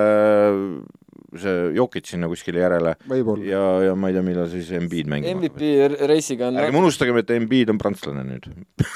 see 1.36 1.72
Jokic 1.76 2.08
sinna 2.08 2.28
kuskile 2.30 2.62
järele 2.62 2.94
võib-olla. 3.08 3.44
ja, 3.44 3.64
ja 3.90 3.96
ma 3.98 4.08
ei 4.08 4.16
tea, 4.16 4.24
millal 4.24 4.48
siis 4.52 4.70
Embiid 4.78 5.10
mängima 5.12 5.36
MVP 5.36 6.06
reisiga 6.08 6.48
on 6.48 6.60
ärgem 6.62 6.78
unustagem, 6.80 7.18
et 7.20 7.32
Embiid 7.36 7.72
on 7.74 7.80
prantslane 7.80 8.24
nüüd. 8.24 8.48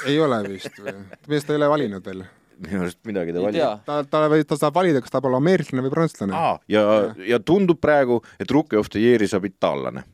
ei 0.09 0.17
ole 0.21 0.39
vist 0.47 0.79
või? 0.81 0.95
mees 1.29 1.45
ta 1.45 1.53
ei 1.53 1.61
ole 1.61 1.69
valinud 1.75 2.09
veel. 2.09 2.23
minu 2.63 2.83
arust 2.85 2.99
midagi 3.09 3.33
ta 3.35 3.43
valib 3.43 3.85
ta, 3.85 3.99
ta 4.07 4.23
võib, 4.31 4.47
ta 4.49 4.57
saab 4.57 4.75
valida, 4.77 5.01
kas 5.03 5.13
ta 5.13 5.19
peab 5.19 5.29
olema 5.29 5.43
ameeriklane 5.43 5.85
või 5.85 5.93
prantslane. 5.93 6.33
ah,. 6.37 6.57
ja, 6.71 6.83
ja 7.27 7.39
tundub 7.43 7.81
praegu, 7.83 8.21
et 8.41 8.51
Rookie 8.51 8.81
of 8.81 8.89
the 8.93 9.01
Year'i 9.03 9.29
saab 9.29 9.45
itaallane. 9.49 10.05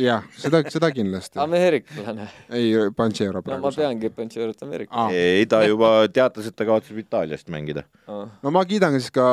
jah, 0.00 0.24
seda, 0.40 0.62
seda 0.72 0.88
kindlasti. 0.96 1.36
ameeriklane. 1.44 2.30
ei, 2.56 2.72
Panchero 2.96 3.40
no 3.40 3.44
ma 3.44 3.48
praegu 3.50 3.76
peangi 3.82 4.12
Pancherot 4.16 4.64
ameeriklane 4.64 5.08
Ah. 5.08 5.12
ei, 5.12 5.44
ta 5.50 5.60
juba 5.68 6.08
teatas, 6.08 6.48
et 6.48 6.56
ta 6.56 6.64
kavatseb 6.68 7.04
Itaaliast 7.04 7.52
mängida. 7.52 7.84
ah.. 8.08 8.28
no 8.40 8.54
ma 8.54 8.64
kiidan 8.68 8.96
siis 8.96 9.12
ka 9.12 9.26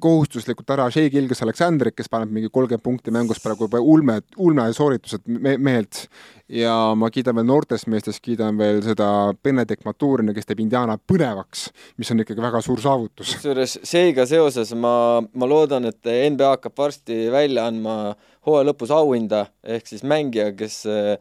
kohustuslikult 0.00 0.70
ära 0.70 0.86
Shea 0.92 1.10
Gilgas 1.10 1.42
Aleksandrit, 1.42 1.96
kes 1.96 2.10
paneb 2.12 2.30
mingi 2.34 2.50
kolmkümmend 2.52 2.84
punkti 2.84 3.14
mängus 3.14 3.40
praegu 3.42 3.66
juba 3.66 3.80
ulme, 3.80 4.20
ulme 4.36 4.68
sooritused 4.76 5.26
me 5.26 5.56
mehelt. 5.58 6.06
ja 6.52 6.92
ma 6.98 7.08
kiidan 7.10 7.38
veel 7.38 7.46
noortest 7.48 7.86
meestest, 7.88 8.20
kiidan 8.20 8.58
veel 8.58 8.82
seda 8.84 9.06
Benedict 9.42 9.86
Maturini, 9.88 10.34
kes 10.36 10.46
teeb 10.46 10.60
Indiana 10.60 10.98
põnevaks, 10.98 11.70
mis 11.96 12.10
on 12.12 12.20
ikkagi 12.20 12.44
väga 12.44 12.60
suur 12.60 12.80
saavutus. 12.82 13.34
kusjuures 13.34 13.78
Sheiga 13.88 14.26
seoses 14.28 14.74
ma, 14.76 15.22
ma 15.32 15.48
loodan, 15.48 15.88
et 15.88 16.12
NBA 16.34 16.56
hakkab 16.56 16.76
varsti 16.78 17.24
välja 17.32 17.66
andma 17.70 18.14
hooaja 18.46 18.68
lõpus 18.68 18.92
auhinda 18.92 19.46
ehk 19.62 19.88
siis 19.88 20.04
mängija, 20.04 20.50
kes 20.58 20.82
eh, 20.90 21.16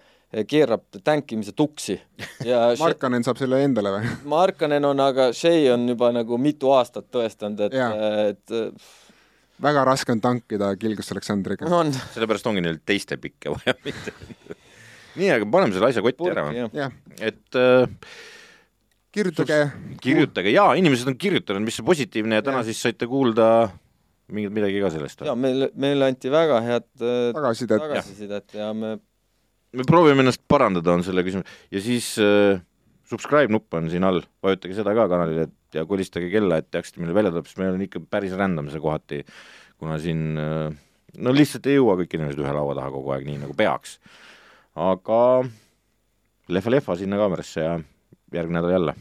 keerab 0.48 0.84
tänkimise 1.04 1.52
tuksi. 1.52 1.98
Ja 2.46 2.64
Markanen 2.80 3.26
saab 3.26 3.40
selle 3.42 3.62
endale 3.66 3.92
või? 3.98 4.12
Markanen 4.32 4.86
on, 4.88 5.04
aga 5.04 5.32
Shea 5.36 5.74
on 5.74 5.90
juba 5.92 6.12
nagu 6.16 6.40
mitu 6.42 6.72
aastat 6.76 7.10
tõestanud, 7.12 7.66
et 7.68 7.76
et 8.32 8.56
eh, 8.56 8.90
väga 9.62 9.86
raske 9.92 10.16
on 10.16 10.24
tankida 10.24 10.74
Gilgas 10.80 11.12
Aleksandriga. 11.14 11.68
on. 11.68 11.92
Sellepärast 12.16 12.48
ongi 12.48 12.64
neil 12.64 12.80
teiste 12.86 13.20
pikke 13.22 13.54
vaja, 13.56 13.76
mitte. 13.88 14.16
Nii, 15.20 15.28
aga 15.36 15.48
paneme 15.52 15.76
selle 15.76 15.92
asja 15.92 16.04
kotti 16.06 16.32
ära. 16.32 16.48
Purki, 16.48 16.80
jah, 16.80 16.96
et 17.20 17.60
äh, 17.60 18.16
kirjutage. 19.12 19.62
kirjutage, 20.02 20.56
jaa, 20.56 20.72
inimesed 20.80 21.12
on 21.12 21.20
kirjutanud, 21.20 21.68
mis 21.68 21.80
see 21.82 21.88
positiivne 21.88 22.40
ja 22.40 22.48
täna 22.48 22.64
siis 22.68 22.80
saite 22.80 23.10
kuulda 23.12 23.68
mingit 24.32 24.54
midagi 24.56 24.80
ka 24.80 24.88
sellest 24.94 25.26
ja 25.28 25.34
meil, 25.36 25.66
meile 25.76 26.08
anti 26.08 26.30
väga 26.32 26.62
head 26.64 26.86
eh, 27.04 27.32
tagasisidet. 27.36 27.82
tagasisidet 27.84 28.54
ja 28.56 28.70
me 28.72 28.94
me 29.78 29.88
proovime 29.88 30.24
ennast 30.26 30.44
parandada, 30.52 30.94
on 30.94 31.06
selle 31.06 31.24
küsimus. 31.26 31.50
Ja 31.72 31.82
siis 31.84 32.14
äh, 32.22 32.62
subscribe 33.08 33.52
nupp 33.54 33.74
on 33.78 33.90
siin 33.92 34.06
all, 34.08 34.24
vajutage 34.44 34.78
seda 34.78 34.96
ka 34.98 35.08
kanalile 35.12 35.50
ja 35.76 35.86
kolistage 35.88 36.32
kella, 36.32 36.60
et 36.60 36.72
teaksite, 36.74 37.02
millal 37.02 37.18
välja 37.18 37.34
tuleb, 37.34 37.50
sest 37.50 37.62
meil 37.62 37.76
on 37.76 37.86
ikka 37.86 38.04
päris 38.12 38.36
random 38.40 38.72
see 38.72 38.84
kohati, 38.84 39.22
kuna 39.82 40.00
siin 40.04 40.26
äh, 40.40 40.74
no 41.20 41.36
lihtsalt 41.36 41.68
ei 41.68 41.80
jõua 41.80 41.98
kõik 42.02 42.18
inimesed 42.18 42.42
ühe 42.44 42.56
laua 42.56 42.76
taha 42.78 42.92
kogu 42.94 43.16
aeg, 43.16 43.28
nii 43.28 43.42
nagu 43.44 43.56
peaks. 43.58 44.00
aga 44.80 45.22
lehva-lehva 46.52 46.96
sinna 47.00 47.20
kaamerasse 47.20 47.64
ja 47.64 47.80
järgmine 48.32 48.60
nädal 48.60 48.76
jälle 48.78 48.96